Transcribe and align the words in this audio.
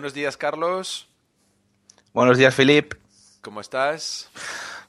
Buenos 0.00 0.14
días, 0.14 0.38
Carlos. 0.38 1.06
Buenos 2.14 2.38
días, 2.38 2.54
Filip. 2.54 2.94
¿Cómo 3.42 3.60
estás? 3.60 4.30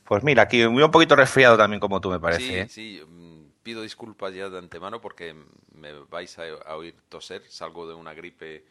Pues 0.05 0.23
mira, 0.23 0.43
aquí 0.43 0.63
un 0.63 0.89
poquito 0.89 1.18
resfriado 1.18 1.57
también, 1.57 1.81
como 1.81 1.99
tú 1.99 2.09
me 2.09 2.18
parece. 2.18 2.47
Sí, 2.47 2.55
¿eh? 2.55 2.68
sí. 2.69 3.01
mm, 3.05 3.61
Pido 3.61 3.82
disculpas 3.82 4.33
ya 4.33 4.50
de 4.50 4.57
antemano 4.57 5.01
porque 5.01 5.36
me 5.75 5.91
vais 6.09 6.39
a, 6.39 6.43
a 6.65 6.77
oír 6.77 6.95
toser. 7.09 7.43
Salgo 7.50 7.89
de 7.89 7.93
una 7.93 8.13
gripe. 8.13 8.63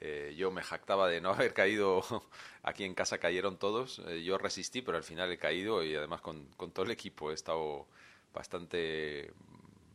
Eh, 0.00 0.34
yo 0.36 0.50
me 0.50 0.60
jactaba 0.60 1.06
de 1.06 1.20
no 1.20 1.30
haber 1.34 1.54
caído. 1.54 2.02
Aquí 2.64 2.82
en 2.82 2.94
casa 2.94 3.18
cayeron 3.18 3.56
todos. 3.56 4.02
Eh, 4.08 4.24
yo 4.24 4.38
resistí, 4.38 4.82
pero 4.82 4.96
al 4.98 5.04
final 5.04 5.30
he 5.30 5.38
caído 5.38 5.84
y 5.84 5.94
además 5.94 6.20
con, 6.20 6.46
con 6.56 6.72
todo 6.72 6.84
el 6.84 6.90
equipo 6.90 7.30
he 7.30 7.34
estado 7.34 7.86
bastante 8.34 9.30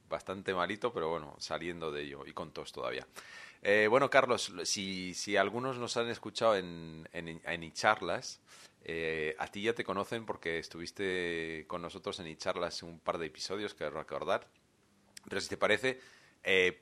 bastante 0.07 0.53
malito, 0.53 0.93
pero 0.93 1.09
bueno, 1.09 1.35
saliendo 1.39 1.91
de 1.91 2.03
ello 2.03 2.25
y 2.25 2.31
con 2.31 2.51
tos 2.51 2.71
todavía. 2.71 3.05
Eh, 3.67 3.87
bueno, 3.89 4.11
Carlos, 4.11 4.53
si, 4.65 5.15
si 5.15 5.37
algunos 5.37 5.79
nos 5.79 5.97
han 5.97 6.07
escuchado 6.09 6.55
en, 6.55 7.09
en, 7.13 7.41
en 7.43 7.63
iCharlas, 7.63 8.39
eh, 8.83 9.35
a 9.39 9.47
ti 9.47 9.63
ya 9.63 9.73
te 9.73 9.83
conocen 9.83 10.23
porque 10.23 10.59
estuviste 10.59 11.65
con 11.67 11.81
nosotros 11.81 12.19
en 12.19 12.27
iCharlas 12.27 12.83
un 12.83 12.99
par 12.99 13.17
de 13.17 13.25
episodios, 13.25 13.73
que 13.73 13.89
recordar. 13.89 14.47
Pero 15.27 15.41
si 15.41 15.49
te 15.49 15.57
parece, 15.57 15.99
eh, 16.43 16.79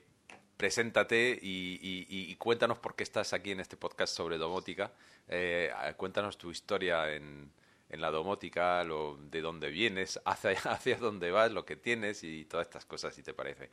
preséntate 0.58 1.38
y, 1.40 2.36
cuéntanos 2.36 2.78
por 2.78 2.94
qué 2.94 3.02
estás 3.02 3.32
aquí 3.32 3.52
en 3.52 3.60
este 3.60 3.78
podcast 3.78 4.14
sobre 4.14 4.36
domótica. 4.36 4.92
Eh, 5.28 5.72
cuéntanos 5.96 6.36
tu 6.36 6.50
historia 6.50 7.14
en, 7.14 7.50
en 7.88 8.00
la 8.02 8.10
domótica, 8.10 8.84
lo, 8.84 9.16
de 9.16 9.40
dónde 9.40 9.70
vienes, 9.70 10.20
hacia, 10.26 10.50
hacia 10.70 10.98
dónde 10.98 11.30
vas, 11.30 11.50
lo 11.50 11.64
que 11.64 11.76
tienes 11.76 12.22
y 12.24 12.44
todas 12.44 12.66
estas 12.66 12.84
cosas, 12.84 13.14
si 13.14 13.22
te 13.22 13.32
parece. 13.32 13.70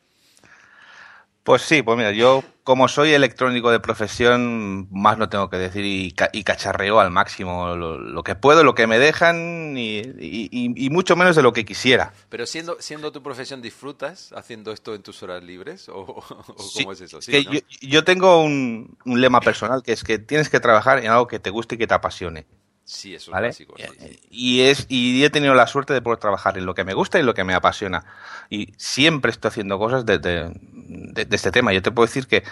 Pues 1.43 1.63
sí, 1.63 1.81
pues 1.81 1.97
mira, 1.97 2.11
yo 2.11 2.43
como 2.63 2.87
soy 2.87 3.13
electrónico 3.13 3.71
de 3.71 3.79
profesión, 3.79 4.87
más 4.91 5.17
no 5.17 5.27
tengo 5.29 5.49
que 5.49 5.57
decir 5.57 5.83
y, 5.85 6.11
ca- 6.11 6.29
y 6.31 6.43
cacharreo 6.43 6.99
al 6.99 7.09
máximo 7.09 7.75
lo, 7.75 7.97
lo 7.97 8.23
que 8.23 8.35
puedo, 8.35 8.63
lo 8.63 8.75
que 8.75 8.85
me 8.87 8.99
dejan 8.99 9.75
y, 9.75 9.99
y- 9.99 10.49
y- 10.51 10.85
y 10.85 10.89
mucho 10.91 11.15
menos 11.15 11.35
de 11.35 11.41
lo 11.41 11.51
que 11.53 11.65
quisiera. 11.65 12.13
Pero 12.29 12.45
siendo, 12.47 12.81
siendo 12.81 13.11
tu 13.11 13.21
profesión, 13.21 13.61
¿disfrutas 13.61 14.31
haciendo 14.33 14.71
esto 14.71 14.95
en 14.95 15.03
tus 15.03 15.21
horas 15.23 15.43
libres? 15.43 15.89
¿O, 15.89 16.01
o 16.57 16.71
Sí, 16.73 16.73
cómo 16.73 16.91
es 16.93 17.01
eso? 17.01 17.21
Sí, 17.21 17.41
que 17.41 17.43
¿no? 17.43 17.53
yo, 17.53 17.59
yo 17.81 18.03
tengo 18.03 18.41
un, 18.43 18.97
un 19.05 19.21
lema 19.21 19.43
personal 19.43 19.83
que 19.83 19.93
es 19.93 20.03
que 20.03 20.19
tienes 20.19 20.49
que 20.49 20.59
trabajar 20.59 20.99
en 20.99 21.11
algo 21.11 21.27
que 21.27 21.39
te 21.39 21.49
guste 21.49 21.75
y 21.75 21.77
que 21.77 21.87
te 21.87 21.93
apasione. 21.93 22.47
Sí, 22.93 23.15
eso 23.15 23.31
¿vale? 23.31 23.47
es 23.47 23.53
básico. 23.55 23.75
sí, 23.77 23.85
sí. 23.99 24.19
Y 24.29 24.61
es 24.63 24.85
y 24.89 25.23
he 25.23 25.29
tenido 25.29 25.53
la 25.53 25.65
suerte 25.65 25.93
de 25.93 26.01
poder 26.01 26.19
trabajar 26.19 26.57
en 26.57 26.65
lo 26.65 26.75
que 26.75 26.83
me 26.83 26.93
gusta 26.93 27.19
y 27.19 27.23
lo 27.23 27.33
que 27.33 27.45
me 27.45 27.53
apasiona. 27.53 28.03
Y 28.49 28.73
siempre 28.75 29.31
estoy 29.31 29.47
haciendo 29.47 29.79
cosas 29.79 30.05
de, 30.05 30.17
de- 30.19 30.51
de- 30.53 31.23
de 31.25 31.35
este 31.35 31.51
tema. 31.51 31.71
Yo 31.71 31.81
te 31.81 31.89
puedo 31.91 32.05
decir 32.05 32.27
que 32.27 32.43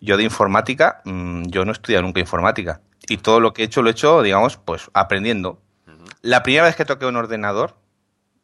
yo 0.00 0.18
de 0.18 0.22
informática, 0.24 1.00
mm, 1.06 1.44
yo 1.46 1.64
no 1.64 1.70
he 1.70 1.72
estudiado 1.72 2.02
nunca 2.02 2.20
informática. 2.20 2.82
Y 3.08 3.16
todo 3.16 3.40
lo 3.40 3.54
que 3.54 3.62
he 3.62 3.64
hecho 3.64 3.80
lo 3.80 3.88
he 3.88 3.92
hecho, 3.92 4.20
digamos, 4.20 4.58
pues 4.58 4.90
aprendiendo. 4.92 5.62
Ujú. 5.86 6.04
La 6.20 6.42
primera 6.42 6.64
vez 6.66 6.76
que 6.76 6.84
toqué 6.84 7.06
un 7.06 7.16
ordenador, 7.16 7.76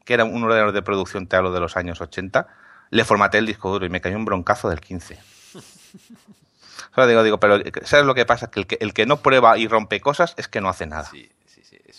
que 0.07 0.15
era 0.15 0.25
un 0.25 0.43
ordenador 0.43 0.73
de 0.73 0.81
producción, 0.81 1.27
te 1.27 1.37
hablo 1.37 1.53
de 1.53 1.61
los 1.61 1.77
años 1.77 2.01
80, 2.01 2.47
le 2.89 3.05
formateé 3.05 3.41
el 3.41 3.47
disco 3.47 3.71
duro 3.71 3.85
y 3.85 3.91
me 3.91 4.01
cayó 4.01 4.17
un 4.17 4.25
broncazo 4.25 4.71
del 4.71 4.81
15. 4.81 5.19
O 6.93 6.95
sea, 6.95 7.07
digo, 7.07 7.23
digo, 7.23 7.41
pero 7.41 7.59
¿sabes 7.85 8.05
lo 8.05 8.15
que 8.15 8.27
pasa? 8.27 8.51
Que 8.51 8.61
el, 8.61 8.67
que 8.67 8.77
el 8.81 8.93
que 8.93 9.07
no 9.07 9.19
prueba 9.23 9.57
y 9.57 9.67
rompe 9.67 10.01
cosas 10.01 10.35
es 10.37 10.47
que 10.49 10.61
no 10.61 10.69
hace 10.69 10.85
nada. 10.87 11.05
Sí. 11.11 11.31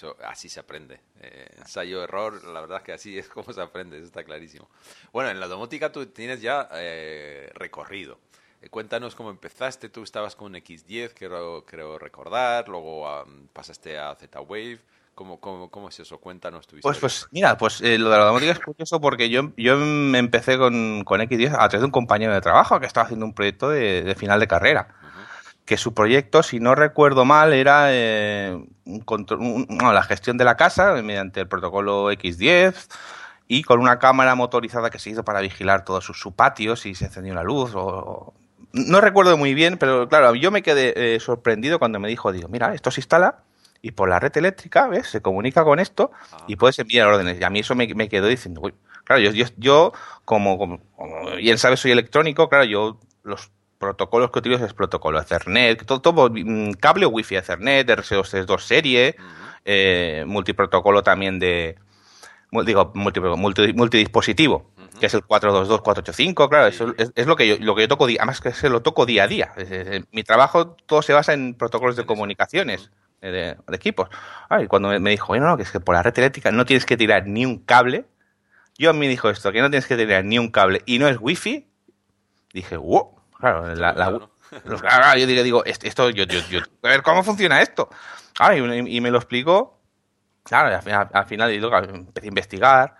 Eso, 0.04 0.18
así 0.26 0.50
se 0.50 0.60
aprende. 0.60 1.00
Eh, 1.22 1.48
ensayo, 1.60 2.04
error, 2.04 2.44
la 2.44 2.60
verdad 2.60 2.80
es 2.80 2.84
que 2.84 2.92
así 2.92 3.18
es 3.18 3.30
como 3.30 3.54
se 3.54 3.62
aprende, 3.62 3.96
eso 3.98 4.06
está 4.06 4.24
clarísimo. 4.26 4.70
Bueno, 5.14 5.30
en 5.30 5.40
la 5.40 5.48
domótica 5.48 5.94
tú 5.94 6.06
tienes 6.08 6.42
ya 6.42 6.68
eh, 6.74 7.50
recorrido. 7.56 8.20
Eh, 8.62 8.68
cuéntanos 8.68 9.16
cómo 9.16 9.30
empezaste. 9.30 9.88
Tú 9.88 10.04
estabas 10.04 10.36
con 10.36 10.48
un 10.48 10.56
X10, 10.56 11.14
creo, 11.16 11.64
creo 11.66 11.98
recordar. 11.98 12.68
Luego 12.68 13.08
am, 13.08 13.48
pasaste 13.54 13.98
a 13.98 14.14
Z-Wave. 14.16 14.80
¿Cómo, 15.16 15.40
cómo, 15.40 15.70
¿Cómo 15.70 15.90
es 15.90 16.00
eso? 16.00 16.18
Cuéntanos 16.18 16.68
tu 16.68 16.76
historia. 16.76 17.00
Pues, 17.00 17.00
pues 17.00 17.28
mira, 17.32 17.56
pues 17.58 17.80
eh, 17.82 17.98
lo 17.98 18.10
de 18.10 18.18
la 18.18 18.26
domótica 18.26 18.52
es 18.52 18.60
curioso 18.60 19.00
porque 19.00 19.30
yo, 19.30 19.52
yo 19.56 19.78
me 19.78 20.18
empecé 20.18 20.58
con, 20.58 21.04
con 21.06 21.22
X10 21.22 21.54
a 21.54 21.70
través 21.70 21.82
de 21.82 21.86
un 21.86 21.92
compañero 21.92 22.34
de 22.34 22.42
trabajo 22.42 22.80
que 22.80 22.88
estaba 22.88 23.06
haciendo 23.06 23.26
un 23.26 23.34
proyecto 23.34 23.70
de, 23.70 24.02
de 24.02 24.16
final 24.16 24.40
de 24.40 24.48
carrera. 24.48 24.96
Que 25.66 25.78
su 25.78 25.94
proyecto, 25.94 26.44
si 26.44 26.60
no 26.60 26.76
recuerdo 26.76 27.24
mal, 27.26 27.54
era 27.54 27.88
eh, 27.90 28.62
un 28.86 29.00
contro- 29.02 29.38
un- 29.40 29.66
no, 29.70 29.94
la 29.94 30.04
gestión 30.04 30.38
de 30.38 30.44
la 30.46 30.58
casa 30.58 30.94
mediante 31.02 31.40
el 31.40 31.48
protocolo 31.48 32.12
X10 32.12 32.74
y 33.48 33.64
con 33.64 33.80
una 33.80 33.98
cámara 34.00 34.36
motorizada 34.36 34.90
que 34.90 35.00
se 35.00 35.12
hizo 35.12 35.24
para 35.24 35.40
vigilar 35.42 35.86
todo 35.86 36.02
su, 36.02 36.14
su 36.14 36.34
patio, 36.34 36.76
si 36.76 36.96
se 36.96 37.06
encendió 37.06 37.34
la 37.34 37.44
luz 37.44 37.76
o... 37.76 37.86
o- 37.86 38.34
No 38.74 39.00
recuerdo 39.02 39.38
muy 39.38 39.54
bien, 39.54 39.78
pero 39.78 40.08
claro, 40.10 40.34
yo 40.36 40.52
me 40.52 40.64
quedé 40.64 41.16
eh, 41.16 41.20
sorprendido 41.20 41.80
cuando 41.80 42.00
me 42.00 42.08
dijo, 42.10 42.32
digo, 42.32 42.48
mira, 42.50 42.74
esto 42.74 42.92
se 42.92 43.00
instala 43.02 43.40
y 43.82 43.92
por 43.92 44.10
la 44.10 44.20
red 44.20 44.36
eléctrica, 44.38 44.88
¿ves? 44.88 45.08
Se 45.08 45.22
comunica 45.22 45.64
con 45.64 45.80
esto 45.80 46.12
Ah. 46.32 46.38
y 46.48 46.56
puedes 46.56 46.80
enviar 46.80 47.08
órdenes. 47.08 47.40
Y 47.40 47.44
a 47.44 47.50
mí 47.50 47.60
eso 47.60 47.76
me, 47.76 47.88
me 47.94 48.10
quedó 48.10 48.28
diciendo, 48.28 48.62
uy, 48.64 48.74
claro, 49.04 49.22
yo, 49.22 49.32
yo, 49.32 49.46
yo 49.58 49.94
como, 50.26 50.58
como, 50.58 50.80
como 50.96 51.32
bien 51.38 51.58
sabes, 51.58 51.80
soy 51.82 51.92
electrónico, 51.92 52.50
claro, 52.50 52.64
yo 52.66 52.98
los 53.24 53.52
protocolos 53.84 54.32
que 54.32 54.40
utilizo 54.40 54.66
es 54.66 54.74
protocolo 54.74 55.20
Ethernet, 55.20 55.86
todo, 55.86 56.00
todo 56.02 56.30
mm, 56.32 56.72
cable 56.80 57.06
Wi-Fi 57.06 57.36
Ethernet, 57.38 57.88
RC232 57.90 58.60
serie, 58.60 59.16
eh, 59.66 60.24
multiprotocolo 60.26 61.04
también 61.04 61.40
de, 61.40 61.76
digo, 62.66 62.92
multi- 62.96 63.20
multi- 63.22 63.74
multidispositivo, 63.74 64.72
Ujú. 64.78 65.00
que 65.00 65.06
es 65.08 65.14
el 65.14 65.24
422, 65.24 65.82
485, 65.82 66.50
claro, 66.50 66.70
Sí. 66.70 66.76
eso 66.76 66.94
es, 66.98 67.12
es 67.16 67.28
lo 67.28 67.36
que 67.36 67.48
yo, 67.48 67.56
lo 67.60 67.76
que 67.76 67.82
yo 67.84 67.88
toco, 67.88 68.06
además 68.06 68.40
que 68.42 68.54
se 68.54 68.70
lo 68.70 68.82
toco 68.82 69.06
día 69.06 69.24
a 69.24 69.28
día. 69.28 69.52
Es- 69.58 69.72
es- 69.72 69.88
es- 69.88 70.04
mi 70.12 70.24
trabajo 70.24 70.76
todo 70.86 71.02
se 71.02 71.14
basa 71.14 71.34
en 71.34 71.54
protocolos 71.56 71.96
de 71.96 72.06
comunicaciones. 72.06 72.90
eh, 73.26 73.32
De, 73.32 73.42
de 73.72 73.76
equipos. 73.78 74.10
Ah, 74.50 74.62
y 74.62 74.68
cuando 74.68 74.90
me, 74.90 75.00
me 75.00 75.12
dijo, 75.12 75.28
bueno, 75.28 75.46
no, 75.48 75.56
que 75.56 75.64
es 75.64 75.72
que 75.72 75.80
por 75.80 75.96
la 75.96 76.04
red 76.04 76.12
eléctrica 76.20 76.52
no 76.52 76.66
tienes 76.66 76.86
que 76.86 76.98
tirar 76.98 77.26
ni 77.26 77.46
un 77.46 77.58
cable. 77.60 78.04
Yo 78.78 78.90
a 78.90 78.94
mí 78.94 79.08
dijo 79.08 79.30
esto, 79.30 79.50
que 79.54 79.62
no 79.62 79.70
tienes 79.70 79.88
que 79.88 79.96
tirar 79.96 80.26
ni 80.26 80.38
un 80.40 80.50
cable 80.52 80.82
y 80.86 81.00
no 81.00 81.08
es 81.08 81.16
wifi. 81.22 81.66
Dije, 82.52 82.76
wow, 82.76 83.16
claro, 83.44 83.76
la, 83.76 83.94
la- 83.94 84.10
los- 84.10 84.82
claro, 84.82 85.18
yo 85.20 85.28
digo, 85.28 85.44
digo, 85.44 85.66
est- 85.66 85.84
esto, 85.84 86.10
yo, 86.10 86.24
yo, 86.26 86.40
yo, 86.50 86.60
a 86.84 86.88
ver 86.88 87.02
cómo 87.04 87.24
funciona 87.24 87.62
esto. 87.62 87.90
Ah, 88.40 88.56
y, 88.56 88.60
y 88.98 89.02
me 89.02 89.12
lo 89.12 89.18
explicó. 89.18 89.80
Claro, 90.44 90.76
al, 90.76 90.82
final- 90.82 91.10
al 91.14 91.26
final 91.26 91.52
y 91.54 91.60
luego 91.60 91.78
empecé 91.78 92.28
a 92.28 92.30
investigar, 92.30 92.96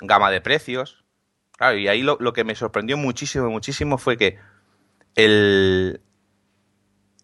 gama 0.00 0.30
de 0.30 0.40
precios. 0.40 1.04
Claro, 1.56 1.76
y 1.76 1.88
ahí 1.88 2.02
lo, 2.02 2.16
lo 2.20 2.32
que 2.32 2.44
me 2.44 2.54
sorprendió 2.54 2.96
muchísimo, 2.96 3.50
muchísimo 3.50 3.98
fue 3.98 4.16
que 4.16 4.38
el, 5.14 6.00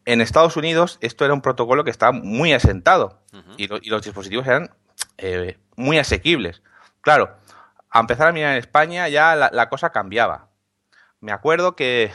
en 0.04 0.20
Estados 0.20 0.56
Unidos 0.56 0.98
esto 1.00 1.24
era 1.24 1.34
un 1.34 1.40
protocolo 1.40 1.84
que 1.84 1.90
estaba 1.90 2.12
muy 2.12 2.52
asentado 2.52 3.22
y, 3.56 3.66
lo- 3.68 3.78
y 3.80 3.88
los 3.90 4.02
dispositivos 4.02 4.46
eran 4.46 4.70
eh, 5.18 5.58
muy 5.76 5.98
asequibles. 5.98 6.62
Claro, 7.00 7.36
a 7.90 8.00
empezar 8.00 8.28
a 8.28 8.32
mirar 8.32 8.52
en 8.52 8.58
España 8.58 9.08
ya 9.08 9.34
la, 9.36 9.50
la 9.52 9.68
cosa 9.68 9.90
cambiaba. 9.90 10.48
Me 11.20 11.32
acuerdo 11.32 11.74
que, 11.76 12.12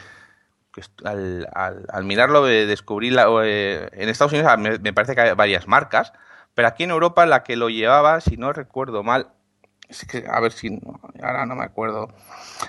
que 0.72 0.82
al, 1.04 1.48
al- 1.54 1.86
al 1.92 2.04
mirarlo 2.04 2.48
eh, 2.48 2.66
descubrí 2.66 3.10
la- 3.10 3.28
eh, 3.44 3.90
en 3.94 4.10
Estados 4.10 4.32
Unidos 4.34 4.50
ah, 4.52 4.58
me, 4.58 4.78
me 4.80 4.94
parece 4.94 5.16
que 5.16 5.22
hay 5.22 5.34
varias 5.34 5.68
marcas, 5.68 6.14
pero 6.56 6.68
aquí 6.68 6.84
en 6.84 6.92
Europa 6.92 7.26
la 7.26 7.44
que 7.44 7.56
lo 7.56 7.70
llevaba, 7.70 8.22
si 8.22 8.38
no 8.38 8.54
recuerdo 8.54 9.04
mal, 9.04 9.30
es 9.90 10.06
que, 10.06 10.26
a 10.30 10.40
ver 10.40 10.52
si 10.54 10.70
no- 10.70 11.00
ahora 11.22 11.46
no 11.46 11.56
me 11.56 11.66
acuerdo, 11.66 12.10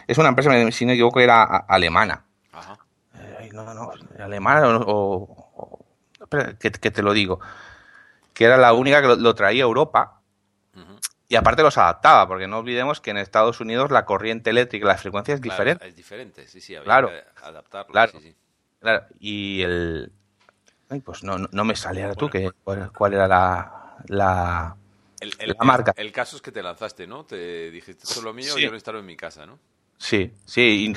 es 0.06 0.18
una 0.18 0.28
empresa, 0.28 0.50
si 0.72 0.84
no 0.84 0.88
me 0.90 0.94
equivoco, 0.94 1.20
era 1.20 1.42
a- 1.42 1.64
alemana. 1.68 2.24
Ajá. 2.52 2.78
Eh, 3.18 3.50
no, 3.52 3.72
no, 3.74 3.90
alemana 4.19 4.66
o, 4.69 4.82
o- 4.86 5.52
o- 5.56 5.84
espera, 6.20 6.54
que, 6.58 6.70
que 6.72 6.90
te 6.90 7.02
lo 7.02 7.12
digo, 7.12 7.38
que 8.34 8.44
era 8.44 8.56
la 8.56 8.72
única 8.72 9.00
que 9.00 9.08
lo, 9.08 9.16
lo 9.16 9.34
traía 9.34 9.62
a 9.62 9.66
Europa. 9.66 10.21
Y 11.32 11.37
aparte 11.37 11.62
los 11.62 11.79
adaptaba, 11.79 12.29
porque 12.29 12.46
no 12.46 12.58
olvidemos 12.58 13.00
que 13.00 13.11
en 13.11 13.17
Estados 13.17 13.58
Unidos 13.61 13.90
la 13.90 14.05
corriente 14.05 14.50
eléctrica, 14.50 14.87
la 14.87 14.99
frecuencia 14.99 15.32
es 15.32 15.40
Claro, 15.40 15.55
diferente. 15.55 15.88
Es 15.88 15.96
diferente, 15.96 16.46
sí, 16.46 16.61
sí, 16.61 16.75
había 16.76 16.84
Claro. 16.84 17.08
que 17.08 17.23
adaptarlo. 17.43 17.90
Claro. 17.90 18.12
sí, 18.12 18.20
sí. 18.20 18.34
Claro, 18.81 19.06
y 19.19 19.62
el... 19.62 20.12
Ay, 20.90 21.00
pues 21.00 21.25
no, 21.25 21.38
no, 21.38 21.49
no 21.50 21.64
me 21.64 21.75
sale 21.75 22.02
ahora 22.02 22.14
tú 22.17 22.29
que, 22.29 22.50
cuál, 22.62 22.93
cuál 22.93 23.14
era 23.14 23.26
la... 23.26 23.96
la... 24.08 24.76
El, 25.20 25.32
el- 25.38 25.55
La 25.58 25.64
marca. 25.64 25.94
El, 25.96 26.08
el 26.08 26.12
caso 26.12 26.37
es 26.37 26.43
que 26.43 26.52
te 26.52 26.62
lanzaste, 26.62 27.06
¿no? 27.06 27.25
Te 27.25 27.70
dijiste, 27.70 28.02
esto 28.06 28.19
es 28.20 28.23
lo 28.25 28.35
mío, 28.35 28.52
Sí. 28.52 28.61
yo 28.61 28.69
lo 28.69 28.75
instalo 28.75 28.99
en 28.99 29.06
mi 29.06 29.17
casa, 29.17 29.46
¿no? 29.46 29.58
Sí, 29.96 30.35
sí. 30.44 30.93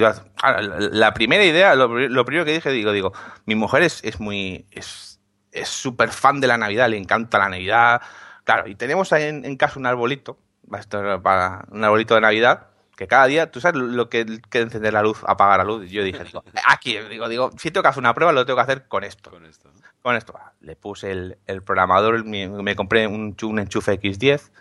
la, 0.92 1.14
primera 1.14 1.46
idea, 1.46 1.76
lo, 1.76 1.88
pri- 1.94 2.10
lo 2.10 2.26
primero 2.26 2.44
que 2.44 2.52
dije, 2.52 2.72
digo, 2.72 2.92
digo, 2.92 3.14
mi 3.46 3.56
mujer 3.56 3.84
es, 3.84 4.04
es 4.04 4.20
muy... 4.20 4.66
es 4.72 5.14
es 5.54 5.70
súper 5.70 6.10
fan 6.10 6.42
de 6.42 6.48
la 6.48 6.58
Navidad, 6.58 6.90
le 6.90 6.98
encanta 6.98 7.38
la 7.40 7.48
Navidad. 7.48 8.02
Claro, 8.45 8.68
y 8.69 8.75
tenemos 8.75 9.12
ahí 9.12 9.24
en, 9.24 9.44
en 9.44 9.57
casa 9.57 9.77
un 9.80 9.86
arbolito, 9.86 10.38
para 11.21 11.65
un 11.71 11.83
arbolito 11.83 12.15
de 12.15 12.21
Navidad, 12.21 12.68
que 12.95 13.07
cada 13.07 13.25
día, 13.25 13.51
tú 13.51 13.59
sabes 13.59 13.81
lo 13.81 14.07
que, 14.09 14.25
que 14.50 14.59
encender 14.62 14.94
la 14.94 15.01
luz, 15.01 15.21
apagar 15.27 15.57
la 15.59 15.65
luz. 15.65 15.86
Y 15.86 15.89
yo 15.89 16.01
dije, 16.03 16.24
digo, 16.24 16.44
aquí, 16.68 16.97
digo, 16.97 17.27
digo, 17.27 17.50
si 17.57 17.71
tengo 17.71 17.81
que 17.83 17.89
hacer 17.89 18.00
una 18.00 18.13
prueba, 18.13 18.31
lo 18.31 18.45
tengo 18.45 18.56
que 18.57 18.62
hacer 18.63 18.88
con 18.88 19.03
esto. 19.03 19.30
Con 19.31 19.45
esto. 19.45 19.69
Con 20.01 20.15
esto, 20.15 20.33
ah, 20.39 20.53
le 20.62 20.75
puse 20.77 21.12
el, 21.12 21.38
el 21.47 21.62
programador, 21.63 22.24
me, 22.24 22.47
me 22.47 22.75
compré 22.75 23.07
un, 23.07 23.36
chu- 23.36 23.50
un 23.50 23.59
enchufe 23.59 24.00
X10, 24.00 24.51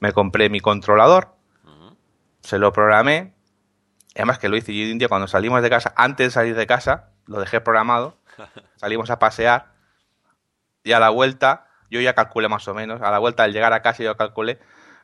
me 0.00 0.12
compré 0.12 0.50
mi 0.50 0.60
controlador, 0.60 1.34
se 2.40 2.58
lo 2.58 2.72
programé. 2.72 3.32
Además 4.16 4.38
que 4.40 4.48
lo 4.48 4.56
hice 4.56 4.74
yo 4.74 4.90
un 4.92 4.98
día 4.98 5.08
cuando 5.08 5.28
salimos 5.28 5.62
de 5.62 5.70
casa, 5.70 5.94
antes 5.96 6.26
de 6.26 6.30
salir 6.32 6.56
de 6.56 6.66
casa, 6.66 7.10
lo 7.26 7.38
dejé 7.38 7.60
programado, 7.60 8.18
salimos 8.76 9.10
a 9.10 9.20
pasear 9.20 9.72
y 10.82 10.92
a 10.92 10.98
la 10.98 11.10
vuelta, 11.10 11.67
yo 11.90 12.00
ya 12.00 12.14
calculé 12.14 12.48
más 12.48 12.66
o 12.68 12.74
menos, 12.74 13.00
a 13.02 13.10
la 13.10 13.18
vuelta 13.18 13.44
al 13.44 13.52
llegar 13.52 13.72
a 13.72 13.82
casa 13.82 14.02
yo 14.02 14.16
calculé, 14.16 14.58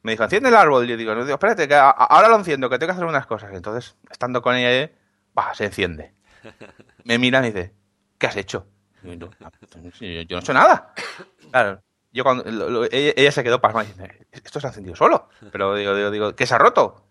me 0.05 0.13
dijo, 0.13 0.23
enciende 0.23 0.51
el 0.51 0.55
árbol. 0.55 0.85
Y 0.85 0.89
yo 0.89 0.97
digo, 0.97 1.15
no, 1.15 1.25
digo, 1.25 1.35
espérate, 1.35 1.67
que 1.67 1.75
ahora 1.75 2.29
lo 2.29 2.37
enciendo, 2.37 2.69
que 2.69 2.79
tengo 2.79 2.93
que 2.93 2.97
hacer 2.97 3.07
unas 3.07 3.27
cosas. 3.27 3.53
Entonces, 3.55 3.97
estando 4.11 4.43
con 4.43 4.55
ella, 4.55 4.91
bah, 5.33 5.55
se 5.55 5.65
enciende. 5.65 6.13
Me 7.05 7.19
mira 7.19 7.41
y 7.41 7.51
dice, 7.51 7.75
¿qué 8.19 8.27
has 8.27 8.37
hecho? 8.37 8.67
yo, 9.03 9.31
no 9.41 9.91
he 10.01 10.21
hecho 10.21 10.53
nada. 10.53 10.95
Claro, 11.51 11.81
yo 12.13 12.25
cuando 12.25 12.45
ella, 12.91 13.31
se 13.31 13.45
quedó 13.45 13.61
pasmada 13.61 13.89
y 13.89 13.93
dice, 13.93 14.27
esto 14.33 14.59
se 14.59 14.67
ha 14.67 14.71
encendido 14.71 14.97
solo. 14.97 15.29
Pero 15.53 15.77
digo, 15.77 15.95
digo, 15.95 16.11
digo, 16.11 16.35
¿qué 16.35 16.47
se 16.47 16.55
ha 16.57 16.59
roto? 16.59 17.07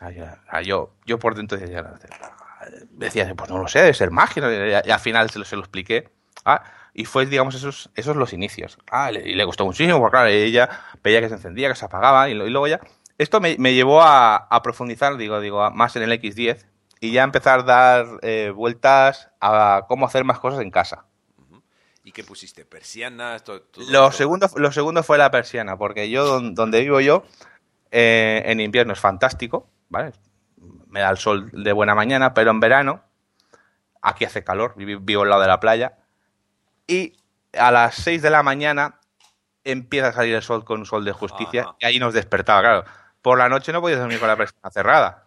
Ah, 0.00 0.60
yo, 0.60 0.96
yo 1.06 1.18
por 1.18 1.34
dentro 1.34 1.56
decía, 1.56 1.94
decía, 2.90 3.34
pues 3.34 3.48
no 3.48 3.56
lo 3.56 3.68
sé, 3.68 3.78
debe 3.78 3.94
ser 3.94 4.10
magia. 4.10 4.82
Y, 4.84 4.90
al 4.90 5.00
final 5.00 5.30
se 5.30 5.38
lo, 5.38 5.46
se 5.46 5.56
lo 5.56 5.62
expliqué. 5.62 6.10
Ah, 6.44 6.62
y 6.94 7.04
fue, 7.06 7.26
digamos, 7.26 7.56
esos, 7.56 7.90
esos 7.96 8.14
los 8.16 8.32
inicios. 8.32 8.78
Ah, 8.88 9.10
y 9.10 9.34
le 9.34 9.44
gustó 9.44 9.64
muchísimo, 9.64 9.98
porque 9.98 10.12
claro, 10.12 10.28
ella 10.28 10.70
veía 11.02 11.20
que 11.20 11.28
se 11.28 11.34
encendía, 11.34 11.68
que 11.68 11.74
se 11.74 11.84
apagaba, 11.84 12.30
y, 12.30 12.34
luego 12.34 12.68
ya... 12.68 12.80
Esto 13.18 13.40
me, 13.40 13.56
llevó 13.56 14.02
a, 14.02 14.60
profundizar, 14.62 15.16
digo, 15.16 15.40
digo, 15.40 15.70
más 15.70 15.94
en 15.96 16.02
el 16.02 16.12
X10 16.12 16.66
y 17.00 17.12
ya 17.12 17.22
empezar 17.22 17.60
a 17.60 17.62
dar 17.62 18.06
eh, 18.22 18.52
vueltas 18.54 19.30
a 19.40 19.84
cómo 19.88 20.06
hacer 20.06 20.24
más 20.24 20.40
cosas 20.40 20.60
en 20.60 20.70
casa. 20.70 21.04
¿Y 22.02 22.12
qué 22.12 22.24
pusiste? 22.24 22.64
¿Persianas? 22.64 23.44
lo, 23.88 24.10
Segundo, 24.10 24.48
lo 24.56 24.72
segundo 24.72 25.02
fue 25.02 25.18
la 25.18 25.30
persiana, 25.30 25.76
porque 25.76 26.10
yo, 26.10 26.40
donde 26.40 26.80
vivo 26.80 27.00
yo, 27.00 27.24
eh, 27.92 28.42
en 28.46 28.60
invierno 28.60 28.92
es 28.92 29.00
fantástico, 29.00 29.70
¿vale? 29.88 30.12
Me 30.88 31.00
da 31.00 31.10
el 31.10 31.18
sol 31.18 31.50
de 31.52 31.72
buena 31.72 31.94
mañana, 31.94 32.34
pero 32.34 32.50
en 32.50 32.60
verano, 32.60 33.04
aquí 34.02 34.24
hace 34.24 34.42
calor, 34.42 34.74
vivo 34.76 35.22
al 35.22 35.28
lado 35.28 35.42
de 35.42 35.48
la 35.48 35.60
playa, 35.60 36.03
y 36.86 37.14
a 37.52 37.70
las 37.70 37.94
6 37.96 38.22
de 38.22 38.30
la 38.30 38.42
mañana 38.42 39.00
empieza 39.64 40.08
a 40.08 40.12
salir 40.12 40.34
el 40.34 40.42
sol 40.42 40.64
con 40.64 40.80
un 40.80 40.86
sol 40.86 41.04
de 41.04 41.12
justicia 41.12 41.74
y 41.78 41.86
ahí 41.86 41.98
nos 41.98 42.14
despertaba, 42.14 42.60
claro. 42.60 42.84
Por 43.22 43.38
la 43.38 43.48
noche 43.48 43.72
no 43.72 43.80
podías 43.80 44.00
dormir 44.00 44.18
con 44.18 44.28
la 44.28 44.36
persiana 44.36 44.70
cerrada 44.70 45.24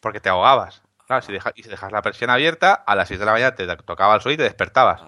porque 0.00 0.20
te 0.20 0.28
ahogabas. 0.28 0.82
Claro, 1.06 1.22
si 1.22 1.32
dejas, 1.32 1.52
y 1.56 1.62
si 1.62 1.68
dejas 1.68 1.92
la 1.92 2.02
persiana 2.02 2.34
abierta, 2.34 2.72
a 2.72 2.94
las 2.94 3.08
6 3.08 3.20
de 3.20 3.26
la 3.26 3.32
mañana 3.32 3.54
te 3.54 3.66
tocaba 3.66 4.14
el 4.14 4.20
sol 4.20 4.32
y 4.32 4.36
te 4.36 4.42
despertabas. 4.42 5.02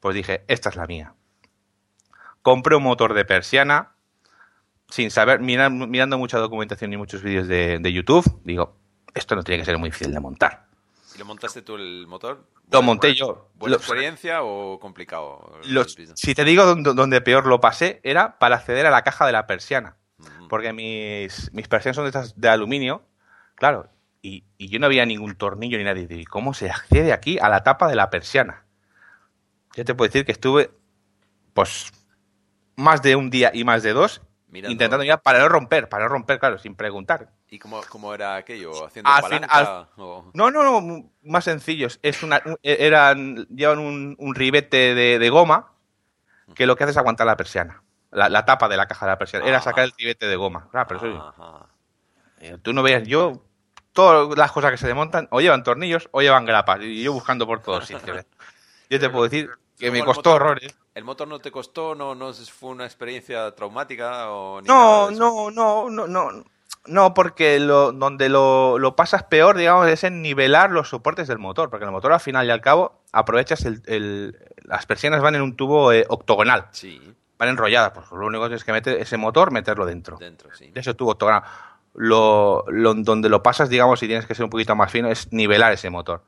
Pues 0.00 0.14
dije, 0.14 0.44
esta 0.48 0.68
es 0.68 0.76
la 0.76 0.86
mía. 0.86 1.14
Compré 2.42 2.76
un 2.76 2.82
motor 2.82 3.14
de 3.14 3.24
persiana 3.24 3.92
sin 4.88 5.10
saber, 5.10 5.40
mirando 5.40 6.18
mucha 6.18 6.38
documentación 6.38 6.92
y 6.92 6.96
muchos 6.96 7.22
vídeos 7.22 7.48
de, 7.48 7.78
de 7.78 7.92
YouTube. 7.92 8.40
Digo, 8.44 8.76
esto 9.14 9.34
no 9.36 9.42
tiene 9.42 9.60
que 9.60 9.64
ser 9.64 9.78
muy 9.78 9.88
difícil 9.88 10.12
de 10.12 10.20
montar. 10.20 10.66
¿Y 11.14 11.18
lo 11.18 11.24
montaste 11.24 11.62
tú 11.62 11.76
el 11.76 12.06
motor? 12.06 12.46
Lo 12.70 12.82
monté 12.82 13.14
yo. 13.14 13.50
¿Buena 13.54 13.76
experiencia 13.76 14.42
o 14.42 14.78
complicado? 14.78 15.60
si 16.14 16.34
te 16.34 16.44
digo 16.44 16.74
donde, 16.74 17.20
peor 17.20 17.46
lo 17.46 17.60
pasé, 17.60 18.00
era 18.02 18.38
para 18.38 18.56
acceder 18.56 18.86
a 18.86 18.90
la 18.90 19.02
caja 19.02 19.26
de 19.26 19.32
la 19.32 19.46
persiana. 19.46 19.96
Porque 20.48 20.72
mis, 20.72 21.52
mis 21.52 21.68
persianas 21.68 21.96
son 21.96 22.10
de, 22.10 22.32
de 22.36 22.48
aluminio, 22.48 23.02
claro, 23.54 23.88
y, 24.22 24.44
yo 24.58 24.78
no 24.78 24.86
había 24.86 25.04
ningún 25.04 25.34
tornillo 25.34 25.78
ni 25.78 25.84
nadie. 25.84 26.06
¿Y 26.08 26.24
cómo 26.24 26.54
se 26.54 26.70
accede 26.70 27.12
aquí 27.12 27.38
a 27.40 27.48
la 27.48 27.64
tapa 27.64 27.88
de 27.88 27.96
la 27.96 28.08
persiana? 28.08 28.64
Yo 29.74 29.84
te 29.84 29.94
puedo 29.94 30.08
decir 30.08 30.24
que 30.24 30.32
estuve, 30.32 30.70
pues, 31.54 31.92
más 32.76 33.02
de 33.02 33.16
un 33.16 33.30
día 33.30 33.50
y 33.52 33.64
más 33.64 33.82
de 33.82 33.92
dos 33.92 34.22
intentando 34.52 35.04
ya 35.04 35.16
para 35.16 35.38
no 35.40 35.48
romper, 35.48 35.88
para 35.88 36.04
no 36.04 36.10
romper, 36.10 36.38
claro, 36.38 36.58
sin 36.58 36.74
preguntar. 36.74 37.30
¿Y 37.52 37.58
cómo, 37.58 37.82
cómo 37.90 38.14
era 38.14 38.36
aquello? 38.36 38.86
¿Haciendo 38.86 39.10
palanca? 39.10 39.86
No, 39.98 40.32
no, 40.32 40.50
no, 40.50 41.10
más 41.22 41.44
sencillos. 41.44 42.00
Es 42.02 42.22
una, 42.22 42.42
eran, 42.62 43.46
llevan 43.48 43.78
un, 43.78 44.34
ribete 44.34 44.94
de, 44.94 45.28
goma 45.28 45.70
que 46.54 46.64
lo 46.64 46.76
que 46.76 46.84
hace 46.84 46.92
es 46.92 46.96
aguantar 46.96 47.26
la 47.26 47.36
persiana. 47.36 47.82
La, 48.10 48.46
tapa 48.46 48.70
de 48.70 48.78
la 48.78 48.88
caja 48.88 49.04
de 49.04 49.12
la 49.12 49.18
persiana. 49.18 49.44
Era 49.44 49.60
sacar 49.60 49.84
el 49.84 49.92
ribete 49.98 50.28
de 50.28 50.36
goma. 50.36 50.66
Claro, 50.70 50.86
pero 50.88 51.68
eh, 52.40 52.56
tú 52.62 52.72
no 52.72 52.82
veas, 52.82 53.06
yo, 53.06 53.44
todas 53.92 54.34
las 54.38 54.50
cosas 54.50 54.70
que 54.70 54.78
se 54.78 54.86
desmontan 54.86 55.28
o 55.30 55.42
llevan 55.42 55.62
tornillos 55.62 56.08
o 56.10 56.22
llevan 56.22 56.46
grapas. 56.46 56.80
Y 56.80 57.02
yo 57.02 57.12
buscando 57.12 57.46
por 57.46 57.60
todos 57.60 57.86
sitios. 57.86 58.24
Yo 58.88 58.98
te 58.98 59.10
puedo 59.10 59.24
decir 59.24 59.50
que 59.78 59.90
me 59.90 60.02
costó 60.02 60.36
horrores. 60.36 60.74
¿El 60.94 61.04
motor 61.04 61.28
no 61.28 61.38
te 61.38 61.50
costó? 61.50 61.94
¿No, 61.94 62.14
no 62.14 62.32
fue 62.32 62.70
una 62.70 62.86
experiencia 62.86 63.54
traumática? 63.54 64.30
O 64.30 64.62
no, 64.62 65.10
no, 65.10 65.50
no, 65.50 65.90
no, 65.90 66.06
no. 66.06 66.44
No, 66.86 67.14
porque 67.14 67.60
lo, 67.60 67.92
donde 67.92 68.28
lo, 68.28 68.78
lo, 68.78 68.96
pasas 68.96 69.22
peor, 69.22 69.56
digamos, 69.56 69.86
es 69.86 70.02
en 70.02 70.20
nivelar 70.20 70.70
los 70.70 70.88
soportes 70.88 71.28
del 71.28 71.38
motor, 71.38 71.70
porque 71.70 71.84
el 71.84 71.92
motor 71.92 72.12
al 72.12 72.20
final 72.20 72.46
y 72.46 72.50
al 72.50 72.60
cabo 72.60 73.00
aprovechas 73.12 73.64
el, 73.64 73.82
el 73.86 74.36
las 74.64 74.86
persianas 74.86 75.20
van 75.20 75.36
en 75.36 75.42
un 75.42 75.54
tubo 75.54 75.92
eh, 75.92 76.04
octogonal, 76.08 76.66
sí. 76.72 77.00
van 77.38 77.50
enrolladas, 77.50 77.92
pues 77.92 78.10
lo 78.10 78.26
único 78.26 78.48
que 78.48 78.56
es 78.56 78.64
que 78.64 78.72
meter 78.72 78.96
ese 78.96 79.16
motor, 79.16 79.52
meterlo 79.52 79.86
dentro. 79.86 80.16
Dentro, 80.16 80.50
sí. 80.54 80.70
De 80.70 80.80
ese 80.80 80.94
tubo 80.94 81.12
octogonal. 81.12 81.42
Lo, 81.94 82.64
lo, 82.68 82.94
donde 82.94 83.28
lo 83.28 83.42
pasas, 83.42 83.68
digamos, 83.68 84.00
si 84.00 84.06
tienes 84.06 84.26
que 84.26 84.34
ser 84.34 84.44
un 84.44 84.50
poquito 84.50 84.74
más 84.74 84.90
fino, 84.90 85.08
es 85.08 85.32
nivelar 85.32 85.72
ese 85.72 85.90
motor. 85.90 86.22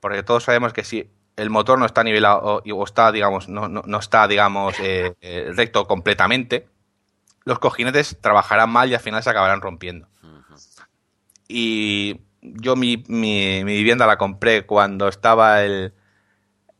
Porque 0.00 0.22
todos 0.22 0.44
sabemos 0.44 0.72
que 0.72 0.84
si 0.84 1.10
el 1.36 1.50
motor 1.50 1.78
no 1.78 1.86
está 1.86 2.02
nivelado 2.02 2.62
o, 2.64 2.84
está, 2.84 3.12
digamos, 3.12 3.48
no, 3.48 3.68
no, 3.68 3.82
no 3.84 3.98
está, 3.98 4.26
digamos, 4.26 4.78
eh, 4.80 5.14
eh, 5.20 5.52
recto 5.54 5.86
completamente, 5.86 6.66
los 7.46 7.60
cojinetes 7.60 8.18
trabajarán 8.20 8.68
mal 8.68 8.90
y 8.90 8.94
al 8.94 9.00
final 9.00 9.22
se 9.22 9.30
acabarán 9.30 9.62
rompiendo. 9.62 10.08
Y 11.48 12.20
yo 12.42 12.74
mi, 12.74 13.04
mi, 13.06 13.62
vivienda 13.62 14.04
la 14.06 14.18
compré 14.18 14.66
cuando 14.66 15.06
estaba 15.06 15.62
el, 15.62 15.94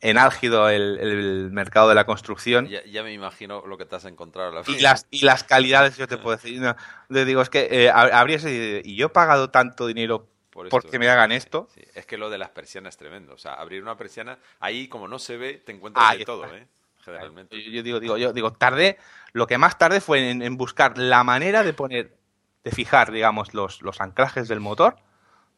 en 0.01 0.19
álgido 0.19 0.69
el, 0.69 1.51
mercado 1.53 1.89
de 1.89 1.95
la 1.95 2.05
construcción. 2.05 2.67
Ya, 2.67 3.03
me 3.05 3.13
imagino 3.13 3.65
lo 3.65 3.79
que 3.79 3.87
te 3.87 3.95
has 3.95 4.07
encontrado. 4.07 4.51
La 4.51 4.63
y, 4.67 4.81
las, 4.81 5.07
y 5.09 5.25
las 5.25 5.45
calidades, 5.45 5.97
yo 5.97 6.09
te 6.09 6.17
puedo 6.19 6.37
decir. 6.37 6.61
No, 6.61 6.75
le 7.09 7.25
digo, 7.25 7.43
es 7.43 7.49
que 7.49 7.69
eh, 7.71 7.91
habría 7.91 8.39
y 8.45 8.97
yo 8.97 9.07
he 9.07 9.11
pagado 9.11 9.51
tanto 9.51 9.87
dinero 9.87 10.29
por 10.51 10.69
porque 10.69 10.99
me 10.99 11.09
hagan 11.09 11.31
esto. 11.31 11.69
es 11.95 12.07
que 12.07 12.19
lo 12.19 12.29
de 12.29 12.39
las 12.39 12.51
persianas 12.51 12.95
es 12.95 12.99
tremendo. 12.99 13.35
O 13.35 13.39
sea, 13.39 13.55
abrir 13.55 13.83
una 13.83 13.97
persiana, 13.97 14.41
ahí 14.59 14.89
como 14.89 15.07
no 15.07 15.21
se 15.21 15.37
ve, 15.37 15.63
te 15.65 15.71
encuentras 15.71 16.19
de 16.19 16.25
todo, 16.25 16.53
¿eh? 16.53 16.67
Generalmente. 17.07 17.63
Yo, 17.71 17.83
digo, 17.83 18.01
digo, 18.01 18.17
yo 18.19 18.33
digo, 18.33 18.53
tardé, 18.53 18.99
lo 19.33 19.47
que 19.47 19.57
más 19.57 19.79
tardé 19.79 20.01
fue 20.01 20.31
en, 20.31 20.57
buscar 20.57 20.99
la 20.99 21.25
manera 21.25 21.63
de 21.63 21.73
poner, 21.73 22.17
de 22.65 22.71
fijar, 22.71 23.11
digamos, 23.11 23.55
los, 23.55 23.81
los 23.83 24.01
anclajes 24.01 24.49
del 24.49 24.61
motor 24.61 24.97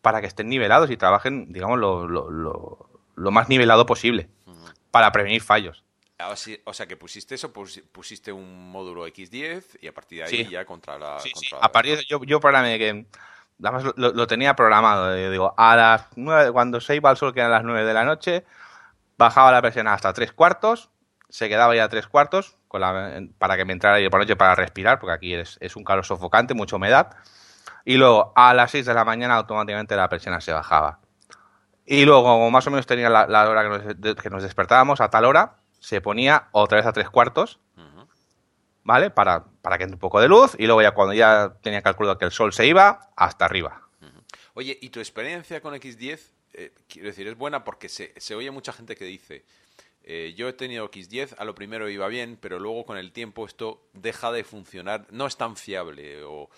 para 0.02 0.20
que 0.20 0.26
estén 0.26 0.48
nivelados 0.48 0.90
y 0.90 0.96
trabajen, 0.96 1.52
digamos, 1.52 1.78
lo, 1.78 2.06
lo, 2.06 2.30
lo, 2.30 3.30
más 3.30 3.48
nivelado 3.48 3.86
posible 3.86 4.28
para 4.90 5.10
prevenir 5.10 5.42
fallos. 5.42 5.84
Ah, 6.18 6.34
o 6.64 6.74
sea, 6.74 6.86
que 6.86 6.96
pusiste 6.96 7.34
eso, 7.34 7.52
pusiste 7.52 8.32
un 8.32 8.70
módulo 8.70 9.06
X10 9.06 9.78
y 9.80 9.86
a 9.86 9.94
partir 9.94 10.18
de 10.18 10.24
ahí 10.24 10.48
ya 10.48 10.64
contra 10.64 10.98
la... 10.98 11.20
Sí, 11.20 11.32
A 11.60 11.70
partir 11.70 11.96
de, 11.96 12.04
yo, 12.04 12.22
yo 12.24 12.40
programé 12.40 12.78
que... 12.78 13.06
Además 13.62 13.92
lo, 13.96 14.26
tenía 14.28 14.54
programado. 14.54 15.16
Yo 15.16 15.30
digo, 15.32 15.54
a 15.56 15.74
las 15.74 16.06
nueve, 16.14 16.52
cuando 16.52 16.80
se 16.80 16.94
iba 16.94 17.10
al 17.10 17.16
sol, 17.16 17.34
que 17.34 17.40
eran 17.40 17.50
las 17.50 17.64
nueve 17.64 17.84
de 17.84 17.92
la 17.92 18.04
noche, 18.04 18.44
bajaba 19.16 19.50
la 19.52 19.60
presión 19.60 19.88
hasta 19.88 20.12
tres 20.12 20.32
cuartos, 20.32 20.90
se 21.28 21.48
quedaba 21.48 21.74
ya 21.76 21.84
a 21.84 21.88
tres 21.88 22.06
cuartos 22.06 22.56
con 22.68 22.80
la, 22.80 23.22
para 23.38 23.56
que 23.56 23.64
me 23.64 23.72
entrara 23.72 23.96
aire 23.96 24.10
por 24.10 24.20
noche 24.20 24.36
para 24.36 24.54
respirar, 24.54 24.98
porque 24.98 25.14
aquí 25.14 25.34
es, 25.34 25.58
es, 25.60 25.76
un 25.76 25.84
calor 25.84 26.04
sofocante, 26.04 26.54
mucha 26.54 26.76
humedad. 26.76 27.16
Y 27.84 27.96
luego 27.96 28.32
a 28.36 28.54
las 28.54 28.70
6 28.70 28.86
de 28.86 28.94
la 28.94 29.04
mañana 29.04 29.36
automáticamente 29.36 29.96
la 29.96 30.08
presión 30.08 30.38
se 30.40 30.52
bajaba. 30.52 31.00
Y 31.86 32.04
luego, 32.04 32.50
más 32.50 32.66
o 32.66 32.70
menos 32.70 32.86
tenía 32.86 33.08
la, 33.08 33.48
hora 33.48 33.62
que 33.62 33.68
nos, 34.04 34.16
que 34.16 34.30
nos, 34.30 34.42
despertábamos, 34.42 35.00
a 35.00 35.08
tal 35.08 35.24
hora 35.24 35.56
se 35.80 36.02
ponía 36.02 36.48
otra 36.52 36.76
vez 36.76 36.86
a 36.86 36.92
tres 36.92 37.08
cuartos, 37.08 37.60
¿vale? 38.84 39.10
Para, 39.10 39.44
para 39.62 39.78
que 39.78 39.84
entre 39.84 39.94
un 39.94 40.00
poco 40.00 40.20
de 40.20 40.28
luz 40.28 40.54
y 40.58 40.66
luego 40.66 40.82
ya 40.82 40.90
cuando 40.90 41.14
ya 41.14 41.54
tenía 41.62 41.80
calculado 41.80 42.18
que 42.18 42.26
el 42.26 42.30
sol 42.30 42.52
se 42.52 42.66
iba, 42.66 43.08
hasta 43.16 43.46
arriba. 43.46 43.88
Oye, 44.52 44.76
¿y 44.82 44.90
tu 44.90 45.00
experiencia 45.00 45.62
con 45.62 45.72
X10? 45.72 46.20
Eh, 46.52 46.74
quiero 46.88 47.08
decir, 47.08 47.26
es 47.26 47.38
buena 47.38 47.64
porque 47.64 47.88
se, 47.88 48.12
se 48.18 48.34
oye 48.34 48.50
mucha 48.50 48.72
gente 48.72 48.96
que 48.96 49.04
dice, 49.04 49.44
eh, 50.10 50.32
yo 50.34 50.48
he 50.48 50.54
tenido 50.54 50.90
X10, 50.90 51.34
a 51.36 51.44
lo 51.44 51.54
primero 51.54 51.86
iba 51.90 52.08
bien, 52.08 52.38
pero 52.40 52.58
luego 52.58 52.86
con 52.86 52.96
el 52.96 53.12
tiempo 53.12 53.44
esto 53.44 53.90
deja 53.92 54.32
de 54.32 54.42
funcionar, 54.42 55.06
no 55.10 55.26
es 55.26 55.36
tan 55.36 55.54
fiable 55.54 56.22
o, 56.24 56.48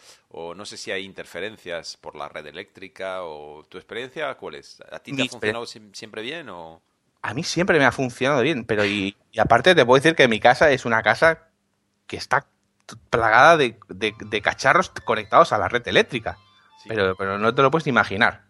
no 0.54 0.64
sé 0.64 0.76
si 0.76 0.92
hay 0.92 1.04
interferencias 1.04 1.96
por 1.96 2.14
la 2.14 2.28
red 2.28 2.46
eléctrica 2.46 3.24
o 3.24 3.64
tu 3.68 3.76
experiencia, 3.76 4.32
¿cuál 4.36 4.54
es? 4.54 4.80
¿A 4.92 5.00
ti 5.00 5.16
te 5.16 5.22
ha 5.22 5.26
funcionado 5.26 5.66
siempre 5.66 6.22
bien 6.22 6.48
o...? 6.48 6.80
A 7.22 7.34
mí 7.34 7.42
siempre 7.42 7.80
me 7.80 7.86
ha 7.86 7.90
funcionado 7.90 8.40
bien, 8.42 8.64
pero 8.64 8.84
y, 8.84 9.16
aparte 9.36 9.74
te 9.74 9.84
puedo 9.84 10.00
decir 10.00 10.14
que 10.14 10.28
mi 10.28 10.38
casa 10.38 10.70
es 10.70 10.84
una 10.84 11.02
casa 11.02 11.48
que 12.06 12.18
está 12.18 12.46
plagada 13.10 13.56
de, 13.56 14.40
cacharros 14.40 14.90
conectados 15.04 15.52
a 15.52 15.58
la 15.58 15.66
red 15.66 15.82
eléctrica, 15.88 16.38
pero, 16.86 17.16
pero 17.16 17.36
no 17.36 17.52
te 17.52 17.62
lo 17.62 17.72
puedes 17.72 17.88
imaginar 17.88 18.48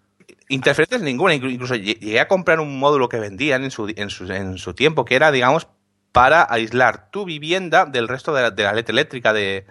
interferencias 0.48 1.02
ninguna. 1.02 1.34
Incluso 1.34 1.74
llegué 1.76 2.20
a 2.20 2.28
comprar 2.28 2.60
un 2.60 2.78
módulo 2.78 3.08
que 3.08 3.18
vendían 3.18 3.64
en 3.64 3.70
su, 3.70 3.92
en 3.94 4.10
su, 4.10 4.30
en 4.30 4.58
su 4.58 4.74
tiempo, 4.74 5.04
que 5.04 5.16
era, 5.16 5.30
digamos, 5.30 5.68
para 6.12 6.46
aislar 6.50 7.10
tu 7.10 7.24
vivienda 7.24 7.86
del 7.86 8.08
resto 8.08 8.34
de 8.34 8.42
la, 8.42 8.50
de 8.50 8.70
red 8.70 8.90
eléctrica 8.90 9.32
de, 9.32 9.66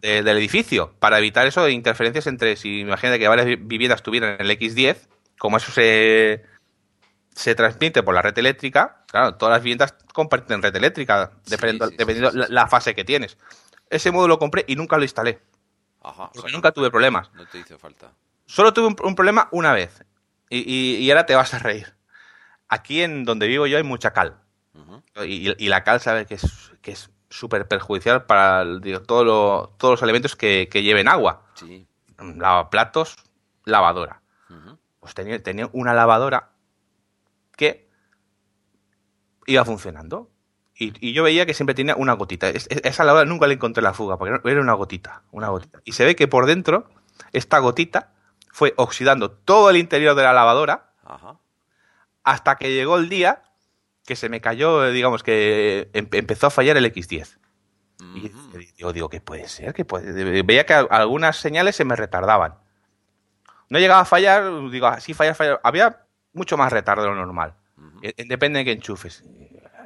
del 0.00 0.28
edificio, 0.28 0.94
para 0.98 1.18
evitar 1.18 1.46
eso 1.46 1.64
de 1.64 1.72
interferencias 1.72 2.26
entre, 2.26 2.56
si 2.56 2.80
imagínate 2.80 3.18
que 3.18 3.28
varias 3.28 3.46
viviendas 3.46 4.02
tuvieran 4.02 4.36
el 4.38 4.50
X10, 4.50 4.96
como 5.38 5.58
eso 5.58 5.70
se, 5.72 6.44
se 7.34 7.54
transmite 7.54 8.02
por 8.02 8.14
la 8.14 8.22
red 8.22 8.36
eléctrica, 8.38 9.04
Claro, 9.06 9.36
todas 9.36 9.54
las 9.54 9.62
viviendas 9.62 9.94
comparten 10.12 10.62
red 10.62 10.74
eléctrica, 10.74 11.32
Sí, 11.44 11.50
dependiendo, 11.50 11.86
sí, 11.86 11.92
sí, 11.92 11.96
dependiendo 11.98 12.30
sí, 12.32 12.38
la, 12.38 12.46
la 12.48 12.68
fase 12.68 12.94
que 12.94 13.04
tienes. 13.04 13.38
Ese 13.88 14.10
módulo 14.10 14.34
lo 14.34 14.38
compré 14.38 14.64
y 14.66 14.76
nunca 14.76 14.96
lo 14.96 15.04
instalé, 15.04 15.40
Ajá. 16.02 16.24
o 16.24 16.32
porque 16.32 16.48
sea, 16.48 16.56
nunca 16.56 16.72
tuve 16.72 16.90
problemas. 16.90 17.30
No 17.34 17.46
te 17.46 17.58
hizo 17.58 17.78
falta. 17.78 18.12
Solo 18.46 18.72
tuve 18.72 18.86
un, 18.86 18.96
un 19.02 19.14
problema 19.14 19.48
una 19.52 19.72
vez, 19.72 20.04
y, 20.48 20.58
y- 20.58 20.96
y 20.96 21.10
ahora 21.10 21.26
te 21.26 21.34
vas 21.34 21.52
a 21.54 21.58
reír. 21.58 21.94
Aquí 22.68 23.02
en 23.02 23.24
donde 23.24 23.46
vivo 23.46 23.66
yo 23.66 23.76
hay 23.76 23.82
mucha 23.82 24.12
cal, 24.12 24.38
y, 25.24 25.64
y 25.64 25.68
la 25.68 25.84
cal 25.84 26.00
sabe 26.00 26.26
que 26.26 26.34
es 26.34 26.72
que 26.82 26.92
es 26.92 27.10
súper 27.30 27.66
perjudicial 27.66 28.24
para 28.26 28.64
digo, 28.64 29.00
todo 29.02 29.24
lo- 29.24 29.74
todos 29.78 29.92
los 29.94 30.02
elementos 30.02 30.36
que, 30.36 30.68
que 30.70 30.82
lleven 30.82 31.08
agua. 31.08 31.44
Sí. 31.54 31.86
Lavaplatos, 32.18 33.16
lavadora. 33.64 34.22
Pues 35.00 35.14
tenía, 35.14 35.42
tenía 35.42 35.68
una 35.72 35.92
lavadora 35.94 36.50
que 37.56 37.88
iba 39.46 39.64
funcionando. 39.64 40.30
Y, 40.78 40.92
y 41.06 41.12
yo 41.14 41.22
veía 41.22 41.46
que 41.46 41.54
siempre 41.54 41.74
tenía 41.74 41.96
una 41.96 42.12
gotita. 42.12 42.48
Es- 42.48 42.66
es- 42.70 42.80
esa 42.84 43.04
lavadora 43.04 43.28
nunca 43.28 43.46
le 43.46 43.54
encontré 43.54 43.82
la 43.82 43.94
fuga, 43.94 44.18
porque 44.18 44.38
era 44.50 44.60
una 44.60 44.74
gotita, 44.74 45.22
una 45.30 45.48
gotita. 45.48 45.80
Y 45.84 45.92
se 45.92 46.04
ve 46.04 46.14
que 46.16 46.28
por 46.28 46.46
dentro, 46.46 46.88
esta 47.32 47.58
gotita 47.58 48.12
fue 48.56 48.72
oxidando 48.78 49.30
todo 49.30 49.68
el 49.68 49.76
interior 49.76 50.14
de 50.14 50.22
la 50.22 50.32
lavadora 50.32 50.90
Ajá. 51.04 51.36
hasta 52.24 52.56
que 52.56 52.72
llegó 52.72 52.96
el 52.96 53.10
día 53.10 53.42
que 54.06 54.16
se 54.16 54.30
me 54.30 54.40
cayó, 54.40 54.86
eh, 54.86 54.92
digamos 54.92 55.22
que 55.22 55.90
em- 55.92 56.08
empezó 56.12 56.46
a 56.46 56.50
fallar 56.50 56.78
el 56.78 56.86
X10. 56.86 57.36
Y 58.14 58.28
Ujú. 58.30 58.58
yo 58.78 58.92
digo, 58.94 59.10
¿qué 59.10 59.20
puede 59.20 59.46
ser? 59.48 59.74
¿Qué 59.74 59.84
puede? 59.84 60.42
Veía 60.42 60.64
que 60.64 60.72
al- 60.72 60.88
algunas 60.90 61.36
señales 61.36 61.76
se 61.76 61.84
me 61.84 61.96
retardaban. 61.96 62.54
No 63.68 63.78
llegaba 63.78 64.00
a 64.00 64.04
fallar, 64.06 64.70
digo, 64.70 64.86
así 64.86 65.12
fallar, 65.12 65.34
fallar. 65.34 65.60
Había 65.62 66.06
mucho 66.32 66.56
más 66.56 66.72
retardo 66.72 67.02
de 67.02 67.08
lo 67.10 67.14
normal. 67.14 67.56
Eh, 68.00 68.14
Depende 68.26 68.60
de 68.60 68.64
qué 68.64 68.72
enchufes. 68.72 69.22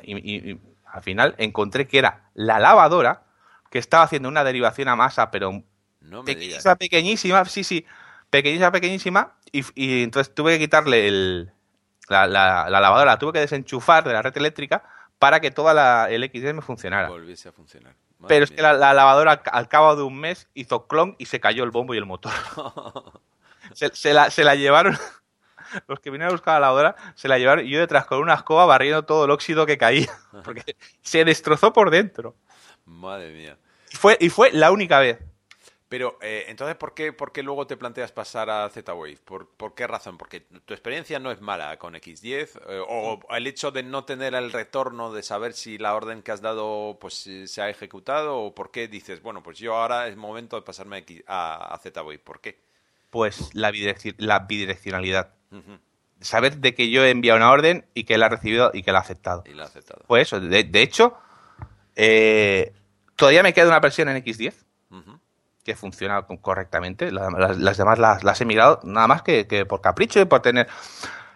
Y, 0.04 0.14
y- 0.16 0.50
y 0.52 0.60
al 0.86 1.02
final 1.02 1.34
encontré 1.38 1.88
que 1.88 1.98
era 1.98 2.30
la 2.34 2.60
lavadora 2.60 3.24
que 3.68 3.80
estaba 3.80 4.04
haciendo 4.04 4.28
una 4.28 4.44
derivación 4.44 4.86
a 4.86 4.94
masa, 4.94 5.32
pero 5.32 5.50
No 6.00 6.22
me 6.22 6.34
digas. 6.36 6.62
pequeñísima, 6.62 6.76
pequeñísima, 6.76 7.44
sí, 7.46 7.64
sí, 7.64 7.84
pequeñísima, 8.30 8.72
pequeñísima. 8.72 9.36
Y, 9.52 9.64
y 9.74 10.02
entonces 10.02 10.34
tuve 10.34 10.52
que 10.54 10.60
quitarle 10.60 11.08
el, 11.08 11.52
la, 12.08 12.26
la- 12.26 12.68
la 12.70 12.80
lavadora, 12.80 13.12
la 13.12 13.18
tuve 13.18 13.32
que 13.32 13.40
desenchufar 13.40 14.04
de 14.04 14.12
la 14.12 14.22
red 14.22 14.36
eléctrica 14.36 14.82
para 15.18 15.40
que 15.40 15.50
toda 15.50 15.74
la, 15.74 16.08
el 16.10 16.24
XD 16.24 16.54
me 16.54 16.62
funcionara. 16.62 17.08
Volviese 17.08 17.48
a 17.48 17.52
funcionar. 17.52 17.94
Madre 18.18 18.28
Pero 18.34 18.44
es 18.44 18.50
que 18.50 18.62
la, 18.62 18.72
la 18.74 18.92
lavadora 18.94 19.32
al, 19.52 19.68
cabo 19.68 19.96
de 19.96 20.02
un 20.02 20.18
mes 20.18 20.48
hizo 20.54 20.86
clon 20.86 21.16
y 21.18 21.26
se 21.26 21.40
cayó 21.40 21.64
el 21.64 21.70
bombo 21.70 21.94
y 21.94 21.98
el 21.98 22.06
motor. 22.06 22.32
se, 23.72 23.94
se 23.94 24.12
la, 24.14 24.30
se 24.30 24.44
la 24.44 24.54
llevaron, 24.54 24.96
los 25.88 26.00
que 26.00 26.10
vinieron 26.10 26.30
a 26.30 26.34
buscar 26.34 26.54
la 26.54 26.60
lavadora, 26.60 26.96
se 27.14 27.28
la 27.28 27.38
llevaron 27.38 27.66
y 27.66 27.70
yo 27.70 27.78
detrás 27.80 28.06
con 28.06 28.18
una 28.20 28.34
escoba 28.34 28.66
barriendo 28.66 29.04
todo 29.04 29.24
el 29.24 29.30
óxido 29.30 29.66
que 29.66 29.78
caía. 29.78 30.08
Porque 30.44 30.76
se 31.02 31.24
destrozó 31.24 31.72
por 31.72 31.90
dentro. 31.90 32.36
Madre 32.84 33.32
mía. 33.32 33.56
Y 33.92 33.96
fue, 33.96 34.16
y 34.20 34.28
fue 34.28 34.52
la 34.52 34.70
única 34.70 34.98
vez. 35.00 35.18
Pero, 35.90 36.18
eh, 36.22 36.44
entonces, 36.46 36.76
¿por 36.76 36.94
qué, 36.94 37.12
¿por 37.12 37.32
qué 37.32 37.42
luego 37.42 37.66
te 37.66 37.76
planteas 37.76 38.12
pasar 38.12 38.48
a 38.48 38.70
Z-Wave? 38.70 39.18
¿Por, 39.24 39.48
¿Por 39.48 39.74
qué 39.74 39.88
razón? 39.88 40.16
¿Porque 40.16 40.38
tu 40.40 40.72
experiencia 40.72 41.18
no 41.18 41.32
es 41.32 41.40
mala 41.40 41.76
con 41.80 41.94
X10? 41.96 42.60
eh, 42.68 42.80
¿O 42.88 43.18
el 43.36 43.46
hecho 43.48 43.72
de 43.72 43.82
no 43.82 44.04
tener 44.04 44.34
el 44.36 44.52
retorno 44.52 45.12
de 45.12 45.24
saber 45.24 45.52
si 45.52 45.78
la 45.78 45.96
orden 45.96 46.22
que 46.22 46.30
has 46.30 46.40
dado 46.42 46.96
pues 47.00 47.26
eh, 47.26 47.48
se 47.48 47.60
ha 47.60 47.68
ejecutado? 47.68 48.38
¿O 48.38 48.54
por 48.54 48.70
qué 48.70 48.86
dices, 48.86 49.20
bueno, 49.20 49.42
pues 49.42 49.58
yo 49.58 49.74
ahora 49.74 50.06
es 50.06 50.16
momento 50.16 50.54
de 50.54 50.62
pasarme 50.62 50.94
a, 50.94 50.98
X- 51.00 51.24
a, 51.26 51.74
a 51.74 51.78
Z-Wave? 51.78 52.20
¿Por 52.20 52.40
qué? 52.40 52.60
Pues 53.10 53.52
la, 53.54 53.72
bidirec- 53.72 54.14
la 54.18 54.38
bidireccionalidad. 54.38 55.34
Saber 56.20 56.58
de 56.58 56.72
que 56.72 56.88
yo 56.88 57.04
he 57.04 57.10
enviado 57.10 57.38
una 57.38 57.50
orden 57.50 57.84
y 57.94 58.04
que 58.04 58.16
la 58.16 58.26
ha 58.26 58.28
recibido 58.28 58.70
y 58.72 58.84
que 58.84 58.92
la 58.92 58.98
ha 58.98 59.02
aceptado. 59.02 59.42
Y 59.44 59.54
la 59.54 59.64
ha 59.64 59.66
aceptado. 59.66 60.04
Pues 60.06 60.28
eso, 60.28 60.38
de, 60.38 60.62
de 60.62 60.82
hecho, 60.82 61.18
eh, 61.96 62.72
todavía 63.16 63.42
me 63.42 63.52
queda 63.52 63.66
una 63.66 63.80
versión 63.80 64.08
en 64.08 64.16
X10 64.22 64.54
Ujú. 64.90 65.18
Que 65.64 65.76
funciona 65.76 66.22
correctamente. 66.40 67.10
La- 67.12 67.30
Las, 67.30 67.58
las 67.58 67.76
demás 67.76 67.98
las, 67.98 68.24
las 68.24 68.40
he 68.40 68.44
migrado 68.44 68.80
nada 68.84 69.06
más 69.06 69.22
que, 69.22 69.46
que 69.46 69.66
por 69.66 69.80
capricho 69.80 70.20
y 70.20 70.24
por 70.24 70.40
tener 70.40 70.68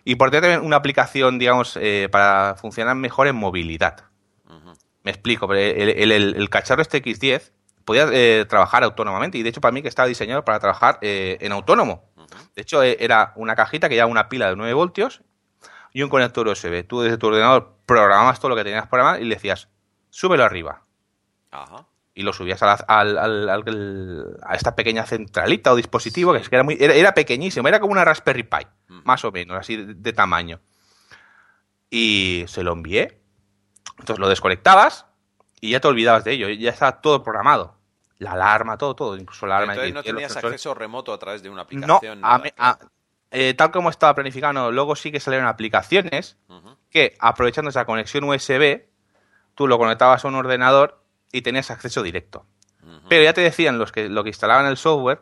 y 0.07 0.17
por 0.17 0.31
tener 0.31 0.61
una 0.61 0.77
aplicación, 0.77 1.39
digamos, 1.39 1.79
eh, 1.81 2.09
para 2.13 2.57
funcionar 2.59 2.95
mejor 2.97 3.27
en 3.27 3.37
movilidad. 3.37 4.05
Me 5.03 5.11
explico, 5.11 5.51
el, 5.53 5.59
el- 5.91 6.13
el- 6.13 6.35
el 6.37 6.51
cacharro 6.51 6.83
este 6.83 7.03
X10 7.03 7.53
podía 7.85 8.07
eh, 8.13 8.47
trabajar 8.49 8.85
autónomamente 8.85 9.37
y 9.39 9.43
de 9.43 9.51
hecho 9.51 9.61
para 9.61 9.73
mí 9.73 9.83
que 9.83 9.89
estaba 9.89 10.09
diseñado 10.09 10.45
para 10.45 10.59
trabajar 10.61 10.99
eh, 11.03 11.37
en 11.41 11.53
autónomo. 11.53 12.11
De 12.57 12.63
hecho 12.63 12.83
era 12.83 13.33
una 13.37 13.55
cajita 13.55 13.89
que 13.89 13.95
llevaba 13.97 14.11
una 14.11 14.29
pila 14.29 14.49
de 14.49 14.57
9 14.57 14.73
voltios 14.75 15.23
y 15.93 16.03
un 16.03 16.09
conector 16.09 16.47
USB. 16.49 16.87
Tú 16.87 17.03
desde 17.03 17.19
tu 17.19 17.27
ordenador 17.29 17.77
programabas 17.87 18.39
todo 18.41 18.49
lo 18.51 18.57
que 18.57 18.65
tenías 18.65 18.87
programado 18.89 19.19
y 19.21 19.25
le 19.27 19.35
decías, 19.35 19.69
súbelo 20.11 20.45
arriba. 20.45 20.83
Ajá. 21.51 21.87
Y 22.17 22.23
lo 22.23 22.33
subías 22.33 22.63
a, 22.63 22.67
la- 22.67 22.73
al- 22.87 23.19
al- 23.19 23.49
al- 23.49 24.37
a 24.43 24.55
esta 24.55 24.77
pequeña 24.77 25.05
centralita 25.05 25.73
o 25.73 25.77
dispositivo 25.77 26.33
que 26.33 26.39
es 26.39 26.49
que 26.49 26.55
era, 26.57 26.63
muy, 26.63 26.77
era, 26.79 26.95
era 26.95 27.13
pequeñísimo, 27.13 27.67
era 27.67 27.81
como 27.81 27.93
una 27.93 28.05
Raspberry 28.05 28.45
Pi, 28.45 28.59
Ujú. 28.89 29.01
más 29.05 29.25
o 29.25 29.33
menos, 29.33 29.59
así 29.59 29.77
de, 29.77 29.95
de 29.95 30.13
tamaño. 30.13 30.61
Y 31.91 32.45
se 32.49 32.63
lo 32.63 32.73
envié. 32.73 33.21
Entonces 33.99 34.19
lo 34.19 34.29
desconectabas 34.29 35.07
y 35.61 35.71
ya 35.71 35.81
te 35.81 35.89
olvidabas 35.89 36.25
de 36.25 36.33
ello, 36.33 36.49
ya 36.49 36.71
estaba 36.71 37.01
todo 37.01 37.23
programado. 37.23 37.79
La 38.19 38.33
alarma, 38.33 38.79
todo, 38.79 38.95
todo, 38.95 39.17
incluso 39.17 39.47
la 39.47 39.57
alarma. 39.57 39.75
Entonces 39.75 39.91
que 39.93 39.95
no 39.95 40.03
tenías 40.03 40.37
acceso 40.37 40.75
remoto 40.75 41.13
a 41.13 41.19
través 41.19 41.43
de 41.43 41.51
una 41.51 41.59
No, 41.71 41.97
aplicación. 41.97 42.21
a 42.25 42.43
a- 42.59 42.79
eh, 43.31 43.55
tal 43.55 43.73
como 43.73 43.91
estaba 43.91 44.15
planificado, 44.15 44.53
no, 44.53 44.71
luego 44.71 44.95
sí 44.95 45.11
que 45.11 45.19
salieron 45.19 45.49
aplicaciones 45.49 46.37
que 46.91 47.17
aprovechando 47.19 47.71
esa 47.71 47.85
conexión 47.85 48.23
USB, 48.25 48.87
tú 49.57 49.67
lo 49.67 49.77
conectabas 49.79 50.25
a 50.25 50.29
un 50.29 50.37
ordenador 50.37 51.03
y 51.35 51.43
tenías 51.43 51.71
acceso 51.71 52.03
directo. 52.03 52.47
Pero 53.09 53.23
ya 53.25 53.33
te 53.35 53.41
decían 53.43 53.79
los 53.79 53.93
que, 53.93 54.09
lo 54.09 54.23
que 54.23 54.31
instalaban 54.31 54.67
el 54.67 54.77
software 54.77 55.21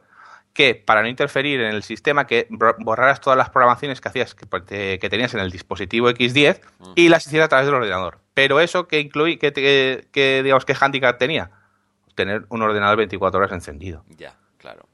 que 0.53 0.75
para 0.75 1.01
no 1.03 1.09
interferir 1.09 1.61
en 1.61 1.75
el 1.75 1.83
sistema 1.83 2.27
que 2.27 2.47
borraras 2.51 3.21
todas 3.21 3.37
las 3.39 3.49
programaciones 3.51 4.01
que 4.03 4.09
hacías 4.09 4.35
que, 4.35 4.45
te- 4.61 4.99
que 4.99 5.09
tenías 5.09 5.33
en 5.35 5.41
el 5.41 5.51
dispositivo 5.51 6.11
X10 6.11 6.61
y 6.95 7.09
las 7.09 7.27
hicieras 7.27 7.47
a 7.47 7.49
través 7.49 7.67
del 7.67 7.75
ordenador. 7.77 8.19
Pero 8.35 8.61
eso 8.61 8.87
que 8.87 9.01
incluí, 9.01 9.39
que, 9.39 9.51
te- 9.53 10.07
que 10.13 10.43
digamos 10.43 10.65
que 10.67 10.77
handicap 10.79 11.19
tenía, 11.19 11.51
tener 12.15 12.45
un 12.51 12.61
ordenador 12.61 12.99
24 12.99 13.39
horas 13.41 13.53
encendido. 13.53 14.05
Ya, 14.09 14.37
claro. 14.59 14.87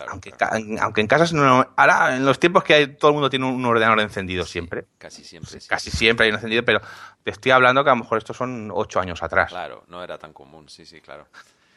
Claro, 0.00 0.12
Aunque, 0.12 0.32
claro. 0.32 0.56
aunque 0.80 1.00
en 1.02 1.06
casas 1.06 1.34
no, 1.34 1.74
ahora 1.76 2.16
en 2.16 2.24
los 2.24 2.40
tiempos 2.40 2.64
que 2.64 2.72
hay 2.72 2.86
todo 2.96 3.10
el 3.10 3.14
mundo 3.14 3.28
tiene 3.28 3.44
un 3.44 3.62
ordenador 3.66 4.00
encendido 4.00 4.46
siempre. 4.46 4.86
Casi 4.96 5.24
siempre. 5.24 5.60
sí. 5.60 5.68
Casi 5.68 5.90
siempre 5.90 6.24
hay 6.24 6.30
un 6.30 6.36
encendido, 6.36 6.64
pero 6.64 6.80
te 7.22 7.30
estoy 7.30 7.52
hablando 7.52 7.84
que 7.84 7.90
a 7.90 7.92
lo 7.92 8.00
mejor 8.00 8.16
estos 8.16 8.34
son 8.38 8.70
ocho 8.72 8.98
años 8.98 9.22
atrás. 9.22 9.50
Claro, 9.50 9.84
no 9.88 10.02
era 10.02 10.16
tan 10.16 10.32
común, 10.32 10.70
sí, 10.70 10.86
sí, 10.86 11.02
claro. 11.02 11.26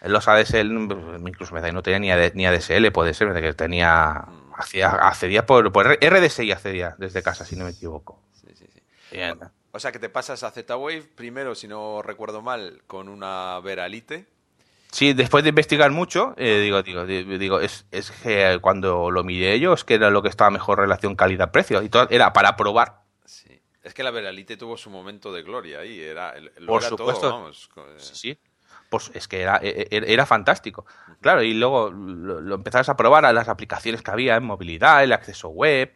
Los 0.04 0.26
ADSL, 0.28 0.72
incluso 1.28 1.54
me 1.54 1.60
da, 1.60 1.70
no 1.74 1.84
tenía 1.84 2.00
ni, 2.00 2.12
AD 2.12 2.34
ni 2.34 2.46
ADSL, 2.46 2.92
puede 2.92 3.14
ser, 3.14 3.34
que 3.34 3.54
tenía. 3.54 4.26
Mm. 4.26 4.54
Hacía, 4.56 4.90
accedía 4.90 5.46
por, 5.46 5.72
por 5.74 5.88
RDSI, 5.88 6.52
accedía 6.52 6.96
desde 6.98 7.24
casa, 7.24 7.44
si 7.44 7.56
no 7.58 7.66
me 7.66 7.72
equivoco. 7.72 8.22
Sí, 8.34 8.48
sí, 8.56 8.68
sí. 8.72 8.82
Bien. 9.12 9.40
O 9.72 9.80
sea 9.80 9.92
que 9.92 10.00
te 10.00 10.08
pasas 10.10 10.44
a 10.44 10.52
Z-Wave 10.52 11.10
primero, 11.16 11.56
si 11.56 11.68
no 11.68 12.02
recuerdo 12.04 12.42
mal, 12.42 12.84
con 12.86 13.10
una 13.10 13.60
Veralite. 13.62 14.28
Sí, 14.94 15.14
después 15.14 15.44
de 15.44 15.50
investigar 15.50 15.90
mucho, 15.90 16.36
eh, 16.38 16.60
digo, 16.62 16.84
digo, 16.84 17.04
di- 17.06 17.24
digo, 17.40 17.60
es, 17.60 17.88
es 17.90 18.12
que 18.12 18.60
cuando 18.62 19.10
lo 19.10 19.24
miré 19.24 19.60
yo, 19.60 19.74
es 19.74 19.84
que 19.84 19.96
era 19.96 20.12
lo 20.12 20.22
que 20.22 20.30
estaba 20.30 20.52
mejor 20.52 20.78
relación 20.78 21.16
calidad-precio. 21.16 21.82
Y 21.82 21.90
todo 21.90 22.08
era 22.12 22.32
para 22.32 22.56
probar. 22.56 23.02
Sí. 23.26 23.60
Es 23.82 23.96
que 23.96 24.04
la 24.04 24.12
Veralite 24.12 24.56
tuvo 24.56 24.78
su 24.78 24.92
momento 24.92 25.34
de 25.34 25.42
gloria 25.42 25.80
ahí. 25.80 26.00
Era, 26.00 26.36
lo 26.60 26.68
Por 26.68 26.82
era 26.84 26.90
supuesto. 26.90 27.22
todo, 27.22 27.32
vamos. 27.40 27.70
eh, 27.76 27.96
Sí, 27.98 28.16
sí. 28.16 28.38
Pues 28.90 29.10
es 29.16 29.28
que 29.28 29.42
era, 29.42 29.60
e- 29.64 29.88
e- 29.90 30.14
era 30.14 30.28
fantástico. 30.28 30.86
Claro, 31.22 31.42
y 31.42 31.56
luego 31.56 31.90
lo, 31.90 32.40
lo 32.40 32.54
empezabas 32.54 32.88
a 32.90 32.96
probar 32.96 33.26
a 33.26 33.34
las 33.34 33.48
aplicaciones 33.50 34.04
que 34.04 34.12
había 34.12 34.36
en 34.36 34.44
movilidad, 34.44 35.04
el 35.04 35.12
acceso 35.12 35.50
web, 35.50 35.92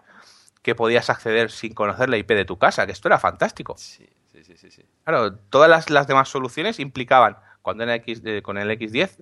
que 0.63 0.73
podías 0.73 1.11
acceder 1.11 1.51
sin 1.51 1.75
conocer 1.75 2.09
la 2.09 2.17
IP 2.17 2.31
de 2.33 2.45
tu 2.45 2.57
casa, 2.57 2.87
que 2.87 2.93
esto 2.93 3.07
era 3.07 3.19
fantástico. 3.19 3.75
Sí, 3.77 4.09
sí, 4.31 4.43
sí, 4.43 4.57
sí. 4.57 4.71
sí. 4.71 4.83
Claro, 5.03 5.35
todas 5.35 5.69
las, 5.69 5.91
las 5.91 6.07
demás 6.07 6.29
soluciones 6.29 6.79
implicaban, 6.79 7.37
cuando 7.67 7.83
era 7.83 7.95
X, 7.95 8.21
eh, 8.23 8.41
con 8.41 8.57
el 8.57 8.71
X10, 8.71 9.17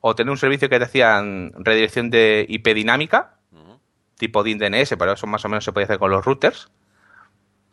o 0.00 0.14
tener 0.14 0.30
un 0.30 0.38
servicio 0.38 0.70
que 0.70 0.78
te 0.78 0.86
hacían 0.86 1.52
redirección 1.58 2.08
de 2.08 2.46
IP 2.48 2.72
dinámica, 2.72 3.34
Ujú. 3.52 3.78
tipo 4.16 4.42
DIN 4.42 4.56
DNS, 4.56 4.96
pero 4.96 5.12
eso 5.12 5.26
más 5.26 5.44
o 5.44 5.50
menos 5.50 5.62
se 5.62 5.72
podía 5.72 5.84
hacer 5.84 5.98
con 5.98 6.10
los 6.10 6.24
routers. 6.24 6.70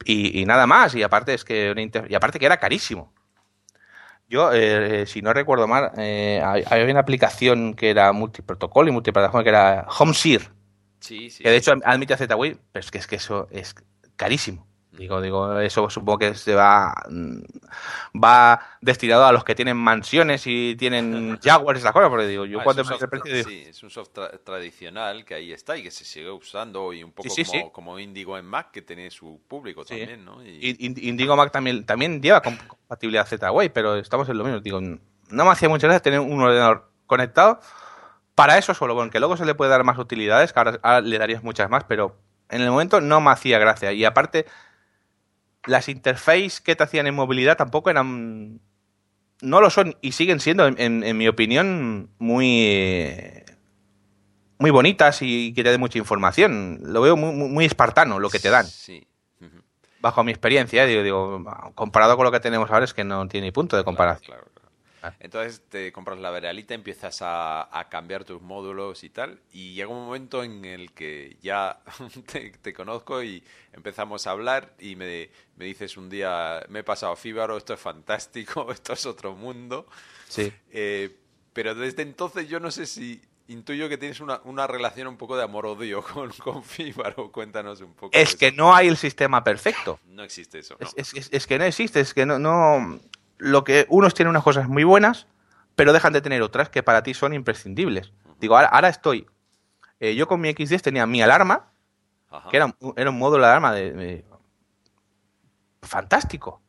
Y, 0.04 0.42
y 0.42 0.46
nada 0.46 0.68
más, 0.68 0.94
y 0.94 1.04
aparte 1.04 1.34
es 1.34 1.46
que 1.46 1.72
una 1.72 1.82
inter- 1.82 2.06
y 2.12 2.16
aparte 2.16 2.38
que 2.38 2.48
era 2.48 2.58
carísimo. 2.58 3.14
Yo, 4.28 4.52
eh, 4.52 5.06
si 5.08 5.22
no 5.22 5.32
recuerdo 5.32 5.68
mal, 5.70 5.92
eh, 5.98 6.42
hay- 6.46 6.66
había 6.70 6.92
una 6.92 7.00
aplicación 7.00 7.74
que 7.76 7.90
era 7.92 8.12
multiprotocolo 8.12 8.90
y 8.90 8.92
multiplataforma 8.92 9.44
que 9.44 9.50
era 9.50 9.88
HomeSeer, 9.98 10.50
Sí, 11.00 11.30
sí. 11.30 11.44
que 11.44 11.50
de 11.50 11.56
hecho 11.56 11.72
admite 11.86 12.14
a 12.14 12.18
Z-Wave, 12.18 12.58
pero 12.74 12.82
es 12.84 12.92
que, 12.92 12.98
es 12.98 13.08
que 13.08 13.16
eso 13.16 13.48
es 13.52 13.74
carísimo. 14.18 14.68
Digo, 14.92 15.22
digo, 15.22 15.60
eso 15.60 15.88
supongo 15.90 16.18
que 16.18 16.34
se 16.36 16.56
va, 16.56 16.94
mm, 17.10 17.38
va 18.18 18.60
destinado 18.82 19.26
a 19.26 19.32
los 19.32 19.44
que 19.44 19.54
tienen 19.54 19.78
mansiones 19.78 20.44
y 20.48 20.76
tienen 20.78 21.38
Jaguars 21.44 21.80
y 21.80 21.82
esas 21.82 21.92
cosas, 21.94 22.10
porque 22.10 22.26
digo, 22.28 22.46
yo 22.46 22.60
Ah, 22.60 22.64
cuando 22.64 22.84
me 22.84 22.90
soft- 22.98 23.08
precio 23.10 23.34
digo, 23.36 23.50
Sí, 23.50 23.66
es 23.68 23.84
un 23.84 23.90
soft 23.92 24.10
tra- 24.16 24.40
tradicional 24.44 25.26
que 25.26 25.36
ahí 25.36 25.52
está 25.54 25.78
y 25.78 25.84
que 25.84 25.92
se 25.92 26.06
sigue 26.06 26.32
usando 26.32 26.92
y 26.92 27.04
un 27.04 27.12
poco 27.12 27.30
Sí, 27.30 27.46
sí, 27.46 27.52
como, 27.52 27.64
sí. 27.66 27.70
como 27.72 28.00
Indigo 28.00 28.38
en 28.38 28.46
Mac 28.46 28.72
que 28.72 28.82
tiene 28.82 29.12
su 29.12 29.40
público 29.48 29.86
también, 29.86 30.26
¿no? 30.26 30.44
Y- 30.44 30.58
Y- 30.60 30.90
Ind- 30.90 31.04
Indigo 31.04 31.36
Mac 31.36 31.52
también, 31.52 31.86
también 31.86 32.22
lleva 32.22 32.42
com- 32.42 32.58
compatibilidad 32.68 33.28
Z-Wave, 33.28 33.70
pero 33.70 33.96
estamos 33.96 34.28
en 34.30 34.38
lo 34.40 34.44
mismo. 34.44 34.60
Digo, 34.60 34.82
no 34.82 35.46
me 35.46 35.52
hacía 35.52 35.70
mucha 35.70 35.86
gracia 35.88 36.02
tener 36.02 36.20
un 36.20 36.42
ordenador 36.42 36.90
conectado 37.06 37.60
para 38.34 38.58
eso 38.58 38.74
solo, 38.74 38.96
porque 38.96 39.20
luego 39.20 39.38
se 39.38 39.46
le 39.46 39.54
puede 39.54 39.70
dar 39.70 39.84
más 39.84 40.00
utilidades, 40.00 40.52
que 40.52 40.60
ahora, 40.60 40.80
ahora 40.82 41.02
le 41.02 41.18
darías 41.20 41.44
muchas 41.44 41.70
más, 41.70 41.84
pero 41.84 42.16
en 42.50 42.62
el 42.62 42.72
momento 42.72 43.00
no 43.02 43.22
me 43.22 43.30
hacía 43.30 43.60
gracia. 43.60 43.92
Y 43.92 44.06
aparte, 44.06 44.46
las 45.66 45.90
interfaces 45.90 46.62
que 46.62 46.76
te 46.76 46.84
hacían 46.84 47.08
en 47.08 47.16
movilidad 47.16 47.58
tampoco 47.58 47.90
eran... 47.90 48.60
No 49.42 49.62
lo 49.62 49.70
son 49.70 49.96
y 50.02 50.12
siguen 50.12 50.40
siendo, 50.42 50.68
en, 50.68 50.76
en- 50.80 51.04
en 51.04 51.18
mi 51.18 51.28
opinión, 51.28 52.10
muy... 52.20 53.44
Muy 54.58 54.72
bonitas 54.72 55.20
y 55.22 55.54
que 55.54 55.64
te 55.64 55.72
den 55.72 55.80
mucha 55.80 55.98
información. 55.98 56.80
Lo 56.84 57.00
veo 57.02 57.16
muy, 57.16 57.34
muy- 57.50 57.66
espartano 57.66 58.20
lo 58.20 58.30
que 58.30 58.40
te 58.40 58.50
dan 58.50 58.66
Sí. 58.66 59.06
Bajo 60.02 60.24
mi 60.24 60.32
experiencia, 60.32 60.86
digo, 60.86 61.04
digo, 61.04 61.44
comparado 61.76 62.16
con 62.16 62.24
lo 62.26 62.32
que 62.32 62.40
tenemos 62.40 62.72
ahora 62.72 62.86
es 62.86 62.94
que 62.94 63.04
no 63.04 63.28
tiene 63.28 63.48
ni 63.48 63.52
punto 63.52 63.76
de 63.76 63.84
comparación. 63.84 64.28
Claro. 64.34 64.49
Ah. 65.02 65.14
Entonces 65.20 65.62
te 65.70 65.92
compras 65.92 66.20
la 66.20 66.30
Veralita, 66.32 66.74
empiezas 66.74 67.22
a, 67.22 67.78
a 67.78 67.90
cambiar 67.90 68.24
tus 68.26 68.42
módulos 68.42 69.04
y 69.04 69.10
tal, 69.10 69.40
y 69.54 69.74
llega 69.74 69.88
un 69.90 70.06
momento 70.06 70.44
en 70.44 70.66
el 70.66 70.92
que 70.92 71.38
ya 71.42 71.80
te, 72.32 72.52
te 72.52 72.74
conozco 72.74 73.24
y 73.24 73.44
empezamos 73.74 74.28
a 74.28 74.32
hablar 74.32 74.74
y 74.80 74.96
me, 74.96 75.30
me 75.56 75.66
dices 75.66 75.96
un 75.98 76.10
día, 76.10 76.64
me 76.70 76.80
he 76.80 76.84
pasado 76.84 77.14
a 77.14 77.16
Fíbaro, 77.16 77.58
esto 77.58 77.74
es 77.74 77.80
fantástico, 77.80 78.72
esto 78.74 78.94
es 78.94 79.06
otro 79.06 79.36
mundo. 79.36 79.88
Sí. 80.28 80.52
Eh, 80.72 81.16
pero 81.54 81.76
desde 81.76 82.02
entonces 82.04 82.48
yo 82.48 82.60
no 82.60 82.70
sé 82.72 82.86
si 82.86 83.22
intuyo 83.48 83.90
que 83.90 83.98
tienes 83.98 84.20
una, 84.20 84.42
una 84.44 84.68
relación 84.68 85.08
un 85.08 85.18
poco 85.18 85.36
de 85.36 85.44
amor-odio 85.44 86.04
con, 86.14 86.30
con 86.34 86.64
Fíbaro. 86.64 87.32
Cuéntanos 87.32 87.82
un 87.82 87.94
poco. 87.94 88.12
Es 88.16 88.36
que 88.36 88.48
eso. 88.48 88.56
no 88.58 88.76
hay 88.76 88.88
el 88.90 88.98
sistema 88.98 89.44
perfecto. 89.44 90.00
No 90.06 90.24
existe 90.24 90.60
eso, 90.60 90.78
es- 90.96 91.14
es- 91.16 91.30
es 91.32 91.48
que 91.48 91.58
no 91.58 91.64
existe, 91.66 92.00
es 92.02 92.14
que 92.14 92.26
no, 92.26 92.38
no... 92.38 93.00
Lo 93.40 93.64
que 93.64 93.86
unos 93.90 94.14
tienen 94.14 94.30
unas 94.30 94.44
cosas 94.44 94.68
muy 94.70 94.84
buenas, 94.84 95.26
pero 95.76 95.92
dejan 95.94 96.14
de 96.14 96.22
tener 96.22 96.42
otras 96.44 96.70
que 96.70 96.84
para 96.84 97.02
ti 97.04 97.14
son 97.16 97.34
imprescindibles. 97.34 98.12
Digo, 98.40 98.56
ahora, 98.56 98.68
ahora 98.70 98.90
estoy... 98.90 99.26
eh, 100.00 100.14
yo 100.16 100.28
con 100.28 100.40
mi 100.42 100.50
X10 100.50 100.82
tenía 100.82 101.06
mi 101.08 101.22
alarma, 101.22 101.72
Ajá. 102.30 102.50
que 102.50 102.58
era, 102.58 102.66
un- 102.80 102.94
era 102.96 103.10
un 103.10 103.18
módulo 103.18 103.44
de 103.44 103.50
alarma 103.50 103.74
de, 103.74 103.92
de- 103.94 104.26
fantástico. 105.82 106.62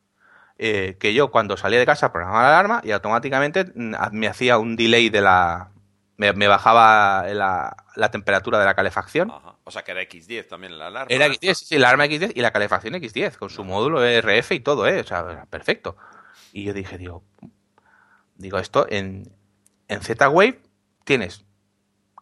Eh, 0.62 0.96
que 1.00 1.14
yo 1.14 1.30
cuando 1.30 1.56
salía 1.56 1.78
de 1.78 1.86
casa 1.86 2.12
programaba 2.12 2.42
la 2.42 2.58
alarma 2.58 2.80
y 2.84 2.90
automáticamente 2.92 3.64
mm, 3.74 3.94
me 4.12 4.28
hacía 4.28 4.58
un 4.58 4.76
delay 4.76 5.08
de 5.08 5.22
la... 5.22 5.70
Me, 6.18 6.34
me 6.34 6.48
bajaba 6.48 7.24
la, 7.32 7.74
la 7.96 8.10
temperatura 8.10 8.58
de 8.58 8.66
la 8.66 8.74
calefacción. 8.74 9.30
Ajá. 9.30 9.54
O 9.64 9.70
sea, 9.70 9.82
que 9.82 9.92
era 9.92 10.02
X10 10.02 10.48
también 10.48 10.78
la 10.78 10.88
alarma. 10.88 11.06
Era 11.08 11.26
X10, 11.28 11.54
sí, 11.54 11.78
la 11.78 11.88
alarma 11.88 12.04
X10 12.06 12.32
y 12.34 12.40
la 12.42 12.50
calefacción 12.50 12.92
X10, 12.94 13.38
con 13.38 13.48
su 13.48 13.64
módulo 13.64 14.04
RF 14.04 14.52
y 14.52 14.60
todo, 14.60 14.86
¿eh? 14.86 15.00
O 15.00 15.04
sea, 15.04 15.46
perfecto. 15.48 15.96
Y 16.52 16.64
yo 16.64 16.72
dije, 16.72 16.98
digo, 16.98 17.22
digo, 18.36 18.58
esto 18.58 18.86
en, 18.88 19.30
en 19.88 20.00
Z-Wave 20.00 20.60
tienes, 21.04 21.44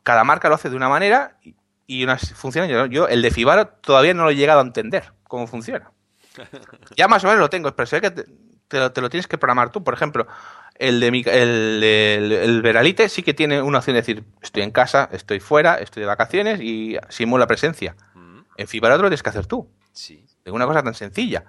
cada 0.02 0.24
marca 0.24 0.48
lo 0.48 0.54
hace 0.54 0.70
de 0.70 0.76
una 0.76 0.88
manera 0.88 1.38
y, 1.42 1.54
y 1.86 2.04
unas 2.04 2.32
funcionan. 2.34 2.70
Yo, 2.70 2.86
yo 2.86 3.08
el 3.08 3.22
de 3.22 3.30
Fibaro 3.30 3.68
todavía 3.68 4.14
no 4.14 4.24
lo 4.24 4.30
he 4.30 4.36
llegado 4.36 4.60
a 4.60 4.64
entender 4.64 5.12
cómo 5.24 5.46
funciona. 5.46 5.90
Ya 6.96 7.08
más 7.08 7.24
o 7.24 7.26
menos 7.26 7.40
lo 7.40 7.50
tengo, 7.50 7.74
pero 7.74 7.86
sé 7.86 8.00
que 8.00 8.10
te, 8.10 8.24
te 8.68 8.78
lo, 8.78 8.92
te 8.92 9.00
lo 9.00 9.10
tienes 9.10 9.26
que 9.26 9.38
programar 9.38 9.70
tú. 9.70 9.82
Por 9.82 9.94
ejemplo, 9.94 10.26
el 10.74 11.00
de 11.00 11.10
mi, 11.10 11.22
el, 11.26 11.82
el, 11.82 12.32
el 12.32 12.62
Veralite 12.62 13.08
sí 13.08 13.22
que 13.22 13.34
tiene 13.34 13.60
una 13.62 13.78
opción 13.78 13.94
de 13.94 14.02
decir, 14.02 14.24
estoy 14.40 14.62
en 14.62 14.70
casa, 14.70 15.08
estoy 15.12 15.40
fuera, 15.40 15.76
estoy 15.76 16.02
de 16.02 16.06
vacaciones 16.06 16.60
y 16.60 16.96
simula 17.08 17.46
presencia. 17.46 17.96
Mm, 18.14 18.40
En 18.56 18.68
Fibaro 18.68 18.96
te 18.96 19.02
lo 19.02 19.08
tienes 19.08 19.22
que 19.22 19.30
hacer 19.30 19.46
tú. 19.46 19.68
Sí. 19.92 20.26
De 20.44 20.50
una 20.50 20.66
cosa 20.66 20.82
tan 20.82 20.94
sencilla. 20.94 21.44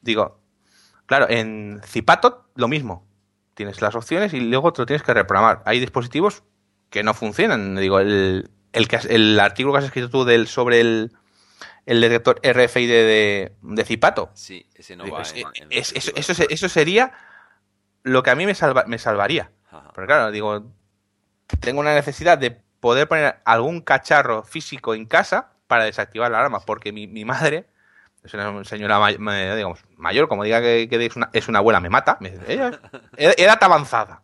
Digo, 0.00 0.40
claro, 1.06 1.26
en 1.28 1.80
Zipato 1.84 2.48
lo 2.54 2.68
mismo. 2.68 3.06
Tienes 3.54 3.80
las 3.80 3.94
opciones 3.94 4.34
y 4.34 4.40
luego 4.40 4.72
te 4.72 4.82
lo 4.82 4.86
tienes 4.86 5.02
que 5.02 5.14
reprogramar. 5.14 5.62
Hay 5.64 5.80
dispositivos 5.80 6.42
que 6.90 7.02
no 7.02 7.14
funcionan. 7.14 7.74
Digo, 7.76 8.00
el, 8.00 8.50
el, 8.72 8.88
el 9.08 9.40
artículo 9.40 9.72
que 9.72 9.78
has 9.78 9.84
escrito 9.86 10.10
tú 10.10 10.24
del, 10.24 10.46
sobre 10.46 10.80
el, 10.80 11.12
el 11.86 12.00
detector 12.02 12.38
RFID 12.42 12.88
de, 12.88 13.52
de 13.62 13.84
Zipato. 13.84 14.30
Sí, 14.34 14.66
ese 14.74 14.94
no 14.96 15.04
digo, 15.04 15.16
va 15.16 15.22
es- 15.22 15.32
en, 15.34 15.46
en 15.54 15.68
es- 15.70 15.92
el 15.92 15.98
eso, 15.98 16.12
eso 16.16 16.44
eso 16.50 16.68
sería 16.68 17.12
lo 18.02 18.22
que 18.22 18.30
a 18.30 18.34
mí 18.34 18.44
me, 18.46 18.54
salva- 18.54 18.84
me 18.86 18.98
salvaría. 18.98 19.50
Ajá. 19.70 19.90
Pero 19.94 20.06
claro, 20.06 20.30
digo, 20.30 20.70
tengo 21.60 21.80
una 21.80 21.94
necesidad 21.94 22.36
de 22.38 22.50
poder 22.80 23.08
poner 23.08 23.36
algún 23.46 23.80
cacharro 23.80 24.42
físico 24.44 24.94
en 24.94 25.06
casa 25.06 25.52
para 25.66 25.84
desactivar 25.84 26.30
la 26.30 26.38
alarma, 26.38 26.60
porque 26.60 26.92
mi, 26.92 27.06
mi 27.06 27.24
madre 27.24 27.66
es 28.26 28.34
una 28.34 28.64
señora 28.64 28.98
may- 28.98 29.16
digamos, 29.56 29.80
mayor, 29.96 30.28
como 30.28 30.44
diga 30.44 30.60
que, 30.60 30.86
que 30.88 31.06
es, 31.06 31.16
una, 31.16 31.30
es 31.32 31.48
una 31.48 31.60
abuela, 31.60 31.80
me 31.80 31.88
mata. 31.90 32.18
Me 32.20 32.30
dice, 32.30 32.44
ella, 32.52 32.80
ed- 33.16 33.34
edad 33.38 33.58
avanzada. 33.62 34.22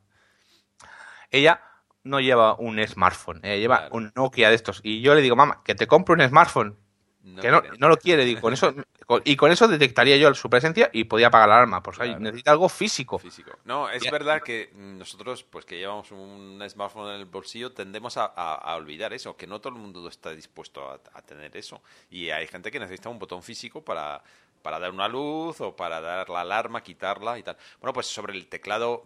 Ella 1.30 1.60
no 2.04 2.20
lleva 2.20 2.54
un 2.56 2.84
smartphone, 2.86 3.40
ella 3.42 3.56
lleva 3.56 3.76
Claro. 3.78 3.94
un 3.96 4.12
Nokia 4.14 4.48
de 4.50 4.54
estos. 4.56 4.80
Y 4.82 5.00
yo 5.02 5.14
le 5.14 5.22
digo, 5.22 5.36
mamá, 5.36 5.62
que 5.64 5.74
te 5.74 5.86
compre 5.86 6.14
un 6.14 6.28
smartphone. 6.28 6.76
No 7.24 7.40
que 7.40 7.50
no, 7.50 7.62
no 7.78 7.88
lo 7.88 7.96
quiere, 7.96 8.24
digo, 8.24 8.40
con 8.40 8.52
eso, 8.52 8.74
con- 9.06 9.22
y 9.24 9.36
con 9.36 9.52
eso 9.52 9.68
detectaría 9.68 10.16
yo 10.16 10.34
su 10.34 10.50
presencia 10.50 10.90
y 10.92 11.04
podía 11.04 11.28
apagar 11.28 11.48
la 11.48 11.54
alarma. 11.56 11.82
Pues 11.82 12.00
ahí 12.00 12.08
Claro. 12.08 12.20
necesita 12.20 12.50
algo 12.50 12.68
físico. 12.68 13.18
Físico. 13.18 13.52
No, 13.64 13.88
es 13.88 14.02
Ya. 14.02 14.10
verdad 14.10 14.42
que 14.42 14.70
nosotros, 14.74 15.44
pues 15.44 15.64
que 15.64 15.78
llevamos 15.78 16.10
un 16.10 16.60
smartphone 16.68 17.10
en 17.14 17.20
el 17.20 17.26
bolsillo, 17.26 17.70
tendemos 17.72 18.16
a, 18.16 18.24
a- 18.34 18.54
a 18.56 18.74
olvidar 18.74 19.12
eso, 19.12 19.36
que 19.36 19.46
no 19.46 19.60
todo 19.60 19.72
el 19.74 19.78
mundo 19.80 20.06
está 20.08 20.30
dispuesto 20.30 20.90
a, 20.90 20.94
a 21.14 21.22
tener 21.22 21.56
eso. 21.56 21.80
Y 22.10 22.30
hay 22.30 22.46
gente 22.48 22.70
que 22.72 22.80
necesita 22.80 23.08
un 23.08 23.20
botón 23.20 23.42
físico 23.42 23.84
para, 23.84 24.20
para 24.60 24.80
dar 24.80 24.90
una 24.90 25.06
luz 25.06 25.60
o 25.60 25.76
para 25.76 26.00
dar 26.00 26.28
la 26.28 26.40
alarma, 26.40 26.82
quitarla 26.82 27.38
y 27.38 27.44
tal. 27.44 27.56
Bueno, 27.80 27.92
pues 27.92 28.06
sobre 28.06 28.32
el 28.36 28.48
teclado, 28.48 29.02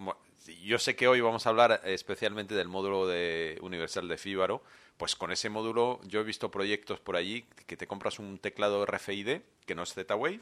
yo 0.62 0.78
sé 0.78 0.96
que 0.96 1.08
hoy 1.08 1.20
vamos 1.20 1.46
a 1.46 1.50
hablar 1.50 1.80
especialmente 1.84 2.54
del 2.54 2.68
módulo 2.68 3.06
de 3.06 3.58
universal 3.62 4.08
de 4.08 4.18
Fíbaro. 4.18 4.62
Pues 4.96 5.14
con 5.14 5.30
ese 5.30 5.50
módulo 5.50 6.00
yo 6.04 6.20
he 6.20 6.24
visto 6.24 6.50
proyectos 6.50 7.00
por 7.00 7.16
allí 7.16 7.44
que 7.66 7.76
te 7.76 7.86
compras 7.86 8.18
un 8.18 8.38
teclado 8.38 8.86
RFID, 8.86 9.40
que 9.66 9.74
no 9.74 9.82
es 9.82 9.92
Z-Wave, 9.92 10.40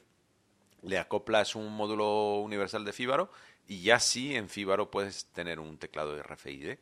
le 0.82 0.98
acoplas 0.98 1.56
un 1.56 1.72
módulo 1.72 2.36
universal 2.40 2.84
de 2.84 2.92
Fíbaro 2.92 3.30
y 3.66 3.82
ya 3.82 3.98
sí 3.98 4.36
en 4.36 4.48
Fíbaro 4.48 4.90
puedes 4.90 5.26
tener 5.26 5.58
un 5.58 5.78
teclado 5.78 6.14
de 6.14 6.22
RFID. 6.22 6.76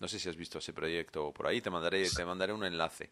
No 0.00 0.08
sé 0.08 0.18
si 0.18 0.28
has 0.28 0.36
visto 0.36 0.58
ese 0.58 0.72
proyecto 0.72 1.32
por 1.32 1.46
ahí, 1.46 1.60
te 1.60 1.70
mandaré, 1.70 2.08
te 2.10 2.24
mandaré 2.24 2.52
un 2.52 2.64
enlace. 2.64 3.10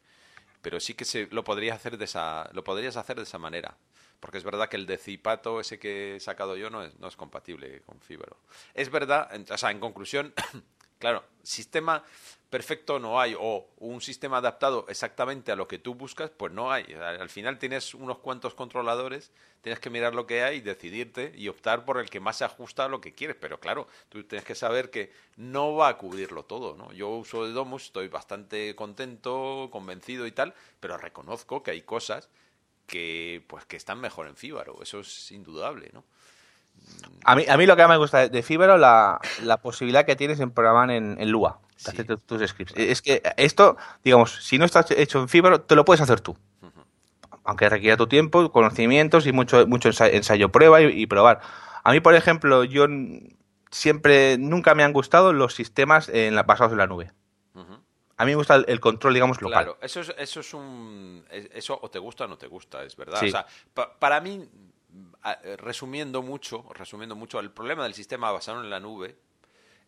Pero 0.63 0.81
sí 0.81 0.95
que 0.95 1.05
se, 1.05 1.29
lo, 1.31 1.45
podrías 1.45 1.77
hacer 1.77 1.97
de 1.97 2.05
esa, 2.05 2.51
lo 2.53 2.65
podrías 2.65 2.97
hacer 2.97 3.17
de 3.17 3.23
esa 3.23 3.39
manera. 3.39 3.77
Porque 4.21 4.39
es 4.39 4.45
verdad 4.45 4.69
que 4.69 4.77
el 4.77 4.87
de 4.87 4.99
Zipato, 4.99 5.61
ese 5.61 5.79
que 5.79 6.17
he 6.17 6.21
sacado 6.21 6.57
yo, 6.57 6.71
no 6.71 6.85
es, 6.85 6.99
no 6.99 7.09
es 7.09 7.17
compatible 7.17 7.81
con 7.83 8.01
Fíbaro. 8.01 8.37
Es 8.75 8.91
verdad, 8.91 9.31
o 9.51 9.59
sea, 9.59 9.71
en 9.71 9.81
conclusión, 9.81 10.35
claro, 10.99 11.25
sistema 11.43 12.05
perfecto 12.51 12.99
no 12.99 13.21
hay, 13.21 13.35
o 13.39 13.69
un 13.79 14.01
sistema 14.01 14.39
adaptado 14.39 14.85
exactamente 14.89 15.53
a 15.53 15.57
lo 15.57 15.69
que 15.69 15.79
tú 15.79 15.95
buscas, 15.95 16.31
pues 16.31 16.53
no 16.53 16.73
hay. 16.73 16.85
Al 16.95 17.21
al 17.21 17.29
final 17.29 17.59
tienes 17.59 17.95
unos 17.95 18.19
cuantos 18.19 18.55
controladores, 18.55 19.31
tienes 19.63 19.79
que 19.79 19.89
mirar 19.89 20.15
lo 20.15 20.27
que 20.27 20.43
hay, 20.43 20.61
decidirte 20.61 21.33
y 21.37 21.49
optar 21.49 21.85
por 21.85 21.99
el 21.99 22.11
que 22.11 22.19
más 22.19 22.39
se 22.39 22.45
ajusta 22.45 22.85
a 22.85 22.89
lo 22.89 23.01
que 23.01 23.15
quieres. 23.15 23.37
Pero 23.41 23.61
claro, 23.61 23.87
tú 24.09 24.25
tienes 24.25 24.45
que 24.45 24.57
saber 24.57 24.91
que 24.91 25.13
no 25.37 25.77
va 25.77 25.89
a 25.89 25.97
cubrirlo 25.97 26.45
todo, 26.45 26.77
¿no? 26.77 26.93
Yo 26.93 27.09
uso 27.11 27.47
de 27.47 27.53
Domus, 27.53 27.85
estoy 27.85 28.09
bastante 28.09 28.75
contento, 28.75 29.69
convencido 29.71 30.27
y 30.27 30.33
tal, 30.33 30.55
pero 30.81 30.99
reconozco 30.99 31.63
que 31.63 31.71
hay 31.71 31.83
cosas 31.83 32.29
que 32.91 33.43
pues 33.47 33.65
que 33.67 33.77
están 33.77 34.01
mejor 34.01 34.27
en 34.27 34.37
Fíbaro, 34.37 34.83
eso 34.83 35.01
es 35.01 35.31
indudable, 35.33 35.91
¿no? 35.93 36.05
A 37.25 37.37
mí, 37.37 37.45
a 37.49 37.57
mí 37.57 37.67
lo 37.67 37.77
que 37.77 37.83
más 37.83 37.91
me 37.91 37.97
gusta 37.99 38.29
de- 38.29 38.43
Fibero 38.43 38.79
la, 38.79 39.21
la 39.43 39.59
posibilidad 39.59 40.07
que 40.07 40.17
tienes 40.17 40.41
en 40.41 40.51
programar 40.51 40.91
en, 40.91 41.17
en 41.21 41.31
Lua, 41.31 41.59
de 41.77 41.79
Sí. 41.79 41.89
hacer 41.91 42.07
tu- 42.07 42.17
tus 42.19 42.49
scripts. 42.49 42.73
Es 42.77 43.03
que 43.03 43.23
esto, 43.37 43.77
digamos, 44.03 44.45
si 44.45 44.59
no 44.59 44.65
está 44.65 44.85
hecho 44.97 45.21
en 45.21 45.29
Fibero, 45.29 45.61
te 45.61 45.75
lo 45.77 45.85
puedes 45.85 46.01
hacer 46.01 46.21
tú. 46.21 46.37
Aunque 47.45 47.69
requiera 47.69 47.97
tu 47.97 48.07
tiempo, 48.07 48.51
conocimientos 48.53 49.27
y 49.27 49.33
mucho, 49.33 49.67
mucho 49.67 49.89
ensayo, 49.89 50.15
ensayo 50.15 50.51
prueba 50.51 50.81
y, 50.83 51.03
y 51.03 51.07
probar. 51.07 51.41
A 51.85 51.93
mí, 51.93 52.01
por 52.01 52.15
ejemplo, 52.15 52.65
yo 52.65 52.87
siempre, 53.71 54.37
nunca 54.39 54.75
me 54.75 54.83
han 54.85 54.93
gustado 54.93 55.33
los 55.33 55.55
sistemas 55.55 56.09
en 56.09 56.35
la- 56.35 56.43
basados 56.45 56.73
en 56.73 56.79
la 56.79 56.87
nube. 56.87 57.13
A 58.21 58.25
mí 58.25 58.33
me 58.33 58.37
gusta 58.37 58.57
el, 58.57 58.65
el 58.69 58.81
control, 58.81 59.15
digamos, 59.15 59.41
local. 59.43 59.65
Claro, 59.65 59.79
eso 59.83 60.01
es, 60.01 60.15
eso 60.19 60.41
es 60.41 60.55
un. 60.55 61.25
es- 61.31 61.51
Eso 61.53 61.79
o 61.81 61.91
te 61.91 61.99
gusta 61.99 62.25
o 62.25 62.29
no 62.29 62.39
te 62.39 62.47
gusta, 62.47 62.83
es 62.85 62.97
verdad. 62.97 63.21
Sí. 63.21 63.27
O 63.29 63.31
sea, 63.31 63.47
pa- 63.75 63.99
para 63.99 64.21
mí, 64.21 64.49
resumiendo 65.59 66.23
mucho, 66.23 66.65
resumiendo 66.75 67.15
mucho, 67.15 67.39
el 67.41 67.51
problema 67.51 67.85
del 67.85 67.95
sistema 67.95 68.31
basado 68.33 68.61
en 68.63 68.71
la 68.71 68.81
nube 68.81 69.17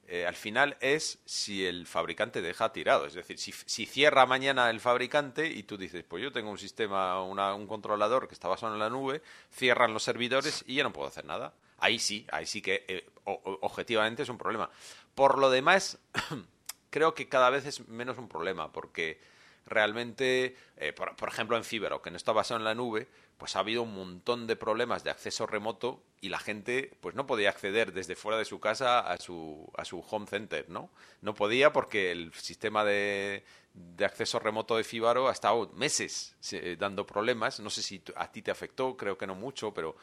eh, 0.09 0.27
al 0.27 0.35
final 0.35 0.77
es 0.81 1.21
si 1.25 1.65
el 1.65 1.87
fabricante 1.87 2.43
deja 2.43 2.73
tirado. 2.73 3.07
Es 3.07 3.15
decir, 3.15 3.39
si, 3.39 3.53
si, 3.53 3.87
cierra 3.87 4.27
mañana 4.27 4.69
el 4.69 4.81
fabricante 4.81 5.47
y 5.47 5.63
tú 5.63 5.79
dices, 5.79 6.05
pues 6.07 6.23
yo 6.23 6.33
tengo 6.33 6.51
un 6.51 6.59
sistema, 6.59 7.23
un 7.23 7.67
controlador 7.67 8.27
que 8.29 8.35
está 8.35 8.49
basado 8.49 8.75
en 8.75 8.81
la 8.81 8.91
nube, 8.91 9.23
cierran 9.53 9.95
los 9.95 10.03
servidores 10.03 10.65
y 10.67 10.75
ya 10.77 10.83
no 10.83 10.93
puedo 10.93 11.09
hacer 11.09 11.25
nada. 11.25 11.55
Ahí 11.79 11.99
sí, 11.99 12.27
ahí 12.33 12.47
sí 12.47 12.61
que 12.61 12.85
eh, 12.89 13.09
objetivamente 13.25 14.23
es 14.25 14.29
un 14.29 14.39
problema. 14.39 14.69
Por 15.15 15.39
lo 15.39 15.51
demás, 15.51 15.99
creo 16.93 17.15
que 17.15 17.29
cada 17.29 17.51
vez 17.51 17.65
es 17.65 17.89
menos 17.89 18.19
un 18.19 18.29
problema, 18.29 18.71
porque 18.71 19.19
realmente, 19.67 20.55
eh, 20.77 20.93
por, 20.93 21.29
ejemplo, 21.29 21.57
en 21.57 21.65
Fibero, 21.65 22.03
que 22.03 22.11
no 22.11 22.17
está 22.17 22.33
basado 22.33 22.59
en 22.59 22.65
la 22.65 22.75
nube, 22.75 23.09
pues 23.39 23.57
ha 23.57 23.61
habido 23.61 23.83
un 23.83 23.95
montón 23.95 24.47
de 24.47 24.57
problemas 24.57 25.03
de 25.03 25.11
acceso 25.11 25.47
remoto 25.47 26.03
y 26.21 26.29
la 26.29 26.39
gente 26.39 26.93
pues 27.01 27.15
no 27.15 27.27
podía 27.27 27.49
acceder 27.49 27.93
desde 27.93 28.15
fuera 28.15 28.39
de 28.39 28.45
su 28.45 28.61
casa 28.61 29.01
a 29.01 29.17
su, 29.17 29.69
a 29.77 29.85
su 29.85 30.01
home 30.01 30.27
center, 30.27 30.69
¿no? 30.69 30.91
No 31.23 31.35
podía 31.35 31.73
porque 31.73 32.13
el 32.13 32.33
sistema 32.35 32.85
de, 32.85 33.43
de 33.73 34.05
acceso 34.05 34.39
remoto 34.39 34.77
de 34.77 34.85
Fibaro 34.85 35.29
ha 35.29 35.33
estado 35.33 35.71
meses 35.75 36.37
eh, 36.53 36.77
dando 36.79 37.07
problemas. 37.07 37.59
No 37.59 37.71
sé 37.71 37.83
si 37.83 38.03
a 38.15 38.31
ti 38.31 38.43
te 38.43 38.51
afectó, 38.51 38.97
creo 38.97 39.17
que 39.17 39.27
no 39.27 39.35
mucho, 39.35 39.73
pero 39.73 39.97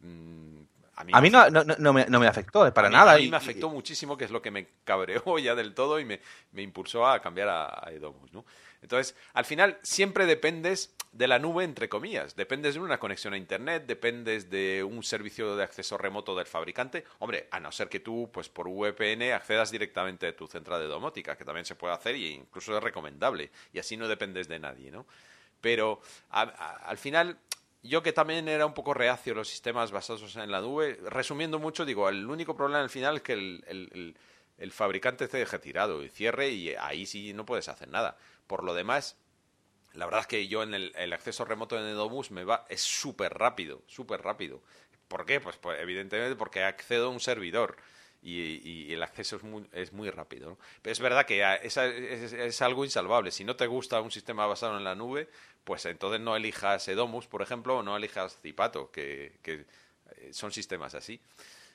mm, 0.00 0.62
a 0.96 1.20
mí, 1.20 1.30
no, 1.30 1.50
no, 1.50 1.64
no, 1.64 1.92
me, 1.92 2.06
no, 2.06 2.20
me, 2.20 2.26
afectó, 2.26 2.72
para 2.72 2.88
nada. 2.88 3.14
A 3.14 3.18
mí 3.18 3.28
me 3.28 3.36
afectó 3.36 3.68
muchísimo, 3.68 4.16
que 4.16 4.24
es 4.24 4.30
lo 4.30 4.40
que 4.40 4.50
me 4.50 4.68
cabreó 4.84 5.38
ya 5.38 5.54
del 5.54 5.74
todo 5.74 5.98
y 5.98 6.04
me, 6.04 6.20
me 6.52 6.62
impulsó 6.62 7.06
a 7.06 7.20
cambiar 7.20 7.48
a, 7.48 7.86
a 7.86 7.90
Edomus, 7.90 8.32
¿no? 8.32 8.44
Entonces, 8.82 9.16
al 9.32 9.46
final, 9.46 9.78
siempre 9.82 10.26
dependes 10.26 10.94
de 11.14 11.26
la 11.26 11.38
nube, 11.38 11.64
entre 11.64 11.88
comillas. 11.88 12.36
Dependes 12.36 12.74
de 12.74 12.80
una 12.80 12.98
conexión 12.98 13.32
a 13.32 13.38
Internet, 13.38 13.84
dependes 13.86 14.50
de 14.50 14.84
un 14.84 15.02
servicio 15.02 15.56
de 15.56 15.62
acceso 15.62 15.96
remoto 15.96 16.36
del 16.36 16.46
fabricante. 16.46 17.04
Hombre, 17.20 17.48
a 17.50 17.60
no 17.60 17.72
ser 17.72 17.88
que 17.88 18.00
tú, 18.00 18.28
pues 18.32 18.48
por 18.48 18.68
VPN, 18.68 19.32
accedas 19.32 19.70
directamente 19.70 20.26
a 20.26 20.36
tu 20.36 20.46
central 20.46 20.80
de 20.80 20.88
domótica, 20.88 21.36
que 21.36 21.44
también 21.44 21.64
se 21.64 21.76
puede 21.76 21.94
hacer 21.94 22.16
e 22.16 22.28
incluso 22.28 22.76
es 22.76 22.82
recomendable. 22.82 23.50
Y 23.72 23.78
así 23.78 23.96
no 23.96 24.06
dependes 24.06 24.48
de 24.48 24.58
nadie, 24.58 24.90
¿no? 24.90 25.06
Pero 25.60 26.02
al 26.28 26.98
final, 26.98 27.38
yo 27.84 28.02
que 28.02 28.12
también 28.12 28.48
era 28.48 28.66
un 28.66 28.74
poco 28.74 28.94
reacio 28.94 29.32
a 29.32 29.36
los 29.36 29.48
sistemas 29.48 29.92
basados 29.92 30.34
en 30.36 30.50
la 30.50 30.60
nube, 30.60 30.98
resumiendo 31.08 31.58
mucho, 31.58 31.84
digo, 31.84 32.08
el 32.08 32.28
único 32.28 32.56
problema 32.56 32.82
al 32.82 32.90
final 32.90 33.16
es 33.16 33.22
que 33.22 33.34
el, 33.34 34.16
el 34.58 34.72
fabricante 34.72 35.28
te 35.28 35.38
deje 35.38 35.58
tirado 35.58 36.02
y 36.02 36.08
cierre 36.08 36.48
y 36.48 36.74
ahí 36.74 37.06
sí 37.06 37.32
no 37.32 37.44
puedes 37.44 37.68
hacer 37.68 37.88
nada. 37.88 38.16
Por 38.46 38.64
lo 38.64 38.74
demás, 38.74 39.16
la 39.94 40.06
verdad 40.06 40.22
es 40.22 40.26
que 40.26 40.48
yo 40.48 40.62
en 40.62 40.74
el, 40.74 41.12
acceso 41.12 41.44
remoto 41.44 41.76
de 41.76 41.82
Nedomus 41.82 42.30
me 42.30 42.44
va, 42.44 42.66
es 42.68 42.82
súper 42.82 43.34
rápido, 43.34 43.82
súper 43.86 44.22
rápido. 44.22 44.62
¿Por 45.08 45.26
qué? 45.26 45.40
Pues, 45.40 45.56
pues, 45.56 45.80
evidentemente 45.80 46.36
porque 46.36 46.62
accedo 46.62 47.06
a 47.06 47.10
un 47.10 47.20
servidor 47.20 47.76
y, 48.24 48.92
el 48.92 49.02
acceso 49.02 49.36
es 49.36 49.42
muy, 49.42 49.66
es 49.72 49.92
muy 49.92 50.10
rápido. 50.10 50.58
Pero 50.82 50.92
es 50.92 51.00
verdad 51.00 51.26
que 51.26 51.42
es, 51.62 51.76
es, 51.76 52.62
algo 52.62 52.84
insalvable. 52.84 53.30
Si 53.30 53.44
no 53.44 53.54
te 53.54 53.66
gusta 53.66 54.00
un 54.00 54.10
sistema 54.10 54.46
basado 54.46 54.76
en 54.78 54.84
la 54.84 54.94
nube, 54.94 55.28
pues 55.64 55.84
entonces 55.86 56.20
no 56.20 56.34
elijas 56.34 56.88
Edomus, 56.88 57.26
por 57.26 57.42
ejemplo, 57.42 57.78
o 57.78 57.82
no 57.82 57.96
elijas 57.96 58.38
Zipato, 58.40 58.90
que, 58.90 59.38
que 59.42 59.66
eh, 60.16 60.30
son 60.32 60.52
sistemas 60.52 60.94
así. 60.94 61.20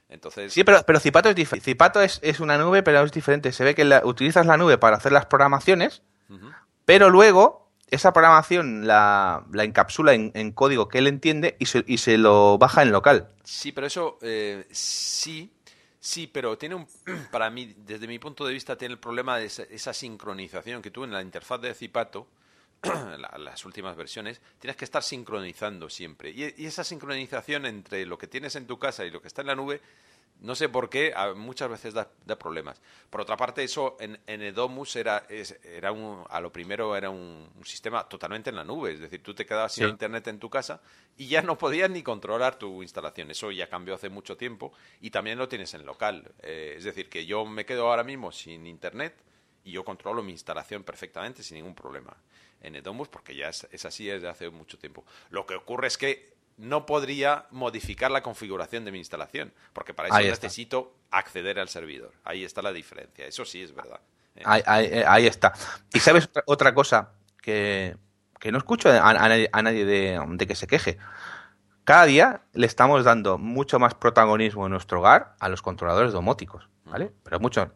Entonces... 0.10 0.52
Sí, 0.52 0.64
pero, 0.64 0.84
pero 0.86 1.00
Zipato 1.00 1.30
es 1.30 1.36
diferente. 1.36 1.66
Zipato 1.66 2.02
es, 2.02 2.20
es, 2.24 2.40
una 2.40 2.58
nube, 2.58 2.82
pero 2.82 3.04
es 3.04 3.12
diferente. 3.12 3.52
Se 3.52 3.64
ve 3.64 3.76
que 3.76 3.86
utilizas 4.04 4.46
la 4.46 4.58
nube 4.58 4.80
para 4.80 4.98
hacer 4.98 5.12
las 5.12 5.28
programaciones, 5.28 6.02
pero 6.86 7.10
luego 7.10 7.70
esa 7.92 8.14
programación 8.14 8.88
la, 8.88 9.46
encapsula 9.54 10.14
en, 10.14 10.52
código 10.52 10.90
que 10.90 11.00
él 11.00 11.08
entiende 11.08 11.56
y 11.60 11.66
se, 11.66 11.84
y 11.88 11.98
se, 11.98 12.18
lo 12.18 12.58
baja 12.58 12.82
en 12.82 12.92
local. 12.92 13.30
Sí, 13.44 13.72
pero 13.72 13.88
eso 13.88 14.18
eh, 14.22 14.68
sí, 14.72 15.52
sí, 16.00 16.28
pero 16.28 16.58
tiene 16.58 16.76
un, 16.76 16.88
para 17.32 17.50
mí, 17.50 17.74
desde 17.78 18.08
mi 18.08 18.20
punto 18.20 18.46
de 18.46 18.54
vista, 18.54 18.78
tiene 18.78 18.94
el 18.94 19.00
problema 19.00 19.38
de 19.38 19.46
esa, 19.46 19.94
sincronización 19.94 20.82
que 20.82 20.92
tú 20.92 21.04
en 21.04 21.12
la 21.12 21.22
interfaz 21.22 21.62
de 21.62 21.74
Zipato, 21.74 22.28
las 23.38 23.66
últimas 23.66 23.96
versiones, 23.96 24.42
tienes 24.60 24.78
que 24.78 24.86
estar 24.86 25.04
sincronizando 25.04 25.90
siempre. 25.90 26.32
Y 26.32 26.66
esa 26.66 26.84
sincronización 26.84 27.66
entre 27.66 28.06
lo 28.06 28.18
que 28.18 28.28
tienes 28.28 28.56
en 28.56 28.68
tu 28.68 28.80
casa 28.80 29.06
y 29.06 29.12
lo 29.12 29.22
que 29.22 29.28
está 29.28 29.42
en 29.42 29.48
la 29.48 29.56
nube 29.56 29.82
no 30.42 30.56
sé 30.56 30.70
por 30.70 30.90
qué, 30.90 31.14
muchas 31.36 31.70
veces 31.70 31.94
da, 31.94 32.10
problemas. 32.38 32.82
Por 33.10 33.22
otra 33.22 33.36
parte, 33.36 33.64
eso 33.64 33.98
en, 34.00 34.42
Edomus 34.42 34.96
era, 34.96 35.26
era 35.64 35.92
un, 35.92 36.24
a 36.30 36.40
lo 36.40 36.52
primero 36.52 36.96
era 36.96 37.10
un, 37.10 37.50
sistema 37.64 38.08
totalmente 38.08 38.50
en 38.50 38.56
la 38.56 38.64
nube. 38.64 38.94
Es 38.94 39.00
decir, 39.00 39.22
tú 39.22 39.34
te 39.34 39.46
quedabas 39.46 39.74
sin 39.74 39.90
internet 39.90 40.28
en 40.28 40.40
tu 40.40 40.50
casa 40.50 40.82
y 41.18 41.28
ya 41.28 41.42
no 41.42 41.58
podías 41.58 41.90
ni 41.90 42.04
controlar 42.04 42.58
tu 42.58 42.82
instalación. 42.82 43.32
Eso 43.32 43.52
ya 43.52 43.68
cambió 43.68 43.96
hace 43.96 44.10
mucho 44.10 44.38
tiempo 44.38 44.72
y 45.02 45.10
también 45.10 45.38
lo 45.38 45.50
tienes 45.50 45.74
en 45.74 45.86
local. 45.86 46.32
Eh, 46.42 46.76
es 46.78 46.86
decir, 46.86 47.10
que 47.10 47.26
yo 47.26 47.46
me 47.46 47.66
quedo 47.66 47.90
ahora 47.90 48.04
mismo 48.04 48.32
sin 48.32 48.66
internet 48.66 49.16
y 49.66 49.72
yo 49.72 49.84
controlo 49.84 50.24
mi 50.24 50.32
instalación 50.32 50.84
perfectamente 50.84 51.44
sin 51.44 51.58
ningún 51.58 51.76
problema 51.76 52.16
en 52.62 52.76
Edomus 52.76 53.08
porque 53.10 53.36
ya 53.36 53.50
es, 53.50 53.68
es 53.72 53.86
así 53.86 54.06
desde 54.06 54.30
hace 54.30 54.50
mucho 54.50 54.78
tiempo. 54.78 55.06
Lo 55.30 55.46
que 55.46 55.56
ocurre 55.56 55.88
es 55.88 55.98
que 55.98 56.39
no 56.60 56.86
podría 56.86 57.46
modificar 57.52 58.12
la 58.12 58.22
configuración 58.22 58.84
de 58.84 58.92
mi 58.92 58.98
instalación, 58.98 59.54
porque 59.72 59.94
para 59.94 60.10
eso 60.10 60.20
necesito 60.20 60.94
acceder 61.10 61.58
al 61.58 61.70
servidor. 61.70 62.12
Ahí 62.26 62.44
está 62.44 62.62
la 62.62 62.74
diferencia, 62.74 63.26
eso 63.26 63.46
sí 63.46 63.64
es 63.64 63.74
verdad. 63.74 64.02
¿eh? 64.36 64.44
Ahí, 64.46 65.26
está. 65.26 65.54
Y 65.94 66.00
sabes 66.00 66.30
otra 66.46 66.74
cosa 66.74 67.14
que, 67.42 67.96
no 68.52 68.58
escucho 68.58 68.90
a, 68.90 69.14
nadie, 69.14 69.86
de, 69.86 70.46
que 70.46 70.56
se 70.56 70.68
queje. 70.68 70.98
Cada 71.86 72.06
día 72.06 72.42
le 72.54 72.68
estamos 72.68 73.06
dando 73.06 73.38
mucho 73.38 73.80
más 73.80 73.96
protagonismo 73.96 74.66
en 74.66 74.74
nuestro 74.74 75.00
hogar 75.00 75.36
a 75.40 75.48
los 75.48 75.62
controladores 75.62 76.12
domóticos, 76.12 76.68
¿vale? 76.84 77.14
Pero 77.24 77.40
mucho, 77.40 77.72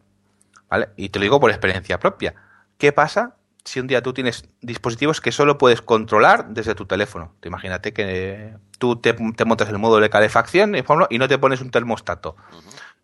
¿vale? 0.68 0.90
Y 0.98 1.08
te 1.08 1.20
lo 1.20 1.24
digo 1.24 1.40
por 1.40 1.52
experiencia 1.52 2.00
propia. 2.00 2.36
¿Qué 2.78 2.92
pasa 2.92 3.38
si 3.66 3.80
un 3.80 3.88
día 3.88 4.02
tú 4.02 4.14
tienes 4.14 4.46
dispositivos 4.62 5.22
que 5.22 5.32
solo 5.32 5.58
puedes 5.58 5.82
controlar 5.82 6.50
desde 6.50 6.76
tu 6.76 6.86
teléfono. 6.86 7.34
Te 7.40 7.48
imagínate 7.48 7.94
que 7.94 8.56
tú 8.78 8.98
te, 8.98 9.14
montas 9.14 9.70
el 9.70 9.80
módulo 9.80 10.02
de 10.02 10.10
calefacción 10.10 10.76
y 11.10 11.18
no 11.18 11.28
te 11.28 11.38
pones 11.38 11.62
un 11.62 11.72
termostato 11.72 12.36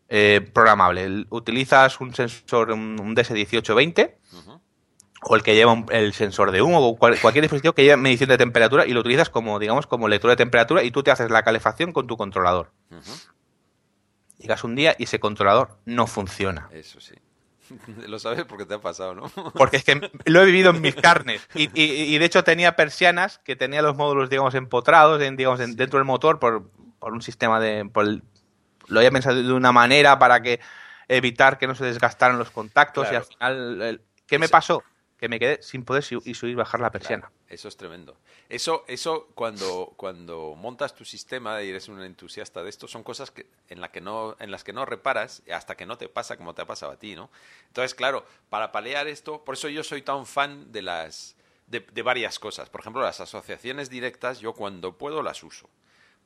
eh, 0.10 0.50
programable. 0.54 1.26
Utilizas 1.30 2.02
un 2.02 2.14
sensor, 2.14 2.72
un 2.72 3.16
DS1820 3.16 4.16
o 5.22 5.36
el 5.36 5.44
que 5.44 5.56
lleva 5.56 5.86
el 5.92 6.14
sensor 6.14 6.52
de 6.52 6.62
humo 6.62 6.80
o 6.80 6.98
cualquier 6.98 7.42
dispositivo 7.42 7.74
que 7.74 7.84
lleve 7.84 7.98
medición 7.98 8.30
de 8.30 8.38
temperatura 8.38 8.86
y 8.86 8.94
lo 8.94 9.02
utilizas 9.02 9.30
como, 9.30 9.60
digamos, 9.60 9.88
como 9.88 10.08
lector 10.08 10.30
de 10.30 10.38
temperatura 10.38 10.84
y 10.84 10.92
tú 10.92 11.04
te 11.04 11.12
haces 11.12 11.30
la 11.30 11.44
calefacción 11.44 11.92
con 11.92 12.08
tu 12.08 12.18
controlador. 12.18 12.72
Llegas 14.38 14.64
un 14.64 14.76
día 14.76 14.96
y 14.98 15.04
ese 15.04 15.20
controlador 15.20 15.78
no 15.86 16.08
funciona. 16.08 16.70
Eso 16.72 17.02
sí. 17.02 17.16
Lo 18.08 18.20
sabes 18.20 18.46
porque 18.46 18.66
te 18.66 18.76
ha 18.76 18.80
pasado, 18.80 19.16
¿no? 19.16 19.30
Porque 19.54 19.78
es 19.78 19.84
que 19.84 20.10
lo 20.26 20.42
he 20.42 20.46
vivido 20.46 20.72
en 20.72 20.82
mis 20.82 20.96
carnes. 20.96 21.48
Y, 21.54 21.70
y, 21.74 22.18
de 22.18 22.26
hecho 22.26 22.44
tenía 22.44 22.76
persianas 22.76 23.40
que 23.40 23.56
tenía 23.56 23.82
los 23.82 23.96
módulos, 23.96 24.30
digamos, 24.30 24.56
empotrados 24.56 25.22
en, 25.22 25.36
digamos, 25.36 25.60
dentro 25.60 26.00
del 26.00 26.06
motor 26.06 26.40
por, 26.40 26.70
por 27.00 27.14
un 27.14 27.22
sistema 27.22 27.60
de... 27.60 27.90
lo 28.88 29.00
había 29.00 29.12
pensado 29.12 29.42
de 29.42 29.54
una 29.54 29.72
manera 29.72 30.20
para 30.20 30.42
que 30.42 30.60
evitar 31.08 31.58
que 31.58 31.68
no 31.68 31.76
se 31.76 31.86
desgastaran 31.86 32.38
los 32.38 32.52
contactos 32.52 33.08
y 33.12 33.16
al 33.16 33.26
final... 33.26 34.02
¿Qué 34.28 34.38
me 34.38 34.48
pasó? 34.48 34.84
Que 35.20 35.28
me 35.28 35.40
quedé 35.40 35.62
sin 35.62 35.84
poder 35.84 36.04
y 36.24 36.34
subir 36.34 36.54
y 36.54 36.56
bajar 36.56 36.80
la 36.80 36.92
persiana. 36.92 37.30
eso 37.50 37.68
es 37.68 37.76
tremendo. 37.76 38.16
Eso, 38.48 38.86
eso 38.88 39.28
cuando, 39.36 39.94
cuando 39.98 40.56
montas 40.56 40.96
tu 40.96 41.04
sistema 41.04 41.62
y 41.62 41.70
eres 41.70 41.90
un 41.90 42.02
entusiasta 42.02 42.64
de 42.64 42.70
esto, 42.70 42.88
son 42.88 43.04
cosas 43.04 43.34
en, 43.68 43.82
la 43.82 43.92
que 43.92 44.00
no, 44.00 44.38
en 44.40 44.50
las 44.50 44.64
que 44.64 44.72
no 44.72 44.86
reparas 44.86 45.44
hasta 45.54 45.76
que 45.76 45.86
no 45.86 45.98
te 45.98 46.08
pasa 46.08 46.38
como 46.38 46.56
te 46.56 46.62
ha 46.62 46.66
pasado 46.66 46.94
a 46.94 46.98
ti, 46.98 47.16
¿no? 47.16 47.30
Entonces, 47.68 47.94
claro, 47.96 48.26
para 48.50 48.72
paliar 48.72 49.08
esto, 49.08 49.44
por 49.44 49.56
eso 49.56 49.68
yo 49.68 49.84
soy 49.84 50.02
tan 50.02 50.26
fan 50.26 50.72
de 50.72 50.82
las 50.84 51.36
de 51.68 52.02
varias 52.02 52.40
cosas. 52.40 52.70
Por 52.70 52.82
ejemplo, 52.82 53.02
las 53.02 53.20
asociaciones 53.20 53.92
directas, 53.92 54.40
yo 54.40 54.54
cuando 54.54 54.98
puedo 54.98 55.22
las 55.22 55.44
uso. 55.44 55.70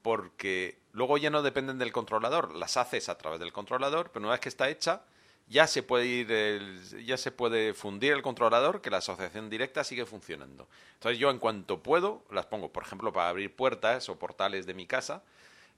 Porque 0.02 0.78
luego 0.94 1.18
ya 1.18 1.30
no 1.30 1.42
dependen 1.42 1.80
del 1.80 1.92
controlador, 1.92 2.56
las 2.56 2.78
haces 2.78 3.10
a 3.10 3.18
través 3.18 3.40
del 3.40 3.52
controlador, 3.52 4.12
pero 4.12 4.24
una 4.24 4.32
vez 4.32 4.40
que 4.40 4.50
está 4.50 4.70
hecha, 4.70 5.02
ya 5.48 5.68
se 5.68 5.84
puede 5.84 6.06
ir 6.06 7.06
ya 7.06 7.18
se 7.18 7.32
puede 7.32 7.74
fundir 7.74 8.14
el 8.14 8.22
controlador 8.22 8.82
que 8.82 8.90
la 8.90 8.98
asociación 8.98 9.50
directa 9.50 9.84
sigue 9.84 10.06
funcionando. 10.06 10.68
Entonces 10.96 11.20
yo 11.20 11.30
en 11.30 11.40
cuanto 11.40 11.82
puedo 11.82 12.24
las 12.32 12.46
pongo 12.46 12.72
por 12.72 12.84
ejemplo 12.84 13.12
para 13.12 13.30
abrir 13.30 13.56
puertas 13.56 14.10
o 14.10 14.18
portales 14.18 14.66
de 14.66 14.74
mi 14.74 14.88
casa 14.88 15.24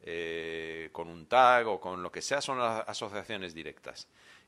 eh, 0.03 0.89
con 0.91 1.07
un 1.07 1.25
tag 1.25 1.67
o 1.67 1.79
con 1.79 2.03
lo 2.03 2.11
que 2.11 2.21
sea 2.21 2.41
son 2.41 2.59
las 2.59 2.87
asociaciones 2.87 3.53
directas. 3.53 4.07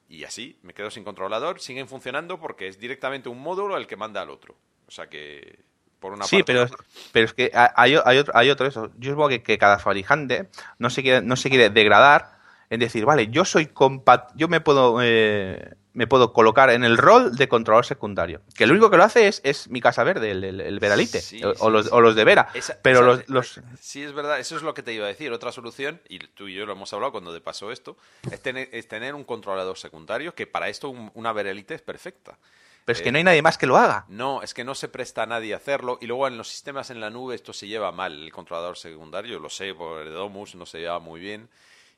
Y 0.09 0.23
así 0.23 0.57
me 0.61 0.73
quedo 0.73 0.89
sin 0.89 1.03
controlador 1.03 1.59
siguen 1.59 1.87
funcionando 1.87 2.39
porque 2.39 2.67
es 2.67 2.79
directamente 2.79 3.27
un 3.27 3.41
módulo 3.41 3.75
el 3.77 3.87
que 3.87 3.95
manda 3.95 4.21
al 4.21 4.29
otro. 4.29 4.55
O 4.87 4.91
sea 4.91 5.09
que 5.09 5.59
por 5.99 6.13
una 6.13 6.25
sí, 6.25 6.43
pero, 6.43 6.67
pero 7.11 7.25
es 7.25 7.33
que 7.33 7.51
hay, 7.53 7.97
hay, 8.05 8.17
otro, 8.17 8.37
hay 8.37 8.49
otro 8.49 8.67
eso. 8.67 8.91
Yo 8.97 9.11
supongo 9.11 9.29
que, 9.29 9.41
que 9.41 9.57
cada 9.57 9.79
fabricante 9.79 10.47
no 10.77 10.89
se 10.89 11.01
quiere, 11.01 11.21
no 11.21 11.35
se 11.35 11.49
quiere 11.49 11.69
degradar 11.71 12.36
en 12.69 12.79
decir, 12.79 13.05
vale, 13.05 13.27
yo 13.27 13.45
soy 13.45 13.67
compat 13.67 14.31
yo 14.35 14.47
me 14.47 14.61
puedo 14.61 14.99
eh, 15.01 15.75
me 15.97 16.05
puedo 16.05 16.31
colocar 16.31 16.69
en 16.69 16.83
el 16.83 16.95
rol 16.95 17.35
de 17.35 17.47
controlador 17.47 17.83
secundario. 17.83 18.41
Que 18.53 18.67
lo 18.67 18.73
único 18.73 18.91
que 18.91 18.97
lo 18.97 19.03
hace 19.03 19.27
es, 19.27 19.41
es 19.43 19.67
mi 19.67 19.81
casa 19.81 20.03
verde, 20.03 20.29
el, 20.29 20.43
el, 20.43 20.79
Veralite, 20.79 21.23
o, 21.59 21.71
los, 21.71 22.15
de 22.15 22.23
Vera. 22.23 22.49
pero 22.83 23.19
los, 23.25 23.59
Sí, 23.81 24.03
es 24.03 24.13
verdad, 24.13 24.39
eso 24.39 24.55
es 24.55 24.61
lo 24.61 24.75
que 24.75 24.83
te 24.83 24.93
iba 24.93 25.05
a 25.05 25.07
decir. 25.07 25.31
Otra 25.31 25.51
solución, 25.51 25.99
y 26.07 26.19
tú 26.19 26.47
y 26.47 26.53
yo 26.53 26.67
lo 26.67 26.73
hemos 26.73 26.93
hablado 26.93 27.13
cuando 27.13 27.33
te 27.33 27.41
pasó 27.41 27.71
esto, 27.71 27.97
es 28.29 28.39
tener, 28.39 28.69
es 28.73 28.87
tener 28.87 29.15
un 29.15 29.23
controlador 29.23 29.75
secundario, 29.79 30.35
que 30.35 30.45
para 30.45 30.69
esto 30.69 30.89
una 31.15 31.33
Veralite 31.33 31.73
es 31.73 31.81
perfecta. 31.81 32.37
Pero 32.85 32.95
es 32.95 33.01
que 33.01 33.11
no 33.11 33.17
hay 33.17 33.23
nadie 33.23 33.41
más 33.41 33.57
que 33.57 33.65
lo 33.65 33.75
haga. 33.75 34.05
No, 34.07 34.43
es 34.43 34.53
que 34.53 34.63
no 34.63 34.75
se 34.75 34.89
presta 34.89 35.23
a 35.23 35.25
nadie 35.25 35.55
a 35.55 35.57
hacerlo. 35.57 35.97
Y 35.99 36.05
luego 36.05 36.27
en 36.27 36.37
los 36.37 36.47
sistemas 36.47 36.91
en 36.91 37.01
la 37.01 37.09
nube 37.09 37.33
esto 37.33 37.53
se 37.53 37.67
lleva 37.67 37.91
mal. 37.91 38.23
El 38.23 38.31
controlador 38.31 38.77
secundario, 38.77 39.39
lo 39.39 39.49
sé, 39.49 39.73
por 39.73 40.03
el 40.03 40.13
Domus 40.13 40.53
no 40.53 40.67
se 40.67 40.77
lleva 40.77 40.99
muy 40.99 41.19
bien. 41.19 41.49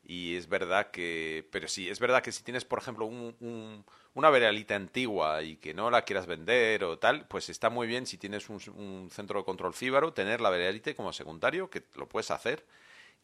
Y 0.03 0.35
es 0.35 0.47
verdad 0.47 0.91
que. 0.91 1.47
Pero 1.51 1.67
sí, 1.67 1.89
es 1.89 1.99
verdad 1.99 2.23
que 2.23 2.31
si 2.31 2.43
tienes, 2.43 2.65
por 2.65 2.79
ejemplo, 2.79 3.05
un, 3.05 3.85
una 4.13 4.29
veralita 4.29 4.75
antigua 4.75 5.43
y 5.43 5.57
que 5.57 5.73
no 5.73 5.89
la 5.91 6.03
quieras 6.03 6.25
vender 6.25 6.83
o 6.83 6.97
tal, 6.97 7.25
pues 7.27 7.49
está 7.49 7.69
muy 7.69 7.87
bien 7.87 8.05
si 8.05 8.17
tienes 8.17 8.49
un, 8.49 9.09
centro 9.11 9.39
de 9.39 9.45
control 9.45 9.73
fíbaro, 9.73 10.13
tener 10.13 10.41
la 10.41 10.49
veralite 10.49 10.95
como 10.95 11.13
secundario, 11.13 11.69
que 11.69 11.83
lo 11.95 12.07
puedes 12.07 12.31
hacer. 12.31 12.65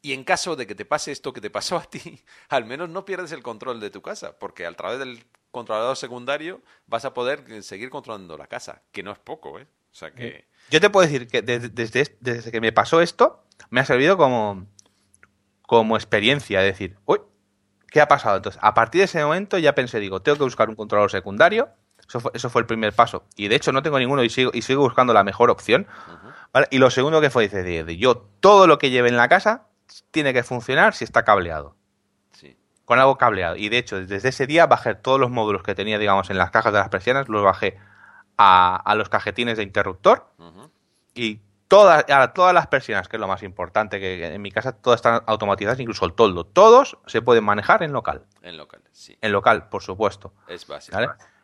Y 0.02 0.12
en 0.12 0.24
caso 0.24 0.56
de 0.56 0.66
que 0.66 0.74
te 0.74 0.84
pase 0.84 1.10
esto 1.10 1.32
que 1.32 1.40
te 1.40 1.50
pasó 1.50 1.76
a 1.76 1.84
ti, 1.84 2.22
al 2.48 2.64
menos 2.64 2.88
no 2.88 3.04
pierdes 3.04 3.32
el 3.32 3.42
control 3.42 3.80
de 3.80 3.90
tu 3.90 4.02
casa, 4.02 4.38
porque 4.38 4.66
a 4.66 4.72
través 4.72 4.98
del 4.98 5.24
controlador 5.50 5.96
secundario 5.96 6.60
vas 6.86 7.04
a 7.04 7.14
poder 7.14 7.62
seguir 7.62 7.90
controlando 7.90 8.36
la 8.36 8.46
casa, 8.46 8.82
que 8.92 9.02
no 9.02 9.12
es 9.12 9.18
poco, 9.18 9.58
¿eh? 9.58 9.66
O 9.90 9.94
sea 9.98 10.10
que... 10.10 10.46
Yo 10.70 10.80
te 10.80 10.90
puedo 10.90 11.06
decir 11.06 11.26
que 11.26 11.40
desde, 11.40 11.70
desde, 12.20 12.50
que 12.50 12.60
me 12.60 12.72
pasó 12.72 13.00
esto, 13.00 13.42
me 13.70 13.80
ha 13.80 13.84
servido 13.86 14.18
como, 14.18 14.66
como 15.66 15.96
experiencia, 15.96 16.60
decir, 16.60 16.96
uy, 17.04 17.18
¿qué 17.88 18.00
ha 18.00 18.08
pasado? 18.08 18.36
Entonces, 18.36 18.60
a 18.62 18.74
partir 18.74 19.00
de 19.00 19.06
ese 19.06 19.22
momento 19.22 19.58
ya 19.58 19.74
pensé, 19.74 20.00
digo, 20.00 20.22
tengo 20.22 20.38
que 20.38 20.44
buscar 20.44 20.68
un 20.68 20.76
controlador 20.76 21.10
secundario, 21.10 21.68
eso 22.08 22.20
fue, 22.20 22.30
eso 22.34 22.50
fue 22.50 22.62
el 22.62 22.66
primer 22.66 22.92
paso. 22.92 23.24
Y 23.36 23.48
de 23.48 23.56
hecho 23.56 23.72
no 23.72 23.82
tengo 23.82 23.98
ninguno 23.98 24.22
y 24.22 24.30
sigo, 24.30 24.50
y 24.54 24.62
sigo 24.62 24.82
buscando 24.82 25.12
la 25.12 25.24
mejor 25.24 25.50
opción. 25.50 25.86
Y 26.70 26.78
lo 26.78 26.90
segundo 26.90 27.20
que 27.20 27.30
fue, 27.30 27.48
dice, 27.48 27.96
yo 27.96 28.28
todo 28.40 28.66
lo 28.66 28.78
que 28.78 28.90
lleve 28.90 29.08
en 29.08 29.16
la 29.16 29.28
casa 29.28 29.66
tiene 30.10 30.32
que 30.32 30.42
funcionar 30.42 30.94
si 30.94 31.04
está 31.04 31.24
cableado 31.24 31.76
con 32.86 33.00
algo 33.00 33.18
cableado. 33.18 33.56
Y 33.56 33.68
de 33.68 33.78
hecho, 33.78 34.06
desde 34.06 34.28
ese 34.28 34.46
día 34.46 34.66
bajé 34.66 34.94
todos 34.94 35.20
los 35.20 35.30
módulos 35.30 35.62
que 35.62 35.74
tenía, 35.74 35.98
digamos, 35.98 36.30
en 36.30 36.38
las 36.38 36.50
cajas 36.50 36.72
de 36.72 36.78
las 36.78 36.88
persianas, 36.88 37.28
los 37.28 37.42
bajé 37.42 37.78
a, 38.38 38.94
los 38.96 39.08
cajetines 39.10 39.58
de 39.58 39.64
interruptor. 39.64 40.32
Y 41.14 41.40
todas, 41.68 42.04
a 42.08 42.32
todas 42.32 42.54
las 42.54 42.66
persianas, 42.66 43.08
que 43.08 43.16
es 43.16 43.20
lo 43.20 43.28
más 43.28 43.42
importante, 43.42 43.98
que 44.00 44.34
en 44.34 44.42
mi 44.42 44.50
casa 44.50 44.72
todas 44.72 44.98
están 44.98 45.22
automatizadas, 45.26 45.80
incluso 45.80 46.04
el 46.04 46.14
toldo. 46.14 46.44
Todos 46.44 46.98
se 47.06 47.22
pueden 47.22 47.44
manejar 47.44 47.82
en 47.82 47.92
local. 47.92 48.26
En 48.42 48.56
local, 48.56 48.82
sí. 48.92 49.16
En 49.20 49.32
local, 49.32 49.68
por 49.68 49.82
supuesto. 49.82 50.34
Es 50.48 50.66
básico. 50.66 50.98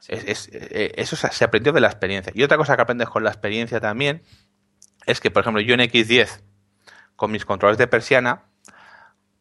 Eh, 0.08 0.92
eso 0.96 1.16
se 1.16 1.44
aprendió 1.44 1.72
de 1.72 1.80
la 1.80 1.88
experiencia. 1.88 2.32
Y 2.34 2.42
otra 2.42 2.56
cosa 2.56 2.76
que 2.76 2.82
aprendes 2.82 3.08
con 3.08 3.24
la 3.24 3.30
experiencia 3.30 3.80
también 3.80 4.22
es 5.06 5.20
que, 5.20 5.30
por 5.30 5.42
ejemplo, 5.42 5.60
yo 5.62 5.74
en 5.74 5.80
X10, 5.80 6.42
con 7.16 7.30
mis 7.30 7.44
controles 7.44 7.78
de 7.78 7.86
persiana, 7.86 8.44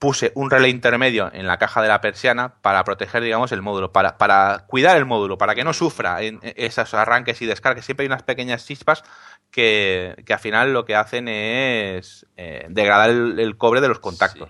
puse 0.01 0.31
un 0.33 0.49
relé 0.49 0.69
intermedio 0.69 1.29
en 1.31 1.45
la 1.45 1.59
caja 1.59 1.79
de 1.79 1.87
la 1.87 2.01
persiana 2.01 2.55
para 2.63 2.83
proteger, 2.83 3.21
digamos, 3.21 3.51
el 3.51 3.61
módulo, 3.61 3.91
para, 3.91 4.17
para 4.17 4.65
cuidar 4.65 4.97
el 4.97 5.05
módulo, 5.05 5.37
para 5.37 5.53
que 5.53 5.63
no 5.63 5.73
sufra 5.73 6.23
en 6.23 6.39
esos 6.41 6.95
arranques 6.95 7.39
y 7.43 7.45
descargas. 7.45 7.85
Siempre 7.85 8.05
hay 8.05 8.07
unas 8.07 8.23
pequeñas 8.23 8.65
chispas 8.65 9.03
que, 9.51 10.15
que 10.25 10.33
al 10.33 10.39
final 10.39 10.73
lo 10.73 10.85
que 10.85 10.95
hacen 10.95 11.27
es 11.27 12.25
eh, 12.35 12.65
degradar 12.69 13.11
el, 13.11 13.57
cobre 13.57 13.79
de 13.79 13.89
los 13.89 13.99
contactos. 13.99 14.49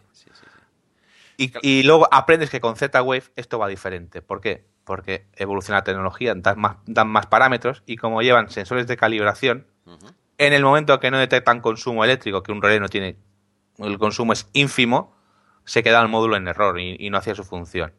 y, 1.36 1.52
y, 1.62 1.84
luego 1.84 2.08
aprendes 2.12 2.50
que 2.50 2.62
con 2.62 2.78
Z-Wave 2.78 3.26
esto 3.36 3.60
va 3.60 3.68
diferente. 3.68 4.22
¿Por 4.22 4.40
qué? 4.40 4.64
Porque 4.86 5.26
evoluciona 5.36 5.80
la 5.80 5.84
tecnología, 5.84 6.34
dan 6.34 6.62
más, 6.62 6.78
dan 6.86 7.10
más 7.10 7.26
parámetros 7.26 7.84
y 7.86 7.98
como 7.98 8.22
llevan 8.22 8.50
sensores 8.50 8.88
de 8.88 8.96
calibración, 8.96 9.68
en 10.38 10.54
el 10.54 10.64
momento 10.64 10.98
que 11.02 11.12
no 11.12 11.18
detectan 11.18 11.60
consumo 11.60 12.06
eléctrico, 12.06 12.42
que 12.42 12.54
un 12.54 12.62
relé 12.62 12.80
no 12.80 12.88
tiene, 12.88 13.18
el 13.80 14.00
consumo 14.00 14.32
es 14.32 14.48
ínfimo, 14.54 15.20
se 15.66 15.84
queda 15.84 16.02
el 16.02 16.08
módulo 16.08 16.36
en 16.36 16.48
error 16.48 16.80
y, 16.80 17.10
no 17.10 17.18
hacía 17.18 17.36
su 17.36 17.44
función. 17.44 17.94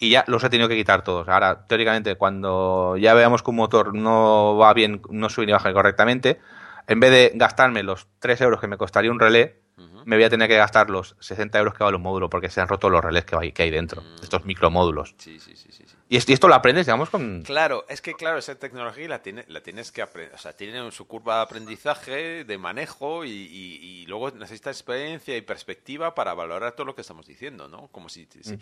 Y 0.00 0.10
ya 0.10 0.24
los 0.28 0.44
he 0.44 0.50
tenido 0.50 0.68
que 0.68 0.76
quitar 0.76 1.02
todos. 1.02 1.28
Ahora, 1.28 1.66
teóricamente, 1.66 2.14
cuando 2.14 2.96
ya 2.96 3.14
veamos 3.14 3.42
que 3.42 3.50
un 3.50 3.56
motor 3.56 3.94
no 3.94 4.56
va 4.56 4.72
bien, 4.72 5.02
no 5.10 5.28
sube 5.28 5.46
ni 5.46 5.52
baja 5.52 5.72
correctamente, 5.72 6.38
en 6.86 7.00
vez 7.00 7.10
de 7.10 7.32
gastarme 7.34 7.82
los 7.82 8.06
3 8.20 8.40
euros 8.42 8.60
que 8.60 8.68
me 8.68 8.76
costaría 8.76 9.10
un 9.10 9.18
relé, 9.18 9.60
me 10.04 10.16
voy 10.16 10.24
a 10.24 10.30
tener 10.30 10.48
que 10.48 10.56
gastar 10.56 10.88
los 10.88 11.16
60 11.20 11.58
euros 11.58 11.74
que 11.74 11.84
vale 11.84 11.96
un 11.96 12.02
módulo 12.02 12.30
porque 12.30 12.48
se 12.48 12.60
han 12.60 12.68
roto 12.68 12.88
los 12.88 13.04
relés 13.04 13.24
que 13.24 13.36
hay, 13.36 13.52
que 13.52 13.64
hay 13.64 13.70
dentro, 13.70 14.00
mm. 14.00 14.22
estos 14.22 14.44
micromódulos. 14.44 15.14
Sí, 15.18 15.38
sí, 15.38 15.54
sí, 15.54 15.70
sí, 15.70 15.84
Y, 16.10 16.16
esto, 16.16 16.48
lo 16.48 16.54
aprendes, 16.54 16.86
digamos, 16.86 17.10
con... 17.10 17.42
Claro, 17.42 17.84
es 17.88 18.00
que, 18.00 18.14
claro, 18.14 18.38
esa 18.38 18.54
tecnología 18.58 19.08
la, 19.08 19.22
tiene, 19.22 19.44
la 19.48 19.62
tienes 19.62 19.92
que 19.92 20.00
aprender, 20.00 20.34
o 20.34 20.38
sea, 20.38 20.54
tiene 20.54 20.90
su 20.90 21.06
curva 21.06 21.36
de 21.36 21.42
aprendizaje, 21.42 22.44
de 22.44 22.58
manejo 22.58 23.26
y, 23.26 24.06
luego 24.08 24.30
necesitas 24.30 24.76
experiencia 24.76 25.36
y 25.36 25.42
perspectiva 25.42 26.14
para 26.14 26.32
valorar 26.32 26.72
todo 26.72 26.86
lo 26.86 26.94
que 26.94 27.02
estamos 27.02 27.26
diciendo, 27.26 27.68
¿no? 27.68 27.88
Como 27.88 28.08
si... 28.08 28.24
Mm. 28.24 28.54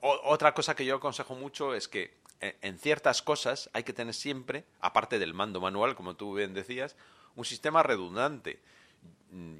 otra 0.00 0.54
cosa 0.54 0.74
que 0.74 0.86
yo 0.86 0.96
aconsejo 0.96 1.34
mucho 1.34 1.74
es 1.74 1.88
que 1.88 2.14
eh, 2.40 2.56
en 2.62 2.78
ciertas 2.78 3.20
cosas 3.20 3.68
hay 3.74 3.82
que 3.82 3.92
tener 3.92 4.14
siempre, 4.14 4.64
aparte 4.80 5.18
del 5.18 5.34
mando 5.34 5.60
manual, 5.60 5.94
como 5.94 6.16
tú 6.16 6.34
bien 6.34 6.54
decías, 6.54 6.96
un 7.36 7.44
sistema 7.44 7.82
redundante 7.82 8.60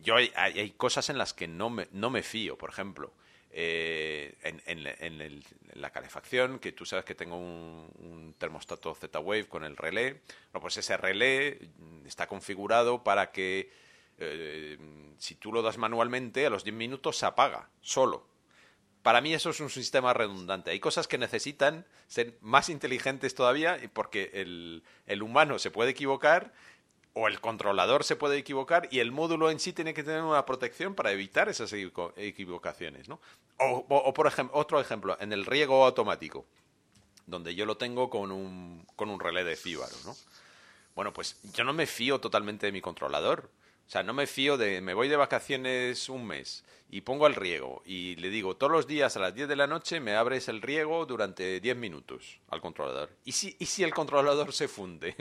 yo 0.03 0.17
hay, 0.17 0.33
hay, 0.37 0.71
cosas 0.71 1.11
en 1.11 1.19
las 1.19 1.35
que 1.35 1.49
no 1.49 1.71
me, 1.71 1.89
no 1.93 2.11
me 2.11 2.23
fío, 2.23 2.57
por 2.57 2.71
ejemplo. 2.71 3.13
Eh, 3.57 4.35
en, 4.43 4.61
en, 4.67 5.43
la 5.75 5.91
calefacción, 5.91 6.59
que 6.59 6.73
tú 6.73 6.85
sabes 6.85 7.05
que 7.05 7.15
tengo 7.15 7.37
un, 7.37 8.35
termostato 8.37 8.93
Z-Wave 8.97 9.47
con 9.47 9.63
el 9.63 9.77
relé, 9.77 10.23
pues 10.61 10.77
ese 10.77 10.97
relé 10.97 11.61
está 12.05 12.27
configurado 12.27 13.05
para 13.05 13.31
que 13.31 13.71
eh, 14.19 14.77
si 15.19 15.37
tú 15.37 15.53
lo 15.53 15.63
das 15.63 15.79
manualmente, 15.79 16.45
a 16.45 16.51
los 16.51 16.65
10 16.65 16.75
minutos 16.75 17.17
se 17.17 17.27
apaga, 17.27 17.71
solo. 17.81 18.27
Para 19.03 19.21
mí 19.21 19.33
eso 19.33 19.51
es 19.51 19.61
un 19.61 19.71
sistema 19.71 20.13
redundante. 20.13 20.73
Hay 20.73 20.81
cosas 20.81 21.07
que 21.07 21.17
necesitan 21.17 21.87
ser 22.09 22.37
más 22.41 22.69
inteligentes 22.69 23.37
todavía 23.37 23.79
porque 23.93 24.31
el 24.35 25.23
humano 25.23 25.61
se 25.61 25.71
puede 25.71 25.93
equivocar 25.93 26.53
o 27.15 27.29
el 27.29 27.41
controlador 27.41 28.05
se 28.05 28.17
puede 28.17 28.37
equivocar 28.37 28.89
y 28.91 28.99
el 28.99 29.13
módulo 29.13 29.51
en 29.51 29.61
sí 29.61 29.73
tiene 29.73 29.95
que 29.95 30.03
tener 30.03 30.23
una 30.23 30.45
protección 30.45 30.95
para 30.95 31.13
evitar 31.13 31.49
esas 31.49 31.73
equivocaciones, 31.73 33.09
¿no? 33.09 33.21
O, 33.59 34.13
por 34.13 34.27
ejemplo, 34.27 34.59
otro 34.59 34.81
ejemplo, 34.81 35.17
en 35.21 35.33
el 35.33 35.47
riego 35.47 35.85
automático, 35.85 36.45
donde 37.27 37.55
yo 37.55 37.67
lo 37.67 37.77
tengo 37.77 38.11
con 38.11 38.33
un, 38.33 38.85
con 38.97 39.11
un 39.11 39.21
relé 39.21 39.45
de 39.45 39.55
fíbaro, 39.55 39.95
¿no? 40.05 40.17
Bueno, 40.97 41.13
pues 41.13 41.41
yo 41.55 41.65
no 41.65 41.73
me 41.73 41.87
fío 41.87 42.21
totalmente 42.21 42.67
de 42.67 42.73
mi 42.73 42.81
controlador. 42.81 43.49
O 43.87 43.91
sea, 43.91 44.03
no 44.03 44.15
me 44.15 44.27
fío 44.27 44.57
de, 44.57 44.81
me 44.81 44.95
voy 44.95 45.09
de 45.09 45.17
vacaciones 45.17 46.09
un 46.09 46.27
mes 46.27 46.65
y 46.91 47.01
pongo 47.01 47.27
el 47.27 47.35
riego 47.35 47.83
y 47.85 48.15
le 48.17 48.31
digo, 48.31 48.57
todos 48.57 48.71
los 48.71 48.87
días 48.87 49.17
a 49.17 49.21
las 49.21 49.35
10 49.35 49.49
de 49.49 49.57
la 49.57 49.67
noche 49.67 50.01
me 50.01 50.15
abres 50.15 50.49
el 50.49 50.63
riego 50.63 51.07
durante 51.07 51.61
10 51.61 51.77
minutos 51.77 52.39
al 52.51 52.61
controlador. 52.61 53.11
¿Y 53.25 53.33
si, 53.33 53.57
y 53.59 53.67
si 53.67 53.83
el 53.83 53.93
controlador 53.93 54.53
se 54.53 54.69
funde? 54.69 55.15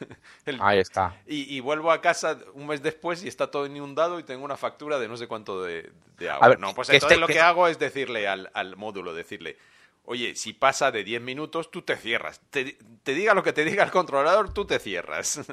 Ahí 0.60 0.78
está. 0.78 1.20
Y, 1.26 1.60
vuelvo 1.60 1.92
a 1.92 2.00
casa 2.00 2.38
un 2.54 2.66
mes 2.66 2.82
después 2.82 3.22
y 3.24 3.28
está 3.28 3.50
todo 3.50 3.66
inundado 3.66 4.18
y 4.18 4.22
tengo 4.22 4.44
una 4.44 4.56
factura 4.56 4.98
de 4.98 5.06
no 5.06 5.16
sé 5.16 5.28
cuánto 5.28 5.62
de, 5.62 5.92
agua. 6.30 6.56
no, 6.56 6.74
pues 6.74 6.88
entonces 6.88 7.12
este 7.12 7.16
lo 7.20 7.26
que 7.26 7.40
hago 7.40 7.68
es 7.68 7.78
decirle 7.78 8.26
al, 8.26 8.50
al 8.54 8.76
módulo, 8.76 9.12
decirle, 9.12 9.58
Oye, 10.10 10.34
si 10.36 10.54
pasa 10.54 10.90
de 10.90 11.04
10 11.04 11.20
minutos, 11.20 11.70
tú 11.70 11.82
te 11.82 11.94
cierras. 11.94 12.40
Te, 12.48 12.78
diga 13.04 13.34
lo 13.34 13.42
que 13.42 13.52
te 13.52 13.62
diga 13.62 13.84
el 13.84 13.90
controlador, 13.90 14.54
tú 14.54 14.64
te 14.64 14.78
cierras. 14.78 15.40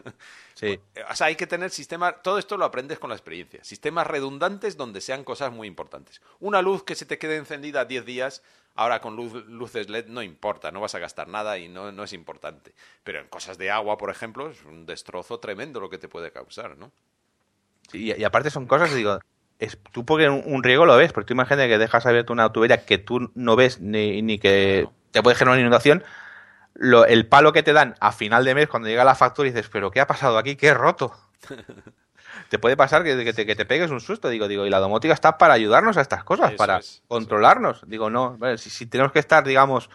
Sí. 0.53 0.79
O 1.09 1.15
sea, 1.17 1.27
hay 1.27 1.35
que 1.35 1.47
tener 1.47 1.69
sistemas, 1.69 2.15
todo 2.23 2.39
esto 2.39 2.55
lo 2.55 2.63
aprendes 2.63 2.97
con 2.97 3.09
la 3.09 3.17
experiencia. 3.17 3.61
Sistemas 3.61 4.07
redundantes 4.07 4.77
donde 4.77 5.01
sean 5.01 5.25
cosas 5.25 5.51
muy 5.51 5.67
importantes. 5.67 6.21
Una 6.39 6.61
luz 6.61 6.83
que 6.83 6.95
se 6.95 7.05
te 7.05 7.17
quede 7.17 7.35
encendida 7.35 7.83
10 7.83 8.05
días, 8.05 8.41
ahora 8.73 9.01
con 9.01 9.17
luces 9.17 9.89
LED 9.89 10.07
no 10.07 10.23
importa, 10.23 10.71
no 10.71 10.79
vas 10.79 10.95
a 10.95 10.99
gastar 10.99 11.27
nada 11.27 11.57
y 11.57 11.67
no, 11.67 11.91
no 11.91 12.05
es 12.05 12.13
importante. 12.13 12.73
Pero 13.03 13.19
en 13.19 13.27
cosas 13.27 13.57
de 13.57 13.69
agua, 13.69 13.97
por 13.97 14.09
ejemplo, 14.09 14.49
es 14.49 14.63
un 14.63 14.85
destrozo 14.85 15.41
tremendo 15.41 15.81
lo 15.81 15.89
que 15.89 15.97
te 15.97 16.07
puede 16.07 16.31
causar, 16.31 16.77
¿no? 16.77 16.93
Sí, 17.91 18.13
y 18.17 18.23
aparte 18.23 18.49
son 18.49 18.65
cosas, 18.65 18.95
digo, 18.95 19.19
es, 19.59 19.77
tú 19.91 20.05
porque 20.05 20.29
un, 20.29 20.63
riego 20.63 20.85
lo 20.85 20.97
ves, 20.97 21.13
porque 21.13 21.27
tú 21.27 21.33
imagínate 21.33 21.69
que 21.69 21.77
dejas 21.77 22.05
abierta 22.05 22.33
una 22.33 22.51
tubería 22.51 22.85
que 22.85 22.97
tú 22.97 23.31
no 23.35 23.55
ves 23.55 23.79
ni, 23.79 24.21
ni 24.21 24.37
que 24.39 24.87
te 25.11 25.23
puede 25.23 25.35
generar 25.35 25.53
una 25.53 25.61
inundación, 25.61 26.03
lo, 26.73 27.05
el 27.05 27.25
palo 27.25 27.53
que 27.53 27.63
te 27.63 27.73
dan 27.73 27.95
a 27.99 28.11
final 28.11 28.43
de 28.43 28.53
mes 28.53 28.67
cuando 28.67 28.89
llega 28.89 29.05
la 29.05 29.15
factura 29.15 29.47
y 29.47 29.51
dices, 29.51 29.69
pero 29.71 29.91
¿qué 29.91 30.01
ha 30.01 30.07
pasado 30.07 30.37
aquí? 30.37 30.55
¿Qué 30.55 30.67
he 30.67 30.73
roto? 30.73 31.15
te 32.49 32.59
puede 32.59 32.75
pasar 32.75 33.03
que, 33.03 33.23
que, 33.23 33.33
te, 33.33 33.45
que, 33.45 33.55
te, 33.55 33.65
pegues 33.65 33.91
un 33.91 34.01
susto, 34.01 34.29
digo, 34.29 34.47
digo, 34.47 34.65
y 34.65 34.69
la 34.69 34.79
domótica 34.79 35.13
está 35.13 35.37
para 35.37 35.53
ayudarnos 35.53 35.97
a 35.97 36.01
estas 36.01 36.23
cosas, 36.23 36.53
para 36.53 36.81
controlarnos. 37.07 37.81
Digo, 37.87 38.09
no, 38.09 38.37
si, 38.57 38.69
si 38.69 38.85
tenemos 38.87 39.13
que 39.13 39.19
estar, 39.19 39.45
digamos, 39.45 39.89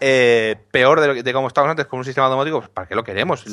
eh, 0.00 0.56
peor 0.70 1.00
de, 1.00 1.22
de 1.22 1.32
cómo 1.32 1.48
estábamos 1.48 1.72
antes 1.72 1.86
con 1.86 1.98
un 1.98 2.04
sistema 2.04 2.28
domótico, 2.28 2.60
pues, 2.60 2.70
¿para 2.70 2.86
qué 2.86 2.94
lo 2.94 3.02
queremos? 3.02 3.44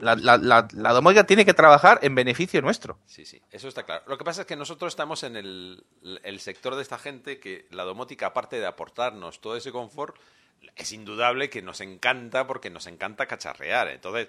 la, 0.00 0.16
la, 0.16 0.92
domótica 0.92 1.24
tiene 1.24 1.44
que 1.44 1.54
trabajar 1.54 2.00
en 2.02 2.14
beneficio 2.14 2.60
nuestro. 2.60 2.98
Sí, 3.06 3.24
sí, 3.24 3.40
eso 3.50 3.68
está 3.68 3.84
claro. 3.84 4.02
Lo 4.08 4.18
que 4.18 4.24
pasa 4.24 4.42
es 4.42 4.46
que 4.46 4.56
nosotros 4.56 4.92
estamos 4.92 5.22
en 5.22 5.36
el, 5.36 5.84
sector 6.40 6.74
de 6.74 6.82
esta 6.82 6.98
gente 6.98 7.38
que 7.38 7.66
la 7.70 7.84
domótica, 7.84 8.26
aparte 8.26 8.58
de 8.58 8.66
aportarnos 8.66 9.40
todo 9.40 9.56
ese 9.56 9.70
confort, 9.70 10.16
es 10.74 10.92
indudable 10.92 11.48
que 11.48 11.62
nos 11.62 11.80
encanta 11.80 12.46
porque 12.46 12.70
nos 12.70 12.86
encanta 12.88 13.26
cacharrear. 13.26 13.88
Entonces, 13.88 14.28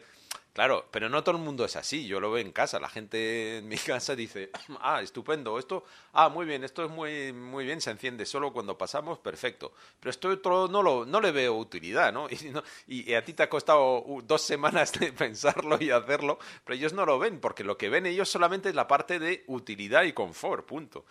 Claro, 0.60 0.90
pero 0.92 1.08
no 1.08 1.24
todo 1.24 1.38
el 1.38 1.42
mundo 1.42 1.64
es 1.64 1.78
así. 1.78 2.06
Yo 2.06 2.20
lo 2.20 2.32
veo 2.32 2.46
en 2.46 2.52
casa. 2.52 2.82
La 2.82 2.90
gente 2.90 3.60
en 3.60 3.68
mi 3.70 3.78
casa 3.78 4.14
dice, 4.14 4.50
ah, 4.82 5.02
estupendo, 5.02 5.58
esto, 5.58 5.86
ah, 6.12 6.28
muy 6.28 6.46
bien, 6.46 6.66
esto 6.66 6.84
es 6.84 6.92
muy, 6.92 7.32
muy 7.32 7.64
bien, 7.64 7.80
se 7.80 7.92
enciende 7.92 8.26
solo 8.26 8.52
cuando 8.52 8.78
pasamos, 8.78 9.20
perfecto. 9.20 9.72
Pero 10.02 10.10
esto 10.10 10.28
otro 10.28 10.68
no, 10.68 10.84
lo, 10.84 11.06
no 11.06 11.22
le 11.22 11.32
veo 11.32 11.56
utilidad, 11.56 12.12
¿no? 12.12 12.28
Y, 12.88 13.14
a 13.14 13.24
ti 13.24 13.32
te 13.32 13.44
ha 13.44 13.50
costado 13.50 14.04
dos 14.26 14.42
semanas 14.42 14.92
de 15.00 15.14
pensarlo 15.18 15.78
y 15.80 15.92
hacerlo, 15.92 16.40
pero 16.66 16.76
ellos 16.76 16.92
no 16.92 17.06
lo 17.06 17.18
ven, 17.20 17.40
porque 17.40 17.64
lo 17.64 17.78
que 17.78 17.88
ven 17.88 18.06
ellos 18.06 18.28
solamente 18.28 18.68
es 18.68 18.76
la 18.76 18.86
parte 18.86 19.18
de 19.18 19.46
utilidad 19.48 20.04
y 20.04 20.12
confort, 20.12 20.66
punto. 20.66 21.06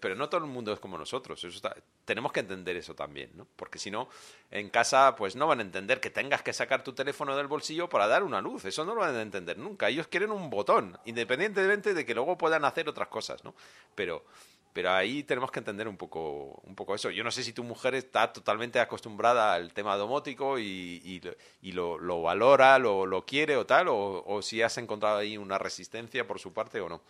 pero 0.00 0.16
no 0.16 0.28
todo 0.28 0.44
el 0.44 0.50
mundo 0.50 0.72
es 0.72 0.80
como 0.80 0.98
nosotros. 0.98 1.40
tenemos 2.04 2.32
que 2.32 2.40
entender 2.40 2.76
eso 2.76 2.96
también, 2.96 3.30
¿no? 3.36 3.46
Porque 3.54 3.78
si 3.78 3.92
no, 3.92 4.08
en 4.50 4.70
casa, 4.70 5.14
pues 5.14 5.36
no 5.36 5.46
van 5.46 5.60
a 5.60 5.62
entender 5.62 6.00
que 6.00 6.10
tengas 6.10 6.42
que 6.42 6.52
sacar 6.52 6.82
tu 6.82 6.94
teléfono 6.94 7.36
del 7.36 7.46
bolsillo 7.46 7.88
para 7.88 8.08
dar 8.08 8.24
una 8.24 8.40
luz. 8.40 8.64
Eso 8.64 8.87
no 8.88 8.94
lo 8.94 9.02
van 9.02 9.16
a 9.16 9.22
entender 9.22 9.58
nunca. 9.58 9.88
Ellos 9.88 10.08
quieren 10.08 10.30
un 10.30 10.50
botón, 10.50 10.98
independientemente 11.04 11.94
de 11.94 12.04
que 12.04 12.14
luego 12.14 12.36
puedan 12.36 12.64
hacer 12.64 12.88
otras 12.88 13.08
cosas, 13.08 13.44
¿no? 13.44 13.54
Pero, 13.94 14.24
pero 14.72 14.90
ahí 14.90 15.22
tenemos 15.22 15.50
que 15.50 15.60
entender 15.60 15.86
un 15.86 15.96
poco, 15.96 16.60
un 16.64 16.74
poco 16.74 16.94
eso. 16.94 17.10
Yo 17.10 17.22
no 17.22 17.30
sé 17.30 17.44
si 17.44 17.52
tu 17.52 17.62
mujer 17.62 17.94
está 17.94 18.32
totalmente 18.32 18.80
acostumbrada 18.80 19.54
al 19.54 19.72
tema 19.72 19.96
domótico 19.96 20.58
y, 20.58 21.22
y, 21.62 21.72
lo, 21.72 21.98
lo, 21.98 22.22
valora, 22.22 22.78
lo, 22.78 23.06
lo, 23.06 23.24
quiere 23.24 23.56
o 23.56 23.66
tal, 23.66 23.88
o, 23.88 24.24
o 24.26 24.42
si 24.42 24.62
has 24.62 24.78
encontrado 24.78 25.18
ahí 25.18 25.36
una 25.36 25.58
resistencia 25.58 26.26
por 26.26 26.38
su 26.38 26.52
parte 26.52 26.80
o 26.80 26.88
no 26.88 27.00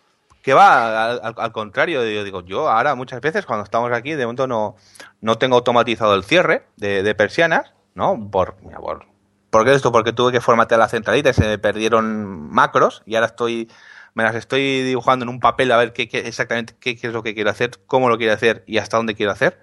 que 0.41 0.53
va 0.53 1.11
al, 1.11 1.51
contrario, 1.51 2.03
yo 2.05 2.23
digo, 2.23 2.41
yo 2.41 2.69
ahora 2.69 2.95
muchas 2.95 3.19
veces 3.21 3.45
cuando 3.45 3.63
estamos 3.63 3.91
aquí, 3.91 4.13
de 4.13 4.25
momento 4.25 4.47
no, 4.47 4.75
no 5.21 5.37
tengo 5.37 5.57
automatizado 5.57 6.15
el 6.15 6.23
cierre 6.23 6.63
de, 6.77 7.13
persianas, 7.15 7.73
¿no? 7.93 8.29
Por, 8.31 8.55
por, 8.55 9.05
¿Por 9.49 9.65
qué 9.65 9.73
esto? 9.73 9.91
Porque 9.91 10.13
tuve 10.13 10.31
que 10.31 10.41
formatear 10.41 10.79
la 10.79 10.87
centralita 10.87 11.29
y 11.29 11.33
se 11.33 11.47
me 11.47 11.57
perdieron 11.57 12.49
macros 12.51 13.03
y 13.05 13.15
ahora 13.15 13.27
estoy, 13.27 13.69
me 14.13 14.23
las 14.23 14.35
estoy 14.35 14.83
dibujando 14.83 15.23
en 15.23 15.29
un 15.29 15.39
papel 15.39 15.71
a 15.71 15.77
ver 15.77 15.93
qué, 15.93 16.09
exactamente 16.13 16.75
qué, 16.79 16.91
es 16.91 17.13
lo 17.13 17.23
que 17.23 17.33
quiero 17.33 17.49
hacer, 17.49 17.71
cómo 17.87 18.09
lo 18.09 18.17
quiero 18.17 18.33
hacer 18.33 18.63
y 18.67 18.77
hasta 18.77 18.97
dónde 18.97 19.15
quiero 19.15 19.31
hacer, 19.31 19.59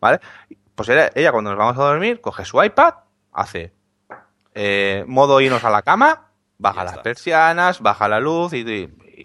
¿vale? 0.00 0.20
Pues 0.74 0.88
ella, 0.88 1.10
ella, 1.14 1.32
cuando 1.32 1.50
nos 1.50 1.58
vamos 1.58 1.78
a 1.78 1.82
dormir 1.82 2.20
coge 2.20 2.44
su 2.44 2.62
iPad, 2.62 2.94
hace 3.32 3.72
eh, 4.54 5.04
modo 5.06 5.40
irnos 5.40 5.62
a 5.64 5.70
la 5.70 5.82
cama, 5.82 6.30
baja 6.58 6.84
las 6.84 6.98
persianas, 6.98 7.80
baja 7.80 8.08
la 8.08 8.20
luz 8.20 8.52
y, 8.54 8.64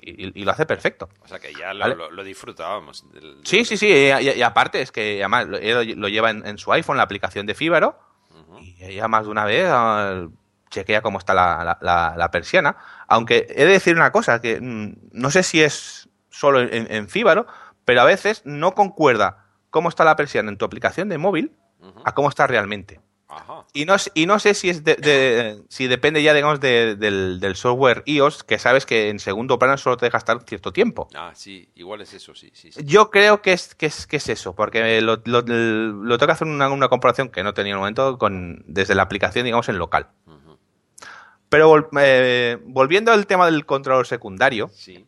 y, 0.01 0.43
lo 0.43 0.51
hace 0.51 0.65
perfecto. 0.65 1.09
O 1.23 1.27
sea 1.27 1.39
que 1.39 1.53
ya 1.53 1.73
lo, 1.73 2.23
disfrutábamos. 2.23 3.05
Sí, 3.43 3.65
sí, 3.65 3.77
sí. 3.77 3.87
Y, 3.87 4.41
aparte 4.41 4.81
es 4.81 4.91
que 4.91 5.23
además 5.23 5.47
lo, 5.47 6.07
lleva 6.07 6.29
en, 6.31 6.57
su 6.57 6.71
iPhone, 6.71 6.97
la 6.97 7.03
aplicación 7.03 7.45
de 7.45 7.55
Fíbaro. 7.55 7.97
Y 8.83 8.93
ella 8.93 9.07
más 9.07 9.25
de 9.25 9.31
una 9.31 9.45
vez 9.45 9.67
ah, 9.69 10.27
chequea 10.69 11.01
cómo 11.01 11.19
está 11.19 11.33
la, 11.33 11.77
la, 11.81 12.31
persiana. 12.31 12.77
Aunque 13.07 13.47
he 13.49 13.65
de 13.65 13.71
decir 13.71 13.95
una 13.95 14.11
cosa, 14.11 14.41
que 14.41 14.59
mm, 14.59 15.09
no 15.11 15.31
sé 15.31 15.43
si 15.43 15.61
es 15.61 16.09
solo 16.29 16.61
en, 16.61 16.91
en 16.91 17.07
Fíbaro, 17.07 17.45
pero 17.85 18.01
a 18.01 18.05
veces 18.05 18.41
no 18.45 18.73
concuerda 18.73 19.45
cómo 19.69 19.89
está 19.89 20.03
la 20.03 20.15
persiana 20.15 20.49
en 20.49 20.57
tu 20.57 20.65
aplicación 20.65 21.09
de 21.09 21.17
móvil 21.17 21.55
a 22.05 22.13
cómo 22.13 22.29
está 22.29 22.47
realmente. 22.47 23.01
Y 23.73 23.85
no, 23.85 23.95
y 24.13 24.25
no 24.25 24.39
sé 24.39 24.53
si 24.53 24.69
es 24.69 24.83
de, 24.83 25.61
si 25.69 25.87
depende 25.87 26.21
ya, 26.21 26.33
digamos, 26.33 26.59
del, 26.59 27.53
software 27.55 28.03
iOS, 28.05 28.43
que 28.43 28.59
sabes 28.59 28.85
que 28.85 29.09
en 29.09 29.19
segundo 29.19 29.59
plano 29.59 29.77
solo 29.77 29.97
te 29.97 30.05
deja 30.05 30.17
estar 30.17 30.43
cierto 30.43 30.71
tiempo. 30.73 31.07
Ah, 31.15 31.31
sí, 31.33 31.69
igual 31.75 32.01
es 32.01 32.13
eso, 32.13 32.35
sí. 32.35 32.51
sí, 32.53 32.69
Yo 32.83 33.09
creo 33.09 33.41
que 33.41 33.53
es, 33.53 33.75
que 33.75 33.85
es, 33.85 34.07
que 34.07 34.17
es 34.17 34.29
eso, 34.29 34.55
porque 34.55 35.01
lo, 35.01 35.21
lo, 35.25 35.43
tengo 35.43 36.25
que 36.25 36.31
hacer 36.31 36.47
una, 36.47 36.69
una, 36.69 36.89
comparación 36.89 37.29
que 37.29 37.43
no 37.43 37.53
tenía 37.53 37.71
en 37.71 37.75
el 37.75 37.79
momento 37.79 38.17
con, 38.17 38.63
desde 38.67 38.95
la 38.95 39.03
aplicación, 39.03 39.45
digamos, 39.45 39.69
en 39.69 39.77
local. 39.77 40.09
Pero 41.49 41.89
eh, 41.99 42.57
volviendo 42.65 43.11
al 43.11 43.27
tema 43.27 43.45
del 43.45 43.65
controlador 43.65 44.07
secundario, 44.07 44.69
sí. 44.73 45.05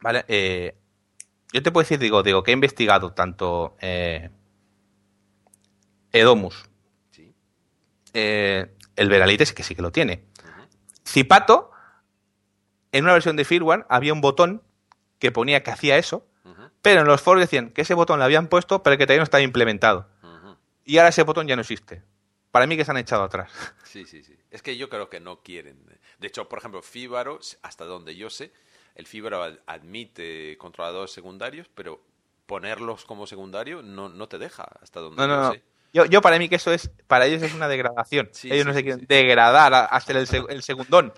¿vale? 0.00 0.26
Eh, 0.28 0.76
yo 1.52 1.62
te 1.62 1.72
puedo 1.72 1.84
decir, 1.84 1.98
digo, 1.98 2.22
digo, 2.22 2.42
que 2.42 2.50
he 2.50 2.54
investigado 2.54 3.14
tanto 3.14 3.76
eh, 3.80 4.28
Edomus 6.12 6.68
eh, 8.18 8.74
el 8.96 9.10
Veralite 9.10 9.44
que 9.54 9.62
sí 9.62 9.74
que 9.74 9.82
lo 9.82 9.92
tiene. 9.92 10.24
Zipato, 11.06 11.70
en 12.90 13.04
una 13.04 13.12
versión 13.12 13.36
de 13.36 13.44
firmware 13.44 13.84
había 13.90 14.14
un 14.14 14.22
botón 14.22 14.62
que 15.18 15.30
ponía 15.30 15.62
que 15.62 15.70
hacía 15.70 15.98
eso, 15.98 16.26
pero 16.80 17.02
en 17.02 17.06
los 17.06 17.20
foros 17.20 17.42
decían 17.42 17.70
que 17.70 17.82
ese 17.82 17.92
botón 17.92 18.18
lo 18.18 18.24
habían 18.24 18.48
puesto, 18.48 18.82
pero 18.82 18.96
que 18.96 19.04
todavía 19.04 19.20
no 19.20 19.24
estaba 19.24 19.42
implementado. 19.42 20.08
Y 20.84 20.96
ahora 20.96 21.10
ese 21.10 21.24
botón 21.24 21.46
ya 21.46 21.56
no 21.56 21.62
existe. 21.62 22.02
Para 22.52 22.66
mí 22.66 22.76
que 22.76 22.84
se 22.84 22.90
han 22.90 22.96
echado 22.96 23.22
atrás. 23.22 23.52
Sí, 23.84 24.04
sí, 24.04 24.22
sí. 24.22 24.36
Es 24.50 24.60
que 24.60 24.76
yo 24.76 24.90
creo 24.90 25.08
que 25.08 25.20
no 25.20 25.40
quieren. 25.40 25.82
De 26.18 26.26
hecho, 26.26 26.50
por 26.50 26.58
ejemplo, 26.58 26.82
Fibaro, 26.82 27.40
hasta 27.62 27.86
donde 27.86 28.14
yo 28.14 28.28
sé, 28.28 28.52
el 28.94 29.06
Fibaro 29.06 29.42
admite 29.64 30.58
controladores 30.58 31.12
secundarios, 31.12 31.70
pero 31.74 32.02
ponerlos 32.44 33.06
como 33.06 33.26
secundario 33.26 33.80
no, 33.80 34.10
no 34.10 34.28
te 34.28 34.36
deja, 34.36 34.64
hasta 34.82 35.00
donde 35.00 35.26
yo 35.26 35.52
sé. 35.52 35.62
Yo, 35.96 36.04
yo 36.04 36.20
para 36.20 36.38
mí 36.38 36.50
que 36.50 36.56
eso 36.56 36.70
es, 36.72 36.90
para 37.06 37.24
ellos 37.24 37.42
es 37.42 37.54
una 37.54 37.68
degradación. 37.68 38.28
ellos 38.42 38.66
no 38.66 38.74
se 38.74 38.82
quieren 38.82 39.06
degradar 39.08 39.88
hasta 39.90 40.12
el, 40.12 40.28
el 40.50 40.62
segundón. 40.62 41.14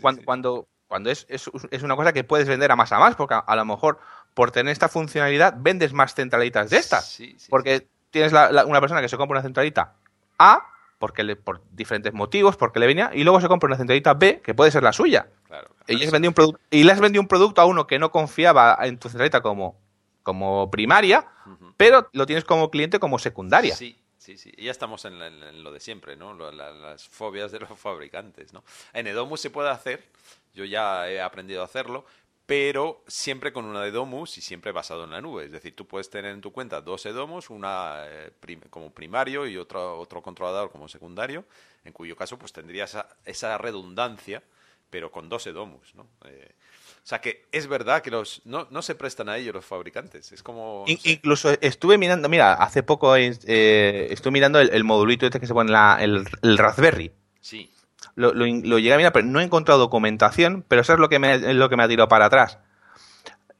cuando, 0.00 0.24
cuando, 0.24 0.68
cuando 0.88 1.10
es, 1.10 1.26
es, 1.28 1.50
es, 1.70 1.82
una 1.82 1.96
cosa 1.96 2.14
que 2.14 2.24
puedes 2.24 2.48
vender 2.48 2.72
a 2.72 2.76
más 2.76 2.92
a 2.92 2.98
más, 2.98 3.14
porque 3.14 3.38
a, 3.46 3.56
lo 3.56 3.64
mejor 3.66 3.98
por 4.32 4.52
tener 4.52 4.72
esta 4.72 4.88
funcionalidad 4.88 5.54
vendes 5.58 5.92
más 5.92 6.14
centralitas 6.14 6.70
de 6.70 6.78
estas. 6.78 7.20
porque 7.50 7.88
tienes 8.10 8.32
una 8.32 8.80
persona 8.80 9.02
que 9.02 9.10
se 9.10 9.18
compra 9.18 9.36
una 9.36 9.42
centralita 9.42 9.96
A, 10.38 10.66
porque 10.98 11.22
le, 11.22 11.36
por 11.36 11.60
diferentes 11.70 12.14
motivos, 12.14 12.56
porque 12.56 12.80
le 12.80 12.86
venía, 12.86 13.10
y 13.12 13.22
luego 13.22 13.38
se 13.42 13.48
compra 13.48 13.66
una 13.66 13.76
centralita 13.76 14.14
B, 14.14 14.40
que 14.42 14.54
puede 14.54 14.70
ser 14.70 14.82
la 14.82 14.94
suya. 14.94 15.26
y, 15.86 15.96
les 15.96 16.10
vendió 16.10 16.32
un 16.34 16.58
y 16.70 16.84
le 16.84 16.92
has 16.92 17.00
vendido 17.00 17.20
un 17.20 17.28
producto 17.28 17.60
a 17.60 17.66
uno 17.66 17.86
que 17.86 17.98
no 17.98 18.10
confiaba 18.10 18.78
en 18.80 18.96
tu 18.96 19.10
centralita 19.10 19.42
como, 19.42 19.78
como 20.22 20.70
primaria, 20.70 21.26
pero 21.76 22.08
lo 22.12 22.26
tienes 22.26 22.44
como 22.44 22.70
cliente 22.70 22.98
como 22.98 23.18
secundaria. 23.18 23.74
Sí, 23.74 23.98
sí, 24.18 24.36
sí. 24.36 24.52
Y 24.56 24.64
ya 24.64 24.70
estamos 24.70 25.04
en, 25.04 25.62
lo 25.62 25.72
de 25.72 25.80
siempre, 25.80 26.16
¿no? 26.16 26.34
las 26.52 27.08
fobias 27.08 27.52
de 27.52 27.60
los 27.60 27.78
fabricantes, 27.78 28.52
¿no? 28.52 28.62
En 28.92 29.06
Edomus 29.06 29.40
se 29.40 29.50
puede 29.50 29.70
hacer, 29.70 30.04
yo 30.54 30.64
ya 30.64 31.10
he 31.10 31.20
aprendido 31.20 31.62
a 31.62 31.64
hacerlo, 31.64 32.04
pero 32.50 33.04
siempre 33.06 33.52
con 33.52 33.64
una 33.64 33.86
Edomus 33.86 34.36
y 34.36 34.40
siempre 34.40 34.72
basado 34.72 35.04
en 35.04 35.10
la 35.10 35.20
nube. 35.20 35.44
Es 35.44 35.52
decir, 35.52 35.76
tú 35.76 35.86
puedes 35.86 36.10
tener 36.10 36.32
en 36.32 36.40
tu 36.40 36.50
cuenta 36.50 36.80
dos 36.80 37.06
Edomus, 37.06 37.48
una 37.48 38.02
eh, 38.08 38.32
como 38.70 38.92
primario 38.92 39.46
y 39.46 39.56
otro, 39.56 40.00
otro 40.00 40.20
controlador 40.20 40.72
como 40.72 40.88
secundario, 40.88 41.44
en 41.84 41.92
cuyo 41.92 42.16
caso 42.16 42.40
pues 42.40 42.52
tendrías 42.52 42.90
esa, 42.90 43.08
esa 43.24 43.56
redundancia, 43.56 44.42
pero 44.90 45.12
con 45.12 45.28
dos 45.28 45.46
Edomus, 45.46 45.94
¿no? 45.94 46.08
Eh, 46.24 46.50
sea 47.10 47.20
que 47.20 47.46
es 47.50 47.66
verdad 47.66 48.02
que 48.02 48.10
los 48.10 48.40
no, 48.44 48.68
no 48.70 48.82
se 48.82 48.94
prestan 48.94 49.28
a 49.28 49.36
ello 49.36 49.52
los 49.52 49.64
fabricantes. 49.64 50.30
Es 50.30 50.42
como. 50.42 50.84
Incluso 50.86 51.50
estuve 51.60 51.98
mirando, 51.98 52.28
mira, 52.28 52.54
hace 52.54 52.82
poco 52.84 53.16
eh, 53.16 54.06
estuve 54.10 54.30
mirando 54.30 54.60
el, 54.60 54.84
modulito 54.84 55.26
este 55.26 55.40
que 55.40 55.46
se 55.48 55.52
pone 55.52 55.72
la, 55.72 55.98
el, 56.00 56.24
Raspberry. 56.56 57.12
Sí. 57.40 57.70
Lo, 58.14 58.32
lo, 58.32 58.78
llegué 58.78 58.94
a 58.94 58.96
mirar, 58.96 59.12
pero 59.12 59.26
no 59.26 59.40
he 59.40 59.44
encontrado 59.44 59.80
documentación, 59.80 60.64
pero 60.68 60.82
eso 60.82 60.92
es 60.92 60.98
lo 61.00 61.08
que 61.08 61.18
me, 61.18 61.34
es 61.34 61.54
lo 61.54 61.68
que 61.68 61.76
me 61.76 61.82
ha 61.82 61.88
tirado 61.88 62.08
para 62.08 62.26
atrás. 62.26 62.58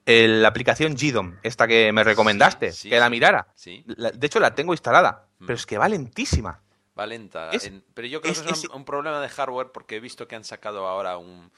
la 0.06 0.48
aplicación 0.48 0.94
GDOM, 0.94 1.36
esta 1.42 1.66
que 1.66 1.92
me 1.92 2.04
recomendaste, 2.04 2.72
que 2.82 2.98
la 2.98 3.10
mirara. 3.10 3.48
Sí. 3.56 3.84
de 3.86 4.26
hecho, 4.26 4.38
la 4.38 4.54
tengo 4.54 4.74
instalada, 4.74 5.26
mm. 5.40 5.46
pero 5.46 5.56
es 5.56 5.66
que 5.66 5.76
va 5.76 5.88
lentísima. 5.88 6.60
Va 6.98 7.06
lenta. 7.06 7.50
pero 7.94 8.06
yo 8.06 8.20
creo 8.20 8.34
que 8.34 8.50
es, 8.52 8.64
un, 8.68 8.84
problema 8.84 9.20
de 9.20 9.28
hardware 9.28 9.72
porque 9.72 9.96
he 9.96 10.00
visto 10.00 10.28
que 10.28 10.36
han 10.36 10.44
sacado 10.44 10.86
ahora 10.86 11.16
un, 11.16 11.50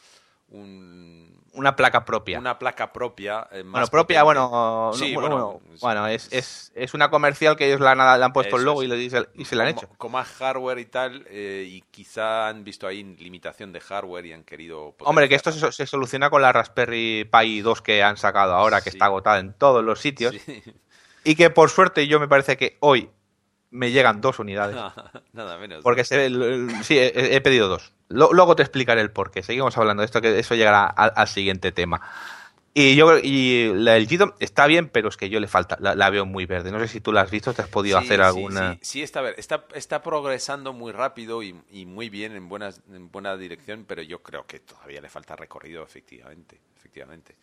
una 0.52 1.76
placa 1.76 2.04
propia. 2.04 2.38
Una 2.38 2.58
placa 2.58 2.92
propia. 2.92 3.46
Eh, 3.52 3.62
bueno, 3.62 3.86
propia, 3.86 4.22
bueno, 4.22 4.90
bueno, 5.80 6.06
es, 6.06 6.28
es, 6.32 6.72
es, 6.74 6.94
una 6.94 7.10
comercial 7.10 7.56
que 7.56 7.66
ellos 7.66 7.80
la, 7.80 7.94
la 7.94 8.14
han 8.14 8.32
puesto 8.32 8.56
el 8.56 8.64
logo 8.64 8.82
y, 8.82 8.86
le, 8.86 8.96
y, 9.02 9.10
se 9.44 9.56
la 9.56 9.64
han 9.64 9.68
hecho. 9.68 9.88
Con 9.98 10.12
más 10.12 10.28
hardware 10.28 10.78
y 10.78 10.86
tal, 10.86 11.26
eh, 11.28 11.66
y 11.68 11.82
quizá 11.90 12.48
han 12.48 12.64
visto 12.64 12.86
ahí 12.86 13.02
limitación 13.02 13.72
de 13.72 13.80
hardware 13.80 14.26
y 14.26 14.32
han 14.32 14.44
querido... 14.44 14.94
Hombre, 15.00 15.28
que 15.28 15.34
esto 15.34 15.52
se, 15.52 15.86
soluciona 15.86 16.30
con 16.30 16.42
la 16.42 16.52
Raspberry 16.52 17.28
Pi 17.30 17.60
2 17.60 17.82
que 17.82 18.02
han 18.02 18.16
sacado 18.16 18.54
ahora, 18.54 18.80
que 18.80 18.90
está 18.90 19.06
agotada 19.06 19.38
en 19.38 19.52
todos 19.54 19.84
los 19.84 20.00
sitios. 20.00 20.34
Y 21.24 21.36
que 21.36 21.50
por 21.50 21.70
suerte 21.70 22.08
yo 22.08 22.18
me 22.18 22.26
parece 22.26 22.56
que 22.56 22.76
hoy 22.80 23.08
me 23.72 23.90
llegan 23.90 24.20
dos 24.20 24.38
unidades. 24.38 24.76
Nada 25.32 25.58
menos. 25.58 25.82
Porque 25.82 26.04
se, 26.04 26.30
sí, 26.84 26.96
he, 26.98 27.40
pedido 27.40 27.68
dos. 27.68 27.92
luego 28.08 28.54
te 28.54 28.62
explicaré 28.62 29.00
el 29.00 29.10
por 29.10 29.30
qué. 29.30 29.42
Seguimos 29.42 29.76
hablando 29.76 30.02
de 30.02 30.04
esto, 30.06 30.20
que 30.20 30.38
eso 30.38 30.54
llegará 30.54 30.84
al, 30.84 31.26
siguiente 31.26 31.72
tema. 31.72 32.00
Y 32.74 32.94
yo 32.96 33.18
y 33.18 33.70
la 33.74 33.94
del 33.94 34.06
Gidom 34.06 34.32
está 34.40 34.66
bien, 34.66 34.88
pero 34.88 35.08
es 35.08 35.16
que 35.18 35.28
yo 35.28 35.40
le 35.40 35.48
falta, 35.48 35.76
la, 35.80 36.10
veo 36.10 36.24
muy 36.24 36.46
verde. 36.46 36.70
No 36.70 36.78
sé 36.78 36.88
si 36.88 37.00
tú 37.00 37.12
la 37.12 37.22
has 37.22 37.30
visto, 37.30 37.52
te 37.52 37.62
has 37.62 37.68
podido 37.68 37.98
hacer 37.98 38.22
alguna. 38.22 38.74
Sí, 38.74 38.78
sí, 38.82 39.02
está, 39.02 39.28
está, 39.30 39.66
está 39.74 40.02
progresando 40.02 40.72
muy 40.72 40.92
rápido 40.92 41.42
y, 41.42 41.54
muy 41.86 42.08
bien 42.08 42.34
en 42.36 42.48
buena, 42.48 42.70
en 42.90 43.10
buena 43.10 43.36
dirección, 43.36 43.84
pero 43.86 44.02
yo 44.02 44.22
creo 44.22 44.46
que 44.46 44.60
todavía 44.60 45.00
le 45.00 45.08
falta 45.08 45.34
recorrido, 45.36 45.82
efectivamente. 45.82 46.60
efectivamente. 46.76 47.36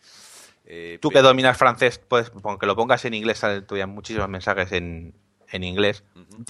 Eh, 0.64 0.98
tú 1.00 1.10
que 1.10 1.22
dominas 1.22 1.56
francés, 1.56 2.00
pues 2.06 2.30
aunque 2.44 2.66
lo 2.66 2.76
pongas 2.76 3.04
en 3.04 3.14
inglés, 3.14 3.38
salen 3.38 3.66
todavía 3.66 3.86
muchísimos 3.86 4.28
mensajes 4.28 4.72
en, 4.72 5.14
en 5.50 5.64
inglés. 5.64 6.04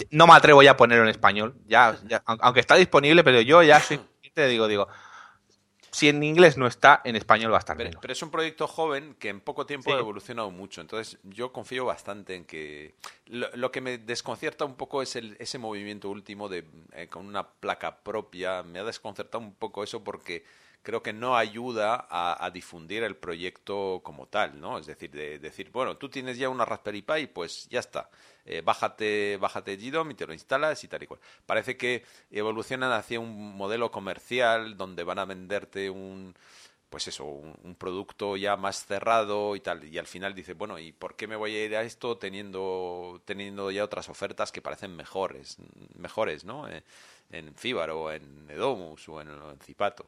No 0.09 0.27
me 0.27 0.33
atrevo 0.33 0.63
ya 0.63 0.71
a 0.71 0.77
ponerlo 0.77 1.03
en 1.03 1.09
español, 1.09 1.55
ya, 1.67 1.97
aunque 2.25 2.59
está 2.59 2.75
disponible, 2.75 3.23
pero 3.23 3.41
yo 3.41 3.63
ya 3.63 3.79
soy, 3.79 3.99
te 4.33 4.47
digo, 4.47 4.67
digo, 4.67 4.87
si 5.91 6.07
en 6.07 6.23
inglés 6.23 6.57
no 6.57 6.67
está, 6.67 7.01
en 7.03 7.17
español 7.17 7.51
va 7.51 7.57
a 7.57 7.59
estar 7.59 7.75
pero, 7.75 7.99
pero, 7.99 8.13
es 8.13 8.21
un 8.23 8.31
proyecto 8.31 8.65
joven 8.65 9.15
que 9.19 9.27
en 9.27 9.41
poco 9.41 9.65
tiempo 9.65 9.93
ha 9.93 9.99
evolucionado 9.99 10.49
mucho. 10.49 10.79
Entonces, 10.79 11.19
yo 11.23 11.51
confío 11.51 11.85
bastante 11.85 12.35
en 12.35 12.45
que. 12.45 12.95
Lo, 13.25 13.71
que 13.71 13.81
me 13.81 13.97
desconcierta 13.97 14.63
un 14.63 14.75
poco 14.75 15.01
es 15.01 15.17
el, 15.17 15.35
ese 15.39 15.57
movimiento 15.57 16.09
último 16.09 16.47
de 16.47 16.65
eh, 16.93 17.07
con 17.07 17.25
una 17.25 17.45
placa 17.45 17.97
propia. 18.03 18.63
Me 18.63 18.79
ha 18.79 18.85
desconcertado 18.85 19.43
un 19.43 19.53
poco 19.53 19.83
eso 19.83 20.01
porque 20.01 20.45
creo 20.81 21.03
que 21.03 21.13
no 21.13 21.35
ayuda 21.37 22.07
a, 22.09 22.49
difundir 22.51 23.03
el 23.03 23.15
proyecto 23.15 24.01
como 24.03 24.27
tal, 24.27 24.59
¿no? 24.59 24.77
Es 24.79 24.87
decir, 24.87 25.11
de, 25.11 25.39
decir, 25.39 25.69
bueno, 25.71 25.97
tú 25.97 26.09
tienes 26.09 26.37
ya 26.37 26.49
una 26.49 26.65
Raspberry 26.65 27.01
Pi, 27.01 27.27
pues 27.27 27.67
ya 27.69 27.79
está. 27.79 28.09
Eh, 28.45 28.61
bájate, 28.61 29.37
bájate 29.37 29.77
GDOM 29.77 30.11
y 30.11 30.15
te 30.15 30.25
lo 30.25 30.33
instalas 30.33 30.83
y 30.83 30.87
tal 30.87 31.03
y 31.03 31.07
cual. 31.07 31.19
Parece 31.45 31.77
que 31.77 32.03
evolucionan 32.31 32.91
hacia 32.91 33.19
un 33.19 33.55
modelo 33.55 33.91
comercial 33.91 34.77
donde 34.77 35.03
van 35.03 35.19
a 35.19 35.25
venderte 35.25 35.89
un 35.89 36.35
pues 36.91 37.07
eso, 37.07 37.23
un, 37.23 37.75
producto 37.75 38.35
ya 38.35 38.57
más 38.57 38.85
cerrado 38.85 39.55
y 39.55 39.61
tal. 39.61 39.85
Y 39.85 39.97
al 39.97 40.07
final 40.07 40.35
dice, 40.35 40.53
bueno, 40.55 40.77
¿y 40.77 40.91
por 40.91 41.15
qué 41.15 41.25
me 41.25 41.37
voy 41.37 41.55
a 41.55 41.65
ir 41.65 41.75
a 41.77 41.83
esto 41.83 42.17
teniendo, 42.17 43.21
teniendo 43.23 43.71
ya 43.71 43.85
otras 43.85 44.09
ofertas 44.09 44.51
que 44.51 44.61
parecen 44.61 44.93
mejores, 44.97 45.55
mejores, 45.95 46.43
¿no? 46.43 46.67
Eh, 46.67 46.83
en 47.31 47.55
Fibaro, 47.55 48.03
o 48.03 48.11
en 48.11 48.45
Edomus 48.49 49.07
o 49.07 49.21
en, 49.21 49.29
en 49.29 49.59
Zipato. 49.61 50.07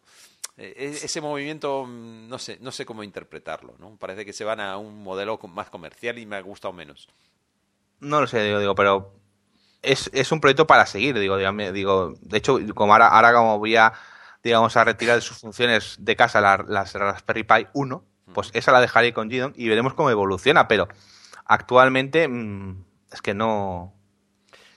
Eh, 0.58 0.74
e, 0.78 1.06
ese 1.06 1.22
movimiento 1.22 1.86
mm, 1.86 2.28
no 2.28 2.38
sé, 2.38 2.58
no 2.62 2.72
sé 2.72 2.86
cómo 2.86 3.04
interpretarlo, 3.04 3.76
¿no? 3.80 3.96
Parece 3.98 4.26
que 4.26 4.34
se 4.34 4.44
van 4.44 4.60
a 4.60 4.78
un 4.78 5.04
modelo 5.04 5.40
más 5.48 5.70
comercial 5.70 6.20
y 6.20 6.26
me 6.26 6.36
ha 6.36 6.42
gustado 6.42 6.74
menos. 6.74 7.08
No 8.00 8.22
lo 8.22 8.28
sé, 8.28 8.44
digo, 8.44 8.60
digo 8.60 8.76
pero 8.76 9.14
es, 9.82 10.10
es 10.14 10.32
un 10.32 10.42
proyecto 10.42 10.68
para 10.68 10.86
seguir, 10.86 11.18
digo, 11.20 11.38
digo, 11.38 12.14
de 12.22 12.38
hecho, 12.38 12.60
como 12.74 12.94
ahora, 12.94 13.08
ahora 13.08 13.34
como 13.34 13.60
voy 13.60 13.76
a, 13.76 13.94
digamos, 14.44 14.76
a 14.78 14.84
retirar 14.84 15.16
de 15.16 15.22
sus 15.22 15.38
funciones 15.38 15.98
de 16.00 16.16
casa 16.16 16.42
la, 16.42 16.64
las 16.68 16.94
Raspberry 16.94 17.44
Pi 17.44 17.68
1, 17.74 18.04
pues 18.34 18.52
esa 18.54 18.72
la 18.72 18.82
dejaré 18.82 19.14
con 19.14 19.30
GDOM 19.30 19.54
y 19.56 19.68
veremos 19.70 19.94
cómo 19.94 20.10
evoluciona, 20.10 20.68
pero 20.68 20.88
actualmente 21.46 22.28
mm, 22.28 22.84
es 23.12 23.22
que 23.22 23.34
no, 23.34 23.94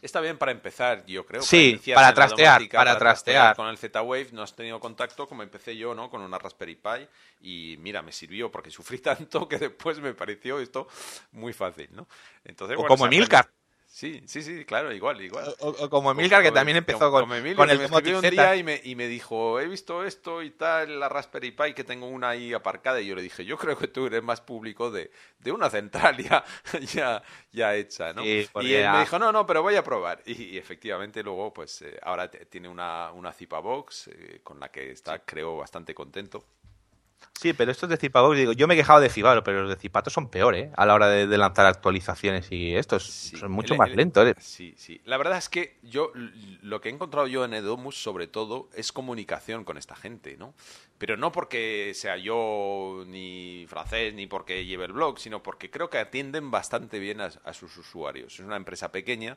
Está 0.03 0.21
bien 0.21 0.39
para 0.39 0.53
empezar, 0.53 1.05
yo 1.07 1.25
creo. 1.27 1.43
Sí, 1.43 1.81
para, 1.95 2.13
trastear, 2.13 2.69
para, 2.71 2.99
trastear. 2.99 3.57
Con 3.57 3.69
el 3.69 3.79
Z-Wave 3.79 4.29
no 4.33 4.43
has 4.43 4.55
tenido 4.55 4.79
contacto 4.81 5.27
como 5.27 5.43
empecé 5.43 5.77
yo, 5.77 5.95
¿no? 5.95 6.11
Con 6.11 6.23
una 6.23 6.39
Raspberry 6.39 6.77
Pi 6.77 7.09
y 7.41 7.77
mira, 7.79 8.03
me 8.03 8.13
sirvió 8.13 8.51
porque 8.51 8.71
sufrí 8.71 8.99
tanto 9.01 9.49
que 9.49 9.59
después 9.59 9.99
me 10.01 10.15
pareció 10.15 10.59
esto 10.61 10.89
muy 11.33 11.53
fácil, 11.53 11.89
¿no? 11.93 12.07
Entonces, 12.45 12.77
o 12.79 12.85
como 12.85 13.07
Emilcar. 13.07 13.49
Sí, 13.97 14.23
sí, 14.27 14.43
sí, 14.43 14.67
claro, 14.67 14.93
igual, 14.93 15.23
igual. 15.23 15.57
O, 15.59 15.89
como 15.89 16.11
Emilcar, 16.11 16.43
que 16.43 16.53
también 16.53 16.77
empezó 16.77 17.11
con, 17.11 17.27
con 17.31 17.71
el 17.71 17.79
me 17.79 18.15
un 18.15 18.21
día 18.31 18.55
y 18.55 18.63
me, 18.63 18.79
y 18.85 18.95
me 18.95 19.09
dijo, 19.09 19.59
he 19.59 19.67
visto 19.67 20.05
esto 20.05 20.43
y 20.43 20.51
tal, 20.51 21.01
la 21.01 21.09
Raspberry 21.09 21.53
Pi, 21.53 21.73
que 21.73 21.83
tengo 21.83 22.07
una 22.07 22.29
ahí 22.29 22.53
aparcada. 22.53 23.01
Y 23.01 23.07
yo 23.07 23.15
le 23.15 23.23
dije, 23.23 23.47
yo 23.47 23.57
creo 23.57 23.75
que 23.79 23.89
tú 23.89 24.05
eres 24.05 24.23
más 24.23 24.43
público 24.43 24.91
de, 24.91 25.11
de 25.39 25.51
una 25.51 25.71
central 25.71 26.19
ya, 26.23 26.45
ya, 26.93 27.23
ya 27.53 27.75
hecha, 27.75 28.13
¿no? 28.13 28.23
y 28.23 28.47
él 28.53 28.91
me 28.93 29.01
dijo, 29.01 29.19
no, 29.19 29.33
no, 29.33 29.47
pero 29.47 29.63
voy 29.63 29.77
a 29.77 29.83
probar. 29.83 30.23
Y, 30.27 30.59
efectivamente 30.59 31.23
luego, 31.23 31.55
pues 31.55 31.81
eh, 31.81 31.99
ahora 32.03 32.31
tiene 32.31 32.69
una, 32.69 33.13
una 33.13 33.33
Zipa 33.33 33.61
Box 33.61 34.09
eh, 34.09 34.41
con 34.43 34.61
la 34.61 34.71
que 34.71 34.91
está, 34.91 35.21
creo, 35.21 35.57
bastante 35.57 35.95
contento. 35.95 36.45
Sí, 37.41 37.53
pero 37.53 37.71
estos 37.71 37.89
de 37.91 37.97
digo, 37.99 38.53
yo 38.53 38.67
me 38.67 38.75
he 38.75 38.77
quejado 38.77 38.99
de 39.01 39.11
Cibaro, 39.11 39.45
pero 39.45 39.61
los 39.63 39.71
de 39.71 39.77
Zipato 39.77 40.09
son 40.09 40.31
peores, 40.31 40.67
¿eh? 40.67 40.73
A 40.77 40.87
la 40.87 40.95
hora 40.95 41.09
de, 41.09 41.27
lanzar 41.37 41.67
actualizaciones 41.67 42.51
y 42.51 42.75
estos 42.75 43.05
son 43.05 43.53
mucho 43.53 43.77
más 43.77 43.91
lentos, 43.91 44.27
¿eh? 44.29 44.35
Sí, 44.39 44.75
sí. 44.79 45.03
La 45.05 45.19
verdad 45.19 45.37
es 45.37 45.51
que 45.51 45.77
yo, 45.83 46.13
lo 46.63 46.81
que 46.81 46.89
he 46.89 46.93
encontrado 46.93 47.27
yo 47.27 47.45
en 47.45 47.53
Edomus, 47.53 48.03
sobre 48.03 48.27
todo, 48.27 48.71
es 48.75 48.91
comunicación 48.91 49.65
con 49.65 49.77
esta 49.77 49.95
gente, 49.95 50.37
¿no? 50.39 50.55
Pero 50.97 51.19
no 51.19 51.31
porque 51.31 51.93
sea 51.95 52.17
yo 52.17 53.05
ni 53.07 53.67
francés, 53.69 54.15
ni 54.15 54.27
porque 54.27 54.65
lleve 54.65 54.87
el 54.87 54.93
blog, 54.93 55.19
sino 55.19 55.43
porque 55.43 55.71
creo 55.71 55.91
que 55.91 55.99
atienden 55.99 56.51
bastante 56.51 56.99
bien 56.99 57.21
a, 57.21 57.27
a 57.45 57.53
sus 57.53 57.77
usuarios. 57.77 58.33
Es 58.33 58.41
una 58.41 58.57
empresa 58.57 58.91
pequeña 58.93 59.37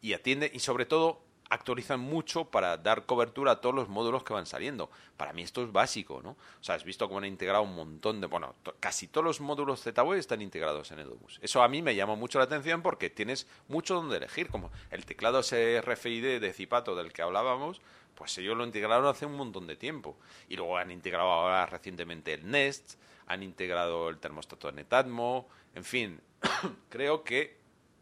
y 0.00 0.12
atiende, 0.12 0.50
y 0.54 0.60
sobre 0.60 0.86
todo 0.86 1.22
actualizan 1.52 2.00
mucho 2.00 2.46
para 2.46 2.78
dar 2.78 3.04
cobertura 3.04 3.52
a 3.52 3.60
todos 3.60 3.74
los 3.74 3.88
módulos 3.88 4.24
que 4.24 4.32
van 4.32 4.46
saliendo. 4.46 4.90
Para 5.18 5.34
mí 5.34 5.42
esto 5.42 5.62
es 5.62 5.70
básico, 5.70 6.22
¿no? 6.22 6.30
O 6.30 6.62
sea, 6.64 6.76
has 6.76 6.84
visto 6.84 7.06
cómo 7.06 7.18
han 7.18 7.26
integrado 7.26 7.62
un 7.62 7.74
montón 7.74 8.22
de... 8.22 8.26
Bueno, 8.26 8.54
casi 8.80 9.06
todos 9.06 9.24
los 9.24 9.40
módulos 9.42 9.82
ZWeb 9.82 10.18
están 10.18 10.40
integrados 10.40 10.90
en 10.92 11.00
Edobus. 11.00 11.38
Eso 11.42 11.62
a 11.62 11.68
mí 11.68 11.82
me 11.82 11.94
llama 11.94 12.14
mucho 12.14 12.38
la 12.38 12.46
atención 12.46 12.80
porque 12.80 13.10
tienes 13.10 13.46
mucho 13.68 13.94
donde 13.96 14.16
elegir, 14.16 14.48
como 14.48 14.70
el 14.90 15.04
teclado 15.04 15.42
RFID 15.42 16.40
de 16.40 16.52
Zipato 16.54 16.96
del 16.96 17.12
que 17.12 17.20
hablábamos, 17.20 17.82
pues 18.14 18.36
ellos 18.38 18.56
lo 18.56 18.64
integraron 18.64 19.04
hace 19.04 19.26
un 19.26 19.36
montón 19.36 19.66
de 19.66 19.76
tiempo. 19.76 20.16
Y 20.48 20.56
luego 20.56 20.78
han 20.78 20.90
integrado 20.90 21.30
ahora 21.30 21.66
recientemente 21.66 22.32
el 22.32 22.50
Nest, 22.50 22.94
han 23.26 23.42
integrado 23.42 24.08
el 24.08 24.18
termostato 24.18 24.72
Netatmo, 24.72 25.46
en 25.74 25.84
fin, 25.84 26.20
creo 26.88 27.22
que 27.24 27.58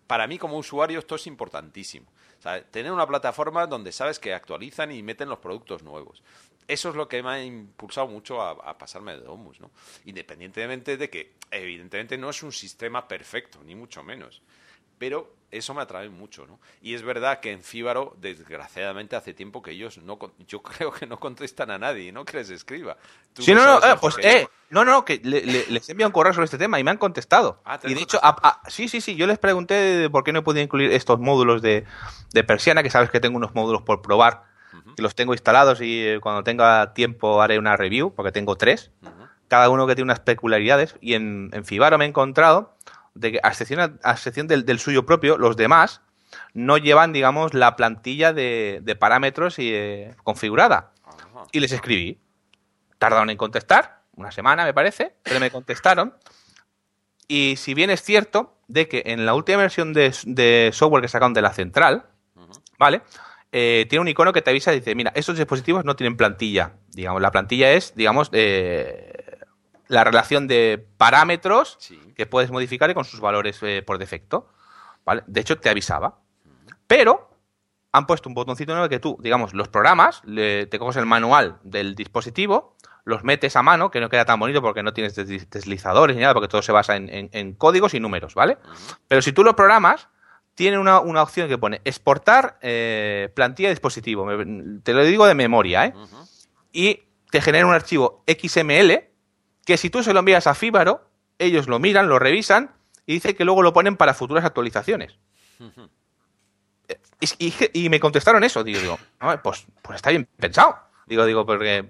para 0.07 0.29
mí 0.29 0.39
como 0.39 0.57
usuario 0.57 1.01
esto 1.01 1.17
es 1.17 1.27
importantísimo. 1.27 2.07
Tener 2.71 2.91
una 2.91 3.07
plataforma 3.07 3.67
donde 3.67 3.93
sabes 3.93 4.19
que 4.19 4.33
actualizan 4.33 4.93
y 4.93 5.03
meten 5.03 5.29
los 5.29 5.39
productos 5.39 5.83
nuevos. 5.83 6.23
Eso 6.67 6.91
es 6.91 6.95
lo 6.95 7.09
que 7.09 7.23
me 7.23 7.31
ha 7.31 7.43
impulsado 7.43 8.07
mucho 8.07 8.41
a, 8.41 8.79
pasarme 8.79 9.13
de 9.13 9.23
Domus, 9.23 9.61
¿no? 9.61 9.71
Independientemente 10.05 10.97
de 10.97 11.11
que, 11.11 11.33
evidentemente, 11.51 12.17
no 12.17 12.31
es 12.31 12.43
un 12.43 12.53
sistema 12.53 13.09
perfecto, 13.09 13.59
ni 13.65 13.75
mucho 13.75 14.03
menos. 14.03 14.41
Pero 15.01 15.33
eso 15.51 15.73
me 15.73 15.81
atrae 15.81 16.11
mucho, 16.11 16.47
¿no? 16.47 16.61
Y 16.83 16.93
es 16.93 17.03
verdad 17.03 17.41
que 17.41 17.51
en 17.53 17.63
Fíbaro, 17.63 18.15
desgraciadamente, 18.21 19.17
hace 19.17 19.33
tiempo 19.33 19.63
que 19.63 19.71
ellos 19.71 19.97
no, 19.97 20.19
yo 20.47 20.63
creo 20.63 20.93
que 20.93 21.07
no 21.07 21.19
contestan 21.19 21.71
a 21.71 21.79
nadie, 21.79 22.13
¿no? 22.13 22.27
Que 22.27 22.37
les 22.37 22.51
escriba. 22.51 22.99
Sí, 23.33 23.55
no, 23.55 23.65
no, 23.65 23.79
eh, 23.79 23.97
pues, 23.99 24.17
eh, 24.23 24.47
no, 24.69 24.85
no, 24.85 25.07
que 25.07 25.19
les 25.25 25.89
he 25.89 25.93
enviado 25.93 26.11
un 26.11 26.13
correo 26.13 26.35
sobre 26.35 26.45
este 26.45 26.59
tema 26.59 26.79
y 26.79 26.85
me 26.85 26.91
han 26.91 26.99
contestado. 26.99 27.63
Ah, 27.65 27.81
y 27.83 27.95
de 27.95 28.03
hecho, 28.03 28.21
sí, 28.69 28.89
sí, 28.89 29.01
sí, 29.01 29.17
yo 29.17 29.27
les 29.27 29.39
pregunté 29.39 30.11
por 30.11 30.23
qué 30.23 30.35
no 30.35 30.45
podía 30.45 30.63
incluir 30.63 30.93
estos 30.93 31.19
módulos 31.19 31.63
de, 31.63 31.87
de 32.35 32.45
persiana, 32.45 32.83
que 32.83 32.91
sabes 32.91 33.09
que 33.09 33.21
tengo 33.21 33.39
unos 33.39 33.55
módulos 33.55 33.81
por 33.81 34.03
probar, 34.03 34.45
que 34.95 35.01
los 35.01 35.15
tengo 35.15 35.33
instalados 35.33 35.81
y 35.81 36.07
eh, 36.07 36.21
cuando 36.21 36.45
tenga 36.45 36.93
tiempo 36.93 37.41
haré 37.41 37.59
una 37.59 37.75
review, 37.75 38.15
porque 38.15 38.33
tengo 38.33 38.57
tres, 38.57 38.91
cada 39.49 39.71
uno 39.71 39.87
que 39.87 39.95
tiene 39.95 40.05
unas 40.05 40.21
peculiaridades, 40.21 40.97
y 41.01 41.15
en, 41.15 41.49
en 41.55 41.65
Fibaro 41.65 41.97
me 41.97 42.05
he 42.05 42.09
encontrado 42.09 42.77
de 43.15 43.33
que 43.33 43.41
a 43.43 43.49
excepción, 43.49 43.99
a 44.03 44.13
excepción 44.13 44.47
del, 44.47 44.79
suyo 44.79 45.07
propio, 45.07 45.39
los 45.39 45.57
demás 45.57 46.01
no 46.55 46.79
llevan, 46.79 47.13
digamos, 47.13 47.55
la 47.55 47.77
plantilla 47.77 48.33
de, 48.33 48.97
parámetros 48.99 49.59
y, 49.59 49.71
eh, 49.73 50.15
configurada. 50.23 50.93
Y 51.53 51.61
les 51.61 51.73
escribí. 51.73 52.19
Tardaron 52.99 53.31
en 53.31 53.37
contestar, 53.37 54.03
una 54.15 54.31
semana 54.31 54.65
me 54.65 54.75
parece, 54.75 55.15
pero 55.23 55.41
me 55.41 55.51
contestaron. 55.51 56.15
Y 57.27 57.57
si 57.57 57.75
bien 57.75 57.91
es 57.91 58.03
cierto 58.03 58.59
de 58.69 58.89
que 58.89 59.03
en 59.07 59.25
la 59.25 59.35
última 59.35 59.59
versión 59.59 59.93
de, 59.93 60.71
software 60.73 61.03
que 61.03 61.09
sacaron 61.09 61.33
de 61.33 61.43
la 61.43 61.53
central, 61.53 62.07
¿vale? 62.79 63.03
Eh, 63.53 63.87
tiene 63.89 64.01
un 64.01 64.09
icono 64.09 64.33
que 64.33 64.43
te 64.43 64.51
avisa 64.51 64.73
y 64.73 64.81
dice, 64.81 64.95
mira, 64.95 65.13
estos 65.15 65.37
dispositivos 65.37 65.85
no 65.85 65.97
tienen 65.97 66.17
plantilla. 66.17 66.75
Digamos, 66.89 67.21
la 67.21 67.31
plantilla 67.31 67.73
es, 67.73 67.95
digamos, 67.95 68.31
eh, 68.33 69.20
la 69.91 70.05
relación 70.05 70.47
de 70.47 70.87
parámetros 70.97 71.77
que 72.15 72.25
puedes 72.25 72.53
modificar 72.53 72.89
y 72.91 72.95
con 72.95 73.05
sus 73.05 73.19
valores 73.19 73.59
eh, 73.63 73.83
por 73.85 73.99
defecto. 73.99 74.49
¿vale? 75.05 75.25
De 75.27 75.41
hecho, 75.41 75.59
te 75.59 75.69
avisaba. 75.69 76.21
Pero 76.87 77.29
han 77.91 78.07
puesto 78.07 78.29
un 78.29 78.37
botoncito 78.37 78.73
nuevo 78.73 78.89
que 78.89 79.01
tú, 79.01 79.19
digamos, 79.21 79.53
los 79.53 79.67
programas, 79.67 80.23
te 80.23 80.79
coges 80.79 80.97
el 80.97 81.07
manual 81.07 81.59
del 81.65 81.97
dispositivo, 81.97 82.77
los 83.05 83.25
metes 83.25 83.57
a 83.57 83.63
mano, 83.63 83.91
que 83.91 84.01
no 84.01 84.09
queda 84.09 84.25
tan 84.25 84.39
bonito 84.39 84.63
porque 84.63 84.85
no 84.85 84.93
tienes 84.93 85.17
deslizadores 85.17 86.15
ni 86.15 86.23
nada, 86.23 86.35
porque 86.35 86.47
todo 86.47 86.63
se 86.63 86.71
basa 86.71 86.95
en, 86.95 87.55
códigos 87.55 87.93
y 87.95 87.99
números, 87.99 88.35
¿vale? 88.37 88.59
Pero 89.09 89.23
si 89.23 89.33
tú 89.33 89.43
los 89.43 89.55
programas, 89.55 90.09
tiene 90.55 90.79
una, 90.79 91.01
opción 91.01 91.49
que 91.49 91.59
pone 91.59 91.81
exportar 91.85 92.59
eh, 92.63 93.29
plantilla 93.35 93.71
de 93.71 93.75
dispositivo. 93.75 94.29
te 94.85 94.93
lo 94.95 95.03
digo 95.03 95.27
de 95.27 95.35
memoria, 95.35 95.87
¿eh? 95.87 95.95
Y 96.73 97.03
te 97.33 97.41
genera 97.41 97.67
un 97.67 97.75
archivo 97.75 98.23
XML 98.29 99.10
que 99.71 99.77
si 99.77 99.89
tú 99.89 100.03
se 100.03 100.13
lo 100.13 100.19
envías 100.19 100.49
a 100.49 100.55
Fíbaro, 100.57 101.09
ellos 101.39 101.69
lo 101.69 101.79
miran, 101.79 102.09
lo 102.09 102.19
revisan 102.19 102.73
y 103.07 103.15
dice 103.15 103.37
que 103.37 103.45
luego 103.45 103.63
lo 103.63 103.73
ponen 103.73 103.97
para 103.97 104.15
futuras 104.15 104.45
actualizaciones. 104.45 105.17
y, 107.29 107.89
me 107.89 108.01
contestaron 108.01 108.43
eso, 108.43 108.65
digo, 108.65 108.81
digo 108.81 108.99
pues, 109.45 109.69
pues 109.81 109.95
está 109.95 110.11
bien 110.11 110.27
pensado. 110.37 110.77
Digo, 111.07 111.25
digo, 111.25 111.47
porque 111.47 111.89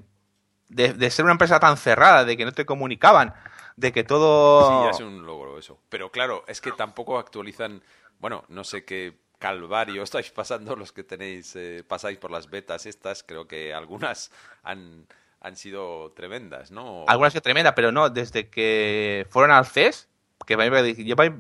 de, 0.68 1.11
ser 1.11 1.24
una 1.24 1.33
empresa 1.33 1.59
tan 1.59 1.78
cerrada, 1.78 2.26
de 2.26 2.37
que 2.37 2.45
no 2.45 2.53
te 2.53 2.66
comunicaban, 2.66 3.33
de 3.76 3.93
que 3.93 4.05
todo... 4.05 4.68
Sí, 4.68 4.85
ya 4.85 4.91
es 4.91 5.01
un 5.01 5.24
logro 5.24 5.59
eso. 5.59 5.81
Pero 5.89 6.11
claro, 6.11 6.45
es 6.49 6.61
que 6.61 6.72
tampoco 6.72 7.18
actualizan, 7.18 7.83
bueno, 8.18 8.45
no 8.49 8.62
sé 8.62 8.85
qué 8.85 9.16
calvario 9.39 10.03
estáis 10.03 10.31
pasando 10.33 10.76
los 10.76 10.93
que 10.93 11.03
tenéis, 11.03 11.57
eh, 11.57 11.83
pasáis 11.89 12.18
por 12.18 12.31
las 12.31 12.51
betas 12.51 12.85
estas, 12.85 13.22
creo 13.22 13.49
que 13.49 13.72
algunas 13.72 14.31
han 14.62 15.07
han 15.41 15.57
sido 15.57 16.12
tremendas, 16.12 16.70
¿no? 16.70 17.05
Algunas 17.09 17.32
sido 17.32 17.43
tremendas, 17.43 17.72
pero 17.74 17.93
no, 17.93 18.11
desde 18.11 18.51
que 18.51 19.26
fueron 19.30 19.51
al 19.51 19.66
CES, 19.66 20.09
que 20.47 20.57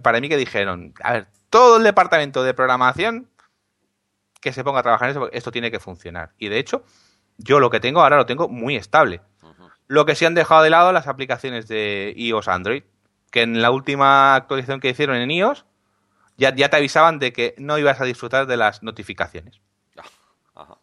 para 0.02 0.20
mí 0.20 0.28
que 0.28 0.36
dijeron, 0.36 0.94
a 1.02 1.12
ver, 1.12 1.26
todo 1.50 1.76
el 1.76 1.84
departamento 1.84 2.42
de 2.42 2.54
programación 2.54 3.28
que 4.40 4.52
se 4.52 4.64
ponga 4.64 4.80
a 4.80 4.82
trabajar 4.82 5.10
en 5.10 5.16
eso, 5.16 5.30
esto 5.32 5.50
tiene 5.50 5.70
que 5.70 5.80
funcionar. 5.80 6.32
Y 6.38 6.48
de 6.48 6.58
hecho, 6.58 6.84
yo 7.36 7.60
lo 7.60 7.70
que 7.70 7.80
tengo 7.80 8.00
ahora 8.00 8.16
lo 8.16 8.26
tengo 8.26 8.48
muy 8.48 8.76
estable. 8.76 9.20
Lo 9.86 10.06
que 10.06 10.14
sí 10.14 10.24
han 10.24 10.34
dejado 10.34 10.62
de 10.62 10.70
lado 10.70 10.92
las 10.92 11.08
aplicaciones 11.08 11.66
de 11.66 12.14
iOS 12.16 12.48
Android, 12.48 12.84
que 13.30 13.42
en 13.42 13.60
la 13.60 13.70
última 13.70 14.34
actualización 14.36 14.80
que 14.80 14.88
hicieron 14.88 15.16
en 15.16 15.30
iOS 15.30 15.66
ya, 16.36 16.54
ya 16.54 16.70
te 16.70 16.76
avisaban 16.76 17.18
de 17.18 17.32
que 17.32 17.54
no 17.58 17.76
ibas 17.76 18.00
a 18.00 18.04
disfrutar 18.04 18.46
de 18.46 18.56
las 18.56 18.82
notificaciones. 18.82 19.60
Ajá. 20.54 20.74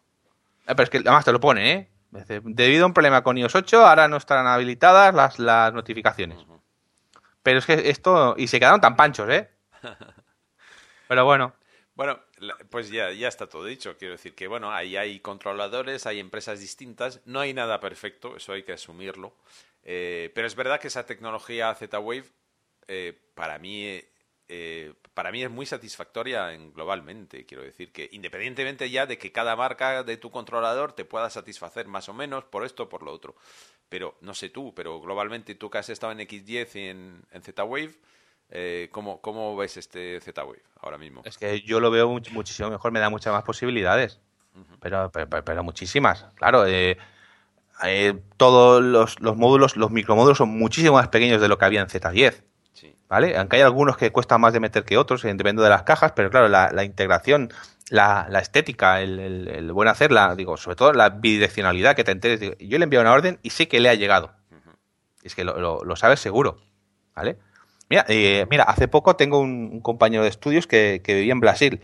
Eh, 0.67 0.75
pero 0.75 0.83
es 0.83 0.89
que 0.89 0.97
además 0.97 1.25
te 1.25 1.31
lo 1.31 1.39
pone, 1.39 1.71
¿eh? 1.71 1.89
Debido 2.11 2.83
a 2.83 2.87
un 2.87 2.93
problema 2.93 3.23
con 3.23 3.37
iOS 3.37 3.55
8, 3.55 3.85
ahora 3.85 4.07
no 4.07 4.17
estarán 4.17 4.47
habilitadas 4.47 5.13
las, 5.13 5.39
las 5.39 5.73
notificaciones. 5.73 6.39
Pero 7.43 7.59
es 7.59 7.65
que 7.65 7.89
esto. 7.89 8.35
Y 8.37 8.47
se 8.47 8.59
quedaron 8.59 8.81
tan 8.81 8.95
panchos, 8.95 9.29
¿eh? 9.29 9.49
Pero 11.07 11.25
bueno. 11.25 11.53
Bueno, 11.95 12.19
pues 12.69 12.89
ya, 12.89 13.11
ya 13.11 13.27
está 13.27 13.47
todo 13.47 13.65
dicho. 13.65 13.97
Quiero 13.97 14.13
decir 14.13 14.35
que, 14.35 14.47
bueno, 14.47 14.71
ahí 14.71 14.97
hay 14.97 15.19
controladores, 15.19 16.05
hay 16.05 16.19
empresas 16.19 16.59
distintas. 16.59 17.21
No 17.25 17.39
hay 17.39 17.53
nada 17.53 17.79
perfecto, 17.79 18.35
eso 18.35 18.53
hay 18.53 18.63
que 18.63 18.73
asumirlo. 18.73 19.33
Eh, 19.83 20.31
pero 20.35 20.45
es 20.45 20.55
verdad 20.55 20.79
que 20.79 20.89
esa 20.89 21.05
tecnología 21.05 21.73
Z-Wave, 21.73 22.25
eh, 22.87 23.17
para 23.33 23.57
mí 23.57 24.01
eh, 24.49 24.93
para 25.13 25.31
mí 25.31 25.43
es 25.43 25.49
muy 25.49 25.65
satisfactoria 25.65 26.53
en, 26.53 26.73
globalmente. 26.73 27.45
Quiero 27.45 27.63
decir 27.63 27.91
que 27.91 28.09
independientemente 28.11 28.89
ya 28.89 29.05
de 29.05 29.17
que 29.17 29.31
cada 29.31 29.55
marca 29.55 30.03
de 30.03 30.17
tu 30.17 30.31
controlador 30.31 30.93
te 30.93 31.05
pueda 31.05 31.29
satisfacer 31.29 31.87
más 31.87 32.07
o 32.07 32.13
menos 32.13 32.45
por 32.45 32.65
esto 32.65 32.83
o 32.83 32.89
por 32.89 33.03
lo 33.03 33.11
otro. 33.11 33.35
Pero 33.89 34.17
no 34.21 34.33
sé 34.33 34.49
tú, 34.49 34.73
pero 34.73 35.01
globalmente 35.01 35.55
tú 35.55 35.69
que 35.69 35.79
has 35.79 35.89
estado 35.89 36.13
en 36.13 36.19
X10 36.19 36.75
y 36.75 36.89
en, 36.89 37.25
Z-Wave, 37.41 37.95
eh, 38.49 38.89
¿cómo, 38.91 39.21
¿cómo, 39.21 39.55
ves 39.57 39.77
este 39.77 40.19
Z-Wave 40.21 40.61
ahora 40.81 40.97
mismo? 40.97 41.21
Es 41.25 41.37
que 41.37 41.61
yo 41.61 41.79
lo 41.79 41.91
veo 41.91 42.07
muchísimo 42.07 42.69
mejor, 42.69 42.91
me 42.91 42.99
da 42.99 43.09
muchas 43.09 43.33
más 43.33 43.43
posibilidades. 43.43 44.19
pero, 44.79 45.11
pero, 45.11 45.63
muchísimas. 45.63 46.25
Claro, 46.35 46.65
eh, 46.65 46.97
eh, 47.83 48.13
todos 48.37 48.81
los, 48.81 49.19
los, 49.19 49.35
módulos, 49.35 49.75
los 49.75 49.91
micromódulos 49.91 50.37
son 50.37 50.49
muchísimo 50.49 50.95
más 50.95 51.09
pequeños 51.09 51.41
de 51.41 51.47
lo 51.47 51.57
que 51.57 51.65
había 51.65 51.81
en 51.81 51.87
Z10. 51.87 52.43
¿Vale? 53.09 53.37
Aunque 53.37 53.57
hay 53.57 53.61
algunos 53.61 53.97
que 53.97 54.11
cuestan 54.11 54.41
más 54.41 54.53
de 54.53 54.59
meter 54.59 54.83
que 54.83 54.97
otros, 54.97 55.23
dependiendo 55.23 55.63
de 55.63 55.69
las 55.69 55.83
cajas, 55.83 56.11
pero 56.15 56.29
claro, 56.29 56.47
la, 56.47 56.83
integración, 56.83 57.53
la, 57.89 58.27
estética, 58.41 59.01
el, 59.01 59.71
buen 59.71 59.87
hacerla, 59.87 60.35
digo, 60.35 60.57
sobre 60.57 60.75
todo 60.75 60.93
la 60.93 61.09
bidireccionalidad, 61.09 61.95
que 61.95 62.03
te 62.03 62.11
enteres. 62.11 62.55
yo 62.59 62.77
le 62.77 62.83
envío 62.83 63.01
una 63.01 63.13
orden 63.13 63.39
y 63.43 63.51
sé 63.51 63.67
que 63.67 63.79
le 63.79 63.89
ha 63.89 63.95
llegado. 63.95 64.33
Es 65.23 65.35
que 65.35 65.43
lo, 65.43 65.95
sabes 65.95 66.19
seguro, 66.19 66.61
¿vale? 67.15 67.37
Mira, 67.89 68.05
eh, 68.09 68.45
mira, 68.49 68.63
hace 68.63 68.87
poco 68.87 69.15
tengo 69.15 69.39
un, 69.39 69.81
compañero 69.81 70.23
de 70.23 70.29
estudios 70.29 70.67
que, 70.67 71.01
vivía 71.05 71.31
en 71.31 71.39
Brasil 71.39 71.81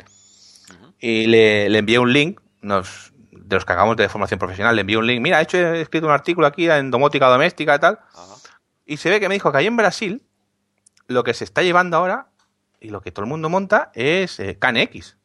y 0.99 1.27
le, 1.27 1.77
envié 1.77 1.99
un 1.99 2.11
link, 2.11 2.41
nos, 2.61 3.13
de 3.31 3.55
los 3.55 3.65
que 3.65 3.73
hagamos 3.73 3.97
de 3.97 4.09
formación 4.09 4.39
profesional, 4.39 4.75
le 4.75 4.81
envié 4.81 4.97
un 4.97 5.07
link. 5.07 5.21
Mira, 5.21 5.39
he, 5.39 5.43
hecho, 5.43 5.57
he 5.57 5.81
escrito 5.81 6.07
un 6.07 6.13
artículo 6.13 6.47
aquí 6.47 6.69
en 6.69 6.91
domótica 6.91 7.27
doméstica 7.27 7.75
y 7.75 7.79
tal. 7.79 7.99
Y 8.85 8.97
se 8.97 9.09
ve 9.09 9.19
que 9.21 9.29
me 9.29 9.33
dijo 9.35 9.51
que 9.51 9.57
ahí 9.57 9.67
en 9.67 9.77
Brasil 9.77 10.21
lo 11.07 11.23
que 11.23 11.33
se 11.33 11.43
está 11.43 11.61
llevando 11.61 11.97
ahora 11.97 12.27
y 12.79 12.89
lo 12.89 13.01
que 13.01 13.11
todo 13.11 13.25
el 13.25 13.29
mundo 13.29 13.49
monta 13.49 13.91
es 13.93 14.39
eh, 14.39 14.57
CanX. 14.57 15.17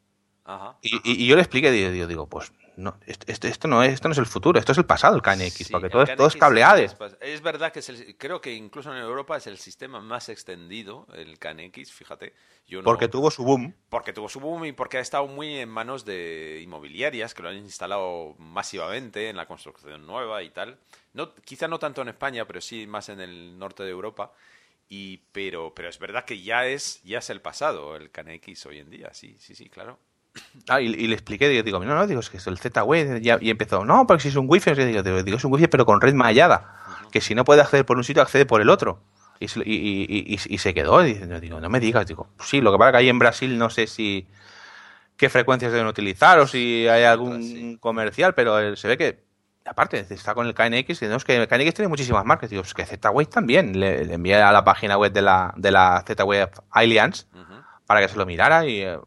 Y, 0.81 1.27
yo 1.27 1.35
le 1.35 1.41
expliqué, 1.41 1.69
digo, 1.71 2.07
digo, 2.07 2.27
pues 2.27 2.51
no, 2.79 2.97
esto, 3.05 3.47
esto, 3.47 3.67
no 3.67 3.83
es, 3.83 3.93
esto 3.93 4.07
no 4.07 4.13
es 4.13 4.17
el 4.17 4.25
futuro, 4.25 4.57
esto 4.57 4.71
es 4.71 4.77
el 4.77 4.85
pasado, 4.85 5.15
el 5.15 5.21
KNX, 5.21 5.69
porque 5.69 5.89
todo, 5.89 6.05
todo 6.15 6.27
es 6.27 6.35
cableado. 6.37 6.79
Es, 7.19 7.41
verdad 7.41 7.73
que 7.73 7.79
es 7.79 7.89
el, 7.89 8.15
creo 8.17 8.39
que 8.39 8.53
incluso 8.53 8.91
en 8.91 8.99
Europa 8.99 9.35
es 9.35 9.47
el 9.47 9.57
sistema 9.57 9.99
más 9.99 10.29
extendido, 10.29 11.05
el 11.13 11.37
KNX, 11.37 11.91
fíjate. 11.91 12.33
Yo 12.67 12.81
porque 12.83 13.09
tuvo 13.09 13.31
su 13.31 13.43
boom. 13.43 13.75
Porque 13.89 14.13
tuvo 14.13 14.29
su 14.29 14.39
boom 14.39 14.65
y 14.65 14.71
porque 14.71 14.97
ha 14.97 15.01
estado 15.01 15.27
muy 15.27 15.57
en 15.57 15.67
manos 15.67 16.05
de 16.05 16.61
inmobiliarias 16.63 17.33
que 17.33 17.43
lo 17.43 17.49
han 17.49 17.57
instalado 17.57 18.35
masivamente 18.37 19.29
en 19.29 19.35
la 19.35 19.45
construcción 19.45 20.07
nueva 20.07 20.41
y 20.41 20.49
tal. 20.49 20.79
No, 21.13 21.35
quizá 21.35 21.67
no 21.67 21.79
tanto 21.79 22.01
en 22.01 22.07
España, 22.07 22.45
pero 22.45 22.61
sí 22.61 22.87
más 22.87 23.09
en 23.09 23.19
el 23.19 23.59
norte 23.59 23.83
de 23.83 23.89
Europa. 23.89 24.31
Y, 24.89 25.17
pero, 25.31 25.73
pero 25.75 25.87
es 25.87 25.99
verdad 25.99 26.25
que 26.25 26.41
ya 26.41 26.65
es, 26.65 27.01
ya 27.03 27.19
es 27.19 27.29
el 27.29 27.41
pasado 27.41 27.95
el 27.95 28.09
KNX 28.09 28.65
hoy 28.65 28.79
en 28.79 28.89
día, 28.89 29.13
sí, 29.13 29.37
sí, 29.39 29.53
sí, 29.53 29.69
claro. 29.69 29.99
Ah, 30.67 30.81
y, 30.81 30.89
le 30.89 31.13
expliqué, 31.13 31.47
digo, 31.47 31.63
digo, 31.63 31.85
no, 31.85 31.95
no, 31.95 32.07
digo, 32.07 32.19
es 32.19 32.29
que 32.29 32.37
es 32.37 32.47
el 32.47 32.57
Z-Wave, 32.57 33.21
y 33.41 33.49
empezó, 33.49 33.85
no, 33.85 34.07
porque 34.07 34.23
si 34.23 34.29
es 34.29 34.35
un 34.35 34.47
wifi, 34.49 34.73
digo, 34.73 35.03
digo, 35.03 35.21
digo, 35.21 35.37
es 35.37 35.43
un 35.43 35.53
wifi 35.53 35.67
pero 35.67 35.85
con 35.85 36.01
red 36.01 36.13
mallada, 36.15 37.05
que 37.11 37.21
si 37.21 37.35
no 37.35 37.45
puede 37.45 37.61
acceder 37.61 37.85
por 37.85 37.97
un 37.97 38.03
sitio, 38.03 38.23
accede 38.23 38.45
por 38.45 38.61
el 38.61 38.69
otro. 38.69 39.03
Y, 39.39 39.45
y, 39.45 40.37
y, 40.47 40.57
se 40.57 40.73
quedó, 40.73 41.05
y 41.05 41.13
digo, 41.13 41.61
no 41.61 41.69
me 41.69 41.79
digas, 41.79 42.07
digo, 42.07 42.27
sí, 42.43 42.59
lo 42.59 42.71
que 42.71 42.77
pasa 42.77 42.91
que 42.91 42.97
ahí 42.97 43.09
en 43.09 43.19
Brasil 43.19 43.57
no 43.57 43.69
sé 43.69 43.87
si 43.87 44.27
qué 45.15 45.29
frecuencias 45.29 45.71
deben 45.71 45.87
utilizar 45.87 46.39
o 46.39 46.47
si 46.47 46.87
hay 46.87 47.03
algún 47.03 47.77
comercial, 47.77 48.33
pero 48.33 48.75
se 48.75 48.87
ve 48.87 48.97
que 48.97 49.28
aparte, 49.69 50.05
está 50.09 50.33
con 50.33 50.47
el 50.47 50.53
KNX, 50.53 51.01
y 51.01 51.05
es 51.05 51.23
que 51.23 51.35
el 51.35 51.47
KNX 51.47 51.73
tiene 51.75 51.87
muchísimas 51.87 52.25
marcas. 52.25 52.49
Digo, 52.49 52.63
es 52.63 52.73
que 52.73 52.85
Z-Wave 52.85 53.27
también. 53.27 53.79
Le, 53.79 54.13
envié 54.13 54.41
a 54.41 54.51
la 54.51 54.63
página 54.63 54.97
web 54.97 55.11
de 55.11 55.21
la, 55.21 55.53
de 55.55 55.71
la 55.71 56.03
Z-Wave 56.05 56.51
Alliance 56.71 57.25
para 57.85 58.01
que 58.01 58.07
se 58.07 58.17
lo 58.17 58.25
mirara 58.25 58.67
y 58.67 58.81
eh, 58.81 58.99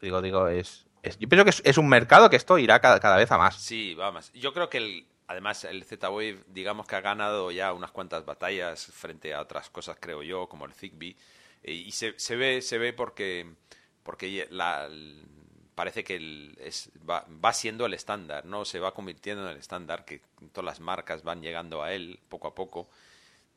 digo, 0.00 0.22
digo, 0.22 0.48
es, 0.48 0.86
yo 1.18 1.28
pienso 1.28 1.44
que 1.44 1.70
es, 1.70 1.78
un 1.78 1.88
mercado 1.88 2.30
que 2.30 2.36
esto 2.36 2.58
irá 2.58 2.80
cada, 2.80 3.16
vez 3.16 3.30
a 3.30 3.38
más. 3.38 3.56
Sí, 3.56 3.94
va 3.94 4.12
más. 4.12 4.32
Yo 4.32 4.52
creo 4.52 4.68
que 4.68 4.78
el, 4.78 5.06
además 5.26 5.64
el 5.64 5.84
Z-Wave, 5.84 6.44
digamos 6.48 6.86
que 6.86 6.96
ha 6.96 7.00
ganado 7.00 7.50
ya 7.50 7.72
unas 7.72 7.90
cuantas 7.90 8.24
batallas 8.24 8.86
frente 8.86 9.34
a 9.34 9.40
otras 9.40 9.70
cosas, 9.70 9.96
creo 10.00 10.22
yo, 10.22 10.48
como 10.48 10.66
el 10.66 10.72
Zigbee. 10.72 11.16
Eh, 11.62 11.72
y 11.72 11.92
se, 11.92 12.18
se 12.18 12.36
ve, 12.36 12.62
se 12.62 12.78
ve 12.78 12.92
porque, 12.92 13.54
porque 14.02 14.46
la, 14.50 14.88
parece 15.80 16.04
que 16.04 16.52
es, 16.58 16.90
va, 17.08 17.24
va, 17.42 17.54
siendo 17.54 17.86
el 17.86 17.94
estándar, 17.94 18.44
¿no? 18.44 18.66
Se 18.66 18.78
va 18.78 18.92
convirtiendo 18.92 19.46
en 19.46 19.52
el 19.52 19.56
estándar, 19.56 20.04
que 20.04 20.20
todas 20.52 20.66
las 20.66 20.80
marcas 20.80 21.22
van 21.22 21.40
llegando 21.40 21.82
a 21.82 21.94
él 21.94 22.20
poco 22.28 22.48
a 22.48 22.54
poco. 22.54 22.90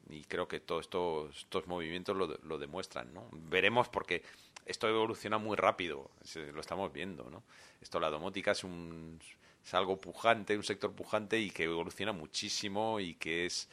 Y 0.09 0.23
creo 0.23 0.47
que 0.47 0.61
todos 0.61 0.85
estos, 0.85 1.37
estos 1.39 1.67
movimientos 1.67 2.15
lo, 2.15 2.27
lo 2.43 2.57
demuestran, 2.57 3.13
¿no? 3.13 3.27
Veremos 3.33 3.89
porque 3.89 4.23
esto 4.65 4.87
evoluciona 4.87 5.37
muy 5.37 5.57
rápido, 5.57 6.09
lo 6.53 6.61
estamos 6.61 6.93
viendo, 6.93 7.29
¿no? 7.29 7.43
Esto, 7.81 7.99
la 7.99 8.09
domótica 8.09 8.51
es 8.51 8.63
un 8.63 9.19
es 9.65 9.73
algo 9.73 9.99
pujante, 9.99 10.55
un 10.55 10.63
sector 10.63 10.93
pujante 10.93 11.37
y 11.39 11.49
que 11.49 11.65
evoluciona 11.65 12.13
muchísimo 12.13 13.01
y 13.01 13.15
que 13.15 13.47
es 13.47 13.67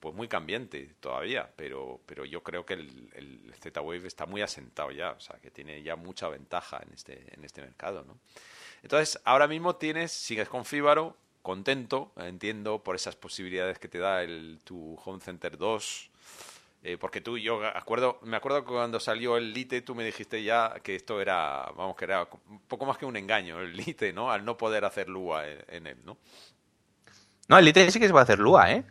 pues 0.00 0.14
muy 0.14 0.28
cambiante 0.28 0.94
todavía, 1.00 1.50
pero, 1.56 2.00
pero 2.06 2.24
yo 2.24 2.42
creo 2.42 2.64
que 2.64 2.74
el, 2.74 3.54
Z-Wave 3.60 4.06
está 4.06 4.26
muy 4.26 4.42
asentado 4.42 4.90
ya, 4.90 5.12
o 5.12 5.20
sea, 5.20 5.36
que 5.38 5.50
tiene 5.50 5.82
ya 5.82 5.96
mucha 5.96 6.28
ventaja 6.28 6.80
en 6.86 6.92
este, 6.92 7.34
en 7.34 7.44
este 7.44 7.62
mercado, 7.62 8.04
¿no? 8.06 8.18
Entonces, 8.82 9.20
ahora 9.24 9.48
mismo 9.48 9.76
tienes, 9.76 10.12
sigues 10.12 10.48
con 10.48 10.64
Fibaro, 10.64 11.16
contento, 11.42 12.12
entiendo, 12.16 12.82
por 12.82 12.96
esas 12.96 13.16
posibilidades 13.16 13.78
que 13.78 13.88
te 13.88 13.98
da 13.98 14.22
el, 14.22 14.60
tu 14.64 14.96
Home 15.04 15.20
Center 15.20 15.56
2, 15.56 16.10
eh, 16.82 16.98
porque 16.98 17.20
tú, 17.20 17.36
yo 17.36 17.64
acuerdo, 17.66 18.20
me 18.22 18.36
acuerdo 18.36 18.64
que 18.64 18.70
cuando 18.70 19.00
salió 19.00 19.36
el 19.36 19.52
Lite, 19.52 19.82
tú 19.82 19.96
me 19.96 20.04
dijiste 20.04 20.42
ya 20.44 20.74
que 20.84 20.94
esto 20.94 21.20
era, 21.20 21.72
vamos, 21.76 21.96
que 21.96 22.04
era 22.04 22.28
un 22.48 22.60
poco 22.60 22.86
más 22.86 22.96
que 22.96 23.06
un 23.06 23.16
engaño, 23.16 23.60
el 23.60 23.76
Lite, 23.76 24.12
¿no? 24.12 24.30
Al 24.30 24.44
no 24.44 24.56
poder 24.56 24.84
hacer 24.84 25.08
Lua 25.08 25.48
en, 25.48 25.88
él, 25.88 25.98
¿no? 26.04 26.16
No, 27.48 27.58
el 27.58 27.64
Lite 27.64 27.90
sí 27.90 27.98
que 27.98 28.06
se 28.06 28.12
puede 28.12 28.22
hacer 28.22 28.38
Lua, 28.38 28.70
¿eh? 28.70 28.84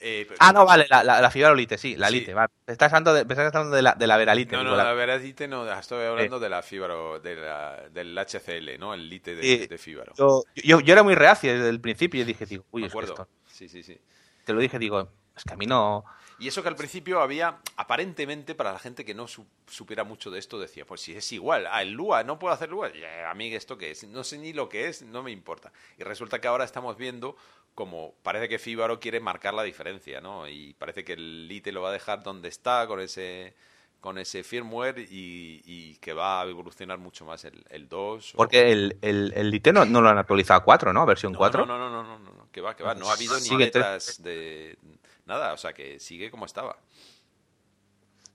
Eh, 0.00 0.28
ah, 0.38 0.52
no, 0.52 0.64
vale, 0.64 0.86
la, 0.88 1.02
la, 1.04 1.20
la 1.20 1.30
fibrolite, 1.30 1.78
sí, 1.78 1.96
la 1.96 2.10
lite, 2.10 2.34
vale. 2.34 2.52
Estás 2.66 2.92
hablando 2.92 3.14
de, 3.14 3.22
estás 3.22 3.54
hablando 3.54 3.76
de 3.76 3.82
la, 3.82 3.94
de 3.94 4.06
la 4.06 4.16
veralite. 4.16 4.56
No, 4.56 4.64
no, 4.64 4.76
la, 4.76 4.92
veralite 4.92 5.48
no, 5.48 5.70
estoy 5.70 6.04
hablando 6.04 6.38
de 6.38 6.48
la 6.48 6.62
fibro, 6.62 7.20
de 7.20 7.36
la, 7.36 7.88
del 7.90 8.16
HCL, 8.16 8.78
¿no? 8.78 8.94
El 8.94 9.08
lite 9.08 9.34
de, 9.34 9.66
de 9.66 9.78
fibro. 9.78 10.12
Yo, 10.16 10.44
yo, 10.54 10.80
yo, 10.80 10.92
era 10.92 11.02
muy 11.02 11.14
reacio 11.14 11.52
desde 11.52 11.68
el 11.68 11.80
principio 11.80 12.22
y 12.22 12.24
dije, 12.24 12.46
digo, 12.46 12.64
uy, 12.70 12.84
es 12.84 12.92
que 12.92 13.00
esto... 13.00 13.28
Sí, 13.46 13.68
sí, 13.68 13.82
sí. 13.82 13.98
Te 14.44 14.52
lo 14.52 14.60
dije, 14.60 14.78
digo, 14.78 15.08
es 15.36 15.44
que 15.44 15.54
a 15.54 15.56
mí 15.56 15.66
no... 15.66 16.04
Y 16.38 16.48
eso 16.48 16.62
que 16.62 16.68
al 16.68 16.76
principio 16.76 17.20
había, 17.20 17.58
aparentemente, 17.76 18.56
para 18.56 18.72
la 18.72 18.78
gente 18.78 19.04
que 19.04 19.14
no 19.14 19.26
supiera 19.28 20.02
mucho 20.02 20.30
de 20.32 20.40
esto, 20.40 20.58
decía, 20.58 20.84
pues 20.84 21.00
si 21.00 21.14
es 21.14 21.30
igual, 21.32 21.68
ah, 21.70 21.80
el 21.80 21.92
Lua, 21.92 22.24
no 22.24 22.40
puedo 22.40 22.52
hacer 22.52 22.70
Lua, 22.70 22.90
a 23.28 23.34
mí 23.34 23.54
esto 23.54 23.78
qué 23.78 23.92
es, 23.92 24.04
no 24.08 24.24
sé 24.24 24.38
ni 24.38 24.52
lo 24.52 24.68
que 24.68 24.88
es, 24.88 25.02
no 25.02 25.22
me 25.22 25.30
importa. 25.30 25.72
Y 25.96 26.02
resulta 26.02 26.40
que 26.40 26.48
ahora 26.48 26.64
estamos 26.64 26.96
viendo 26.96 27.36
como 27.74 28.14
parece 28.22 28.48
que 28.48 28.58
Fibaro 28.58 29.00
quiere 29.00 29.20
marcar 29.20 29.54
la 29.54 29.62
diferencia, 29.62 30.20
¿no? 30.20 30.48
Y 30.48 30.74
parece 30.74 31.04
que 31.04 31.14
el 31.14 31.48
Lite 31.48 31.72
lo 31.72 31.82
va 31.82 31.90
a 31.90 31.92
dejar 31.92 32.22
donde 32.22 32.48
está 32.48 32.86
con 32.86 33.00
ese 33.00 33.54
con 34.00 34.18
ese 34.18 34.44
firmware 34.44 34.98
y, 34.98 35.96
que 35.96 36.12
va 36.12 36.42
a 36.42 36.44
evolucionar 36.44 36.98
mucho 36.98 37.24
más 37.24 37.46
el, 37.46 37.64
el 37.70 37.88
2. 37.88 38.34
Porque 38.36 38.70
el, 38.70 38.98
el, 39.00 39.50
Lite 39.50 39.72
no, 39.72 39.86
lo 39.86 40.06
han 40.06 40.18
actualizado 40.18 40.60
a 40.60 40.62
4, 40.62 40.92
¿no? 40.92 41.06
Versión 41.06 41.32
4. 41.32 41.64
No, 41.64 41.78
no, 41.78 41.88
no, 41.88 42.02
no, 42.02 42.18
no, 42.18 42.32
no, 42.32 42.48
que 42.52 42.60
va, 42.60 42.76
que 42.76 42.82
va. 42.82 42.94
No 42.94 43.08
ha 43.08 43.14
habido 43.14 43.34
ni 43.40 43.56
letras 43.56 44.22
de 44.22 44.76
nada, 45.24 45.54
o 45.54 45.56
sea 45.56 45.72
que 45.72 45.98
sigue 46.00 46.30
como 46.30 46.44
estaba. 46.44 46.76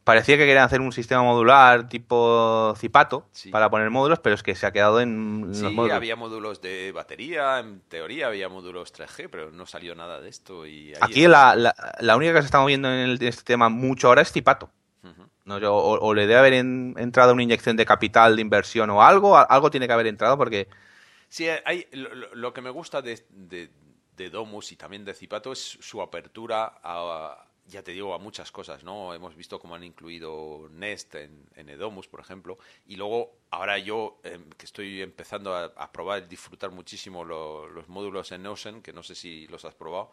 Parecía 0.10 0.38
que 0.38 0.48
querían 0.48 0.64
hacer 0.64 0.82
un 0.82 0.92
sistema 0.92 1.22
modular 1.22 1.88
tipo 1.88 2.74
Zipato 2.76 3.30
para 3.52 3.70
poner 3.70 3.92
módulos, 3.92 4.18
pero 4.18 4.34
es 4.34 4.42
que 4.42 4.56
se 4.56 4.66
ha 4.66 4.72
quedado 4.72 5.02
en 5.02 5.52
sí, 5.54 5.68
había 5.92 6.16
módulos 6.16 6.62
de 6.62 6.92
batería, 6.92 7.60
en 7.60 7.82
teoría 7.82 8.26
había 8.26 8.50
módulos 8.50 8.92
3G, 8.92 9.30
pero 9.30 9.52
no 9.52 9.68
salió 9.68 9.94
nada 9.94 10.20
de 10.20 10.30
esto. 10.30 10.66
Y 10.66 10.96
Aquí 11.00 11.28
la, 11.28 11.76
la, 12.00 12.18
única 12.18 12.34
que 12.34 12.40
se 12.40 12.46
está 12.46 12.60
moviendo 12.60 12.92
en, 12.92 13.22
este 13.22 13.44
tema 13.44 13.70
mucho 13.70 14.08
ahora 14.08 14.24
es 14.24 14.32
Zipato. 14.32 14.72
no, 15.46 15.58
o, 15.58 16.14
le 16.16 16.26
debe 16.26 16.40
haber 16.40 16.54
entrado 16.54 17.34
una 17.34 17.44
inyección 17.44 17.78
de 17.78 17.86
capital, 17.86 18.36
de 18.36 18.42
inversión 18.42 18.90
o 18.90 19.04
algo, 19.04 19.38
algo 19.38 19.70
tiene 19.70 19.86
que 19.86 19.94
haber 19.94 20.08
entrado 20.08 20.40
porque... 20.40 20.70
Sí, 21.28 21.46
hay, 21.66 21.86
lo, 22.34 22.52
que 22.52 22.62
me 22.62 22.72
gusta 22.72 23.04
de, 23.04 23.24
de, 23.30 24.30
Domus 24.32 24.72
y 24.72 24.76
también 24.76 25.06
de 25.06 25.14
Zipato 25.14 25.52
es 25.52 25.78
su 25.80 26.02
apertura 26.02 26.80
a, 26.84 27.46
ya 27.70 27.84
te 27.84 27.92
digo, 27.92 28.14
a 28.14 28.18
muchas 28.18 28.52
cosas, 28.52 28.84
¿no? 28.84 29.14
Hemos 29.14 29.36
visto 29.36 29.60
cómo 29.60 29.76
han 29.76 29.84
incluido 29.84 30.68
Nest 30.72 31.16
en, 31.16 31.46
en 31.56 31.70
Edomus, 31.70 32.08
por 32.08 32.20
ejemplo, 32.20 32.58
y 32.88 32.96
luego 32.96 33.38
ahora 33.52 33.78
yo, 33.78 34.20
em, 34.24 34.50
que 34.52 34.66
estoy 34.66 35.02
empezando 35.02 35.56
a, 35.56 35.92
probar 35.92 36.24
y 36.24 36.28
disfrutar 36.28 36.72
muchísimo 36.72 37.24
los 37.24 37.88
módulos 37.88 38.32
en 38.32 38.46
Ocean, 38.46 38.82
que 38.82 38.94
no 38.94 39.04
sé 39.04 39.16
si 39.16 39.48
los 39.48 39.66
has 39.66 39.76
probado, 39.76 40.12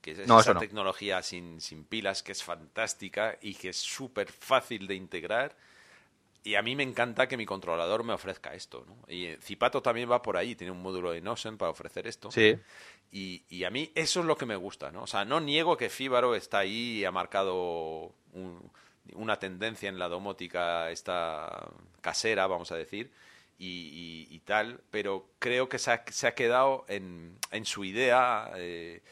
que 0.00 0.12
es 0.12 0.18
esa 0.18 0.58
tecnología 0.58 1.22
sin, 1.22 1.60
sin 1.60 1.84
pilas, 1.84 2.22
que 2.22 2.32
es 2.32 2.42
fantástica 2.42 3.38
y 3.40 3.54
que 3.54 3.70
es 3.70 3.76
súper 3.76 4.30
fácil 4.30 4.86
de 4.86 4.94
integrar 4.94 5.56
y 6.46 6.54
a 6.54 6.62
mí 6.62 6.76
me 6.76 6.84
encanta 6.84 7.26
que 7.26 7.36
mi 7.36 7.44
controlador 7.44 8.04
me 8.04 8.12
ofrezca 8.12 8.54
esto, 8.54 8.84
¿no? 8.86 9.12
Y 9.12 9.34
Zipato 9.42 9.82
también 9.82 10.08
va 10.08 10.22
por 10.22 10.36
ahí, 10.36 10.54
tiene 10.54 10.70
un 10.70 10.80
módulo 10.80 11.10
de 11.10 11.20
Notion 11.20 11.58
para 11.58 11.72
ofrecer 11.72 12.06
esto. 12.06 12.30
Sí. 12.30 12.56
Y, 13.12 13.44
y, 13.48 13.64
a 13.64 13.70
mí 13.70 13.90
eso 13.94 14.20
es 14.20 14.26
lo 14.26 14.36
que 14.36 14.46
me 14.46 14.56
gusta, 14.56 14.90
¿no? 14.90 15.04
O 15.04 15.06
sea, 15.06 15.24
no 15.24 15.40
niego 15.40 15.76
que 15.76 15.88
Fíbaro 15.88 16.34
está 16.34 16.58
ahí 16.58 16.98
y 16.98 17.04
ha 17.04 17.10
marcado 17.10 18.12
una 19.14 19.38
tendencia 19.38 19.88
en 19.88 19.98
la 19.98 20.08
domótica 20.08 20.90
esta 20.90 21.70
casera, 22.00 22.46
vamos 22.46 22.72
a 22.72 22.76
decir, 22.76 23.10
y, 23.58 24.40
tal, 24.44 24.80
pero 24.90 25.30
creo 25.38 25.68
que 25.68 25.78
se 25.78 25.90
ha, 25.90 26.34
quedado 26.34 26.84
en, 26.88 27.38
en 27.50 27.64
su 27.64 27.84
idea... 27.84 28.50
Eh, 28.56 29.02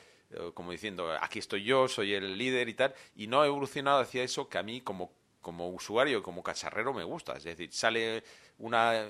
como 0.52 0.72
diciendo, 0.72 1.12
aquí 1.20 1.38
estoy 1.38 1.62
yo, 1.62 1.86
soy 1.86 2.12
el 2.12 2.36
líder 2.36 2.68
y 2.68 2.74
tal, 2.74 2.92
y 3.14 3.28
no 3.28 3.42
ha 3.42 3.46
evolucionado 3.46 4.00
hacia 4.00 4.24
eso 4.24 4.48
que 4.48 4.58
a 4.58 4.64
mí 4.64 4.80
como 4.80 5.12
como 5.44 5.68
usuario, 5.68 6.22
como 6.22 6.42
cacharrero, 6.42 6.92
me 6.92 7.04
gusta. 7.04 7.34
Es 7.34 7.44
decir, 7.44 7.70
sale 7.72 8.24
una, 8.58 9.08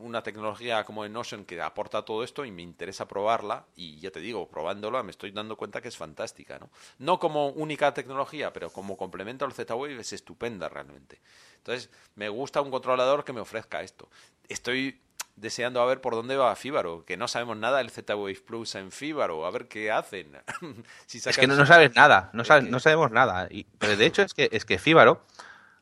una 0.00 0.22
tecnología 0.22 0.84
como 0.84 1.04
en 1.04 1.12
Notion 1.12 1.44
que 1.44 1.60
aporta 1.60 2.04
todo 2.04 2.22
esto 2.22 2.44
y 2.44 2.50
me 2.50 2.62
interesa 2.62 3.08
probarla 3.08 3.64
y 3.76 3.98
ya 3.98 4.10
te 4.10 4.20
digo, 4.20 4.46
probándola 4.48 5.02
me 5.02 5.10
estoy 5.10 5.30
dando 5.30 5.56
cuenta 5.56 5.80
que 5.80 5.88
es 5.88 5.96
fantástica. 5.96 6.58
No, 6.58 6.70
no 6.98 7.18
como 7.18 7.48
única 7.48 7.94
tecnología, 7.94 8.52
pero 8.52 8.70
como 8.70 8.96
complemento 8.96 9.44
al 9.44 9.52
Z-Wave 9.52 10.00
es 10.00 10.12
estupenda 10.12 10.68
realmente. 10.68 11.20
Entonces, 11.56 11.90
me 12.14 12.28
gusta 12.28 12.60
un 12.60 12.70
controlador 12.70 13.24
que 13.24 13.32
me 13.32 13.40
ofrezca 13.40 13.82
esto. 13.82 14.10
Estoy 14.48 15.00
deseando 15.36 15.80
a 15.80 15.86
ver 15.86 16.00
por 16.00 16.14
dónde 16.14 16.36
va 16.36 16.54
Fíbaro, 16.54 17.04
que 17.04 17.16
no 17.16 17.26
sabemos 17.26 17.56
nada 17.56 17.78
del 17.78 17.90
Z-Wave 17.90 18.42
Plus 18.46 18.74
en 18.74 18.92
Fíbaro, 18.92 19.46
a 19.46 19.50
ver 19.50 19.66
qué 19.66 19.90
hacen. 19.90 20.36
es 21.12 21.38
que 21.38 21.46
no, 21.46 21.66
sabes 21.66 21.94
nada, 21.96 22.30
no, 22.32 22.44
no 22.44 22.80
sabemos 22.80 23.10
nada. 23.10 23.48
Y, 23.50 23.64
pero 23.78 23.96
de 23.96 24.06
hecho 24.06 24.22
es 24.22 24.34
que, 24.34 24.48
es 24.52 24.64
que 24.64 24.78
Fíbaro 24.78 25.22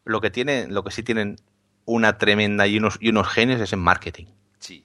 lo 0.05 0.21
que 0.21 0.31
tiene, 0.31 0.67
lo 0.69 0.83
que 0.83 0.91
sí 0.91 1.03
tienen 1.03 1.37
una 1.85 2.19
tremenda 2.19 2.67
y 2.67 2.79
unos, 2.79 2.99
y 3.01 3.09
unos 3.09 3.29
genios 3.29 3.61
es 3.61 3.73
en 3.73 3.81
marketing. 3.81 4.27
Sí. 4.59 4.85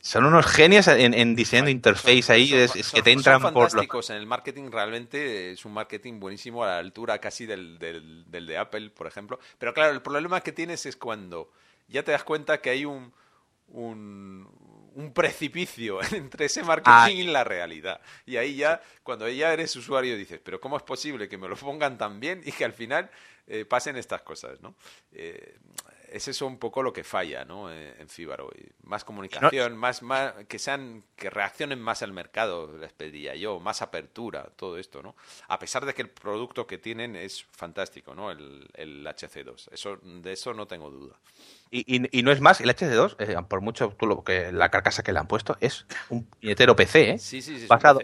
Son 0.00 0.24
unos 0.24 0.46
genios 0.46 0.88
en, 0.88 1.14
en 1.14 1.34
diseño 1.34 1.64
de 1.64 1.70
interface 1.70 2.32
ahí, 2.32 2.52
es, 2.52 2.72
que 2.92 3.02
te 3.02 3.12
entran 3.12 3.40
son 3.40 3.52
fantásticos 3.52 4.10
en 4.10 4.16
el 4.16 4.26
marketing, 4.26 4.70
realmente 4.70 5.52
es 5.52 5.64
un 5.64 5.72
marketing 5.72 6.20
buenísimo 6.20 6.64
a 6.64 6.68
la 6.68 6.78
altura 6.78 7.18
casi 7.18 7.46
del, 7.46 7.78
del, 7.78 8.30
del 8.30 8.46
de 8.46 8.58
Apple, 8.58 8.90
por 8.90 9.06
ejemplo. 9.06 9.38
Pero 9.58 9.74
claro, 9.74 9.92
el 9.92 10.02
problema 10.02 10.40
que 10.40 10.52
tienes 10.52 10.86
es 10.86 10.96
cuando 10.96 11.50
ya 11.88 12.02
te 12.02 12.12
das 12.12 12.24
cuenta 12.24 12.60
que 12.60 12.70
hay 12.70 12.84
un, 12.84 13.12
un, 13.68 14.48
un 14.94 15.12
precipicio 15.12 16.00
entre 16.12 16.46
ese 16.46 16.62
marketing 16.62 16.92
ah. 16.92 17.10
y 17.10 17.24
la 17.24 17.44
realidad. 17.44 18.00
Y 18.26 18.36
ahí 18.36 18.56
ya, 18.56 18.82
cuando 19.02 19.28
ya 19.28 19.52
eres 19.52 19.74
usuario, 19.76 20.16
dices, 20.16 20.40
pero 20.42 20.60
¿cómo 20.60 20.76
es 20.76 20.82
posible 20.82 21.28
que 21.28 21.38
me 21.38 21.48
lo 21.48 21.56
pongan 21.56 21.96
tan 21.96 22.18
bien 22.20 22.42
y 22.44 22.52
que 22.52 22.64
al 22.64 22.72
final 22.72 23.10
eh, 23.46 23.64
pasen 23.64 23.96
estas 23.96 24.22
cosas, 24.22 24.60
¿no? 24.60 24.74
Eh, 25.12 25.56
es 26.12 26.28
eso 26.28 26.46
un 26.46 26.58
poco 26.58 26.82
lo 26.82 26.92
que 26.92 27.04
falla, 27.04 27.44
¿no? 27.44 27.72
Eh, 27.72 27.94
en 27.98 28.08
Fíbaro. 28.08 28.50
Más 28.82 29.04
comunicación, 29.04 29.76
más, 29.76 30.02
más, 30.02 30.34
que 30.46 30.58
sean, 30.58 31.04
que 31.16 31.30
reaccionen 31.30 31.80
más 31.80 32.02
al 32.02 32.12
mercado, 32.12 32.76
les 32.78 32.92
pediría 32.92 33.34
yo, 33.34 33.60
más 33.60 33.82
apertura, 33.82 34.50
todo 34.56 34.78
esto, 34.78 35.02
¿no? 35.02 35.14
A 35.48 35.58
pesar 35.58 35.84
de 35.86 35.94
que 35.94 36.02
el 36.02 36.10
producto 36.10 36.66
que 36.66 36.78
tienen 36.78 37.16
es 37.16 37.46
fantástico, 37.52 38.14
¿no? 38.14 38.30
El, 38.30 38.68
el 38.74 39.06
HC2. 39.06 39.68
Eso, 39.72 39.98
de 40.02 40.32
eso 40.32 40.54
no 40.54 40.66
tengo 40.66 40.90
duda. 40.90 41.16
Y, 41.70 42.18
y, 42.18 42.22
no 42.22 42.32
es 42.32 42.40
más, 42.40 42.60
el 42.60 42.70
HC2, 42.70 43.46
por 43.46 43.60
mucho 43.60 43.94
tú 43.98 44.06
lo, 44.06 44.24
que 44.24 44.52
la 44.52 44.70
carcasa 44.70 45.02
que 45.02 45.12
le 45.12 45.18
han 45.18 45.26
puesto, 45.26 45.58
es 45.60 45.86
un 46.08 46.24
puñetero 46.24 46.74
PC, 46.74 47.10
¿eh? 47.10 47.18
Sí, 47.18 47.42
sí, 47.42 47.60
sí, 47.60 47.66
basado, 47.66 48.00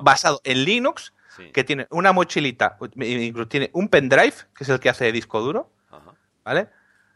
basado 0.00 0.40
en 0.44 0.64
Linux 0.64 1.12
que 1.52 1.64
tiene 1.64 1.86
una 1.90 2.12
mochilita, 2.12 2.76
incluso 2.96 3.48
tiene 3.48 3.70
un 3.72 3.88
pendrive, 3.88 4.34
que 4.56 4.64
es 4.64 4.68
el 4.68 4.80
que 4.80 4.88
hace 4.88 5.06
de 5.06 5.12
disco 5.12 5.40
duro, 5.40 5.70
¿vale? 6.44 6.68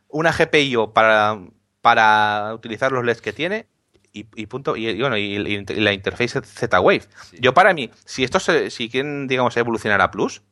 Una 0.09 0.33
GPIO 0.33 0.93
para, 0.93 1.39
para 1.81 2.55
utilizar 2.55 2.93
los 2.93 3.05
LEDs 3.05 3.21
que 3.21 3.33
tiene 3.33 3.67
y, 4.13 4.47
punto 4.47 4.77
y, 4.77 4.99
bueno 5.01 5.17
y, 5.17 5.39
la 5.39 5.93
interface 5.93 6.41
Z-Wave. 6.41 7.03
Yo 7.39 7.53
para 7.53 7.75
mí, 7.75 7.91
si 8.05 8.25
esto 8.25 8.41
si 8.41 8.89
quieren 8.89 9.27
digamos 9.27 9.57
evolucionar 9.57 10.01
a 10.01 10.11
Plus, 10.11 10.43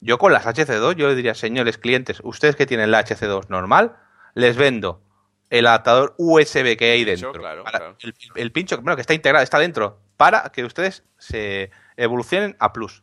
yo 0.00 0.18
con 0.18 0.32
las 0.32 0.44
HC2 0.44 0.96
yo 0.96 1.08
le 1.08 1.14
diría, 1.14 1.34
señores 1.34 1.78
clientes, 1.78 2.20
ustedes 2.22 2.56
que 2.56 2.66
tienen 2.66 2.90
la 2.90 3.04
HC2 3.04 3.48
normal, 3.48 3.96
les 4.34 4.56
vendo 4.56 5.02
el 5.48 5.66
adaptador 5.66 6.14
USB 6.18 6.76
que 6.76 6.90
hay 6.90 7.04
dentro. 7.04 7.32
El, 8.34 8.52
pincho, 8.52 8.76
bueno, 8.82 8.96
que 8.96 9.00
está 9.00 9.14
integrado, 9.14 9.42
está 9.42 9.58
dentro, 9.58 10.00
para 10.16 10.50
que 10.50 10.64
ustedes 10.64 11.04
se 11.18 11.70
evolucionen 11.96 12.56
a 12.58 12.72
Plus. 12.72 13.02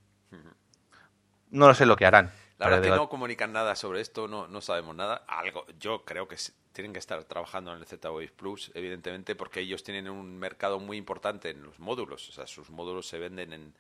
No 1.50 1.68
lo 1.68 1.74
sé 1.74 1.86
lo 1.86 1.96
que 1.96 2.06
harán. 2.06 2.32
La 2.62 2.70
verdad 2.70 2.84
que 2.84 2.96
no 2.96 3.10
comunican 3.10 3.52
nada 3.52 3.76
sobre 3.76 4.02
esto, 4.02 4.28
no, 4.28 4.48
no 4.48 4.62
sabemos 4.62 4.96
nada. 4.96 5.24
Algo, 5.28 5.66
yo 5.80 6.06
creo 6.06 6.28
que 6.28 6.38
tienen 6.74 6.94
que 6.94 7.00
estar 7.00 7.24
trabajando 7.24 7.74
en 7.74 7.80
el 7.80 7.86
Z-Wave 7.86 8.32
Plus, 8.36 8.72
evidentemente, 8.76 9.36
porque 9.36 9.62
ellos 9.62 9.84
tienen 9.84 10.10
un 10.10 10.38
mercado 10.38 10.80
muy 10.80 10.98
importante 10.98 11.50
en 11.50 11.64
los 11.64 11.80
módulos. 11.80 12.30
O 12.30 12.32
sea, 12.32 12.48
sus 12.48 12.70
módulos 12.70 13.08
se 13.08 13.18
venden 13.18 13.54
en, 13.54 13.74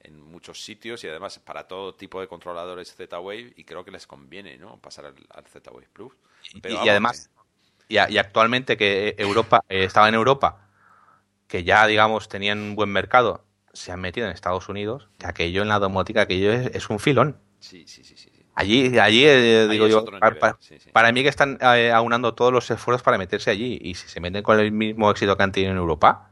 en 0.00 0.20
muchos 0.20 0.62
sitios 0.62 1.02
y 1.04 1.08
además 1.08 1.38
para 1.38 1.66
todo 1.66 1.94
tipo 1.94 2.20
de 2.20 2.28
controladores 2.28 2.94
Z-Wave 2.94 3.54
y 3.56 3.64
creo 3.64 3.84
que 3.84 3.90
les 3.90 4.06
conviene 4.06 4.58
¿no? 4.58 4.78
pasar 4.78 5.06
al, 5.06 5.46
Z-Wave 5.46 5.88
Plus. 5.92 6.12
y, 6.64 6.88
además, 6.88 7.30
y, 7.88 7.96
actualmente 7.96 8.76
que 8.76 9.14
Europa 9.18 9.64
eh, 9.68 9.84
estaba 9.84 10.08
en 10.08 10.14
Europa, 10.14 10.68
que 11.46 11.64
ya 11.64 11.86
digamos 11.86 12.28
tenían 12.28 12.58
un 12.58 12.76
buen 12.76 12.90
mercado 12.90 13.44
se 13.72 13.92
han 13.92 14.00
metido 14.00 14.26
en 14.26 14.32
Estados 14.32 14.68
Unidos, 14.68 15.08
que 15.18 15.26
aquello 15.26 15.62
en 15.62 15.68
la 15.68 15.78
domótica, 15.78 16.22
aquello 16.22 16.52
es, 16.52 16.74
es 16.74 16.90
un 16.90 16.98
filón. 16.98 17.38
Sí, 17.60 17.84
sí, 17.86 18.04
sí. 18.04 18.16
sí. 18.16 18.30
Allí, 18.58 18.98
allí 18.98 19.24
eh, 19.24 19.68
digo 19.70 19.86
yo, 19.86 20.04
para, 20.92 21.12
mí 21.12 21.22
que 21.22 21.28
están 21.28 21.58
eh, 21.60 21.92
aunando 21.92 22.34
todos 22.34 22.52
los 22.52 22.68
esfuerzos 22.68 23.04
para 23.04 23.16
meterse 23.16 23.50
allí 23.52 23.78
y 23.80 23.94
si 23.94 24.08
se 24.08 24.18
meten 24.18 24.42
con 24.42 24.58
el 24.58 24.72
mismo 24.72 25.08
éxito 25.12 25.36
que 25.36 25.44
han 25.44 25.52
tenido 25.52 25.70
en 25.70 25.78
Europa, 25.78 26.30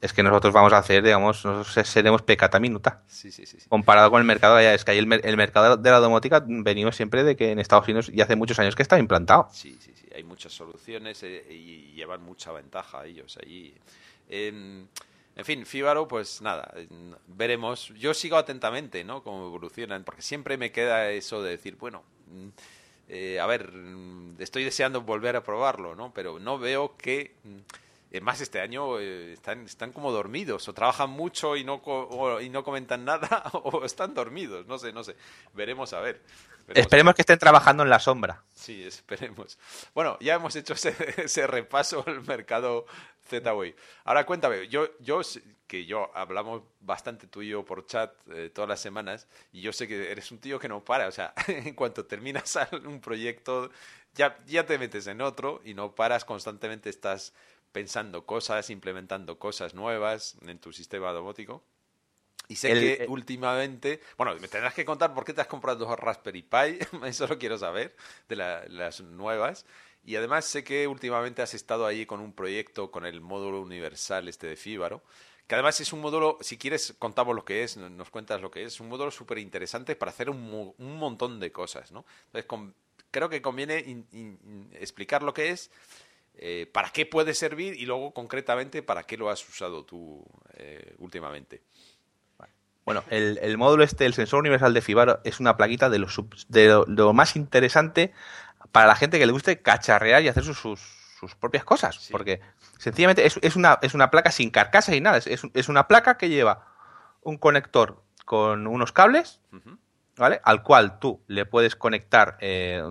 es 0.00 0.14
que 0.14 0.22
nosotros 0.22 0.54
vamos 0.54 0.72
a 0.72 0.78
hacer, 0.78 1.02
digamos, 1.02 1.44
nosotros 1.44 1.86
seremos 1.86 2.22
pecata 2.22 2.58
minuta. 2.58 3.02
Sí, 3.06 3.30
sí, 3.30 3.44
sí, 3.44 3.58
Comparado 3.68 4.10
con 4.10 4.20
el 4.20 4.26
mercado 4.26 4.56
allá, 4.56 4.72
es 4.72 4.82
que 4.84 4.92
ahí 4.92 4.98
el, 4.98 5.36
mercado 5.36 5.76
de 5.76 5.90
la 5.90 5.98
domótica 5.98 6.42
venimos 6.44 6.96
siempre 6.96 7.22
de 7.22 7.36
que 7.36 7.50
en 7.50 7.58
Estados 7.58 7.86
Unidos 7.86 8.10
ya 8.14 8.24
hace 8.24 8.34
muchos 8.34 8.58
años 8.58 8.74
que 8.74 8.82
está 8.82 8.98
implantado. 8.98 9.48
Sí, 9.52 9.76
sí, 9.78 9.92
sí. 9.94 10.06
Hay 10.14 10.24
muchas 10.24 10.52
soluciones 10.52 11.22
eh, 11.22 11.44
y 11.50 11.92
llevan 11.92 12.22
mucha 12.22 12.50
ventaja 12.50 13.04
ellos 13.04 13.38
allí. 13.42 13.74
En 15.34 15.44
fin, 15.44 15.64
Fíbaro, 15.64 16.06
pues 16.06 16.42
nada, 16.42 16.74
veremos. 17.26 17.88
Yo 17.96 18.12
sigo 18.12 18.36
atentamente, 18.36 19.02
¿no? 19.02 19.22
Cómo 19.22 19.46
evolucionan, 19.46 20.04
porque 20.04 20.22
siempre 20.22 20.58
me 20.58 20.72
queda 20.72 21.10
eso 21.10 21.42
de 21.42 21.50
decir, 21.50 21.76
bueno, 21.76 22.02
mm, 22.26 22.48
eh, 23.08 23.40
a 23.40 23.46
ver, 23.46 23.72
mm, 23.72 24.36
estoy 24.40 24.64
deseando 24.64 25.00
volver 25.02 25.36
a 25.36 25.42
probarlo, 25.42 25.94
¿no? 25.94 26.12
Pero 26.12 26.38
no 26.38 26.58
veo 26.58 26.96
que... 26.96 27.34
Mm, 27.44 27.58
más 28.20 28.42
este 28.42 28.60
año 28.60 28.98
eh, 28.98 29.32
están, 29.32 29.64
están 29.64 29.90
como 29.90 30.12
dormidos, 30.12 30.68
o 30.68 30.74
trabajan 30.74 31.08
mucho 31.08 31.56
y 31.56 31.64
no, 31.64 31.80
y 32.42 32.50
no 32.50 32.62
comentan 32.62 33.04
nada, 33.06 33.44
o 33.54 33.84
están 33.84 34.12
dormidos, 34.12 34.66
no 34.66 34.78
sé, 34.78 34.92
no 34.92 35.02
sé. 35.02 35.16
Veremos 35.54 35.94
a 35.94 36.00
ver. 36.00 36.20
Esperemos 36.68 37.14
que 37.14 37.22
estén 37.22 37.38
trabajando 37.38 37.82
en 37.82 37.90
la 37.90 37.98
sombra. 37.98 38.44
Sí, 38.52 38.84
esperemos. 38.84 39.58
Bueno, 39.94 40.16
ya 40.20 40.34
hemos 40.34 40.54
hecho 40.56 40.74
ese, 40.74 40.94
ese 41.22 41.46
repaso 41.46 42.04
al 42.06 42.22
mercado 42.22 42.86
Z-Wave. 43.24 43.76
Ahora 44.04 44.26
cuéntame, 44.26 44.68
yo, 44.68 44.88
yo, 45.00 45.20
que 45.66 45.86
yo 45.86 46.10
hablamos 46.14 46.62
bastante 46.80 47.26
tú 47.26 47.42
y 47.42 47.48
yo 47.48 47.64
por 47.64 47.86
chat 47.86 48.12
eh, 48.30 48.50
todas 48.52 48.68
las 48.68 48.80
semanas, 48.80 49.26
y 49.52 49.60
yo 49.60 49.72
sé 49.72 49.88
que 49.88 50.10
eres 50.10 50.30
un 50.30 50.38
tío 50.38 50.58
que 50.58 50.68
no 50.68 50.84
para, 50.84 51.08
o 51.08 51.12
sea, 51.12 51.34
en 51.48 51.74
cuanto 51.74 52.06
terminas 52.06 52.58
un 52.84 53.00
proyecto, 53.00 53.70
ya, 54.14 54.38
ya 54.46 54.66
te 54.66 54.78
metes 54.78 55.06
en 55.06 55.20
otro 55.20 55.60
y 55.64 55.74
no 55.74 55.94
paras, 55.94 56.24
constantemente 56.24 56.90
estás 56.90 57.32
pensando 57.72 58.26
cosas, 58.26 58.68
implementando 58.70 59.38
cosas 59.38 59.74
nuevas 59.74 60.36
en 60.46 60.58
tu 60.58 60.72
sistema 60.72 61.12
domótico. 61.12 61.64
Y 62.48 62.56
sé 62.56 62.74
que 62.74 63.06
últimamente, 63.08 64.00
bueno, 64.18 64.34
me 64.34 64.48
tendrás 64.48 64.74
que 64.74 64.84
contar 64.84 65.14
por 65.14 65.24
qué 65.24 65.32
te 65.32 65.40
has 65.40 65.46
comprado 65.46 65.86
dos 65.86 65.98
Raspberry 65.98 66.42
Pi, 66.42 66.78
eso 67.06 67.26
lo 67.26 67.38
quiero 67.38 67.56
saber, 67.56 67.96
de 68.28 68.36
las 68.36 69.00
nuevas. 69.00 69.64
Y 70.04 70.16
además 70.16 70.44
sé 70.44 70.64
que 70.64 70.86
últimamente 70.86 71.42
has 71.42 71.54
estado 71.54 71.86
ahí 71.86 72.06
con 72.06 72.20
un 72.20 72.32
proyecto 72.32 72.90
con 72.90 73.06
el 73.06 73.20
módulo 73.20 73.60
universal 73.60 74.28
este 74.28 74.46
de 74.46 74.56
Fíbaro, 74.56 75.02
que 75.46 75.54
además 75.54 75.80
es 75.80 75.92
un 75.92 76.00
módulo, 76.00 76.38
si 76.40 76.58
quieres 76.58 76.94
contamos 76.98 77.36
lo 77.36 77.44
que 77.44 77.62
es, 77.62 77.76
nos 77.76 78.10
cuentas 78.10 78.40
lo 78.40 78.50
que 78.50 78.64
es, 78.64 78.74
es 78.74 78.80
un 78.80 78.88
módulo 78.88 79.10
súper 79.10 79.38
interesante 79.38 79.96
para 79.96 80.10
hacer 80.10 80.30
un, 80.30 80.74
un, 80.76 80.96
montón 80.96 81.38
de 81.40 81.52
cosas, 81.52 81.92
¿no? 81.92 82.04
Entonces, 82.32 82.74
creo 83.10 83.28
que 83.28 83.42
conviene 83.42 84.04
explicar 84.72 85.22
lo 85.22 85.34
que 85.34 85.50
es, 85.50 85.70
eh, 86.34 86.68
para 86.72 86.90
qué 86.90 87.04
puede 87.06 87.34
servir 87.34 87.74
y 87.74 87.84
luego 87.84 88.12
concretamente 88.12 88.82
para 88.82 89.02
qué 89.04 89.16
lo 89.16 89.30
has 89.30 89.46
usado 89.46 89.84
tú 89.84 90.24
eh, 90.54 90.94
últimamente. 90.98 91.62
Bueno, 92.84 93.04
el, 93.10 93.58
módulo 93.58 93.84
este, 93.84 94.06
el 94.06 94.14
sensor 94.14 94.40
universal 94.40 94.74
de 94.74 94.80
Fibaro, 94.80 95.20
es 95.22 95.38
una 95.38 95.56
plaquita 95.56 95.88
de 95.88 96.00
lo, 96.00 96.08
de 96.48 96.84
lo, 96.88 97.12
más 97.12 97.36
interesante 97.36 98.12
para 98.72 98.86
la 98.86 98.96
gente 98.96 99.18
que 99.18 99.26
le 99.26 99.32
guste 99.32 99.60
cacharrear 99.60 100.22
y 100.22 100.28
hacer 100.28 100.42
sus, 100.42 100.58
sus, 100.58 101.34
propias 101.36 101.64
cosas. 101.64 102.08
Porque 102.10 102.40
sencillamente 102.78 103.24
es, 103.26 103.38
es, 103.42 103.54
una, 103.54 103.78
es 103.82 103.94
una 103.94 104.10
placa 104.10 104.32
sin 104.32 104.50
carcasa 104.50 104.96
y 104.96 105.00
nada. 105.00 105.18
Es, 105.18 105.26
es, 105.26 105.68
una 105.68 105.86
placa 105.86 106.16
que 106.16 106.28
lleva 106.28 106.66
un 107.22 107.38
conector 107.38 108.02
con 108.24 108.66
unos 108.66 108.92
cables, 108.92 109.40
¿vale? 110.16 110.40
Al 110.42 110.62
cual 110.62 110.98
tú 110.98 111.22
le 111.28 111.46
puedes 111.46 111.76
conectar 111.76 112.38
eh, 112.40 112.82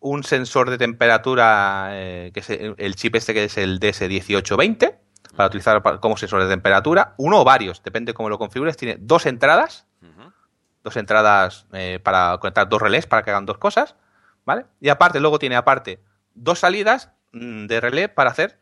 un, 0.00 0.22
sensor 0.22 0.70
de 0.70 0.78
temperatura, 0.78 1.88
eh, 1.92 2.30
que 2.32 2.40
es 2.40 2.50
el 2.50 2.94
chip 2.94 3.16
este 3.16 3.34
que 3.34 3.44
es 3.44 3.58
el 3.58 3.80
DS1820 3.80 4.98
para 5.34 5.48
utilizar 5.48 5.82
como 6.00 6.16
sensor 6.16 6.42
de 6.42 6.48
temperatura, 6.48 7.14
uno 7.16 7.40
o 7.40 7.44
varios, 7.44 7.82
depende 7.82 8.14
cómo 8.14 8.28
lo 8.28 8.38
configures. 8.38 8.76
Tiene 8.76 8.96
dos 9.00 9.26
entradas, 9.26 9.86
dos 10.82 10.96
entradas 10.96 11.66
eh, 11.72 11.98
para 12.02 12.38
conectar 12.38 12.68
dos 12.68 12.80
relés 12.80 13.06
para 13.06 13.22
que 13.22 13.30
hagan 13.30 13.46
dos 13.46 13.58
cosas, 13.58 13.96
¿vale? 14.44 14.66
Y 14.80 14.88
aparte, 14.88 15.20
luego 15.20 15.38
tiene 15.38 15.56
aparte 15.56 16.00
dos 16.34 16.60
salidas 16.60 17.10
mm, 17.32 17.66
de 17.66 17.80
relé 17.80 18.08
para 18.08 18.30
hacer 18.30 18.60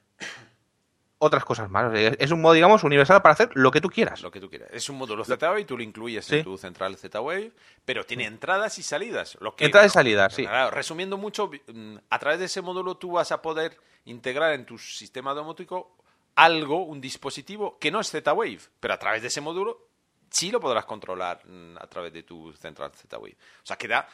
otras 1.25 1.45
cosas 1.45 1.71
más. 1.71 1.93
es 1.95 2.33
un 2.33 2.41
modo, 2.41 2.53
digamos, 2.55 2.83
universal 2.83 3.23
para 3.23 3.35
hacer 3.35 3.51
lo 3.55 3.71
que 3.71 3.81
tú 3.81 3.89
quieras. 3.89 4.23
Lo 4.23 4.33
que 4.33 4.41
tú 4.41 4.51
quieras. 4.51 4.69
Es 4.73 4.89
un 4.89 4.99
módulo 4.99 5.25
Z-Wave, 5.25 5.65
tú 5.65 5.77
lo 5.77 5.85
incluyes 5.85 6.29
en 6.33 6.43
tu 6.43 6.59
central 6.59 6.97
Z-Wave, 6.97 7.53
pero 7.85 8.05
tiene 8.05 8.27
entradas 8.27 8.77
y 8.79 8.83
salidas. 8.83 9.39
Lo 9.41 9.55
que, 9.55 9.67
entradas 9.67 9.93
y 9.93 9.95
salidas, 9.95 10.35
sí. 10.35 10.47
resumiendo 10.73 11.17
mucho, 11.17 11.49
mm, 11.49 11.97
a 12.11 12.19
través 12.19 12.41
de 12.41 12.47
ese 12.47 12.61
módulo 12.61 12.97
tú 12.97 13.13
vas 13.13 13.31
a 13.31 13.41
poder 13.41 13.79
integrar 14.05 14.53
en 14.55 14.67
tu 14.67 14.79
sistema 14.79 15.33
domótico 15.33 15.97
algo, 16.35 16.83
un 16.83 17.01
dispositivo 17.01 17.79
que 17.79 17.93
no 17.93 18.01
es 18.01 18.11
Z-Wave, 18.11 18.59
pero 18.81 18.95
a 18.95 18.99
través 18.99 19.23
de 19.23 19.29
ese 19.29 19.41
módulo 19.41 19.92
sí 20.33 20.51
lo 20.51 20.61
podrás 20.61 20.85
controlar 20.85 21.41
mm, 21.47 21.77
a 21.79 21.87
través 21.87 22.13
de 22.13 22.23
tu 22.23 22.53
central 22.55 22.91
Z-Wave. 22.93 23.37
O 23.63 23.67
sea, 23.67 23.77
que 23.77 23.87
da 23.87 24.09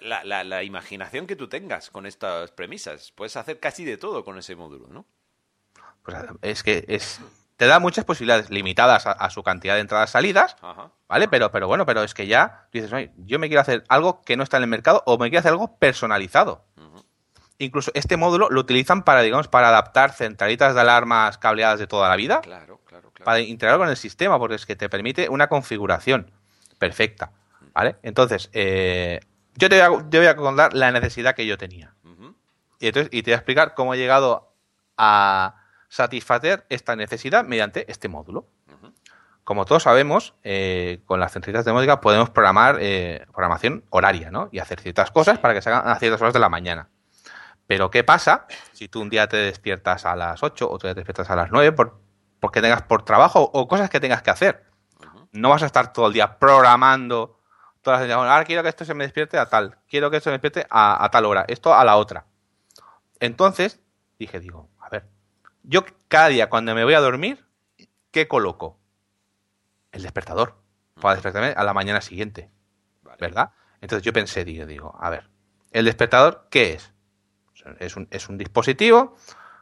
la, 0.00 0.44
la, 0.44 0.62
imaginación 0.62 1.26
que 1.26 1.36
tú 1.36 1.48
tengas 1.48 1.90
con 1.90 2.06
estas 2.06 2.50
premisas. 2.52 3.12
Puedes 3.12 3.36
hacer 3.36 3.60
casi 3.60 3.84
de 3.84 3.98
todo 3.98 4.24
con 4.24 4.38
ese 4.38 4.56
módulo, 4.56 4.88
¿no? 4.88 5.06
Pues 6.02 6.16
es 6.42 6.62
que 6.62 6.84
es, 6.88 7.20
te 7.56 7.66
da 7.66 7.80
muchas 7.80 8.04
posibilidades 8.04 8.48
limitadas 8.48 9.06
a, 9.06 9.30
su 9.30 9.42
cantidad 9.42 9.74
de 9.74 9.80
entradas 9.80 10.10
salidas, 10.10 10.56
¿vale? 11.08 11.26
Pero, 11.26 11.50
pero 11.50 11.66
bueno, 11.66 11.84
pero 11.84 12.04
es 12.04 12.14
que 12.14 12.28
ya 12.28 12.68
dices, 12.72 12.92
oye, 12.92 13.12
yo 13.16 13.40
me 13.40 13.48
quiero 13.48 13.60
hacer 13.60 13.82
algo 13.88 14.22
que 14.22 14.36
no 14.36 14.44
está 14.44 14.58
en 14.58 14.64
el 14.64 14.68
mercado 14.68 15.02
o 15.04 15.18
me 15.18 15.30
quiero 15.30 15.40
hacer 15.40 15.52
algo 15.52 15.76
personalizado 15.78 16.64
incluso 17.58 17.90
este 17.94 18.16
módulo 18.16 18.48
lo 18.50 18.60
utilizan 18.60 19.02
para, 19.02 19.22
digamos, 19.22 19.48
para 19.48 19.68
adaptar 19.68 20.12
centralitas 20.12 20.74
de 20.74 20.80
alarmas 20.80 21.38
cableadas 21.38 21.78
de 21.78 21.86
toda 21.86 22.08
la 22.08 22.16
vida. 22.16 22.40
Claro, 22.40 22.80
claro, 22.84 23.10
claro. 23.10 23.24
Para 23.24 23.40
integrarlo 23.40 23.82
con 23.84 23.88
el 23.88 23.96
sistema, 23.96 24.38
porque 24.38 24.56
es 24.56 24.66
que 24.66 24.76
te 24.76 24.88
permite 24.88 25.28
una 25.28 25.48
configuración 25.48 26.30
perfecta. 26.78 27.32
¿Vale? 27.74 27.96
Entonces, 28.02 28.48
eh, 28.52 29.20
yo, 29.54 29.68
te 29.68 29.80
voy, 29.86 30.26
a, 30.26 30.36
contar 30.36 30.72
la 30.74 30.90
necesidad 30.92 31.34
que 31.34 31.46
yo 31.46 31.58
tenía. 31.58 31.94
y, 32.78 32.86
entonces, 32.86 33.10
y 33.12 33.22
te 33.22 33.30
voy 33.30 33.34
a 33.34 33.36
explicar 33.36 33.74
cómo 33.74 33.94
he 33.94 33.98
llegado 33.98 34.52
a 34.96 35.56
satisfacer 35.88 36.64
esta 36.68 36.96
necesidad 36.96 37.44
mediante 37.44 37.90
este 37.90 38.08
módulo. 38.08 38.46
Como 39.44 39.64
todos 39.64 39.84
sabemos, 39.84 40.34
eh, 40.42 41.02
con 41.06 41.20
las 41.20 41.32
centralitas 41.32 41.64
de 41.64 41.72
música 41.72 42.00
podemos 42.00 42.30
programar 42.30 42.78
eh, 42.80 43.24
programación 43.32 43.84
horaria, 43.90 44.28
¿no? 44.32 44.48
Y 44.50 44.58
hacer 44.58 44.80
ciertas 44.80 45.12
cosas 45.12 45.38
para 45.38 45.54
que 45.54 45.62
se 45.62 45.70
hagan 45.70 45.88
a 45.88 45.96
ciertas 46.00 46.20
horas 46.20 46.34
de 46.34 46.40
la 46.40 46.48
mañana. 46.48 46.88
Pero 47.66 47.90
¿qué 47.90 48.04
pasa 48.04 48.46
si 48.72 48.88
tú 48.88 49.00
un 49.00 49.10
día 49.10 49.28
te 49.28 49.36
despiertas 49.36 50.04
a 50.04 50.14
las 50.14 50.42
8, 50.42 50.70
otro 50.70 50.88
día 50.88 50.94
te 50.94 51.00
despiertas 51.00 51.30
a 51.30 51.36
las 51.36 51.50
9 51.50 51.72
por, 51.72 52.00
porque 52.40 52.60
tengas 52.60 52.82
por 52.82 53.04
trabajo 53.04 53.50
o 53.52 53.66
cosas 53.66 53.90
que 53.90 54.00
tengas 54.00 54.22
que 54.22 54.30
hacer? 54.30 54.64
No 55.32 55.50
vas 55.50 55.62
a 55.62 55.66
estar 55.66 55.92
todo 55.92 56.06
el 56.06 56.12
día 56.12 56.38
programando 56.38 57.36
todas 57.86 58.08
las 58.08 58.16
ahora 58.16 58.44
quiero 58.44 58.64
que 58.64 58.68
esto 58.68 58.84
se 58.84 58.94
me 58.94 59.04
despierte 59.04 59.38
a 59.38 59.46
tal, 59.46 59.78
quiero 59.88 60.10
que 60.10 60.16
esto 60.16 60.24
se 60.24 60.30
me 60.30 60.40
despierte 60.40 60.66
a, 60.68 61.08
tal 61.12 61.24
hora, 61.24 61.44
esto 61.46 61.72
a 61.72 61.84
la 61.84 61.96
otra. 61.96 62.26
Entonces 63.20 63.80
dije, 64.18 64.40
digo, 64.40 64.68
a 64.80 64.88
ver, 64.88 65.06
yo 65.62 65.84
cada 66.08 66.26
día 66.26 66.50
cuando 66.50 66.74
me 66.74 66.82
voy 66.82 66.94
a 66.94 67.00
dormir, 67.00 67.46
¿qué 68.10 68.26
coloco? 68.26 68.80
El 69.92 70.02
despertador, 70.02 70.56
para 71.00 71.14
despertarme 71.14 71.54
a 71.56 71.62
la 71.62 71.72
mañana 71.74 72.00
siguiente, 72.00 72.50
¿verdad? 73.20 73.52
Entonces 73.80 74.04
yo 74.04 74.12
pensé, 74.12 74.44
digo, 74.44 74.66
digo, 74.66 74.98
a 75.00 75.08
ver, 75.08 75.30
¿el 75.70 75.84
despertador 75.84 76.48
qué 76.50 76.72
es? 76.72 76.92
Es 77.78 77.96
un, 77.96 78.08
es 78.10 78.28
un 78.28 78.38
dispositivo 78.38 79.16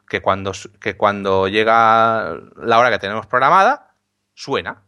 que 0.08 0.20
cuando, 0.20 0.52
que 0.80 0.96
cuando 0.96 1.48
llega 1.48 2.36
la 2.56 2.78
hora 2.78 2.90
que 2.90 2.98
tenemos 2.98 3.26
programada, 3.26 3.94
suena. 4.34 4.82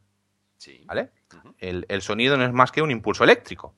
¿Vale? 0.86 1.10
el, 1.58 2.02
sonido 2.02 2.36
no 2.36 2.44
es 2.44 2.52
más 2.52 2.72
que 2.72 2.82
un 2.82 2.90
impulso 2.90 3.24
eléctrico. 3.24 3.74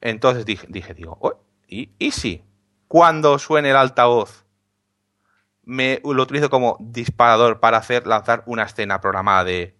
Entonces 0.00 0.44
dije, 0.44 0.66
dije 0.68 0.94
digo, 0.94 1.18
¿y, 1.66 1.90
¿y 1.98 2.10
si 2.12 2.44
cuando 2.88 3.38
suene 3.38 3.70
el 3.70 3.76
altavoz 3.76 4.44
me 5.64 6.00
lo 6.04 6.22
utilizo 6.22 6.48
como 6.48 6.76
disparador 6.80 7.58
para 7.58 7.78
hacer 7.78 8.06
lanzar 8.06 8.44
una 8.46 8.62
escena 8.62 9.00
programada 9.00 9.44
de, 9.44 9.76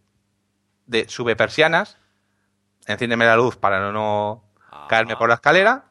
de 0.86 1.08
sube 1.08 1.36
persianas, 1.36 1.98
enciéndeme 2.86 3.24
la 3.24 3.36
luz 3.36 3.56
para 3.56 3.92
no, 3.92 4.44
caerme 4.88 5.16
por 5.16 5.28
la 5.28 5.36
escalera, 5.36 5.90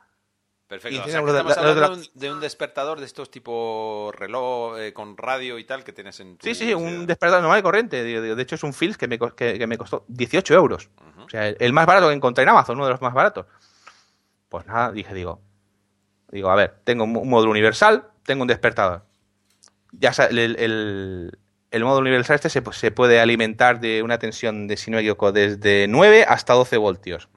Perfecto. 0.68 1.03
estamos 1.05 1.30
hablando 1.57 2.01
de, 2.16 2.32
un, 2.32 2.39
despertador 2.39 2.99
de 2.99 3.05
estos 3.05 3.30
tipo 3.30 4.11
reloj 4.16 4.80
eh, 4.80 4.93
con 4.93 5.16
radio 5.16 5.59
y 5.59 5.63
tal 5.63 5.84
que 5.84 5.93
tienes 5.93 6.20
en 6.20 6.38
tu 6.38 6.47
Sí, 6.47 6.55
sí, 6.55 6.74
un 6.74 7.05
despertador 7.05 7.43
normal 7.43 7.59
y 7.59 7.63
corriente. 7.63 8.03
De, 8.03 8.41
hecho, 8.41 8.55
es 8.55 8.63
un 8.63 8.74
Philips 8.74 8.97
que 8.97 9.07
me, 9.07 9.20
que, 9.20 9.68
me 9.68 9.78
costó 9.78 10.05
18 10.07 10.55
euros. 10.55 10.89
O 11.24 11.30
sea, 11.30 11.49
el, 11.49 11.74
más 11.74 11.86
barato 11.86 12.07
que 12.07 12.16
encontré 12.16 12.43
en 12.43 12.49
Amazon, 12.49 12.78
uno 12.78 12.86
de 12.86 12.91
los 12.93 13.01
más 13.01 13.13
baratos. 13.13 13.45
Pues 14.49 14.66
nada, 14.66 14.91
dije, 14.91 15.13
digo, 15.13 15.39
digo, 16.32 16.49
a 16.49 16.55
ver, 16.55 16.80
tengo 16.84 17.03
un 17.03 17.30
módulo 17.30 17.51
universal, 17.51 18.09
tengo 18.24 18.41
un 18.41 18.47
despertador. 18.47 19.03
Ya 19.91 20.11
el, 20.32 20.55
el, 21.70 21.84
módulo 21.84 22.07
universal 22.07 22.36
este 22.36 22.49
se, 22.49 22.63
se, 22.72 22.89
puede 22.89 23.20
alimentar 23.20 23.80
de 23.80 24.01
una 24.01 24.18
tensión 24.18 24.68
de, 24.68 24.78
si 24.78 24.89
no 24.89 24.97
desde 25.32 25.88
9 25.88 26.26
hasta 26.28 26.53
12 26.53 26.78
voltios. 26.78 27.30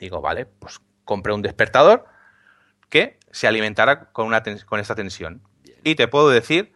Digo, 0.00 0.20
vale, 0.20 0.46
pues 0.46 0.80
compré 1.04 1.32
un 1.32 1.42
despertador 1.42 2.06
que 2.90 3.18
se 3.30 3.46
alimentara 3.46 4.10
con, 4.12 4.26
una 4.26 4.42
con 4.66 4.80
esta 4.80 4.94
tensión. 4.94 5.42
Y 5.82 5.94
te 5.94 6.08
puedo 6.08 6.28
decir 6.28 6.74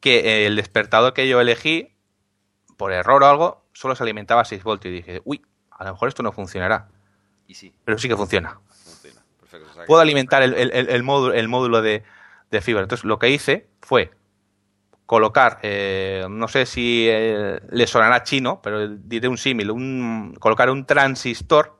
que 0.00 0.46
el 0.46 0.56
despertador 0.56 1.14
que 1.14 1.28
yo 1.28 1.40
elegí, 1.40 1.96
por 2.76 2.92
error 2.92 3.24
o 3.24 3.26
algo, 3.26 3.66
solo 3.72 3.96
se 3.96 4.04
alimentaba 4.04 4.42
a 4.42 4.44
6 4.44 4.62
voltios. 4.62 4.92
Y 4.92 4.96
dije, 4.98 5.20
uy, 5.24 5.42
a 5.70 5.84
lo 5.84 5.92
mejor 5.92 6.08
esto 6.08 6.22
no 6.22 6.30
funcionará. 6.30 6.88
Y 7.46 7.54
sí. 7.54 7.74
Pero 7.84 7.98
sí 7.98 8.08
que 8.08 8.16
funciona. 8.16 8.60
Puedo 9.86 10.00
alimentar 10.00 10.42
el, 10.42 11.02
módulo, 11.02 11.34
el 11.34 11.48
módulo 11.48 11.82
de, 11.82 12.04
fibra. 12.60 12.82
Entonces, 12.82 13.04
lo 13.04 13.18
que 13.18 13.30
hice 13.30 13.68
fue 13.80 14.10
colocar, 15.06 15.58
eh, 15.62 16.26
no 16.28 16.48
sé 16.48 16.66
si 16.66 17.06
eh, 17.08 17.60
le 17.70 17.86
sonará 17.86 18.24
chino, 18.24 18.60
pero 18.62 18.88
diré 18.88 19.28
un 19.28 19.38
símil, 19.38 19.70
un, 19.70 20.36
colocar 20.38 20.68
un 20.68 20.84
transistor, 20.84 21.78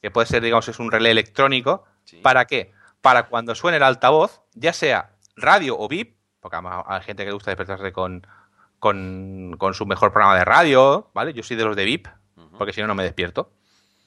que 0.00 0.10
puede 0.10 0.26
ser, 0.26 0.42
digamos, 0.42 0.68
es 0.68 0.78
un 0.78 0.90
relé 0.90 1.10
electrónico, 1.10 1.84
¿Para 2.22 2.44
qué? 2.46 2.72
Para 3.00 3.26
cuando 3.26 3.54
suene 3.54 3.76
el 3.78 3.82
altavoz, 3.82 4.42
ya 4.54 4.72
sea 4.72 5.10
radio 5.36 5.78
o 5.78 5.88
VIP, 5.88 6.16
porque 6.40 6.58
hay 6.86 7.02
gente 7.02 7.24
que 7.24 7.30
le 7.30 7.34
gusta 7.34 7.50
despertarse 7.50 7.92
con, 7.92 8.26
con, 8.78 9.74
su 9.74 9.86
mejor 9.86 10.12
programa 10.12 10.36
de 10.36 10.44
radio, 10.44 11.10
¿vale? 11.14 11.32
Yo 11.32 11.42
soy 11.42 11.56
de 11.56 11.64
los 11.64 11.76
de 11.76 11.84
VIP, 11.84 12.08
porque 12.58 12.72
si 12.72 12.80
no, 12.80 12.86
no 12.86 12.94
me 12.94 13.02
despierto, 13.02 13.50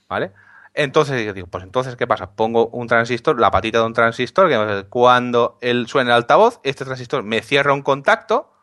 ¿vale? 0.07 0.31
Entonces, 0.73 1.33
digo, 1.33 1.47
pues 1.47 1.63
entonces, 1.63 1.95
¿qué 1.95 2.05
pasa? 2.05 2.35
Pongo 2.35 2.67
un 2.67 2.87
transistor, 2.87 3.39
la 3.39 3.49
patita 3.49 3.79
de 3.79 3.85
un 3.85 3.93
transistor, 3.93 4.47
que 4.47 4.85
cuando 4.89 5.57
él 5.61 5.87
suene 5.87 6.11
el 6.11 6.15
altavoz, 6.17 6.59
este 6.61 6.85
transistor 6.85 7.23
me 7.23 7.41
cierra 7.41 7.73
un 7.73 7.81
contacto, 7.81 8.53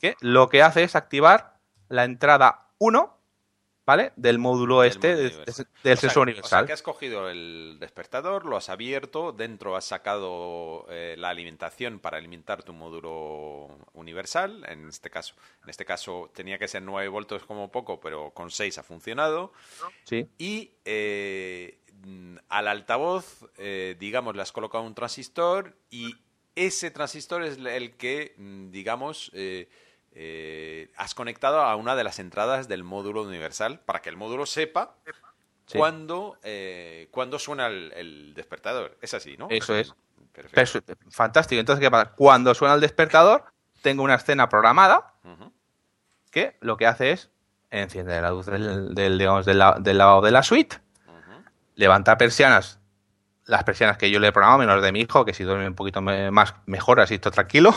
que 0.00 0.14
lo 0.20 0.48
que 0.48 0.62
hace 0.62 0.84
es 0.84 0.94
activar 0.94 1.56
la 1.88 2.04
entrada 2.04 2.68
1 2.78 3.15
¿vale? 3.86 4.12
Del 4.16 4.38
módulo 4.38 4.82
este, 4.82 5.16
del 5.16 5.98
sensor 5.98 6.24
universal. 6.24 6.44
O 6.44 6.60
sea, 6.62 6.66
que 6.66 6.72
has 6.72 6.82
cogido 6.82 7.30
el 7.30 7.78
despertador, 7.78 8.44
lo 8.44 8.56
has 8.56 8.68
abierto, 8.68 9.32
dentro 9.32 9.76
has 9.76 9.84
sacado 9.84 10.86
eh, 10.90 11.14
la 11.16 11.30
alimentación 11.30 12.00
para 12.00 12.18
alimentar 12.18 12.64
tu 12.64 12.72
módulo 12.72 13.78
universal, 13.94 14.64
en 14.68 14.88
este 14.88 15.08
caso. 15.08 15.34
En 15.62 15.70
este 15.70 15.84
caso 15.84 16.30
tenía 16.34 16.58
que 16.58 16.66
ser 16.66 16.82
9 16.82 17.08
voltios 17.08 17.44
como 17.44 17.70
poco, 17.70 18.00
pero 18.00 18.32
con 18.32 18.50
6 18.50 18.76
ha 18.78 18.82
funcionado. 18.82 19.52
Sí. 20.04 20.28
Y 20.36 20.72
eh, 20.84 21.78
al 22.48 22.68
altavoz, 22.68 23.44
eh, 23.56 23.96
digamos, 23.98 24.34
le 24.34 24.42
has 24.42 24.52
colocado 24.52 24.82
un 24.84 24.94
transistor 24.94 25.76
y 25.90 26.16
ese 26.56 26.90
transistor 26.90 27.44
es 27.44 27.58
el 27.58 27.96
que, 27.96 28.34
digamos, 28.70 29.30
eh, 29.34 29.68
has 30.96 31.14
conectado 31.14 31.60
a 31.60 31.76
una 31.76 31.94
de 31.94 32.04
las 32.04 32.18
entradas 32.18 32.68
del 32.68 32.84
módulo 32.84 33.22
universal 33.22 33.80
para 33.80 34.00
que 34.00 34.08
el 34.08 34.16
módulo 34.16 34.46
sepa 34.46 34.96
cuándo, 35.74 36.38
eh, 36.42 37.10
suena 37.38 37.66
el, 37.66 38.32
despertador. 38.34 38.96
Es 39.00 39.14
así, 39.14 39.36
¿no? 39.36 39.48
Eso 39.50 39.74
es. 39.74 39.94
Perfecto. 40.32 40.94
Fantástico. 41.10 41.60
Entonces, 41.60 41.82
¿qué 41.82 41.90
pasa? 41.90 42.12
Cuando 42.12 42.54
suena 42.54 42.74
el 42.74 42.80
despertador, 42.80 43.44
tengo 43.82 44.02
una 44.02 44.16
escena 44.16 44.48
programada 44.48 45.14
que 46.30 46.56
lo 46.60 46.76
que 46.76 46.86
hace 46.86 47.12
es 47.12 47.30
enciende 47.70 48.20
la 48.20 48.30
luz 48.30 48.46
del, 48.46 48.94
del, 48.94 49.18
lado 49.18 50.20
de 50.20 50.30
la 50.30 50.42
suite, 50.42 50.78
levanta 51.74 52.16
persianas, 52.16 52.78
las 53.46 53.64
persianas 53.64 53.96
que 53.96 54.10
yo 54.10 54.18
le 54.18 54.28
he 54.28 54.32
programado, 54.32 54.58
menos 54.58 54.82
de 54.82 54.92
mi 54.92 55.00
hijo, 55.00 55.24
que 55.24 55.32
si 55.32 55.44
duerme 55.44 55.68
un 55.68 55.74
poquito 55.74 56.02
más 56.02 56.54
mejor, 56.66 57.00
así 57.00 57.14
estoy 57.14 57.32
tranquilo, 57.32 57.74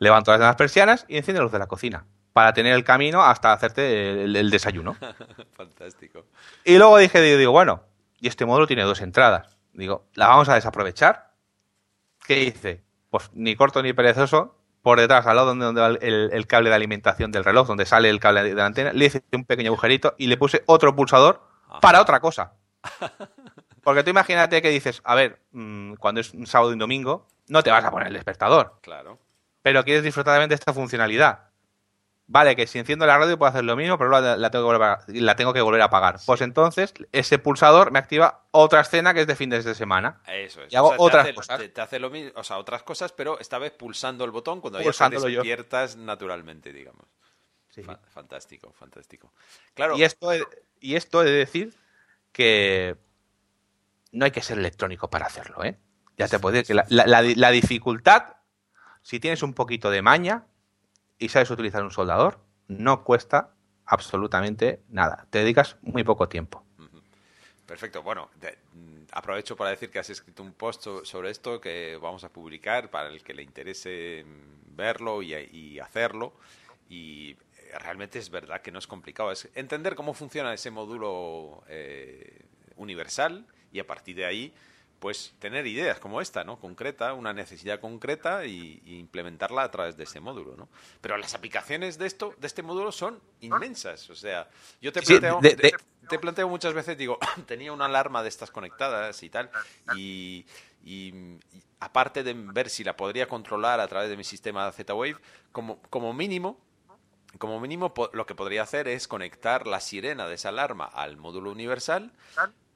levanto 0.00 0.30
las 0.30 0.40
demás 0.40 0.56
persianas 0.56 1.04
y 1.08 1.18
enciende 1.18 1.38
la 1.40 1.44
luz 1.44 1.52
de 1.52 1.58
la 1.58 1.66
cocina 1.66 2.04
para 2.32 2.52
tener 2.52 2.74
el 2.74 2.84
camino 2.84 3.22
hasta 3.22 3.52
hacerte 3.52 4.24
el, 4.24 4.50
desayuno. 4.50 4.96
Fantástico. 5.52 6.24
Y 6.64 6.78
luego 6.78 6.96
dije, 6.98 7.20
digo, 7.36 7.52
bueno, 7.52 7.82
y 8.20 8.28
este 8.28 8.46
módulo 8.46 8.66
tiene 8.66 8.82
dos 8.82 9.00
entradas. 9.00 9.56
Digo, 9.72 10.06
¿la 10.14 10.28
vamos 10.28 10.48
a 10.48 10.54
desaprovechar? 10.54 11.32
¿Qué 12.26 12.42
hice? 12.42 12.82
Pues 13.10 13.30
ni 13.34 13.56
corto 13.56 13.82
ni 13.82 13.92
perezoso, 13.92 14.56
por 14.80 14.98
detrás, 14.98 15.26
al 15.26 15.36
lado 15.36 15.48
donde, 15.48 15.66
donde 15.66 15.80
va 15.80 15.88
el, 15.88 16.46
cable 16.46 16.70
de 16.70 16.76
alimentación 16.76 17.30
del 17.30 17.44
reloj, 17.44 17.68
donde 17.68 17.84
sale 17.84 18.08
el 18.08 18.20
cable 18.20 18.42
de 18.42 18.54
la 18.54 18.66
antena, 18.66 18.92
le 18.92 19.06
hice 19.06 19.22
un 19.32 19.44
pequeño 19.44 19.70
agujerito 19.70 20.14
y 20.18 20.26
le 20.26 20.36
puse 20.36 20.62
otro 20.66 20.96
pulsador 20.96 21.42
para 21.80 22.00
otra 22.00 22.20
cosa. 22.20 22.54
Porque 23.82 24.04
tú 24.04 24.10
imagínate 24.10 24.62
que 24.62 24.70
dices, 24.70 25.00
a 25.04 25.14
ver, 25.14 25.40
mm, 25.50 25.94
cuando 25.94 26.20
es 26.20 26.32
un 26.34 26.46
sábado 26.46 26.70
y 26.70 26.74
un 26.74 26.78
domingo, 26.78 27.26
no 27.48 27.62
te 27.62 27.70
vas 27.70 27.84
a 27.84 27.90
poner 27.90 28.08
el 28.08 28.14
despertador. 28.14 28.78
Claro. 28.80 29.18
Pero 29.62 29.84
quieres 29.84 30.04
disfrutar 30.04 30.48
de 30.48 30.54
esta 30.54 30.72
funcionalidad. 30.72 31.52
Vale, 32.26 32.56
que 32.56 32.66
si 32.66 32.78
enciendo 32.78 33.04
la 33.04 33.18
radio 33.18 33.36
puedo 33.36 33.50
hacer 33.50 33.64
lo 33.64 33.76
mismo, 33.76 33.98
pero 33.98 34.08
la, 34.10 34.50
tengo, 34.50 34.64
que 34.64 34.72
volver 34.72 34.82
a, 34.82 35.04
la 35.06 35.36
tengo 35.36 35.52
que 35.52 35.60
volver 35.60 35.82
a 35.82 35.86
apagar. 35.86 36.18
Pues 36.24 36.40
entonces 36.40 36.94
ese 37.10 37.38
pulsador 37.38 37.90
me 37.90 37.98
activa 37.98 38.46
otra 38.52 38.80
escena 38.80 39.12
que 39.12 39.22
es 39.22 39.26
de 39.26 39.36
fines 39.36 39.64
de 39.64 39.74
semana. 39.74 40.22
Eso 40.26 40.62
es. 40.62 40.72
Y 40.72 40.76
hago 40.76 40.94
otras 40.98 41.30
cosas. 41.32 41.60
Te, 41.72 41.80
hace 41.80 41.98
lo 41.98 42.08
mismo, 42.08 42.32
o 42.36 42.44
sea, 42.44 42.58
otras 42.58 42.84
cosas, 42.84 43.12
pero 43.12 43.38
esta 43.38 43.58
vez 43.58 43.72
pulsando 43.72 44.24
el 44.24 44.30
botón 44.30 44.60
cuando 44.60 44.80
ya 44.80 45.10
te 45.10 45.18
despiertas 45.18 45.96
naturalmente, 45.96 46.72
digamos. 46.72 47.06
Sí. 47.68 47.82
fantástico, 48.08 48.72
fantástico. 48.72 49.32
Claro. 49.74 49.96
Y 49.96 50.04
esto, 50.04 50.30
y 50.80 50.94
esto 50.94 51.22
he 51.22 51.26
de 51.26 51.32
decir 51.32 51.74
que 52.32 52.96
no 54.12 54.24
hay 54.24 54.30
que 54.30 54.42
ser 54.42 54.58
electrónico 54.58 55.10
para 55.10 55.26
hacerlo, 55.26 55.64
¿eh? 55.64 55.78
Ya 56.16 56.28
te 56.28 56.38
puedo 56.38 56.54
decir 56.54 56.76
que 56.76 56.94
la 56.94 57.50
dificultad, 57.50 58.36
si 59.02 59.18
tienes 59.18 59.42
un 59.42 59.54
poquito 59.54 59.90
de 59.90 60.02
maña, 60.02 60.46
y 61.18 61.28
sabes 61.28 61.50
utilizar 61.50 61.82
un 61.82 61.90
soldador, 61.90 62.40
no 62.68 63.04
cuesta 63.04 63.54
absolutamente 63.86 64.82
nada. 64.88 65.26
Te 65.30 65.38
dedicas 65.38 65.76
muy 65.82 66.04
poco 66.04 66.28
tiempo. 66.28 66.64
Perfecto. 67.66 68.02
Bueno, 68.02 68.28
mm, 68.74 69.04
aprovecho 69.12 69.56
para 69.56 69.70
decir 69.70 69.90
que 69.90 69.98
has 69.98 70.10
escrito 70.10 70.42
un 70.42 70.52
post 70.52 70.86
sobre 71.04 71.30
esto 71.30 71.60
que 71.60 71.96
vamos 72.00 72.24
a 72.24 72.28
publicar 72.28 72.90
para 72.90 73.08
el 73.08 73.22
que 73.22 73.34
le 73.34 73.42
interese 73.42 74.24
mm, 74.26 74.76
verlo 74.76 75.22
y, 75.22 75.78
hacerlo. 75.78 76.34
Y 76.88 77.30
eh, 77.30 77.78
realmente 77.78 78.18
es 78.18 78.28
verdad 78.28 78.60
que 78.60 78.72
no 78.72 78.78
es 78.78 78.86
complicado. 78.86 79.30
Es 79.30 79.48
entender 79.54 79.94
cómo 79.94 80.12
funciona 80.12 80.52
ese 80.52 80.70
módulo 80.70 81.62
eh, 81.68 82.44
universal 82.76 83.46
y 83.72 83.80
a 83.80 83.86
partir 83.86 84.16
de 84.16 84.24
ahí 84.24 84.54
pues 85.02 85.34
tener 85.40 85.66
ideas 85.66 85.98
como 85.98 86.20
esta, 86.20 86.44
¿no? 86.44 86.60
Concreta, 86.60 87.12
una 87.12 87.32
necesidad 87.32 87.80
concreta 87.80 88.46
y, 88.46 88.80
implementarla 88.86 89.64
a 89.64 89.70
través 89.72 89.96
de 89.96 90.04
ese 90.04 90.20
módulo, 90.20 90.54
¿no? 90.56 90.68
Pero 91.00 91.16
las 91.16 91.34
aplicaciones 91.34 91.98
de 91.98 92.06
esto, 92.06 92.36
de 92.38 92.46
este 92.46 92.62
módulo 92.62 92.92
son 92.92 93.20
inmensas. 93.40 94.08
O 94.10 94.14
sea, 94.14 94.48
yo 94.80 94.92
te 94.92 95.02
planteo, 95.02 95.40
te, 96.08 96.18
planteo 96.20 96.48
muchas 96.48 96.72
veces, 96.72 96.96
digo, 96.96 97.18
tenía 97.48 97.72
una 97.72 97.86
alarma 97.86 98.22
de 98.22 98.28
estas 98.28 98.52
conectadas 98.52 99.20
y 99.24 99.28
tal, 99.28 99.50
y, 99.96 100.46
aparte 101.80 102.22
de 102.22 102.34
ver 102.34 102.70
si 102.70 102.84
la 102.84 102.96
podría 102.96 103.26
controlar 103.26 103.80
a 103.80 103.88
través 103.88 104.08
de 104.08 104.16
mi 104.16 104.22
sistema 104.22 104.70
Z-Wave, 104.70 105.16
como, 105.50 105.82
como 105.90 106.12
mínimo, 106.12 106.60
como 107.38 107.58
mínimo 107.58 107.92
lo 108.12 108.24
que 108.24 108.36
podría 108.36 108.62
hacer 108.62 108.86
es 108.86 109.08
conectar 109.08 109.66
la 109.66 109.80
sirena 109.80 110.28
de 110.28 110.36
esa 110.36 110.50
alarma 110.50 110.84
al 110.84 111.16
módulo 111.16 111.50
universal 111.50 112.12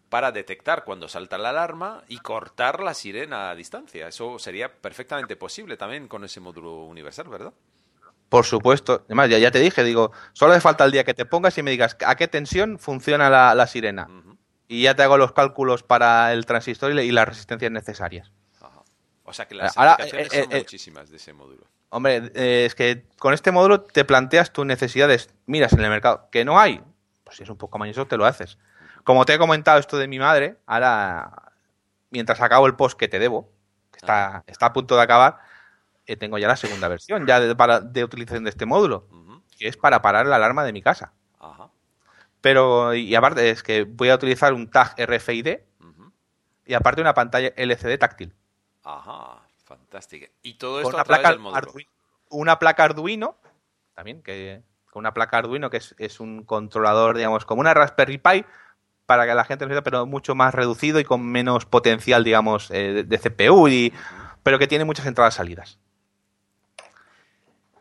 para 0.08 0.32
detectar 0.32 0.84
cuando 0.84 1.08
salta 1.08 1.38
la 1.38 1.50
alarma 1.50 2.02
y 2.08 2.18
cortar 2.18 2.80
la 2.80 2.94
sirena 2.94 3.50
a 3.50 3.54
distancia. 3.54 4.08
Eso 4.08 4.38
sería 4.38 4.72
perfectamente 4.72 5.36
posible 5.36 5.76
también 5.76 6.08
con 6.08 6.24
ese 6.24 6.40
módulo 6.40 6.84
universal, 6.84 7.28
¿verdad? 7.28 7.52
Por 8.28 8.44
supuesto. 8.44 9.02
Además, 9.06 9.30
ya, 9.30 9.38
ya 9.38 9.50
te 9.50 9.60
dije, 9.60 9.84
digo, 9.84 10.12
solo 10.32 10.52
hace 10.52 10.60
falta 10.60 10.84
el 10.84 10.92
día 10.92 11.04
que 11.04 11.14
te 11.14 11.26
pongas 11.26 11.56
y 11.58 11.62
me 11.62 11.70
digas 11.70 11.96
a 12.04 12.16
qué 12.16 12.28
tensión 12.28 12.78
funciona 12.78 13.30
la, 13.30 13.66
sirena. 13.66 14.08
Y 14.68 14.82
ya 14.82 14.94
te 14.94 15.02
hago 15.02 15.16
los 15.16 15.32
cálculos 15.32 15.82
para 15.82 16.32
el 16.32 16.44
transistor 16.44 16.92
y, 16.92 17.12
las 17.12 17.28
resistencias 17.28 17.70
necesarias. 17.70 18.32
O 19.28 19.32
sea 19.32 19.48
que 19.48 19.56
las 19.56 19.76
aplicaciones 19.76 20.32
eh, 20.32 20.42
son 20.44 20.52
eh, 20.52 20.58
muchísimas 20.58 21.10
de 21.10 21.16
ese 21.16 21.32
módulo. 21.32 21.66
Hombre, 21.88 22.30
eh, 22.34 22.64
es 22.66 22.74
que 22.76 23.04
con 23.18 23.34
este 23.34 23.50
módulo 23.50 23.80
te 23.82 24.04
planteas 24.04 24.52
tus 24.52 24.64
necesidades, 24.64 25.30
miras 25.46 25.72
en 25.72 25.80
el 25.80 25.90
mercado, 25.90 26.28
que 26.30 26.44
no 26.44 26.60
hay, 26.60 26.80
pues 27.24 27.36
si 27.36 27.42
es 27.42 27.50
un 27.50 27.56
poco 27.56 27.78
mañoso 27.78 28.06
te 28.06 28.16
lo 28.16 28.24
haces. 28.24 28.56
Como 29.06 29.24
te 29.24 29.34
he 29.34 29.38
comentado 29.38 29.78
esto 29.78 29.98
de 29.98 30.08
mi 30.08 30.18
madre, 30.18 30.56
ahora, 30.66 31.52
mientras 32.10 32.40
acabo 32.40 32.66
el 32.66 32.74
post 32.74 32.98
que 32.98 33.06
te 33.06 33.20
debo, 33.20 33.48
que 33.92 33.98
está, 33.98 34.42
está 34.48 34.66
a 34.66 34.72
punto 34.72 34.96
de 34.96 35.02
acabar, 35.02 35.38
eh, 36.06 36.16
tengo 36.16 36.38
ya 36.38 36.48
la 36.48 36.56
segunda 36.56 36.88
versión 36.88 37.24
ya 37.24 37.38
de, 37.38 37.54
para, 37.54 37.78
de 37.78 38.02
utilización 38.02 38.42
de 38.42 38.50
este 38.50 38.66
módulo, 38.66 39.06
que 39.56 39.68
es 39.68 39.76
para 39.76 40.02
parar 40.02 40.26
la 40.26 40.34
alarma 40.34 40.64
de 40.64 40.72
mi 40.72 40.82
casa. 40.82 41.12
Pero, 42.40 42.94
y 42.94 43.14
aparte, 43.14 43.48
es 43.48 43.62
que 43.62 43.84
voy 43.84 44.08
a 44.08 44.16
utilizar 44.16 44.52
un 44.52 44.68
tag 44.72 44.96
RFID 44.98 45.58
y 46.64 46.74
aparte 46.74 47.00
una 47.00 47.14
pantalla 47.14 47.52
LCD 47.54 47.98
táctil. 47.98 48.34
Ajá, 48.82 49.40
fantástica. 49.62 50.26
Y 50.42 50.54
todo 50.54 50.80
esto 50.80 50.98
a 50.98 51.04
través 51.04 51.28
del 51.28 51.38
módulo. 51.38 51.74
una 52.30 52.58
placa 52.58 52.82
Arduino, 52.82 53.36
también, 53.94 54.20
que 54.20 54.64
con 54.90 55.02
una 55.02 55.14
placa 55.14 55.38
Arduino 55.38 55.70
que 55.70 55.76
es, 55.76 55.94
es, 55.98 56.18
un 56.18 56.42
controlador, 56.42 57.16
digamos, 57.16 57.44
como 57.44 57.60
una 57.60 57.72
Raspberry 57.72 58.18
Pi, 58.18 58.44
para 59.06 59.26
que 59.26 59.34
la 59.34 59.44
gente 59.44 59.66
pero 59.82 60.04
mucho 60.04 60.34
más 60.34 60.54
reducido 60.54 61.00
y 61.00 61.04
con 61.04 61.24
menos 61.24 61.64
potencial, 61.64 62.24
digamos, 62.24 62.70
eh, 62.70 63.04
de, 63.06 63.18
CPU, 63.18 63.68
y, 63.68 63.92
pero 64.42 64.58
que 64.58 64.66
tiene 64.66 64.84
muchas 64.84 65.06
entradas 65.06 65.34
salidas. 65.34 65.78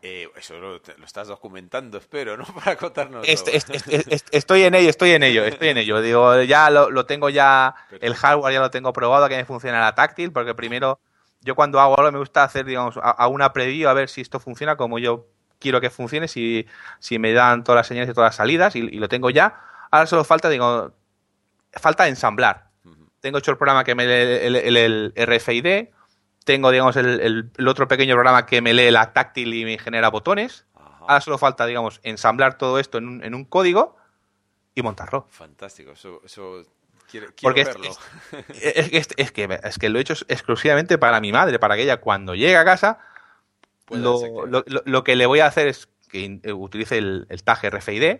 Eh, 0.02 0.28
eso 0.36 0.54
lo, 0.60 0.76
estás 1.04 1.26
documentando, 1.26 1.98
espero, 1.98 2.36
¿no? 2.36 2.44
Para 2.64 2.76
contarnos. 2.76 3.26
estoy 3.26 4.62
en 4.62 4.74
ello, 4.76 4.88
estoy 4.88 5.10
en 5.10 5.24
ello, 5.24 5.44
estoy 5.44 5.68
en 5.68 5.78
ello. 5.78 6.00
Digo, 6.00 6.42
ya 6.42 6.70
lo, 6.70 7.06
tengo 7.06 7.28
ya, 7.28 7.74
el 8.00 8.14
hardware 8.14 8.54
ya 8.54 8.60
lo 8.60 8.70
tengo 8.70 8.92
probado, 8.92 9.28
que 9.28 9.36
me 9.36 9.44
funciona 9.44 9.80
la 9.80 9.96
táctil, 9.96 10.30
porque 10.30 10.54
primero, 10.54 11.00
yo 11.40 11.56
cuando 11.56 11.80
hago 11.80 11.98
algo 11.98 12.12
me 12.12 12.20
gusta 12.20 12.44
hacer, 12.44 12.64
digamos, 12.64 12.96
a, 13.02 13.26
una 13.26 13.52
preview 13.52 13.88
a 13.88 13.94
ver 13.94 14.08
si 14.08 14.20
esto 14.20 14.38
funciona 14.38 14.76
como 14.76 15.00
yo 15.00 15.26
quiero 15.58 15.80
que 15.80 15.90
funcione, 15.90 16.28
si, 16.28 16.66
si 17.00 17.18
me 17.18 17.32
dan 17.32 17.64
todas 17.64 17.80
las 17.80 17.86
señales 17.88 18.10
y 18.10 18.14
todas 18.14 18.28
las 18.28 18.36
salidas, 18.36 18.76
y, 18.76 18.80
y 18.80 18.98
lo 18.98 19.08
tengo 19.08 19.30
ya. 19.30 19.60
Ahora 19.90 20.06
solo 20.06 20.22
falta, 20.22 20.48
digo, 20.48 20.92
falta 21.80 22.08
ensamblar. 22.08 22.70
Tengo 23.20 23.38
hecho 23.38 23.50
el 23.50 23.56
programa 23.56 23.84
que 23.84 23.94
me 23.94 24.06
lee 24.06 24.76
el, 24.78 25.12
RFID, 25.16 25.88
tengo, 26.44 26.70
digamos, 26.70 26.96
el, 26.96 27.50
otro 27.66 27.88
pequeño 27.88 28.14
programa 28.14 28.46
que 28.46 28.62
me 28.62 28.72
lee 28.72 28.90
la 28.90 29.12
táctil 29.12 29.52
y 29.54 29.64
me 29.64 29.78
genera 29.78 30.10
botones. 30.10 30.66
Ahora 30.74 31.20
solo 31.20 31.38
falta, 31.38 31.66
digamos, 31.66 32.00
ensamblar 32.02 32.58
todo 32.58 32.78
esto 32.78 32.98
en 32.98 33.08
un, 33.08 33.24
en 33.24 33.34
un 33.34 33.44
código 33.44 33.96
y 34.74 34.82
montarlo. 34.82 35.26
Fantástico, 35.30 35.92
eso, 35.92 36.20
eso 36.24 36.64
quiero, 37.10 37.28
verlo. 37.54 37.90
Es, 38.48 39.08
es, 39.16 39.32
que, 39.32 39.60
es 39.62 39.78
que 39.78 39.88
lo 39.88 39.98
he 39.98 40.02
hecho 40.02 40.14
exclusivamente 40.28 40.98
para 40.98 41.20
mi 41.20 41.32
madre, 41.32 41.58
para 41.58 41.76
que 41.76 41.82
ella 41.82 41.98
cuando 41.98 42.34
llegue 42.34 42.56
a 42.56 42.64
casa, 42.64 42.98
lo, 43.90 44.46
lo, 44.46 44.64
lo, 44.66 45.04
que 45.04 45.16
le 45.16 45.26
voy 45.26 45.40
a 45.40 45.46
hacer 45.46 45.68
es 45.68 45.88
que 46.08 46.40
utilice 46.52 46.98
el, 46.98 47.26
tag 47.44 47.58
RFID, 47.62 48.18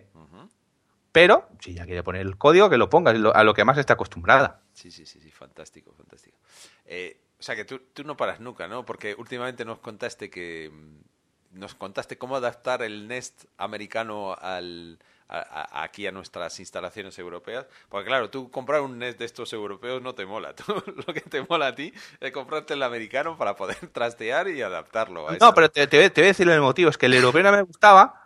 pero 1.17 1.47
si 1.59 1.73
ya 1.73 1.85
quiere 1.87 2.03
poner 2.03 2.21
el 2.21 2.37
código, 2.37 2.69
que 2.69 2.77
lo 2.77 2.91
ponga 2.91 3.09
a 3.09 3.43
lo 3.43 3.53
que 3.55 3.65
más 3.65 3.79
está 3.79 3.93
acostumbrada. 3.93 4.61
Sí, 4.73 4.91
sí, 4.91 5.03
sí, 5.07 5.19
sí, 5.19 5.31
fantástico, 5.31 5.91
fantástico. 5.97 6.37
Eh, 6.85 7.19
o 7.39 7.41
sea 7.41 7.55
que 7.55 7.65
tú, 7.65 7.81
tú, 7.91 8.03
no 8.03 8.15
paras 8.15 8.39
nunca, 8.39 8.67
¿no? 8.67 8.85
Porque 8.85 9.15
últimamente 9.17 9.65
nos 9.65 9.79
contaste 9.79 10.29
que 10.29 10.71
mm, 10.71 11.59
nos 11.59 11.73
contaste 11.73 12.19
cómo 12.19 12.35
adaptar 12.35 12.83
el 12.83 13.07
Nest 13.07 13.45
americano 13.57 14.35
al, 14.39 14.99
aquí 15.27 16.05
a 16.05 16.11
nuestras 16.11 16.59
instalaciones 16.59 17.17
europeas. 17.17 17.65
Porque 17.89 18.05
claro, 18.05 18.29
tú 18.29 18.51
comprar 18.51 18.81
un 18.81 18.99
Nest 18.99 19.17
de 19.17 19.25
estos 19.25 19.51
europeos 19.53 20.03
no 20.03 20.13
te 20.13 20.27
mola. 20.27 20.53
lo 21.07 21.13
que 21.15 21.21
te 21.21 21.41
mola 21.49 21.67
a 21.67 21.75
ti 21.75 21.91
es 22.19 22.31
comprarte 22.31 22.75
el 22.75 22.83
americano 22.83 23.39
para 23.39 23.55
poder 23.55 23.77
trastear 23.91 24.49
y 24.49 24.61
adaptarlo. 24.61 25.27
A 25.27 25.37
no, 25.37 25.53
pero 25.55 25.71
te, 25.71 25.87
te, 25.87 25.97
voy 25.97 26.23
a 26.23 26.27
decir 26.27 26.47
el 26.47 26.61
motivo. 26.61 26.91
Es 26.91 26.97
que 26.99 27.07
el 27.07 27.15
europeo 27.15 27.41
no 27.41 27.51
me 27.53 27.63
gustaba 27.63 28.21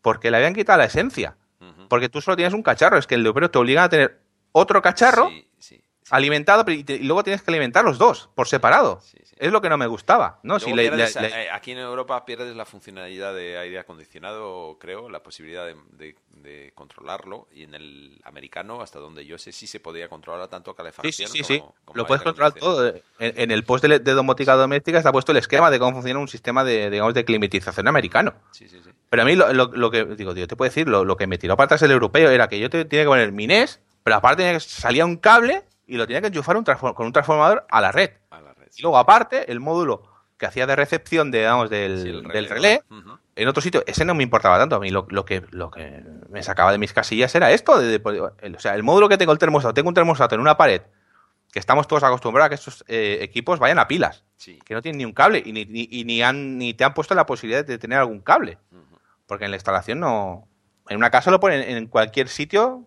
porque 0.00 0.30
le 0.30 0.36
habían 0.36 0.54
quitado 0.54 0.78
la 0.78 0.84
esencia. 0.84 1.36
Porque 1.88 2.08
tú 2.08 2.20
solo 2.20 2.36
tienes 2.36 2.54
un 2.54 2.62
cacharro, 2.62 2.98
es 2.98 3.06
que 3.06 3.14
el 3.14 3.24
europeo 3.24 3.50
te 3.50 3.58
obliga 3.58 3.84
a 3.84 3.88
tener 3.88 4.20
otro 4.52 4.82
cacharro 4.82 5.30
alimentado, 6.10 6.70
y, 6.70 6.84
te- 6.84 6.94
y 6.96 7.04
luego 7.04 7.22
tienes 7.24 7.42
que 7.42 7.50
alimentar 7.50 7.84
los 7.84 7.98
dos 7.98 8.28
por 8.34 8.48
separado. 8.48 9.00
Sí, 9.02 9.18
sí. 9.24 9.34
Es 9.38 9.52
lo 9.52 9.60
que 9.60 9.68
no 9.68 9.76
me 9.76 9.86
gustaba. 9.86 10.38
¿no? 10.42 10.58
Si 10.58 10.72
le- 10.72 10.82
pierdes, 10.88 11.14
le- 11.16 11.28
le- 11.28 11.50
aquí 11.50 11.72
en 11.72 11.78
Europa 11.78 12.24
pierdes 12.24 12.54
la 12.56 12.64
funcionalidad 12.64 13.34
de 13.34 13.58
aire 13.58 13.78
acondicionado, 13.78 14.78
creo, 14.80 15.08
la 15.10 15.22
posibilidad 15.22 15.66
de, 15.66 15.76
de- 15.92 16.16
de 16.30 16.72
controlarlo. 16.74 17.48
Y 17.52 17.64
en 17.64 17.74
el 17.74 18.20
americano, 18.24 18.80
hasta 18.80 18.98
donde 18.98 19.26
yo 19.26 19.36
sé, 19.38 19.52
sí 19.52 19.66
se 19.66 19.80
podía 19.80 20.08
controlar 20.08 20.48
tanto 20.48 20.74
calefacción 20.74 21.28
sí, 21.28 21.38
sí, 21.38 21.44
sí. 21.44 21.58
como, 21.60 21.74
como 21.84 21.96
Lo 21.98 22.06
puedes 22.06 22.22
controlar 22.22 22.52
todo. 22.52 22.88
En, 22.88 23.02
en 23.18 23.50
el 23.50 23.64
post 23.64 23.84
de, 23.84 23.98
de 23.98 24.12
domótica 24.12 24.54
doméstica 24.54 24.98
está 24.98 25.12
puesto 25.12 25.32
el 25.32 25.38
esquema 25.38 25.70
de 25.70 25.78
cómo 25.78 25.92
funciona 25.96 26.20
un 26.20 26.28
sistema 26.28 26.64
de, 26.64 26.88
digamos, 26.90 27.12
de 27.14 27.24
climatización 27.24 27.88
americano. 27.88 28.32
Sí, 28.52 28.68
sí, 28.68 28.80
sí. 28.82 28.90
Pero 29.10 29.22
a 29.22 29.24
mí 29.26 29.34
lo, 29.36 29.52
lo- 29.52 29.66
lo 29.72 29.90
que, 29.90 30.04
digo, 30.04 30.32
yo 30.34 30.46
te 30.48 30.56
puedo 30.56 30.68
decir, 30.68 30.88
lo, 30.88 31.04
lo 31.04 31.16
que 31.16 31.26
me 31.26 31.36
tiró 31.38 31.56
para 31.56 31.66
atrás 31.66 31.82
el 31.82 31.90
europeo 31.90 32.30
era 32.30 32.48
que 32.48 32.58
yo 32.58 32.70
te, 32.70 32.84
tenía 32.84 33.04
que 33.04 33.08
poner 33.08 33.32
mi 33.32 33.46
NES, 33.46 33.80
pero 34.02 34.16
aparte 34.16 34.58
salía 34.60 35.04
un 35.04 35.16
cable 35.16 35.62
y 35.86 35.96
lo 35.96 36.06
tenía 36.06 36.20
que 36.20 36.28
enchufar 36.28 36.56
un 36.56 36.64
con 36.64 37.06
un 37.06 37.12
transformador 37.12 37.66
a 37.70 37.80
la 37.80 37.92
red. 37.92 38.10
A 38.30 38.40
la 38.40 38.52
red. 38.54 38.68
Y 38.76 38.82
luego 38.82 38.98
aparte, 38.98 39.50
el 39.50 39.60
módulo 39.60 40.02
que 40.36 40.46
hacía 40.46 40.66
de 40.66 40.76
recepción 40.76 41.30
de, 41.30 41.38
digamos, 41.38 41.70
del, 41.70 42.02
Sí, 42.02 42.08
el 42.10 42.22
del 42.28 42.48
relé. 42.48 42.82
en 43.36 43.48
otro 43.48 43.62
sitio, 43.62 43.82
ese 43.86 44.04
no 44.04 44.14
me 44.14 44.22
importaba 44.22 44.58
tanto. 44.58 44.76
A 44.76 44.80
mí 44.80 44.90
lo, 44.90 45.06
lo 45.08 45.24
que, 45.24 45.42
lo 45.50 45.70
que 45.70 46.02
me 46.28 46.42
sacaba 46.42 46.72
de 46.72 46.78
mis 46.78 46.92
casillas 46.92 47.34
era 47.34 47.50
esto. 47.52 47.78
de- 47.78 47.98
de- 47.98 48.30
el- 48.42 48.56
o 48.56 48.58
sea, 48.58 48.74
el 48.74 48.82
módulo 48.82 49.08
que 49.08 49.16
tengo 49.16 49.32
el 49.32 49.38
termostato, 49.38 49.72
tengo 49.74 49.88
un 49.88 49.94
termostato 49.94 50.34
en 50.34 50.40
una 50.42 50.56
pared, 50.56 50.82
que 51.52 51.58
estamos 51.58 51.86
todos 51.88 52.02
acostumbrados 52.02 52.46
a 52.46 52.48
que 52.50 52.54
estos 52.56 52.84
eh, 52.88 53.18
equipos 53.22 53.58
vayan 53.58 53.78
a 53.78 53.88
pilas, 53.88 54.24
Sí. 54.36 54.58
que 54.64 54.74
no 54.74 54.82
tienen 54.82 54.98
ni 54.98 55.04
un 55.06 55.12
cable 55.12 55.42
y 55.42 55.52
ni, 55.52 55.64
ni, 55.64 55.88
y 55.90 56.04
ni, 56.04 56.20
han, 56.22 56.58
ni 56.58 56.74
te 56.74 56.84
han 56.84 56.92
puesto 56.92 57.14
la 57.14 57.24
posibilidad 57.24 57.64
de 57.64 57.78
tener 57.78 57.98
algún 57.98 58.20
cable. 58.20 58.58
Porque 59.26 59.44
en 59.46 59.50
la 59.52 59.56
instalación 59.56 60.00
no... 60.00 60.46
En 60.88 60.98
una 60.98 61.10
casa 61.10 61.30
lo 61.30 61.40
ponen 61.40 61.62
en 61.62 61.86
cualquier 61.86 62.28
sitio, 62.28 62.86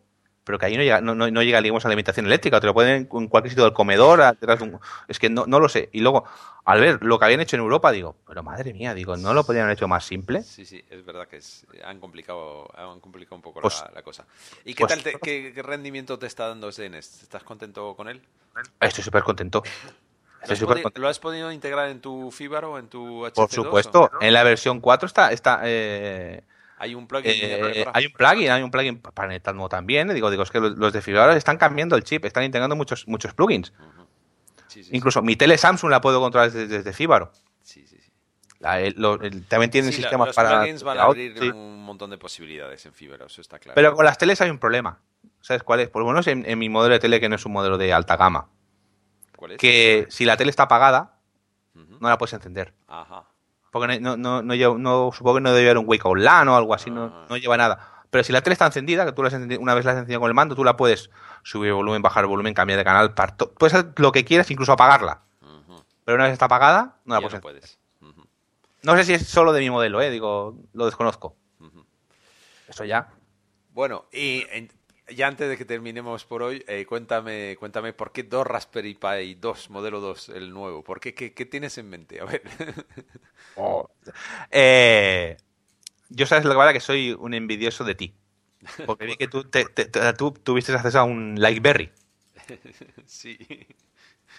pero 0.49 0.57
que 0.57 0.65
ahí 0.65 0.75
no 0.77 0.81
llega, 0.81 0.99
no, 0.99 1.13
no, 1.13 1.29
no 1.29 1.43
llega 1.43 1.61
digamos, 1.61 1.85
a 1.85 1.89
la 1.89 1.91
alimentación 1.91 2.25
eléctrica. 2.25 2.59
Te 2.59 2.65
lo 2.65 2.73
ponen 2.73 3.07
en 3.13 3.27
cualquier 3.27 3.51
sitio 3.51 3.65
del 3.65 3.73
comedor. 3.73 4.19
atrás 4.19 4.57
de 4.57 4.65
un- 4.65 4.79
Es 5.07 5.19
que 5.19 5.29
no, 5.29 5.45
no 5.45 5.59
lo 5.59 5.69
sé. 5.69 5.89
Y 5.91 5.99
luego, 5.99 6.23
al 6.65 6.79
ver 6.79 7.03
lo 7.03 7.19
que 7.19 7.25
habían 7.25 7.39
hecho 7.39 7.55
en 7.55 7.61
Europa, 7.61 7.91
digo, 7.91 8.15
pero 8.25 8.41
madre 8.41 8.73
mía, 8.73 8.95
digo, 8.95 9.15
¿no 9.15 9.35
lo 9.35 9.43
podrían 9.43 9.65
haber 9.65 9.77
hecho 9.77 9.87
más 9.87 10.03
simple? 10.05 10.41
Sí, 10.41 10.65
sí, 10.65 10.83
es 10.89 11.05
verdad 11.05 11.27
que 11.27 11.37
es- 11.37 11.67
han 11.85 11.99
complicado 11.99 12.67
han 12.75 12.99
complicado 12.99 13.35
un 13.35 13.43
poco 13.43 13.61
Pues- 13.61 13.79
la, 13.85 13.91
la 13.93 14.01
cosa. 14.01 14.25
¿Y 14.65 14.73
qué 14.73 14.85
pues- 14.87 14.93
tal 14.95 15.03
te- 15.03 15.19
qué, 15.21 15.51
qué 15.53 15.61
rendimiento 15.61 16.17
te 16.17 16.25
está 16.25 16.47
dando 16.47 16.69
ese 16.69 16.87
NES? 16.89 17.21
¿Estás 17.21 17.43
contento 17.43 17.93
con 17.95 18.09
él? 18.09 18.19
Estoy 18.81 19.03
súper 19.03 19.21
contento. 19.21 19.61
¿Lo 20.47 20.53
has, 20.53 20.57
súper 20.57 20.77
podi- 20.77 20.81
contento. 20.81 21.01
lo 21.01 21.07
has 21.09 21.19
podido 21.19 21.51
integrar 21.51 21.89
en 21.89 22.01
tu 22.01 22.31
Fibaro 22.31 22.71
o 22.71 22.79
en 22.79 22.87
tu 22.87 23.23
HC2? 23.27 23.33
Por 23.35 23.45
o- 23.45 23.49
supuesto, 23.49 24.09
en 24.19 24.33
la 24.33 24.41
versión 24.41 24.79
4 24.79 25.05
está, 25.05 25.31
está 25.31 25.59
eh, 25.65 26.41
Hay 26.79 26.95
un 26.95 27.07
plugin. 27.07 27.31
eh, 27.35 27.85
hay 27.93 28.05
un 28.05 28.13
plugin, 28.13 28.49
hay 28.51 28.63
un 28.63 28.71
plugin 28.71 28.99
para 28.99 29.27
Netatmo 29.27 29.67
también. 29.69 30.07
Digo, 30.13 30.31
digo, 30.31 30.43
es 30.43 30.49
que 30.51 30.59
los, 30.59 30.77
los 30.77 30.93
de 30.93 31.01
Fibra 31.01 31.35
están 31.35 31.57
cambiando 31.57 31.95
el 31.95 32.03
chip, 32.03 32.23
están 32.25 32.43
integrando 32.45 32.75
muchos, 32.75 33.07
muchos 33.07 33.33
plugins. 33.33 33.73
Sí, 34.67 34.83
sí, 34.83 34.91
Incluso 34.93 35.21
mi 35.21 35.35
tele 35.35 35.57
Samsung 35.57 35.89
la 35.91 35.99
puedo 35.99 36.19
controlar 36.19 36.51
desde, 36.51 36.67
desde 36.67 36.93
Fibaro. 36.93 37.31
sí, 37.63 37.85
sí, 37.87 37.97
sí. 37.99 38.11
La- 38.59 38.79
el- 38.81 38.93
lo- 38.97 39.21
el- 39.21 39.45
también 39.47 39.71
tienen 39.71 39.89
la- 39.91 39.95
sistemas 39.97 40.27
los 40.27 40.35
para. 40.35 40.49
plugins 40.59 40.83
van 40.83 40.97
a 40.99 41.03
abrir 41.03 41.53
un 41.53 41.83
montón 41.83 42.09
de 42.09 42.17
posibilidades 42.17 42.85
en 42.85 42.93
Fibaro, 42.93 43.25
eso 43.25 43.41
está 43.41 43.57
claro. 43.59 43.75
Pero 43.75 43.93
con 43.95 44.05
las 44.05 44.17
teles 44.17 44.39
hay 44.41 44.49
un 44.49 44.59
problema. 44.59 44.99
¿Sabes 45.41 45.63
cuál 45.63 45.79
es? 45.79 45.89
Por 45.89 46.01
lo 46.03 46.07
menos 46.09 46.27
en, 46.27 46.45
en 46.45 46.59
mi 46.59 46.67
modelo 46.69 46.93
de 46.93 46.99
tele, 46.99 47.19
que 47.19 47.29
no 47.29 47.35
es 47.35 47.45
un 47.45 47.53
modelo 47.53 47.77
de 47.77 47.93
alta 47.93 48.15
gama. 48.17 48.49
¿Cuál 49.35 49.51
es? 49.53 49.57
Que 49.57 50.05
si 50.09 50.25
la 50.25 50.35
tele 50.37 50.49
está 50.49 50.63
apagada, 50.63 51.15
no 51.73 52.07
la 52.09 52.17
puedes 52.17 52.33
encender. 52.33 52.73
Ajá. 52.87 53.25
Porque 53.71 53.99
no, 53.99 54.17
no, 54.17 54.41
no, 54.41 54.55
lleva- 54.55 54.77
no- 54.77 55.11
supongo 55.13 55.35
que 55.35 55.41
no 55.41 55.51
debe 55.53 55.67
haber 55.69 55.77
un 55.77 55.85
wake 55.87 56.05
out 56.05 56.17
LAN 56.17 56.47
o 56.49 56.55
algo 56.55 56.73
así, 56.73 56.89
no, 56.89 57.05
Ah. 57.13 57.25
no 57.29 57.37
lleva 57.37 57.57
nada. 57.57 58.03
Pero 58.09 58.23
si 58.23 58.33
la 58.33 58.41
tele 58.41 58.53
está 58.53 58.65
encendida, 58.65 59.05
que 59.05 59.11
tú 59.11 59.21
la 59.21 59.27
has 59.27 59.33
encendido- 59.35 59.61
una 59.61 59.75
vez 59.75 59.85
la 59.85 59.91
has 59.91 59.97
encendido 59.97 60.19
con 60.19 60.29
el 60.29 60.33
mando, 60.33 60.55
tú 60.55 60.63
la 60.63 60.75
puedes 60.75 61.11
subir 61.43 61.71
volumen, 61.73 62.01
bajar 62.01 62.25
volumen, 62.25 62.53
cambiar 62.55 62.77
de 62.79 62.83
canal, 62.83 63.13
parto- 63.13 63.51
puedes 63.53 63.73
hacer 63.75 63.93
lo 63.97 64.11
que 64.11 64.25
quieras, 64.25 64.49
incluso 64.49 64.71
apagarla. 64.73 65.21
Pero 66.05 66.15
una 66.15 66.23
vez 66.23 66.33
está 66.33 66.45
apagada, 66.45 66.97
no 67.05 67.15
la 67.15 67.21
puedes 67.21 67.39
puedes. 67.41 67.79
No 68.81 68.95
sé 68.95 69.03
si 69.03 69.13
es 69.13 69.27
solo 69.27 69.51
de 69.53 69.59
mi 69.59 69.69
modelo, 69.69 70.01
eh, 70.01 70.09
digo, 70.09 70.55
lo 70.73 70.85
desconozco. 70.85 71.35
Eso 72.67 72.85
ya. 72.85 73.09
Bueno, 73.73 74.05
y 74.11 74.45
en- 74.51 74.71
ya 75.15 75.27
antes 75.27 75.49
de 75.49 75.57
que 75.57 75.65
terminemos 75.65 76.25
por 76.25 76.43
hoy, 76.43 76.63
eh, 76.67 76.85
cuéntame, 76.85 77.55
cuéntame 77.59 77.93
por 77.93 78.11
qué 78.11 78.23
dos 78.23 78.45
Raspberry 78.47 78.95
Pi 78.95 79.35
2, 79.35 79.69
modelo 79.69 79.99
2, 80.01 80.29
el 80.29 80.51
nuevo. 80.51 80.83
¿Por 80.83 80.99
qué? 80.99 81.13
¿Qué, 81.13 81.33
qué 81.33 81.45
tienes 81.45 81.77
en 81.77 81.89
mente? 81.89 82.21
A 82.21 82.25
ver. 82.25 82.43
Eh, 84.51 85.37
yo 86.09 86.25
sabes 86.25 86.45
lo 86.45 86.51
que 86.51 86.57
pasa, 86.57 86.73
que 86.73 86.79
soy 86.79 87.13
un 87.13 87.33
envidioso 87.35 87.83
de 87.83 87.95
ti. 87.95 88.15
Porque 88.85 89.05
vi 89.05 89.17
que 89.17 89.27
tú, 89.27 89.45
te- 89.45 89.65
te- 89.65 89.85
te- 89.87 90.13
tú 90.13 90.31
tuviste 90.33 90.73
acceso 90.73 90.99
a 90.99 91.03
un 91.05 91.35
Likeberry, 91.39 91.91
sí. 93.05 93.37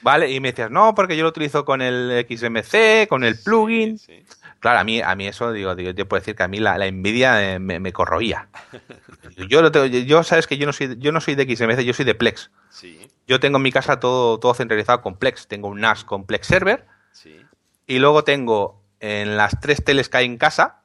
¿Vale? 0.03 0.30
Y 0.30 0.40
me 0.40 0.48
decías, 0.53 0.70
no, 0.70 0.94
porque 0.94 1.16
yo 1.16 1.22
lo 1.24 1.28
utilizo 1.30 1.64
con 1.64 1.82
el 1.82 2.26
XMC, 2.28 3.09
con 3.09 3.24
el 3.24 3.38
plugin. 3.38 3.98
Sí, 3.98 4.22
sí. 4.26 4.36
Claro, 4.61 4.80
a 4.80 4.84
mí, 4.84 5.01
a 5.01 5.14
mí 5.14 5.26
eso, 5.26 5.53
digo, 5.53 5.74
digo, 5.74 5.90
yo 5.92 6.07
puedo 6.07 6.20
decir 6.20 6.34
que 6.36 6.42
a 6.42 6.48
mí 6.48 6.59
la, 6.61 6.76
la 6.76 6.86
envidia 6.86 7.55
eh, 7.55 7.59
me, 7.59 7.80
me 7.80 7.92
corroía. 7.94 8.48
Yo, 9.48 9.62
lo 9.62 9.72
tengo- 9.72 9.86
yo 9.86 10.22
sabes 10.22 10.46
que 10.46 10.59
yo 10.59 10.66
no 10.66 10.72
soy, 10.74 10.96
yo 10.98 11.12
no 11.12 11.20
soy 11.22 11.34
de 11.34 11.44
XMC, 11.57 11.80
yo 11.80 11.94
soy 11.94 12.05
de 12.05 12.14
Plex. 12.14 12.51
Sí, 12.68 13.09
Yo 13.26 13.40
tengo 13.40 13.57
en 13.57 13.62
mi 13.62 13.72
casa 13.72 13.98
todo, 14.01 14.38
todo 14.38 14.53
centralizado 14.53 15.01
con 15.01 15.16
Plex. 15.16 15.46
Tengo 15.48 15.68
un 15.68 15.80
NAS 15.80 16.05
con 16.05 16.26
Plex 16.26 16.46
Server 16.46 16.84
sí. 17.12 17.40
y 17.86 17.98
luego 18.01 18.22
tengo 18.22 18.82
en 19.01 19.36
las 19.38 19.59
tres 19.61 19.82
teles 19.82 20.11
que 20.11 20.18
hay 20.18 20.26
en 20.26 20.36
casa, 20.36 20.82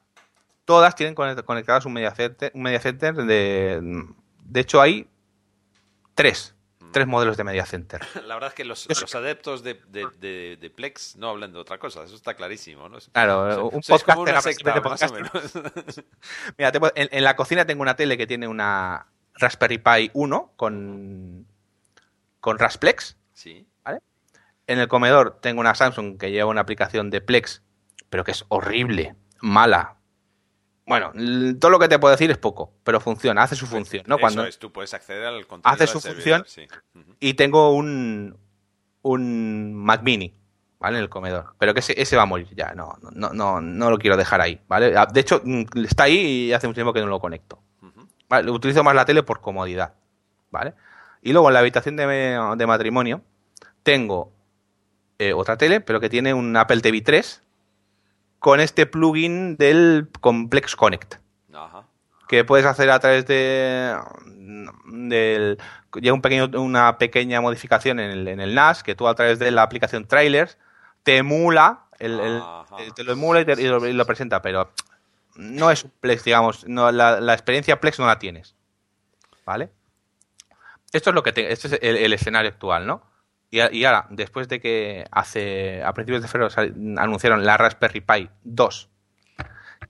todas 0.64 0.94
tienen 0.94 1.14
conect- 1.14 1.44
conectadas 1.44 1.84
un 1.84 1.92
media 1.92 2.14
center, 2.14 2.50
un 2.54 2.62
media 2.62 2.80
center 2.80 3.14
de, 3.14 4.04
de 4.44 4.60
hecho 4.60 4.80
hay 4.80 5.06
tres, 6.14 6.54
tres 6.92 7.06
modelos 7.06 7.36
de 7.36 7.44
media 7.44 7.66
center. 7.66 8.00
La 8.26 8.34
verdad 8.34 8.48
es 8.50 8.54
que 8.54 8.64
los, 8.64 8.86
adeptos 9.14 9.62
de, 9.62 9.74
de- 9.88 10.06
de- 10.18 10.56
de 10.60 10.70
Plex 10.70 11.16
no 11.16 11.28
hablan 11.30 11.52
de 11.52 11.58
otra 11.58 11.78
cosa, 11.78 12.02
eso 12.04 12.14
está 12.14 12.34
clarísimo, 12.34 12.88
¿no? 12.88 12.98
Claro, 13.12 13.68
un 13.68 13.80
podcast 13.82 14.04
como 14.06 14.22
una 14.22 14.40
secta, 14.40 14.78
o 14.78 15.12
menos. 15.12 15.32
Mira, 16.58 16.72
te 16.72 16.80
puedo- 16.80 16.92
en, 16.96 17.08
en 17.12 17.24
la 17.24 17.36
cocina 17.36 17.64
tengo 17.66 17.82
una 17.82 17.96
tele 17.96 18.16
que 18.16 18.26
tiene 18.26 18.48
una 18.48 19.06
Raspberry 19.34 19.78
Pi 19.78 20.10
1 20.14 20.52
con, 20.56 21.46
con 22.40 22.58
Rasplex. 22.58 23.16
sí, 23.32 23.66
En 24.66 24.78
el 24.78 24.88
comedor 24.88 25.38
tengo 25.40 25.60
una 25.60 25.74
Samsung 25.74 26.18
que 26.18 26.30
lleva 26.30 26.50
una 26.50 26.62
aplicación 26.62 27.10
de 27.10 27.20
Plex, 27.20 27.62
pero 28.10 28.24
que 28.24 28.30
es 28.32 28.44
horrible, 28.48 29.14
mala. 29.40 29.95
Bueno, 30.86 31.12
todo 31.58 31.70
lo 31.72 31.78
que 31.80 31.88
te 31.88 31.98
puedo 31.98 32.12
decir 32.12 32.30
es 32.30 32.38
poco, 32.38 32.72
pero 32.84 33.00
funciona, 33.00 33.42
hace 33.42 33.56
su 33.56 33.66
función, 33.66 34.04
¿no? 34.06 34.14
Eso 34.16 34.20
Cuando, 34.20 34.44
es, 34.46 34.58
tú 34.58 34.70
puedes 34.72 34.94
acceder 34.94 35.24
al 35.24 35.46
contenido 35.46 35.74
Hace 35.74 35.86
su 35.92 36.00
servidor, 36.00 36.44
función. 36.44 36.68
sí. 36.68 37.02
Y 37.18 37.34
tengo 37.34 37.72
un, 37.72 38.36
un 39.02 39.74
Mac 39.74 40.02
Mini, 40.04 40.32
¿vale? 40.78 40.98
En 40.98 41.02
el 41.02 41.08
comedor. 41.08 41.54
Pero 41.58 41.74
que 41.74 41.80
ese, 41.80 42.00
ese 42.00 42.16
va 42.16 42.22
a 42.22 42.26
morir 42.26 42.46
ya, 42.54 42.72
no, 42.74 42.96
no, 43.12 43.32
no, 43.32 43.60
no 43.60 43.90
lo 43.90 43.98
quiero 43.98 44.16
dejar 44.16 44.40
ahí, 44.40 44.60
¿vale? 44.68 44.96
Ah, 44.96 45.06
De 45.06 45.20
hecho, 45.20 45.40
mm, 45.44 45.64
está 45.84 46.04
ahí 46.04 46.18
y 46.48 46.52
hace 46.52 46.68
mucho 46.68 46.76
tiempo 46.76 46.92
que 46.92 47.00
no 47.00 47.06
lo 47.08 47.18
conecto. 47.20 47.60
Vale, 48.28 48.50
utilizo 48.50 48.82
más 48.84 48.94
la 48.94 49.04
tele 49.04 49.22
por 49.22 49.40
comodidad, 49.40 49.94
¿vale? 50.50 50.74
Y 51.22 51.32
luego 51.32 51.48
en 51.48 51.54
la 51.54 51.60
habitación 51.60 51.96
de, 51.96 52.06
de 52.56 52.66
matrimonio 52.66 53.22
tengo 53.82 54.32
eh, 55.18 55.32
otra 55.32 55.56
tele, 55.56 55.80
pero 55.80 55.98
que 56.00 56.08
tiene 56.08 56.34
un 56.34 56.56
Apple 56.56 56.80
TV 56.80 57.00
3 57.02 57.42
con 58.38 58.60
este 58.60 58.86
plugin 58.86 59.56
del 59.56 60.08
Complex 60.20 60.76
Connect 60.76 61.14
Ajá. 61.52 61.84
que 62.28 62.44
puedes 62.44 62.66
hacer 62.66 62.90
a 62.90 62.98
través 63.00 63.26
de 63.26 63.96
del 64.86 65.58
llega 65.94 66.12
un 66.14 66.22
pequeño, 66.22 66.50
una 66.60 66.98
pequeña 66.98 67.40
modificación 67.40 67.98
en 68.00 68.10
el, 68.10 68.28
en 68.28 68.40
el 68.40 68.54
NAS 68.54 68.82
que 68.82 68.94
tú 68.94 69.08
a 69.08 69.14
través 69.14 69.38
de 69.38 69.50
la 69.50 69.62
aplicación 69.62 70.06
Trailers 70.06 70.58
te 71.02 71.16
emula 71.16 71.84
el, 71.98 72.20
el- 72.20 72.42
Ajá. 72.42 72.76
te 72.94 73.04
lo 73.04 73.12
emula 73.12 73.40
y, 73.40 73.44
te- 73.44 73.60
y 73.60 73.66
lo, 73.66 73.86
y 73.86 73.92
lo 73.92 74.04
presenta 74.04 74.42
pero 74.42 74.70
no 75.34 75.70
es 75.70 75.86
Plex 76.00 76.24
digamos 76.24 76.66
no, 76.68 76.90
la, 76.92 77.20
la 77.20 77.32
experiencia 77.32 77.80
Plex 77.80 77.98
no 77.98 78.06
la 78.06 78.18
tienes 78.18 78.54
vale 79.44 79.70
esto 80.92 81.10
es 81.10 81.14
lo 81.14 81.22
que 81.22 81.32
te- 81.32 81.52
este 81.52 81.68
es 81.68 81.78
el, 81.82 81.96
el 81.96 82.12
escenario 82.12 82.50
actual 82.50 82.86
no 82.86 83.02
y, 83.72 83.84
ahora 83.84 84.06
después 84.10 84.48
de 84.48 84.60
que 84.60 85.04
hace 85.10 85.82
a 85.82 85.92
principios 85.94 86.22
de 86.22 86.28
febrero 86.28 86.48
anunciaron 86.98 87.44
la 87.44 87.56
Raspberry 87.56 88.00
Pi 88.00 88.30
2 88.44 88.88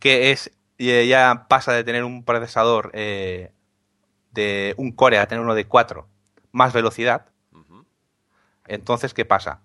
que 0.01 0.31
es 0.33 0.51
ya 0.79 1.47
pasa 1.49 1.73
de 1.73 1.85
tener 1.85 2.05
un 2.05 2.25
procesador 2.25 2.91
eh, 2.93 3.51
de 4.33 4.75
un 4.77 4.93
core 4.93 5.19
a 5.19 5.27
tener 5.27 5.43
uno 5.43 5.55
de 5.55 5.65
4 5.67 6.07
más 6.53 6.73
velocidad. 6.75 7.27
Entonces, 8.67 9.15
¿qué 9.15 9.25
pasa? 9.25 9.61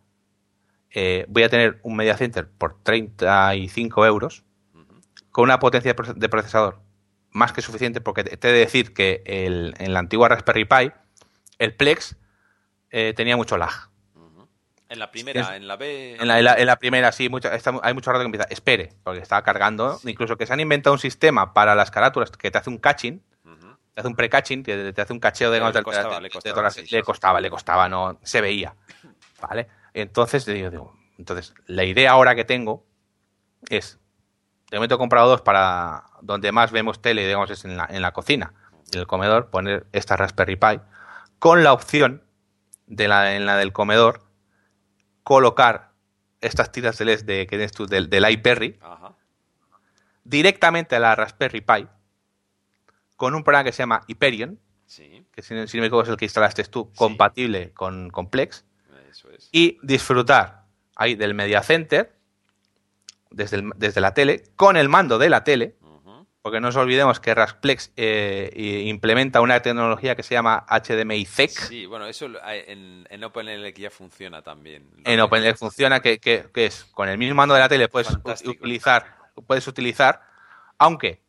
Eh, 0.91 1.25
voy 1.27 1.43
a 1.43 1.49
tener 1.49 1.79
un 1.83 1.95
media 1.95 2.15
center 2.17 2.47
por 2.49 2.81
35 2.83 4.05
euros 4.05 4.43
con 5.31 5.43
una 5.45 5.59
potencia 5.59 5.93
de 5.93 5.95
proce- 6.01 6.13
de 6.13 6.29
procesador 6.29 6.79
más 7.31 7.53
que 7.53 7.61
suficiente 7.61 8.01
porque 8.01 8.23
te 8.25 8.35
te 8.37 8.49
he 8.49 8.51
de 8.53 8.59
decir 8.59 8.93
que 8.93 9.21
el- 9.25 9.73
en 9.79 9.93
la 9.93 9.99
antigua 9.99 10.27
Raspberry 10.29 10.65
Pi 10.65 10.91
el 11.59 11.73
Plex 11.75 12.17
eh, 12.89 13.13
tenía 13.15 13.37
mucho 13.37 13.57
lag. 13.57 13.89
En 14.91 14.99
la 14.99 15.09
primera, 15.09 15.41
Es- 15.41 15.49
en 15.51 15.67
la 15.67 15.77
B. 15.77 16.17
En 16.19 16.27
la, 16.27 16.37
en 16.39 16.45
la- 16.45 16.53
en 16.55 16.65
la 16.65 16.75
primera, 16.75 17.11
sí, 17.13 17.29
mucha- 17.29 17.55
está- 17.55 17.73
hay 17.81 17.93
mucho 17.93 18.11
rato 18.11 18.21
que 18.21 18.25
empieza. 18.25 18.45
Espere, 18.49 18.93
porque 19.03 19.21
estaba 19.21 19.41
cargando. 19.41 19.99
Incluso 20.03 20.35
que 20.37 20.45
se 20.45 20.51
han 20.53 20.59
inventado 20.59 20.93
un 20.93 20.99
sistema 20.99 21.53
para 21.53 21.75
las 21.75 21.89
carátulas 21.91 22.29
que 22.31 22.51
te 22.51 22.57
hace 22.57 22.69
un 22.69 22.77
catching, 22.77 23.23
te 23.93 23.99
hace 24.01 24.07
un 24.07 24.15
pre-catching, 24.15 24.63
te, 24.63 24.93
te 24.93 25.01
hace 25.01 25.13
un 25.13 25.19
cacheo 25.19 25.49
de, 25.51 25.59
le 25.59 25.65
de- 25.71 25.83
costaba, 25.83 26.15
de- 26.15 26.21
le 26.21 26.29
costaba, 26.29 26.69
sí, 26.71 26.81
le 26.81 26.87
sí. 26.87 27.01
costaba, 27.03 27.41
le 27.41 27.49
costaba, 27.49 27.89
no 27.89 28.19
se 28.23 28.39
veía, 28.41 28.75
¿vale? 29.41 29.67
Entonces, 29.93 30.45
digo, 30.45 30.69
digo, 30.69 30.95
entonces, 31.17 31.53
la 31.67 31.83
idea 31.83 32.11
ahora 32.11 32.33
que 32.35 32.45
tengo 32.45 32.85
es, 33.69 33.99
de 34.71 34.77
momento 34.77 34.95
he 34.95 34.97
comprado 34.97 35.29
dos 35.29 35.41
para 35.41 36.03
donde 36.21 36.51
más 36.51 36.71
vemos 36.71 37.01
tele, 37.01 37.25
digamos, 37.25 37.49
es 37.51 37.65
en 37.65 37.75
la, 37.77 37.85
en 37.89 38.01
la 38.01 38.11
cocina, 38.13 38.53
en 38.93 38.99
el 38.99 39.07
comedor, 39.07 39.49
poner 39.49 39.85
esta 39.91 40.15
Raspberry 40.17 40.55
Pi, 40.55 40.79
con 41.39 41.63
la 41.63 41.73
opción 41.73 42.23
de 42.87 43.07
la, 43.07 43.35
en 43.35 43.45
la 43.45 43.57
del 43.57 43.73
comedor, 43.73 44.21
colocar 45.23 45.91
estas 46.41 46.71
tiras 46.71 46.97
de 46.97 47.05
LED 47.05 47.23
de, 47.23 47.45
que 47.47 47.57
tienes 47.57 47.71
tú 47.71 47.85
del, 47.85 48.09
del 48.09 48.29
iBerry 48.31 48.77
Ajá. 48.81 49.13
directamente 50.23 50.95
a 50.95 50.99
la 50.99 51.15
Raspberry 51.15 51.61
Pi 51.61 51.87
con 53.15 53.35
un 53.35 53.43
programa 53.43 53.63
que 53.65 53.71
se 53.71 53.83
llama 53.83 54.03
Hyperion, 54.07 54.59
Sí, 54.85 55.25
que 55.31 55.41
si, 55.41 55.49
si 55.67 55.77
no 55.77 55.81
me 55.81 55.87
equivoco 55.87 56.03
es 56.03 56.09
el 56.09 56.17
que 56.17 56.25
instalaste 56.25 56.63
tú, 56.65 56.89
Sí. 56.91 56.97
compatible 56.97 57.71
con, 57.71 58.09
con 58.09 58.29
Plex, 58.29 58.65
eso 59.09 59.29
es. 59.31 59.47
y 59.53 59.77
disfrutar 59.83 60.65
ahí 60.95 61.15
del 61.15 61.33
Media 61.33 61.63
Center 61.63 62.13
desde, 63.29 63.57
el- 63.57 63.71
desde 63.77 64.01
la 64.01 64.13
tele, 64.13 64.43
con 64.57 64.75
el 64.75 64.89
mando 64.89 65.17
de 65.17 65.29
la 65.29 65.43
tele. 65.45 65.75
Porque 66.41 66.59
no 66.59 66.67
nos 66.67 66.75
olvidemos 66.75 67.19
que 67.19 67.35
Rasplex 67.35 67.91
eh, 67.95 68.83
implementa 68.85 69.41
una 69.41 69.59
tecnología 69.61 70.15
que 70.15 70.23
se 70.23 70.33
llama 70.33 70.65
HDMI 70.67 71.25
ZEC. 71.25 71.51
Sí, 71.51 71.85
bueno, 71.85 72.07
eso 72.07 72.27
en, 72.47 73.05
en 73.09 73.23
OpenLX 73.23 73.79
ya 73.79 73.91
funciona 73.91 74.41
también. 74.41 74.89
En 75.03 75.19
OpenLX 75.19 75.59
funciona 75.59 75.99
que, 75.99 76.19
que- 76.19 76.45
que 76.51 76.65
es 76.65 76.85
con 76.85 77.09
el 77.09 77.17
mismo 77.19 77.35
mando 77.35 77.53
de 77.53 77.59
la 77.59 77.69
tele 77.69 77.87
puedes 77.89 78.07
Fantástico. 78.07 78.51
utilizar, 78.51 79.05
puedes 79.45 79.67
utilizar, 79.67 80.21
aunque 80.79 81.21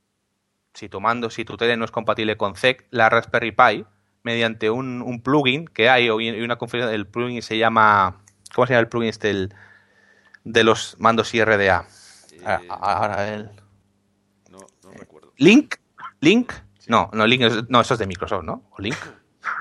si 0.73 0.89
tu 0.89 0.99
mando, 1.01 1.29
si 1.29 1.45
tu 1.45 1.59
tele 1.59 1.77
no 1.77 1.85
es 1.85 1.91
compatible 1.91 2.37
con 2.39 2.55
ZEC, 2.57 2.87
la 2.91 3.11
Raspberry 3.11 3.53
Pi, 3.53 3.85
mediante 4.23 4.71
un, 4.71 5.03
un 5.03 5.21
plugin 5.23 5.67
que 5.67 5.91
hay, 5.91 6.09
o 6.09 6.21
y 6.21 6.31
una 6.41 6.57
configuración, 6.57 6.95
el 6.99 7.07
plugin 7.07 7.43
se 7.43 7.59
llama, 7.59 8.23
¿cómo 8.55 8.67
se 8.67 8.73
llama 8.73 8.81
el 8.81 8.89
plugin 8.89 9.11
este 9.11 9.29
el- 9.29 9.55
de 10.45 10.65
los 10.65 10.97
mandos 10.99 11.35
IRDA? 11.35 11.85
Eh, 12.33 12.45
Ahora, 12.47 12.65
ahora 12.81 13.35
el 13.35 13.51
Link, 15.43 15.75
Link, 16.21 16.53
no, 16.89 17.11
no, 17.13 17.27
Link, 17.27 17.43
es- 17.43 17.69
no, 17.69 17.81
eso 17.81 17.95
es 17.95 18.01
de 18.01 18.07
Microsoft, 18.07 18.45
¿no? 18.45 18.65
¿O 18.71 18.81
Link. 18.81 18.97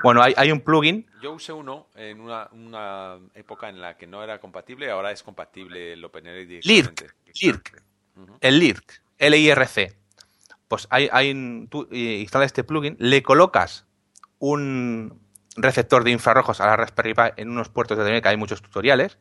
Bueno, 0.04 0.22
hay, 0.22 0.32
hay 0.36 0.52
un 0.52 0.60
plugin 0.60 1.06
Yo 1.20 1.32
usé 1.32 1.52
uno 1.52 1.88
en 1.96 2.20
una, 2.20 2.48
una 2.52 3.18
época 3.34 3.68
en 3.68 3.80
la 3.80 3.96
que 3.96 4.06
no 4.06 4.22
era 4.22 4.38
compatible, 4.40 4.90
ahora 4.90 5.10
es 5.10 5.22
compatible 5.22 5.92
el 5.94 6.00
directamente. 6.46 6.62
LIRC, 6.64 7.14
LIRC, 7.40 7.82
el 8.40 8.58
LIRC, 8.58 9.02
L-I-R-C. 9.18 9.96
Pues 10.68 10.86
hay, 10.90 11.08
hay 11.12 11.66
tú 11.68 11.88
instalas 11.90 12.46
este 12.46 12.64
plugin, 12.64 12.96
le 12.98 13.22
colocas 13.22 13.86
un 14.38 15.20
receptor 15.56 16.04
de 16.04 16.10
infrarrojos 16.12 16.60
a 16.60 16.66
la 16.66 16.76
Raspberry 16.76 17.14
Pi 17.14 17.22
en 17.36 17.50
unos 17.50 17.68
puertos 17.68 17.98
de 17.98 18.22
que 18.22 18.28
hay 18.28 18.36
muchos 18.36 18.62
tutoriales, 18.62 19.18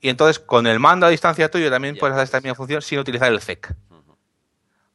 y 0.00 0.08
entonces 0.08 0.38
con 0.38 0.66
el 0.66 0.80
mando 0.80 1.06
a 1.06 1.10
distancia 1.10 1.50
tuyo 1.50 1.70
también 1.70 1.96
puedes 1.96 2.14
hacer 2.14 2.24
esta 2.24 2.40
misma 2.40 2.54
función 2.54 2.82
sin 2.82 2.98
utilizar 2.98 3.30
el 3.32 3.40
ZEC. 3.40 3.74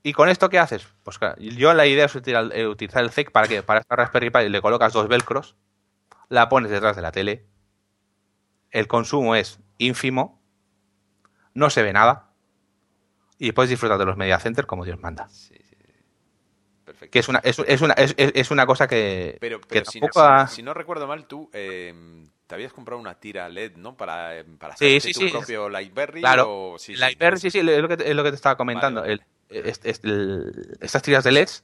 ¿Y 0.03 0.13
con 0.13 0.27
esto 0.29 0.49
qué 0.49 0.59
haces? 0.59 0.85
Pues 1.03 1.17
claro, 1.17 1.35
yo 1.39 1.73
la 1.73 1.85
idea 1.87 2.05
es 2.05 2.15
utilizar, 2.15 2.49
eh, 2.53 2.67
utilizar 2.67 3.03
el 3.03 3.11
ZEC 3.11 3.31
para 3.31 3.47
que 3.47 3.63
para 3.63 3.79
esta 3.79 3.95
Raspberry 3.95 4.29
Pi 4.29 4.49
le 4.49 4.61
colocas 4.61 4.91
dos 4.93 5.07
velcros, 5.07 5.55
la 6.29 6.49
pones 6.49 6.71
detrás 6.71 6.95
de 6.95 7.01
la 7.01 7.11
tele, 7.11 7.45
el 8.71 8.87
consumo 8.87 9.35
es 9.35 9.59
ínfimo, 9.77 10.41
no 11.53 11.69
se 11.69 11.83
ve 11.83 11.93
nada 11.93 12.31
y 13.37 13.51
puedes 13.51 13.69
disfrutar 13.69 13.97
de 13.97 14.05
los 14.05 14.17
media 14.17 14.39
center 14.39 14.65
como 14.65 14.85
Dios 14.85 14.99
manda. 14.99 15.27
Sí, 15.29 15.55
sí, 15.55 15.63
sí. 15.69 15.75
Perfecto. 16.85 17.11
Que 17.11 17.19
es 17.19 17.29
una, 17.29 17.39
es, 17.39 17.59
es 17.59 17.81
una, 17.81 17.93
es, 17.93 18.13
es- 18.17 18.51
una 18.51 18.65
cosa 18.65 18.87
que, 18.87 19.37
Pero, 19.39 19.61
que 19.61 19.85
si, 19.85 19.99
tampoco 19.99 20.21
ha- 20.21 20.47
si 20.47 20.63
no 20.63 20.73
recuerdo 20.73 21.07
mal, 21.07 21.27
tú 21.27 21.49
eh, 21.53 21.93
te 22.45 22.55
habías 22.55 22.73
comprado 22.73 22.99
una 22.99 23.15
tira 23.19 23.47
LED, 23.47 23.77
¿no? 23.77 23.95
Para, 23.95 24.37
eh, 24.39 24.43
para 24.59 24.75
sí, 24.75 24.99
tu 24.99 25.19
sí. 25.19 25.29
propio 25.31 25.69
Lightberry. 25.69 26.19
Claro, 26.21 26.73
o- 26.73 26.77
sí, 26.79 26.95
sí. 26.95 27.01
Hyper, 27.03 27.39
sí, 27.39 27.51
sí, 27.51 27.59
es 27.59 27.65
lo 27.81 27.87
que 27.87 27.97
te, 27.97 28.09
es 28.09 28.15
lo 28.15 28.23
que 28.23 28.31
te 28.31 28.35
estaba 28.35 28.57
comentando. 28.57 29.01
Vale, 29.01 29.13
El- 29.13 29.23
es- 29.49 29.79
es- 29.83 30.01
el- 30.03 30.77
estas 30.81 31.01
tiras 31.01 31.23
de 31.23 31.31
LEDs 31.31 31.63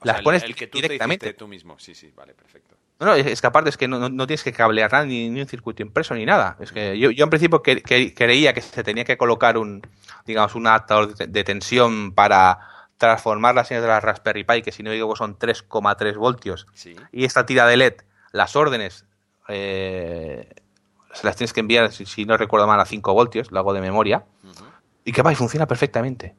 O 0.00 0.04
las 0.04 0.16
sea, 0.16 0.22
pones 0.24 0.42
el, 0.44 0.54
que 0.54 0.66
tú 0.66 0.78
directamente. 0.80 1.26
Te 1.26 1.32
tú 1.34 1.48
mismo. 1.48 1.78
Sí, 1.78 1.94
sí, 1.94 2.12
vale, 2.16 2.34
perfecto. 2.34 2.76
No, 3.00 3.06
no, 3.06 3.14
es, 3.14 3.40
que 3.40 3.46
aparte 3.46 3.70
es 3.70 3.76
que 3.76 3.86
no, 3.86 4.08
no- 4.08 4.26
tienes 4.26 4.42
que 4.42 4.52
cablear 4.52 4.90
nada, 4.92 5.04
ni, 5.04 5.28
ni 5.30 5.40
un 5.40 5.46
circuito 5.48 5.82
impreso 5.82 6.14
ni 6.14 6.24
nada. 6.26 6.56
Es 6.60 6.72
que 6.72 6.98
yo, 6.98 7.10
yo 7.12 7.24
en 7.24 7.30
principio 7.30 7.62
que- 7.62 7.80
que- 7.82 8.12
creía 8.12 8.52
que 8.52 8.60
se 8.60 8.82
tenía 8.82 9.04
que 9.04 9.16
colocar 9.16 9.56
un, 9.56 9.82
digamos, 10.26 10.54
un 10.56 10.66
adaptador 10.66 11.14
de, 11.14 11.26
de 11.28 11.44
tensión 11.44 12.12
para 12.12 12.58
transformar 12.96 13.54
las 13.54 13.68
señales 13.68 13.84
de 13.86 13.88
la 13.88 14.00
Raspberry 14.00 14.42
Pi, 14.42 14.62
que 14.62 14.72
si 14.72 14.82
no 14.82 14.90
digo 14.90 15.14
son 15.14 15.38
3,3 15.38 16.16
voltios, 16.16 16.66
Sí. 16.74 16.96
y 17.12 17.24
esta 17.24 17.46
tira 17.46 17.66
de 17.68 17.76
LED, 17.76 17.94
las 18.32 18.56
órdenes, 18.56 19.04
eh, 19.48 20.48
se 21.14 21.26
las 21.26 21.36
tienes 21.36 21.52
que 21.52 21.60
enviar, 21.60 21.92
si, 21.92 22.04
si 22.06 22.24
no 22.24 22.36
recuerdo 22.36 22.66
mal, 22.66 22.80
a 22.80 22.84
5 22.84 23.14
voltios, 23.14 23.50
lo 23.52 23.58
hago 23.60 23.72
de 23.72 23.80
memoria, 23.80 24.24
y 25.04 25.12
que 25.12 25.22
va 25.22 25.32
y 25.32 25.36
funciona 25.36 25.66
perfectamente. 25.66 26.34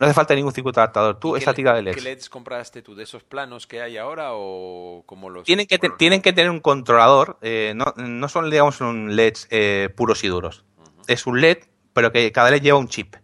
No 0.00 0.06
hace 0.06 0.14
falta 0.14 0.34
ningún 0.34 0.52
circuito 0.52 0.80
adaptador. 0.80 1.20
Tú, 1.20 1.36
¿Y 1.36 1.38
esta 1.40 1.52
tira 1.52 1.74
de 1.74 1.82
le- 1.82 1.90
LED. 1.92 1.94
¿Qué 1.96 2.00
LEDs 2.02 2.28
compraste 2.30 2.80
tú? 2.80 2.94
¿De 2.94 3.02
esos 3.02 3.22
planos 3.22 3.66
que 3.66 3.82
hay 3.82 3.98
ahora 3.98 4.30
o 4.32 5.02
como 5.06 5.28
los...? 5.28 5.44
Tienen 5.44 5.66
que, 5.66 5.78
te- 5.78 5.90
tienen 5.90 6.22
que 6.22 6.32
tener 6.32 6.50
un 6.50 6.60
controlador, 6.60 7.38
eh, 7.42 7.74
no, 7.76 7.92
no 7.96 8.28
son, 8.30 8.48
digamos, 8.50 8.80
un 8.80 9.14
LEDs 9.14 9.46
eh, 9.50 9.90
puros 9.94 10.24
y 10.24 10.28
duros. 10.28 10.64
Es 11.06 11.26
un 11.26 11.40
LED, 11.42 11.58
pero 11.92 12.12
que 12.12 12.32
cada 12.32 12.50
LED 12.50 12.62
lleva 12.62 12.78
un 12.78 12.88
chip, 12.88 13.14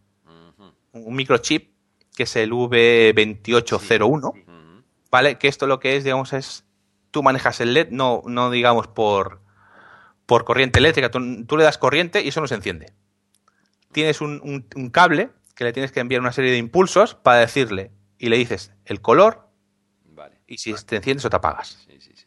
un 0.92 1.14
microchip, 1.16 1.72
que 2.14 2.24
es 2.24 2.36
el 2.36 2.52
V2801, 2.52 4.24
ujú. 4.28 4.82
¿vale? 5.10 5.38
Que 5.38 5.48
esto 5.48 5.66
lo 5.66 5.78
que 5.80 5.96
es, 5.96 6.04
digamos, 6.04 6.32
es, 6.32 6.64
tú 7.10 7.22
manejas 7.22 7.60
el 7.60 7.74
LED, 7.74 7.88
no, 7.90 8.22
no 8.26 8.50
digamos, 8.50 8.86
por, 8.88 9.40
por 10.26 10.44
corriente 10.44 10.78
eléctrica, 10.78 11.10
tú, 11.10 11.44
tú 11.46 11.56
le 11.56 11.64
das 11.64 11.78
corriente 11.78 12.22
y 12.22 12.28
eso 12.28 12.40
no 12.40 12.46
se 12.48 12.54
enciende. 12.54 12.92
Tienes 13.92 14.20
un, 14.20 14.40
un- 14.42 14.66
un 14.74 14.90
cable 14.90 15.30
que 15.56 15.64
le 15.64 15.72
tienes 15.72 15.90
que 15.90 15.98
enviar 16.00 16.20
una 16.20 16.32
serie 16.32 16.52
de 16.52 16.58
impulsos 16.58 17.14
para 17.14 17.38
decirle, 17.38 17.90
y 18.18 18.28
le 18.28 18.36
dices 18.36 18.72
el 18.84 19.00
color, 19.00 19.48
Vale. 20.04 20.40
y 20.46 20.58
si 20.58 20.72
te 20.74 20.96
enciendes 20.96 21.24
o 21.24 21.30
te 21.30 21.36
apagas. 21.36 21.84
Sí, 21.88 21.98
sí, 21.98 22.12
sí. 22.14 22.26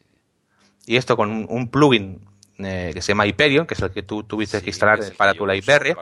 Y 0.84 0.96
esto 0.96 1.16
con 1.16 1.30
un, 1.30 1.46
un 1.48 1.70
plugin 1.70 2.20
eh, 2.58 2.90
que 2.92 3.00
se 3.00 3.12
llama 3.12 3.26
Hyperion, 3.26 3.66
que 3.66 3.74
es 3.74 3.80
el 3.80 3.90
que 3.90 4.02
tú 4.02 4.24
tuviste 4.24 4.60
que 4.60 4.70
instalar 4.70 5.00
para 5.16 5.32
que 5.32 5.38
tu 5.38 5.46
Lightberry, 5.46 5.94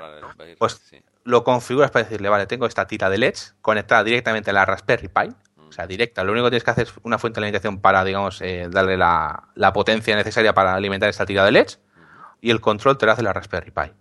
pues 0.58 0.80
lo 1.24 1.44
configuras 1.44 1.90
para 1.90 2.04
decirle, 2.04 2.28
vale, 2.30 2.46
tengo 2.46 2.66
esta 2.66 2.86
tira 2.86 3.10
de 3.10 3.18
LEDs 3.18 3.54
conectada 3.60 4.02
directamente 4.02 4.50
a 4.50 4.54
la 4.54 4.64
Raspberry 4.64 5.08
Pi, 5.08 5.28
o 5.68 5.72
sea, 5.72 5.86
directa. 5.86 6.24
Lo 6.24 6.32
único 6.32 6.46
que 6.46 6.52
tienes 6.52 6.64
que 6.64 6.70
hacer 6.70 6.86
es 6.86 6.94
una 7.02 7.18
fuente 7.18 7.38
de 7.38 7.44
alimentación 7.44 7.80
para, 7.80 8.02
digamos, 8.02 8.40
eh, 8.40 8.68
darle 8.70 8.96
la, 8.96 9.48
la 9.54 9.72
potencia 9.74 10.16
necesaria 10.16 10.54
para 10.54 10.74
alimentar 10.74 11.10
esta 11.10 11.26
tira 11.26 11.44
de 11.44 11.52
LEDs 11.52 11.80
y 12.40 12.50
el 12.50 12.60
control 12.60 12.96
te 12.96 13.04
lo 13.04 13.12
hace 13.12 13.22
la 13.22 13.34
Raspberry 13.34 13.70
Pi. 13.70 13.92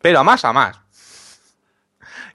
Pero 0.00 0.20
a 0.20 0.24
más, 0.24 0.44
a 0.44 0.52
más, 0.52 0.80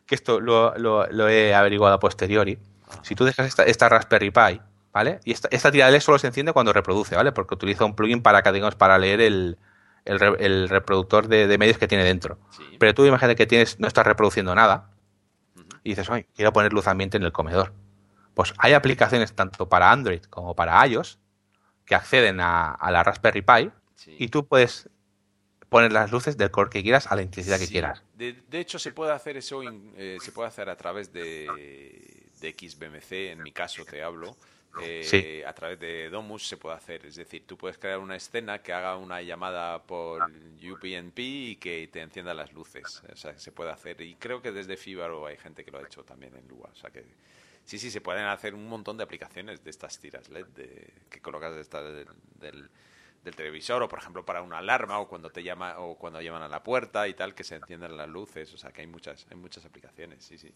que 0.10 0.16
esto 0.16 0.40
lo, 0.42 0.76
lo- 0.78 1.06
lo 1.08 1.30
he 1.30 1.54
averiguado 1.54 1.94
a 1.96 2.00
posteriori, 2.00 2.58
si 3.04 3.14
tú 3.16 3.24
dejas 3.24 3.46
esta, 3.48 3.64
esta 3.64 3.88
Raspberry 3.88 4.32
Pi, 4.32 4.60
¿vale? 4.92 5.20
Y 5.24 5.32
esta, 5.32 5.48
esta 5.52 5.72
tira 5.72 5.86
de 5.86 5.92
LED 5.92 6.02
solo 6.02 6.18
se 6.18 6.26
enciende 6.28 6.52
cuando 6.52 6.74
reproduce, 6.74 7.16
¿vale? 7.16 7.32
Porque 7.32 7.54
utiliza 7.54 7.86
un 7.86 7.96
plugin 7.96 8.22
para, 8.24 8.42
digamos, 8.52 8.76
para 8.76 8.98
leer 8.98 9.22
el, 9.22 9.58
el 10.06 10.20
re- 10.20 10.36
el 10.46 10.68
reproductor 10.68 11.28
de, 11.28 11.46
de 11.48 11.58
medios 11.60 11.78
que 11.78 11.88
tiene 11.88 12.04
dentro. 12.04 12.40
Sí. 12.50 12.64
Pero 12.80 12.94
tú 12.96 13.06
imagínate 13.06 13.36
que 13.36 13.46
tienes, 13.46 13.80
no 13.80 13.88
estás 13.88 14.06
reproduciendo 14.08 14.56
nada 14.56 14.90
y 15.84 15.90
dices, 15.92 16.10
oye, 16.10 16.28
quiero 16.36 16.52
poner 16.52 16.74
luz 16.74 16.88
ambiente 16.88 17.18
en 17.18 17.24
el 17.24 17.32
comedor. 17.32 17.72
Pues 18.34 18.54
hay 18.58 18.74
aplicaciones 18.74 19.34
tanto 19.34 19.70
para 19.70 19.92
Android 19.92 20.24
como 20.24 20.56
para 20.56 20.86
iOS 20.88 21.20
que 21.86 21.94
acceden 21.94 22.40
a, 22.42 22.72
a 22.72 22.90
la 22.92 23.04
Raspberry 23.04 23.42
Pi 23.44 23.72
Sí. 23.96 24.16
y 24.18 24.30
tú 24.30 24.48
puedes 24.48 24.90
poner 25.70 25.92
las 25.92 26.12
luces 26.12 26.36
del 26.38 26.52
color 26.52 26.70
que 26.70 26.82
quieras 26.84 27.08
a 27.12 27.16
la 27.16 27.22
intensidad 27.22 27.60
que 27.60 27.68
quieras. 27.68 28.02
De, 28.16 28.34
de 28.50 28.60
hecho, 28.60 28.80
se 28.80 28.92
puede 28.92 29.12
hacer 29.12 29.38
eso, 29.38 29.62
eh, 29.98 30.18
se 30.22 30.32
puede 30.32 30.48
hacer 30.48 30.70
a 30.70 30.76
través 30.76 31.14
de, 31.14 31.48
de 32.42 32.52
XBMC, 32.58 33.12
en 33.32 33.44
mi 33.44 33.52
caso 33.52 33.86
te 33.86 34.02
hablo. 34.02 34.36
eh, 34.82 35.04
Sí. 35.04 35.44
A 35.44 35.54
través 35.54 35.80
de 35.80 36.10
Domus 36.10 36.48
se 36.48 36.56
puede 36.58 36.76
hacer, 36.76 37.06
es 37.06 37.16
decir, 37.16 37.44
tú 37.46 37.58
puedes 37.58 37.78
crear 37.78 38.00
una 38.00 38.16
escena 38.16 38.60
que 38.62 38.72
haga 38.72 38.98
una 38.98 39.22
llamada 39.22 39.82
por 39.84 40.22
UPnP 40.62 41.20
y 41.20 41.56
que 41.58 41.88
te 41.92 42.02
encienda 42.02 42.34
las 42.34 42.54
luces. 42.54 43.02
O 43.12 43.16
sea, 43.16 43.38
se 43.38 43.52
puede 43.52 43.72
hacer. 43.72 44.00
Y 44.02 44.16
creo 44.16 44.42
que 44.42 44.52
desde 44.52 44.78
Fibaro 44.78 45.26
hay 45.26 45.38
gente 45.38 45.64
que 45.66 45.72
lo 45.72 45.80
ha 45.80 45.84
hecho 45.84 46.04
también 46.04 46.36
en 46.36 46.48
Lua. 46.48 46.70
O 46.72 46.76
sea 46.76 46.90
que 46.92 47.04
sí, 47.66 47.78
sí, 47.80 47.90
se 47.92 48.00
pueden 48.02 48.26
hacer 48.26 48.54
un 48.54 48.68
montón 48.68 48.98
de 48.98 49.04
aplicaciones 49.04 49.64
de 49.64 49.70
estas 49.72 49.98
tiras 50.00 50.30
LED 50.30 50.46
de- 50.56 50.88
que 51.10 51.20
colocas 51.20 51.56
esta- 51.56 51.82
del, 51.84 52.08
del- 52.40 52.70
del 53.24 53.36
televisor 53.36 53.84
o 53.84 53.88
por 53.90 54.00
ejemplo 54.00 54.24
para 54.26 54.42
una 54.42 54.60
alarma 54.60 55.00
o 55.00 55.08
cuando 55.08 55.30
te 55.30 55.44
llama 55.44 55.80
o 55.80 55.96
cuando 55.98 56.22
llaman 56.22 56.42
a 56.44 56.48
la 56.48 56.64
puerta 56.64 57.08
y 57.08 57.14
tal 57.14 57.36
que 57.36 57.44
se 57.44 57.56
enciendan 57.56 57.98
las 57.98 58.08
luces 58.08 58.54
o 58.54 58.58
sea 58.58 58.72
que 58.72 58.82
hay 58.82 58.88
muchas 58.88 59.28
hay 59.30 59.38
muchas 59.38 59.66
aplicaciones 59.66 60.24
sí 60.24 60.38
sí 60.38 60.52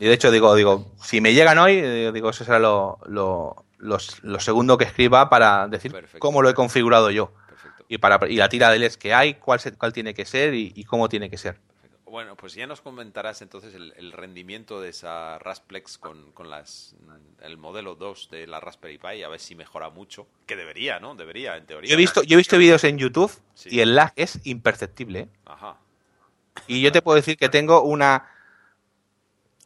Y 0.00 0.06
de 0.06 0.12
hecho 0.12 0.30
digo, 0.30 0.54
digo, 0.54 0.92
si 1.02 1.20
me 1.20 1.32
llegan 1.34 1.58
hoy, 1.58 1.74
eh, 1.82 2.10
digo, 2.12 2.30
eso 2.30 2.44
será 2.44 2.58
lo, 2.58 2.98
lo, 3.06 3.64
los- 3.78 4.22
lo 4.22 4.38
segundo 4.40 4.78
que 4.78 4.84
escriba 4.84 5.28
para 5.28 5.66
decir 5.68 5.90
Perfecto. 5.92 6.18
cómo 6.20 6.40
lo 6.42 6.48
he 6.48 6.54
configurado 6.54 7.10
yo. 7.10 7.32
perfecto 7.48 7.84
Y, 7.88 7.98
para, 7.98 8.18
y 8.28 8.36
la 8.36 8.48
tira 8.48 8.70
de 8.70 8.78
LEDs 8.78 8.96
que 8.96 9.12
hay, 9.14 9.34
cuál, 9.34 9.58
se- 9.60 9.76
cuál 9.76 9.92
tiene 9.92 10.14
que 10.14 10.24
ser 10.24 10.54
y, 10.54 10.72
y 10.76 10.84
cómo 10.84 11.08
tiene 11.08 11.28
que 11.30 11.36
ser. 11.38 11.58
Bueno, 12.10 12.36
pues 12.36 12.54
ya 12.54 12.66
nos 12.66 12.80
comentarás 12.80 13.42
entonces 13.42 13.74
el, 13.74 14.12
rendimiento 14.12 14.80
de 14.80 14.90
esa 14.90 15.38
Rasplex 15.38 15.98
con, 15.98 16.32
con, 16.32 16.48
las, 16.48 16.94
el 17.42 17.56
modelo 17.56 17.94
2 17.94 18.30
de 18.30 18.46
la 18.46 18.60
Raspberry 18.60 18.98
Pi, 18.98 19.22
a 19.22 19.28
ver 19.28 19.40
si 19.40 19.54
mejora 19.54 19.90
mucho. 19.90 20.26
Que 20.46 20.56
debería, 20.56 21.00
¿no? 21.00 21.14
Debería, 21.14 21.56
en 21.56 21.66
teoría. 21.66 21.88
Yo 21.88 21.94
he 21.94 21.98
visto, 21.98 22.22
yo 22.22 22.34
he 22.34 22.38
visto 22.38 22.56
vídeos 22.58 22.84
en 22.84 22.98
YouTube 22.98 23.32
y 23.66 23.80
el 23.80 23.94
lag 23.94 24.12
es 24.16 24.40
imperceptible. 24.44 25.20
¿eh? 25.20 25.28
Ajá. 25.46 25.76
Y 26.66 26.80
yo 26.80 26.92
te 26.92 27.02
puedo 27.02 27.16
decir 27.16 27.36
que 27.36 27.48
tengo 27.48 27.82
una... 27.82 28.30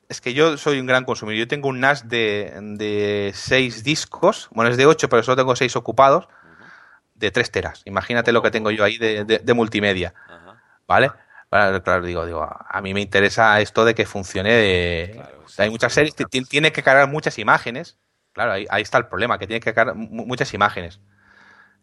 Es 0.08 0.20
que 0.20 0.34
yo 0.34 0.58
soy 0.58 0.78
un 0.78 0.86
gran 0.86 1.04
consumidor. 1.04 1.38
Yo 1.38 1.48
tengo 1.48 1.68
un 1.68 1.80
NAS 1.80 2.08
de, 2.08 2.52
de 2.76 3.32
6 3.34 3.82
discos. 3.82 4.48
Bueno, 4.50 4.70
es 4.70 4.76
de 4.76 4.84
8, 4.84 5.08
pero 5.08 5.22
solo 5.22 5.36
tengo 5.36 5.56
6 5.56 5.74
ocupados. 5.76 6.28
De 7.14 7.30
3 7.30 7.50
teras. 7.50 7.82
Imagínate 7.86 8.32
lo 8.32 8.42
que 8.42 8.50
tengo 8.50 8.70
yo 8.70 8.84
ahí 8.84 8.98
de, 8.98 9.24
de, 9.24 9.54
multimedia. 9.54 10.12
¿Vale? 10.86 11.12
Claro, 11.52 12.00
digo, 12.00 12.24
digo, 12.24 12.42
a 12.42 12.80
mí 12.80 12.94
me 12.94 13.02
interesa 13.02 13.60
esto 13.60 13.84
de 13.84 13.94
que 13.94 14.06
funcione. 14.06 15.22
hay 15.58 15.68
muchas 15.68 15.92
series, 15.92 16.14
tiene 16.48 16.72
que 16.72 16.82
cargar 16.82 17.10
muchas 17.10 17.38
imágenes. 17.38 17.98
Claro, 18.32 18.52
ahí, 18.52 18.66
está 18.80 18.96
el 18.96 19.06
problema, 19.06 19.38
que 19.38 19.46
tiene 19.46 19.60
que 19.60 19.74
cargar 19.74 19.94
muchas 19.94 20.54
imágenes. 20.54 20.98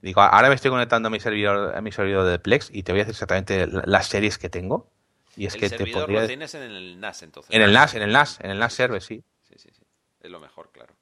Digo, 0.01 0.21
ahora 0.21 0.49
me 0.49 0.55
estoy 0.55 0.71
conectando 0.71 1.09
a 1.09 1.11
mi 1.11 1.19
servidor, 1.19 1.75
a 1.75 1.81
mi 1.81 1.91
servidor 1.91 2.25
de 2.25 2.39
Plex 2.39 2.71
y 2.73 2.81
te 2.81 2.93
voy 2.93 3.01
a 3.01 3.03
decir 3.03 3.11
exactamente 3.11 3.67
las 3.85 4.07
series 4.07 4.39
que 4.39 4.49
tengo. 4.49 4.91
Y 5.35 5.45
es 5.45 5.53
el 5.53 5.59
que 5.59 5.69
servidor 5.69 6.07
te 6.07 6.13
lo 6.13 6.25
tienes 6.25 6.55
en 6.55 6.63
el 6.63 6.99
NAS, 6.99 7.21
entonces. 7.21 7.53
En 7.53 7.61
el 7.61 7.71
NAS, 7.71 7.93
en 7.93 8.01
el 8.01 8.11
NAS, 8.11 8.39
en 8.39 8.49
el 8.49 8.57
NAS 8.57 8.73
server, 8.73 9.03
sí. 9.03 9.23
Sí, 9.43 9.53
sí, 9.57 9.69
sí. 9.71 9.83
Es 10.19 10.31
lo 10.31 10.39
mejor, 10.39 10.71
claro. 10.71 10.95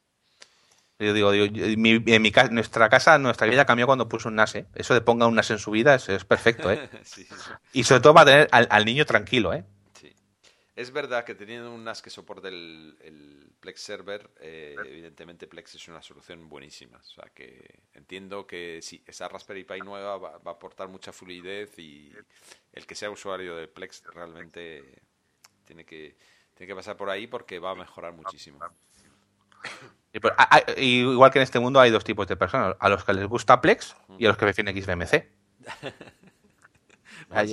Yo 1.00 1.14
digo, 1.14 1.32
en 1.32 1.82
mi, 1.82 2.32
nuestra 2.52 2.90
casa, 2.90 3.20
nuestra 3.20 3.46
vida 3.46 3.66
cambió 3.66 3.86
cuando 3.86 4.10
puso 4.10 4.30
un 4.30 4.36
NAS. 4.36 4.56
¿eh? 4.56 4.66
Eso 4.74 4.96
de 4.96 5.02
ponga 5.02 5.28
un 5.28 5.36
NAS 5.36 5.52
en 5.52 5.60
su 5.60 5.70
vida 5.70 5.94
es, 5.94 6.26
perfecto. 6.26 6.72
¿eh? 6.72 6.90
Y 7.74 7.84
sobre 7.84 8.02
todo 8.02 8.16
para 8.16 8.26
tener 8.26 8.48
al, 8.52 8.86
niño 8.86 9.06
tranquilo. 9.06 9.54
¿eh? 9.54 9.64
Sí. 9.94 10.12
Es 10.76 10.92
verdad 10.92 11.24
que 11.24 11.36
teniendo 11.36 11.72
un 11.72 11.84
NAS 11.84 12.02
que 12.02 12.10
soporte 12.10 12.48
el, 12.48 13.54
Plex 13.60 13.80
Server, 13.80 14.28
eh, 14.40 14.76
evidentemente 14.86 15.46
Plex 15.46 15.76
es 15.76 15.88
una 15.88 16.02
solución 16.02 16.50
buenísima. 16.50 16.98
O 16.98 17.04
sea 17.04 17.26
que 17.32 17.80
entiendo 17.94 18.48
que 18.48 18.80
sí, 18.82 19.04
esa 19.06 19.28
Raspberry 19.28 19.66
Pi 19.66 19.82
nueva 19.82 20.18
va, 20.18 20.38
va 20.40 20.52
a 20.52 20.56
aportar 20.56 20.88
mucha 20.88 21.12
fluidez 21.12 21.78
y 21.78 22.12
el 22.74 22.88
que 22.88 22.96
sea 22.96 23.12
usuario 23.12 23.56
de 23.56 23.68
Plex 23.68 24.04
realmente 24.16 24.84
tiene 25.64 25.86
que, 25.86 26.16
tiene 26.56 26.68
que 26.68 26.76
pasar 26.76 26.98
por 26.98 27.12
ahí 27.12 27.28
porque 27.28 27.60
va 27.60 27.72
a 27.72 27.76
mejorar 27.76 28.14
muchísimo. 28.14 28.60
Pues, 30.22 30.34
igual 30.78 31.32
que 31.32 31.40
en 31.40 31.44
este 31.44 31.60
mundo 31.60 31.80
hay 31.80 31.92
dos 31.92 32.04
tipos 32.04 32.28
de 32.28 32.36
personas, 32.36 32.76
a 32.80 32.90
los 32.90 33.04
que 33.04 33.14
les 33.14 33.28
gusta 33.28 33.62
Plex 33.62 33.96
y 34.18 34.26
a 34.26 34.30
los 34.30 34.38
que 34.38 34.46
prefieren 34.46 34.76
XBMC. 34.76 35.26
la, 37.30 37.44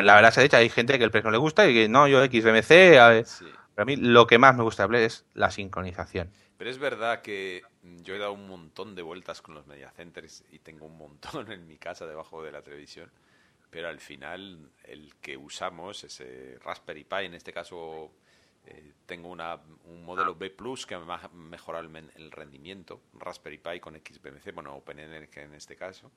verdad 0.00 0.30
se 0.32 0.40
ha 0.40 0.42
dicho, 0.42 0.56
hay 0.56 0.68
gente 0.68 0.98
que 0.98 1.04
el 1.04 1.10
Plex 1.10 1.24
no 1.24 1.30
le 1.30 1.38
gusta 1.38 1.68
y 1.68 1.74
que 1.74 1.88
no, 1.88 2.08
yo 2.08 2.24
XBMC. 2.24 2.98
A, 2.98 3.22
a 3.76 3.84
mí 3.84 3.96
lo 3.96 4.26
que 4.26 4.38
más 4.38 4.56
me 4.56 4.62
gusta 4.62 4.84
de 4.84 4.88
Plex 4.88 5.04
es 5.04 5.24
la 5.34 5.50
sincronización. 5.50 6.30
Pero 6.56 6.70
es 6.70 6.78
verdad 6.78 7.22
que 7.22 7.62
yo 8.02 8.14
he 8.14 8.18
dado 8.18 8.32
un 8.32 8.48
montón 8.48 8.94
de 8.94 9.02
vueltas 9.02 9.42
con 9.42 9.54
los 9.54 9.66
media 9.66 9.90
centers 9.90 10.42
y 10.50 10.60
tengo 10.60 10.86
un 10.86 10.96
montón 10.96 11.52
en 11.56 11.66
mi 11.66 11.76
casa 11.76 12.06
debajo 12.06 12.42
de 12.42 12.52
la 12.52 12.62
televisión. 12.62 13.10
Pero 13.70 13.88
al 13.88 14.00
final, 14.00 14.70
el 14.84 15.14
que 15.16 15.36
usamos, 15.36 16.04
ese 16.04 16.58
Raspberry 16.62 17.04
Pi, 17.04 17.24
en 17.24 17.34
este 17.34 17.52
caso 17.52 18.12
eh, 18.66 18.92
tengo 19.06 19.28
una, 19.28 19.60
un 19.84 20.04
modelo 20.04 20.34
B 20.34 20.50
Plus 20.50 20.86
que 20.86 20.96
me 20.96 21.04
va 21.04 21.16
a 21.16 21.28
mejorar 21.28 21.84
el, 21.84 22.30
rendimiento, 22.32 23.00
Raspberry 23.14 23.58
Pi 23.58 23.80
con 23.80 23.94
XBMC, 23.94 24.52
bueno, 24.54 24.74
OpenEnergy 24.74 25.40
en 25.40 25.54
este 25.54 25.76
caso. 25.76 26.10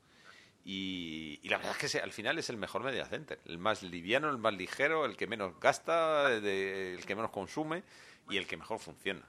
Y, 0.66 1.40
la 1.44 1.58
verdad 1.58 1.76
es 1.80 1.92
que 1.92 2.00
al 2.00 2.12
final 2.12 2.38
es 2.38 2.50
el 2.50 2.58
mejor 2.58 2.84
media 2.84 3.06
center, 3.06 3.40
el 3.46 3.58
más 3.58 3.84
liviano, 3.84 4.30
el 4.30 4.38
más 4.38 4.54
ligero, 4.54 5.06
el 5.06 5.16
que 5.16 5.28
menos 5.28 5.60
gasta, 5.60 6.32
el 6.34 7.06
que 7.06 7.16
menos 7.16 7.32
consume 7.32 7.84
y 8.30 8.38
el 8.38 8.48
que 8.48 8.58
mejor 8.58 8.80
funciona. 8.80 9.22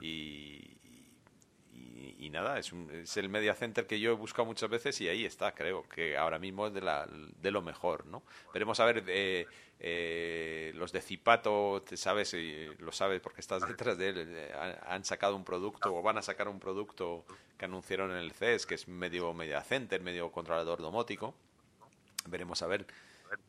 Y, 0.00 0.76
y, 2.24 2.30
nada, 2.30 2.58
es, 2.58 2.72
es, 2.92 3.16
el 3.16 3.28
media 3.28 3.54
center 3.54 3.86
que 3.86 4.00
yo 4.00 4.12
he 4.12 4.14
buscado 4.14 4.46
muchas 4.46 4.70
veces 4.70 5.00
y 5.00 5.08
ahí 5.08 5.24
está, 5.24 5.52
creo, 5.52 5.86
que 5.88 6.16
ahora 6.16 6.38
mismo 6.38 6.66
es 6.66 6.74
de, 6.74 6.80
la, 6.80 7.06
de 7.06 7.50
lo 7.50 7.60
mejor, 7.60 8.06
¿no? 8.06 8.22
Veremos 8.52 8.80
a 8.80 8.86
ver 8.86 9.04
eh, 9.08 9.46
eh, 9.78 10.72
los 10.74 10.92
de 10.92 11.00
Zipato, 11.02 11.82
te 11.86 11.96
sabes, 11.96 12.32
y 12.34 12.68
lo 12.78 12.92
sabes 12.92 13.20
porque 13.20 13.40
estás 13.40 13.62
detrás 13.68 13.98
de 13.98 14.08
él, 14.08 14.26
eh, 14.28 14.52
han, 14.86 15.04
sacado 15.04 15.36
un 15.36 15.44
producto 15.44 15.94
o 15.94 16.02
van 16.02 16.18
a 16.18 16.22
sacar 16.22 16.48
un 16.48 16.60
producto 16.60 17.24
que 17.58 17.66
anunciaron 17.66 18.10
en 18.10 18.18
el 18.18 18.32
CES, 18.32 18.66
que 18.66 18.74
es 18.74 18.88
medio 18.88 19.34
media 19.34 19.62
center, 19.62 20.00
medio 20.00 20.32
controlador 20.32 20.80
domótico. 20.80 21.34
Veremos 22.26 22.62
a 22.62 22.66
ver 22.66 22.86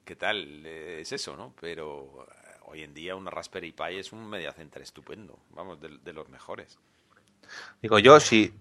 qué 0.04 0.16
tal 0.16 0.66
es 0.66 1.12
eso, 1.14 1.38
¿no? 1.38 1.54
Pero 1.62 2.28
hoy 2.64 2.84
en 2.84 2.94
día 2.94 3.16
una 3.16 3.32
Raspberry 3.32 3.72
Pi 3.72 3.96
es 3.96 4.12
un 4.12 4.28
media 4.28 4.52
center 4.52 4.82
estupendo, 4.82 5.40
vamos, 5.52 5.80
de 5.80 6.14
los 6.14 6.28
mejores. 6.28 6.78
Digo, 7.82 8.00
yo 8.00 8.20
si, 8.20 8.54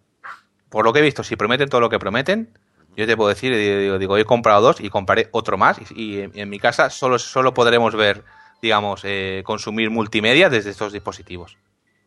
por 0.69 0.85
lo 0.85 0.93
que 0.93 1.01
he 1.01 1.03
visto, 1.03 1.23
si 1.25 1.37
prometen 1.37 1.69
todo 1.69 1.81
lo 1.81 1.91
que 1.91 1.99
prometen, 1.99 2.57
yo 2.97 3.07
te 3.07 3.17
puedo 3.17 3.29
decir, 3.29 3.57
digo, 3.57 3.99
digo 3.99 4.17
he 4.17 4.25
comprado 4.25 4.61
dos 4.61 4.81
y 4.81 4.89
compraré 4.89 5.29
otro 5.33 5.59
más 5.59 5.79
y, 5.91 6.21
en, 6.21 6.49
mi 6.49 6.59
casa 6.59 6.91
solo, 6.91 7.19
solo 7.19 7.53
podremos 7.53 7.95
ver, 7.95 8.25
digamos, 8.63 9.03
eh, 9.05 9.43
consumir 9.45 9.91
multimedia 9.91 10.49
desde 10.49 10.71
estos 10.71 10.93
dispositivos. 10.93 11.59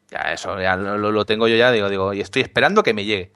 Ya 0.09 0.31
eso, 0.31 0.59
ya 0.61 0.77
lo, 0.77 1.25
tengo 1.25 1.47
yo 1.49 1.57
ya, 1.57 1.71
digo, 1.71 1.89
digo, 1.89 2.13
y 2.13 2.21
estoy 2.21 2.41
esperando 2.41 2.83
que 2.83 2.93
me 2.93 3.03
llegue. 3.03 3.33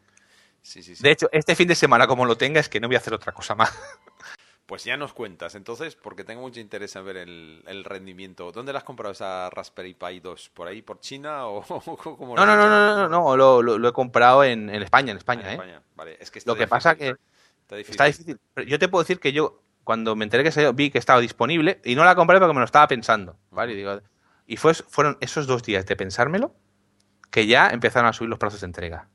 De 0.99 1.11
hecho, 1.11 1.27
este 1.33 1.55
fin 1.55 1.67
de 1.67 1.75
semana 1.75 2.07
como 2.07 2.25
lo 2.25 2.37
tenga 2.37 2.59
es 2.59 2.69
que 2.69 2.79
no 2.79 2.87
voy 2.87 2.95
a 2.95 2.99
hacer 2.99 3.13
otra 3.13 3.33
cosa 3.33 3.55
más. 3.55 3.71
Pues 4.71 4.85
ya 4.85 4.95
nos 4.95 5.11
cuentas, 5.11 5.55
entonces, 5.55 5.97
porque 5.97 6.23
tengo 6.23 6.39
mucho 6.39 6.61
interés 6.61 6.95
en 6.95 7.03
ver 7.03 7.17
el, 7.17 7.83
rendimiento. 7.83 8.53
¿Dónde 8.53 8.71
la 8.71 8.79
has 8.79 8.85
comprado 8.85 9.11
esa 9.11 9.49
Raspberry 9.49 9.95
Pi 9.95 10.21
2? 10.21 10.51
¿Por 10.51 10.65
ahí, 10.69 10.81
por 10.81 11.01
China 11.01 11.47
o 11.47 11.61
cómo 12.17 12.37
no, 12.37 12.45
no, 12.45 12.55
no, 12.55 12.69
no, 12.69 12.95
no, 12.95 13.09
no, 13.09 13.35
lo, 13.35 13.61
lo, 13.61 13.89
he 13.89 13.91
comprado 13.91 14.45
en, 14.45 14.69
España, 14.69 15.11
en 15.11 15.17
España, 15.17 15.43
ah, 15.45 15.53
¿eh? 15.55 15.79
Vale, 15.93 16.17
es 16.21 16.31
que 16.31 16.39
lo 16.45 16.55
que 16.55 16.67
pasa 16.67 16.95
que 16.95 17.17
está 17.69 18.05
difícil. 18.05 18.39
Yo 18.65 18.79
te 18.79 18.87
puedo 18.87 19.03
decir 19.03 19.19
que 19.19 19.33
yo, 19.33 19.61
cuando 19.83 20.15
me 20.15 20.23
enteré 20.23 20.41
que 20.41 20.53
se, 20.53 20.71
vi 20.71 20.89
que 20.89 20.99
estaba 20.99 21.19
disponible, 21.19 21.81
y 21.83 21.95
no 21.95 22.05
la 22.05 22.15
compré 22.15 22.39
porque 22.39 22.53
me 22.53 22.61
lo 22.61 22.65
estaba 22.65 22.87
pensando, 22.87 23.35
¿vale? 23.49 23.73
Y, 23.73 23.75
digo, 23.75 23.99
y 24.47 24.55
fue, 24.55 24.73
fueron 24.73 25.17
esos 25.19 25.47
dos 25.47 25.63
días 25.63 25.85
de 25.85 25.97
pensármelo 25.97 26.55
que 27.29 27.45
ya 27.45 27.71
empezaron 27.71 28.07
a 28.07 28.13
subir 28.13 28.29
los 28.29 28.39
plazos 28.39 28.61
de 28.61 28.67
entrega. 28.67 29.09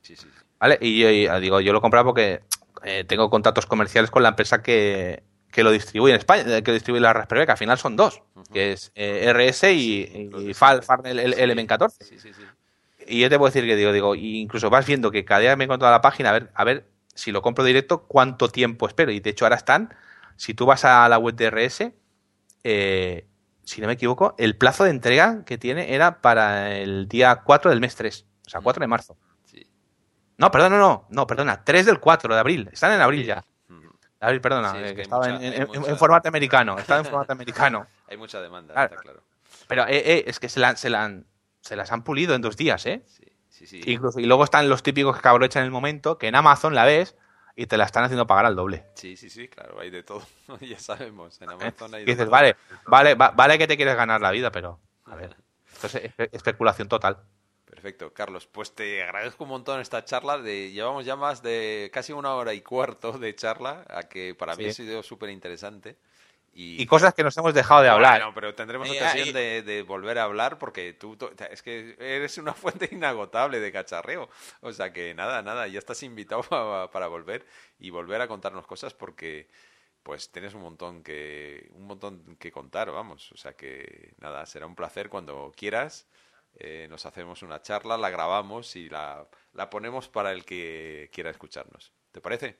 Sí, 0.00 0.16
sí, 0.16 0.28
¿Vale? 0.58 0.78
Y 0.80 0.98
yo 0.98 1.40
digo, 1.40 1.60
yo 1.60 1.74
lo 1.74 1.82
compré 1.82 2.02
porque 2.04 2.40
eh, 2.84 3.04
tengo 3.06 3.30
contactos 3.30 3.66
comerciales 3.66 4.10
con 4.10 4.22
la 4.22 4.30
empresa 4.30 4.62
que, 4.62 5.22
lo 5.56 5.70
distribuye 5.70 6.14
en 6.14 6.18
España, 6.18 6.62
que 6.62 6.72
distribuye 6.72 7.00
la 7.00 7.12
Raspberry, 7.12 7.46
que 7.46 7.52
al 7.52 7.58
final 7.58 7.78
son 7.78 7.96
dos, 7.96 8.22
que 8.52 8.72
es 8.72 8.92
eh, 8.94 9.32
RS 9.32 9.64
y, 9.72 10.30
y, 10.48 10.54
FAL, 10.54 10.82
el, 11.04 11.18
el, 11.34 11.66
14 11.66 12.04
y 13.06 13.20
yo 13.20 13.28
te 13.28 13.38
puedo 13.38 13.52
decir 13.52 13.68
que 13.68 13.76
digo, 13.76 13.92
digo, 13.92 14.14
incluso 14.14 14.70
vas 14.70 14.86
viendo 14.86 15.10
que 15.10 15.24
cada 15.24 15.40
día 15.40 15.56
me 15.56 15.64
encuentro 15.64 15.88
a 15.88 15.90
la 15.90 16.00
página 16.00 16.30
a 16.30 16.32
ver, 16.32 16.50
a 16.54 16.64
ver 16.64 16.88
si 17.14 17.32
lo 17.32 17.42
compro 17.42 17.64
directo, 17.64 18.04
cuánto 18.04 18.48
tiempo 18.48 18.86
espero. 18.86 19.12
Y 19.12 19.20
de 19.20 19.30
hecho 19.30 19.44
ahora 19.44 19.56
están, 19.56 19.94
si 20.36 20.54
tú 20.54 20.66
vas 20.66 20.84
a 20.84 21.08
la 21.08 21.18
web 21.18 21.34
de 21.34 21.50
RS, 21.50 21.92
eh, 22.64 23.26
si 23.64 23.80
no 23.80 23.86
me 23.86 23.94
equivoco, 23.94 24.34
el 24.38 24.56
plazo 24.56 24.84
de 24.84 24.90
entrega 24.90 25.44
que 25.44 25.58
tiene 25.58 25.94
era 25.94 26.20
para 26.20 26.76
el 26.76 27.08
día 27.08 27.42
4 27.44 27.70
del 27.70 27.80
mes 27.80 27.94
3, 27.96 28.26
o 28.46 28.50
sea, 28.50 28.60
4 28.60 28.80
de 28.80 28.86
marzo. 28.86 29.16
No, 30.38 30.50
perdón, 30.50 30.72
no, 30.72 30.78
no, 30.78 31.06
no, 31.10 31.26
perdona, 31.26 31.64
3 31.64 31.86
del 31.86 32.00
4 32.00 32.34
de 32.34 32.40
abril. 32.40 32.68
Están 32.72 32.92
en 32.92 33.00
abril 33.00 33.24
ya. 33.24 33.44
Abril, 34.22 34.40
perdona, 34.40 34.72
eh, 34.78 34.94
que 34.94 35.02
estaba 35.02 35.28
en, 35.28 35.98
formato 35.98 36.28
americano. 36.28 36.78
Estaba 36.78 37.00
en 37.00 37.06
formato 37.10 37.32
americano. 37.32 37.86
Hay 38.08 38.16
mucha 38.16 38.40
demanda, 38.40 38.84
está 38.84 38.96
claro. 38.96 39.22
Pero 39.66 39.86
eh, 39.88 39.96
eh, 39.96 40.24
es 40.26 40.38
que 40.38 40.48
se, 40.48 40.60
la, 40.60 40.76
se, 40.76 40.90
se, 41.60 41.76
las 41.76 41.92
han 41.92 42.04
pulido 42.04 42.34
en 42.34 42.40
dos 42.40 42.56
días, 42.56 42.86
¿eh? 42.86 43.02
Sí, 43.06 43.24
sí, 43.48 43.66
sí. 43.66 43.80
Incluso, 43.86 44.20
y 44.20 44.26
luego 44.26 44.44
están 44.44 44.68
los 44.68 44.82
típicos 44.84 45.20
que 45.20 45.28
aprovechan 45.28 45.64
el 45.64 45.72
momento, 45.72 46.18
que 46.18 46.28
en 46.28 46.36
Amazon 46.36 46.74
la 46.74 46.84
ves 46.84 47.16
y 47.56 47.66
te 47.66 47.76
la 47.76 47.84
están 47.84 48.04
haciendo 48.04 48.26
pagar 48.26 48.46
al 48.46 48.54
doble. 48.54 48.86
Sí, 48.94 49.16
sí, 49.16 49.28
sí, 49.28 49.48
claro, 49.48 49.80
hay 49.80 49.90
de 49.90 50.04
todo. 50.04 50.22
ya 50.60 50.78
sabemos, 50.78 51.40
en 51.42 51.50
Amazon 51.50 51.92
hay 51.94 52.04
de 52.04 52.12
y 52.12 52.14
dices, 52.14 52.28
vale, 52.28 52.56
vale, 52.86 53.14
vale 53.14 53.58
que 53.58 53.66
te 53.66 53.76
quieres 53.76 53.96
ganar 53.96 54.20
la 54.20 54.30
vida, 54.30 54.52
pero, 54.52 54.78
a 55.06 55.16
ver, 55.16 55.36
esto 55.82 55.98
es 55.98 56.12
especulación 56.32 56.88
total. 56.88 57.18
Perfecto, 57.72 58.12
Carlos. 58.12 58.46
Pues 58.46 58.74
te 58.74 59.02
agradezco 59.02 59.44
un 59.44 59.50
montón 59.50 59.80
esta 59.80 60.04
charla. 60.04 60.36
De, 60.36 60.72
llevamos 60.72 61.06
ya 61.06 61.16
más 61.16 61.42
de 61.42 61.90
casi 61.90 62.12
una 62.12 62.34
hora 62.34 62.52
y 62.52 62.60
cuarto 62.60 63.12
de 63.12 63.34
charla, 63.34 63.86
a 63.88 64.02
que 64.02 64.34
para 64.34 64.54
mí 64.56 64.66
ha 64.66 64.72
sido 64.74 65.02
súper 65.02 65.30
interesante. 65.30 65.96
Y, 66.52 66.84
cosas 66.84 67.14
que 67.14 67.22
nos 67.22 67.34
hemos 67.38 67.54
dejado 67.54 67.80
de 67.80 67.88
hablar. 67.88 68.20
Bueno, 68.20 68.34
pero 68.34 68.54
tendremos 68.54 68.90
ocasión 68.90 69.32
de, 69.32 69.84
volver 69.88 70.18
a 70.18 70.24
hablar 70.24 70.58
porque 70.58 70.92
tú 70.92 71.16
es 71.50 71.62
que 71.62 71.96
eres 71.98 72.36
una 72.36 72.52
fuente 72.52 72.90
inagotable 72.92 73.58
de 73.58 73.72
cacharreo. 73.72 74.28
O 74.60 74.70
sea 74.70 74.92
que 74.92 75.14
nada, 75.14 75.40
nada, 75.40 75.66
ya 75.66 75.78
estás 75.78 76.02
invitado 76.02 76.42
para, 76.92 77.06
volver 77.06 77.46
y 77.78 77.88
volver 77.88 78.20
a 78.20 78.28
contarnos 78.28 78.66
cosas 78.66 78.92
porque 78.92 79.48
pues 80.02 80.30
tienes 80.30 80.52
un 80.52 80.60
montón 80.60 81.02
que 81.02 81.70
un 81.72 81.86
montón 81.86 82.36
que 82.36 82.52
contar, 82.52 82.90
vamos. 82.90 83.32
O 83.32 83.38
sea 83.38 83.54
que 83.54 84.12
nada, 84.18 84.44
será 84.44 84.66
un 84.66 84.74
placer 84.74 85.08
cuando 85.08 85.54
quieras 85.56 86.06
eh, 86.58 86.86
nos 86.90 87.06
hacemos 87.06 87.42
una 87.42 87.62
charla, 87.62 87.96
la 87.96 88.10
grabamos 88.10 88.76
y 88.76 88.88
la, 88.88 89.26
la, 89.54 89.70
ponemos 89.70 90.08
para 90.08 90.32
el 90.32 90.44
que 90.44 91.10
quiera 91.12 91.30
escucharnos. 91.30 91.92
¿Te 92.12 92.20
parece? 92.20 92.58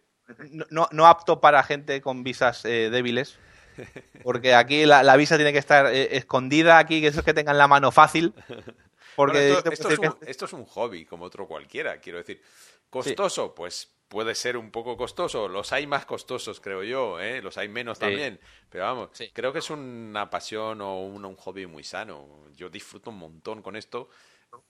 No, 0.71 0.89
no 0.93 1.07
apto 1.07 1.41
para 1.41 1.63
gente 1.63 2.01
con 2.01 2.23
visas 2.23 2.65
eh, 2.65 2.91
débiles. 2.91 3.39
Porque 4.25 4.55
aquí 4.55 4.87
la, 4.87 5.17
visa 5.17 5.37
tiene 5.37 5.53
que 5.53 5.59
estar 5.59 5.87
eh, 5.87 6.17
escondida 6.17 6.79
aquí, 6.79 7.01
que 7.01 7.09
esos 7.09 7.25
que 7.25 7.35
tengan 7.35 7.59
la 7.59 7.69
mano 7.69 7.91
fácil. 7.91 8.35
Porque 9.17 9.53
esto, 9.71 10.47
es 10.47 10.53
un, 10.55 10.65
hobby 10.65 11.05
como 11.05 11.27
otro 11.27 11.47
cualquiera, 11.47 11.99
quiero 11.99 12.19
decir. 12.19 12.41
¿Costoso? 12.89 13.55
Pues 13.55 13.91
puede 14.13 14.35
ser 14.35 14.59
un 14.59 14.71
poco 14.71 14.95
costoso. 14.95 15.49
Los 15.49 15.73
hay 15.73 15.87
más 15.87 16.05
costosos, 16.05 16.61
creo 16.61 16.83
yo, 16.83 17.19
¿eh? 17.19 17.41
los 17.41 17.57
hay 17.57 17.71
menos 17.71 17.99
también. 17.99 18.39
Pero 18.69 18.85
vamos, 18.85 19.09
creo 19.33 19.55
que 19.55 19.61
es 19.61 19.71
una 19.71 20.29
pasión 20.29 20.83
o 20.83 21.01
un, 21.01 21.25
un, 21.25 21.35
hobby 21.37 21.65
muy 21.65 21.83
sano. 21.83 22.29
Yo 22.55 22.69
disfruto 22.69 23.09
un 23.09 23.17
montón 23.17 23.63
con 23.63 23.75
esto 23.75 24.11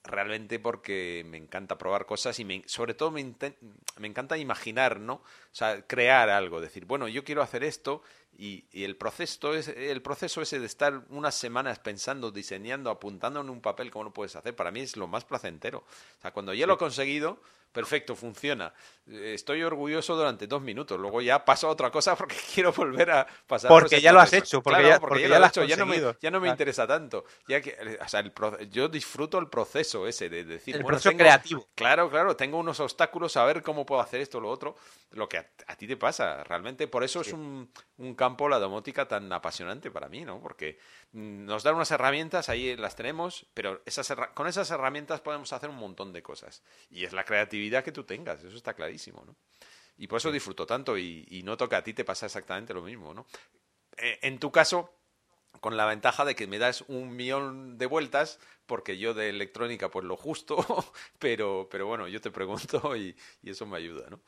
realmente 0.05 0.59
porque 0.59 1.25
me 1.27 1.35
encanta 1.35 1.77
probar 1.77 2.05
cosas 2.05 2.39
y 2.39 2.45
me, 2.45 2.63
sobre 2.67 2.93
todo 2.93 3.11
me, 3.11 3.35
me, 3.97 4.07
encanta 4.07 4.37
imaginar, 4.37 5.01
¿no? 5.01 5.15
O 5.15 5.23
sea, 5.51 5.85
crear 5.85 6.29
algo, 6.29 6.61
decir, 6.61 6.85
bueno, 6.85 7.09
yo 7.09 7.25
quiero 7.25 7.41
hacer 7.41 7.65
esto 7.65 8.01
y, 8.37 8.65
y, 8.71 8.83
el, 8.83 8.95
proceso 8.95 9.53
es, 9.53 9.67
el 9.67 10.01
proceso 10.01 10.41
ese 10.41 10.59
de 10.59 10.65
estar 10.65 11.01
unas 11.09 11.35
semanas 11.35 11.79
pensando, 11.79 12.31
diseñando, 12.31 12.89
apuntando 12.89 13.41
en 13.41 13.49
un 13.49 13.61
papel 13.61 13.91
cómo 13.91 14.05
lo 14.05 14.13
puedes 14.13 14.35
hacer, 14.35 14.55
para 14.55 14.71
mí 14.71 14.81
es 14.81 14.97
lo 14.97 15.07
más 15.07 15.25
placentero. 15.25 15.79
O 15.79 16.21
sea, 16.21 16.31
cuando 16.31 16.53
ya 16.53 16.65
lo 16.65 16.73
he 16.73 16.77
conseguido, 16.77 17.39
perfecto, 17.73 18.15
funciona. 18.15 18.71
Estoy 19.05 19.63
orgulloso 19.63 20.15
durante 20.15 20.47
dos 20.47 20.61
minutos, 20.61 20.97
luego 20.97 21.21
ya 21.21 21.43
paso 21.43 21.67
a 21.67 21.71
otra 21.71 21.91
cosa 21.91 22.15
porque 22.15 22.35
quiero 22.53 22.71
volver 22.71 23.11
a 23.11 23.27
pasar. 23.45 23.69
Porque 23.69 23.99
ya 23.99 24.13
lo 24.13 24.21
has 24.21 24.31
hecho, 24.31 24.61
porque, 24.61 24.87
ya, 24.87 24.99
porque, 24.99 25.27
ya, 25.27 25.39
lo 25.39 25.45
has 25.45 25.51
hecho, 25.51 25.65
ya 25.65 25.75
no 25.75 25.85
me, 25.85 26.01
ya 26.21 26.31
no 26.31 26.39
me 26.39 26.47
interesa 26.47 26.87
tanto. 26.87 27.25
Ya 27.47 27.59
que, 27.59 27.75
o 27.99 28.07
sea, 28.07 28.21
el, 28.21 28.31
yo 28.69 28.87
disfruto 28.87 29.39
el 29.39 29.49
proceso 29.49 30.07
ese 30.07 30.29
de 30.29 30.45
decir, 30.45 30.75
el 30.75 30.85
proceso 30.85 31.17
creativo. 31.17 31.67
Claro, 31.75 32.09
claro, 32.09 32.37
tengo 32.37 32.57
unos 32.57 32.79
obstáculos 32.79 33.35
a 33.35 33.43
ver 33.43 33.61
cómo 33.61 33.85
puedo 33.85 33.99
hacer 33.99 34.21
esto 34.21 34.37
o 34.37 34.41
lo 34.41 34.49
otro, 34.49 34.75
lo 35.13 35.29
que 35.29 35.37
a, 35.37 35.75
ti 35.75 35.87
te 35.87 35.95
pasa, 35.95 36.43
realmente 36.43 36.87
por 36.87 37.03
eso 37.03 37.21
es 37.21 37.33
un, 37.33 37.71
un 37.97 38.15
campo 38.15 38.49
la 38.49 38.59
domótica 38.59 39.07
tan 39.07 39.31
apasionante 39.31 39.91
para 39.91 40.09
mí, 40.09 40.25
¿no? 40.25 40.41
Porque 40.41 40.79
nos 41.11 41.63
dan 41.63 41.75
unas 41.75 41.91
herramientas, 41.91 42.49
ahí 42.49 42.75
las 42.75 42.95
tenemos, 42.95 43.45
pero 43.53 43.81
esas 43.85 44.13
con 44.33 44.47
esas 44.47 44.69
herramientas 44.71 45.21
podemos 45.21 45.53
hacer 45.53 45.69
un 45.69 45.77
montón 45.77 46.13
de 46.13 46.23
cosas 46.23 46.63
y 46.89 47.03
es 47.05 47.13
la 47.13 47.23
creatividad 47.23 47.83
que 47.83 47.91
tú 47.91 48.03
tengas, 48.03 48.43
eso 48.43 48.57
está 48.57 48.73
clarísimo, 48.73 49.23
¿no? 49.25 49.35
Y 49.97 50.07
por 50.07 50.17
eso 50.17 50.31
disfruto 50.31 50.65
tanto 50.65 50.97
y, 50.97 51.41
noto 51.43 51.69
que 51.69 51.75
a 51.75 51.83
ti 51.83 51.93
te 51.93 52.03
pasa 52.03 52.25
exactamente 52.25 52.73
lo 52.73 52.81
mismo, 52.81 53.13
¿no? 53.13 53.27
Eh, 53.97 54.19
en 54.23 54.39
tu 54.39 54.51
caso, 54.51 54.91
con 55.59 55.77
la 55.77 55.85
ventaja 55.85 56.25
de 56.25 56.35
que 56.35 56.47
me 56.47 56.57
das 56.57 56.83
un 56.87 57.15
millón 57.15 57.77
de 57.77 57.85
vueltas, 57.85 58.39
porque 58.65 58.97
yo 58.97 59.13
de 59.13 59.29
electrónica 59.29 59.91
pues 59.91 60.05
lo 60.05 60.17
justo, 60.17 60.57
pero, 61.19 61.67
pero 61.69 61.85
bueno, 61.85 62.07
yo 62.07 62.19
te 62.21 62.31
pregunto 62.31 62.95
y, 62.95 63.15
y 63.43 63.51
eso 63.51 63.67
me 63.67 63.77
ayuda, 63.77 64.09
¿no? 64.09 64.19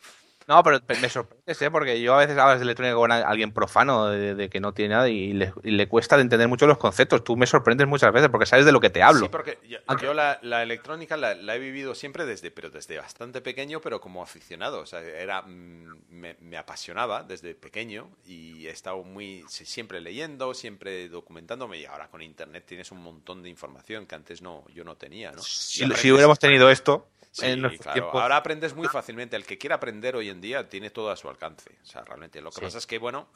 No, 0.48 0.62
pero 0.62 0.80
me 1.02 1.10
sorprendes, 1.10 1.60
¿eh? 1.60 1.72
porque 1.72 2.00
yo 2.00 2.14
a 2.14 2.20
veces 2.20 2.38
hablas 2.38 2.60
de 2.60 2.66
electrónica 2.66 2.96
con 2.96 3.12
alguien 3.12 3.52
profano, 3.52 4.10
de, 4.10 4.50
que 4.50 4.60
no 4.60 4.74
tiene 4.74 4.94
nada 4.94 5.10
y 5.10 5.34
le, 5.34 5.88
cuesta 5.88 6.20
entender 6.20 6.48
mucho 6.48 6.68
los 6.68 6.78
conceptos. 6.78 7.24
Tú 7.24 7.36
me 7.36 7.48
sorprendes 7.48 7.88
muchas 7.88 8.14
veces 8.14 8.30
porque 8.30 8.46
sabes 8.46 8.66
de 8.66 8.72
lo 8.72 8.80
que 8.80 8.92
te 8.92 9.02
hablo. 9.02 9.22
Sí, 9.22 9.30
porque 9.32 9.58
yo, 9.68 10.14
la, 10.14 10.64
electrónica 10.64 11.18
la, 11.18 11.56
he 11.56 11.60
vivido 11.60 11.96
siempre 11.96 12.26
desde, 12.26 12.52
pero 12.52 12.70
desde 12.70 12.98
bastante 12.98 13.42
pequeño, 13.42 13.82
pero 13.82 14.00
como 14.00 14.22
aficionado. 14.22 14.82
O 14.82 14.86
sea, 14.86 15.02
era, 15.02 15.42
mm, 15.42 15.96
me, 16.10 16.58
apasionaba 16.58 17.24
desde 17.24 17.56
pequeño 17.56 18.10
y 18.26 18.68
he 18.68 18.70
estado 18.70 19.04
muy 19.04 19.44
siempre 19.50 20.00
leyendo, 20.00 20.54
siempre 20.54 21.10
documentándome 21.10 21.80
y 21.80 21.86
ahora 21.86 22.08
con 22.08 22.22
internet 22.22 22.66
tienes 22.68 22.92
un 22.92 23.02
montón 23.02 23.42
de 23.42 23.50
información 23.50 24.06
que 24.06 24.16
antes 24.16 24.42
no 24.42 24.64
yo 24.74 24.84
no 24.84 24.96
tenía, 24.96 25.32
¿no? 25.32 25.42
Si, 25.42 25.86
si 25.96 26.12
hubiéramos 26.12 26.40
tenido 26.40 26.70
esto, 26.70 27.08
Sí, 27.36 27.78
claro. 27.80 28.12
Ahora 28.18 28.38
aprendes 28.38 28.74
muy 28.74 28.88
fácilmente. 28.88 29.36
El 29.36 29.46
que 29.46 29.58
quiera 29.58 29.76
aprender 29.76 30.16
hoy 30.16 30.30
en 30.30 30.40
día 30.40 30.70
tiene 30.70 30.90
todo 30.90 31.12
a 31.12 31.18
su 31.18 31.28
alcance. 31.28 31.70
O 31.84 31.86
sea, 31.86 32.02
realmente. 32.06 32.40
Lo 32.40 32.50
que 32.50 32.62
pasa 32.62 32.78
es 32.78 32.88
que, 32.88 32.98
bueno, 32.98 33.28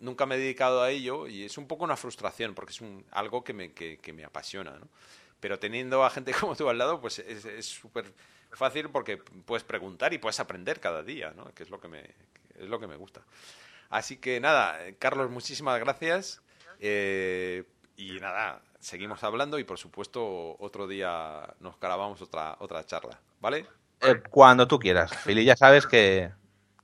nunca 0.00 0.26
me 0.26 0.34
he 0.34 0.38
dedicado 0.38 0.82
a 0.82 0.90
ello 0.90 1.28
y 1.28 1.44
es 1.44 1.56
un 1.56 1.68
poco 1.68 1.84
una 1.84 1.96
frustración 1.96 2.52
porque 2.52 2.72
es 2.72 2.80
un, 2.80 3.06
algo 3.12 3.44
que 3.44 3.52
me, 3.52 3.72
que, 3.72 4.12
me 4.12 4.24
apasiona, 4.24 4.72
¿no? 4.72 4.88
Pero 5.38 5.60
teniendo 5.60 6.04
a 6.04 6.10
gente 6.10 6.32
como 6.40 6.56
tú 6.56 6.68
al 6.68 6.78
lado, 6.78 7.00
pues 7.00 7.20
es 7.20 7.64
súper 7.64 8.12
fácil 8.50 8.88
porque 8.90 9.18
puedes 9.18 9.62
preguntar 9.62 10.12
y 10.12 10.18
puedes 10.18 10.40
aprender 10.40 10.80
cada 10.80 11.04
día, 11.04 11.32
¿no? 11.36 11.52
Que 11.54 11.62
es 11.62 11.70
lo 11.70 11.80
que 11.80 11.86
me, 11.86 12.00
es 12.58 12.68
lo 12.68 12.80
que 12.80 12.88
me 12.88 12.96
gusta. 12.96 13.22
Así 13.90 14.16
que 14.16 14.40
nada, 14.40 14.80
Carlos, 14.98 15.30
muchísimas 15.30 15.78
gracias. 15.78 16.42
Eh, 16.80 17.62
y 17.96 18.18
nada, 18.18 18.62
seguimos 18.84 19.24
hablando 19.24 19.58
y 19.58 19.64
por 19.64 19.78
supuesto 19.78 20.56
otro 20.58 20.86
día 20.86 21.54
nos 21.60 21.80
grabamos 21.80 22.20
otra, 22.20 22.56
otra 22.60 22.84
charla, 22.84 23.18
¿vale? 23.40 23.66
Eh, 24.02 24.22
cuando 24.30 24.68
tú 24.68 24.78
quieras, 24.78 25.16
Fili, 25.16 25.44
ya 25.44 25.56
sabes 25.56 25.86
que, 25.86 26.30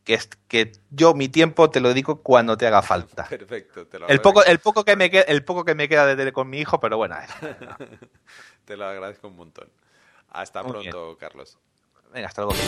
que, 0.05 0.19
que, 0.49 0.73
yo 0.91 1.13
mi 1.13 1.29
tiempo 1.29 1.69
te 1.69 1.81
lo 1.81 1.89
dedico 1.89 2.23
cuando 2.23 2.57
te 2.57 2.67
haga 2.67 2.81
falta. 2.81 3.25
Perfecto, 3.29 3.87
te 3.87 3.99
lo 3.99 4.09
el 4.09 4.21
poco, 4.23 4.43
el 4.45 4.61
poco 4.61 4.85
que 4.85 4.97
me 4.97 5.11
queda, 5.11 5.23
el 5.23 5.45
poco 5.45 5.65
que 5.65 5.75
me 5.75 5.89
queda 5.89 6.15
de 6.17 6.33
con 6.33 6.49
mi 6.49 6.59
hijo, 6.59 6.81
pero 6.81 6.97
bueno. 6.97 7.17
te 8.65 8.77
lo 8.79 8.87
agradezco 8.87 9.29
un 9.29 9.37
montón. 9.37 9.69
Hasta 10.31 10.65
pronto, 10.65 11.19
Carlos. 11.19 11.59
Venga, 12.13 12.29
hasta 12.29 12.43
luego. 12.43 12.59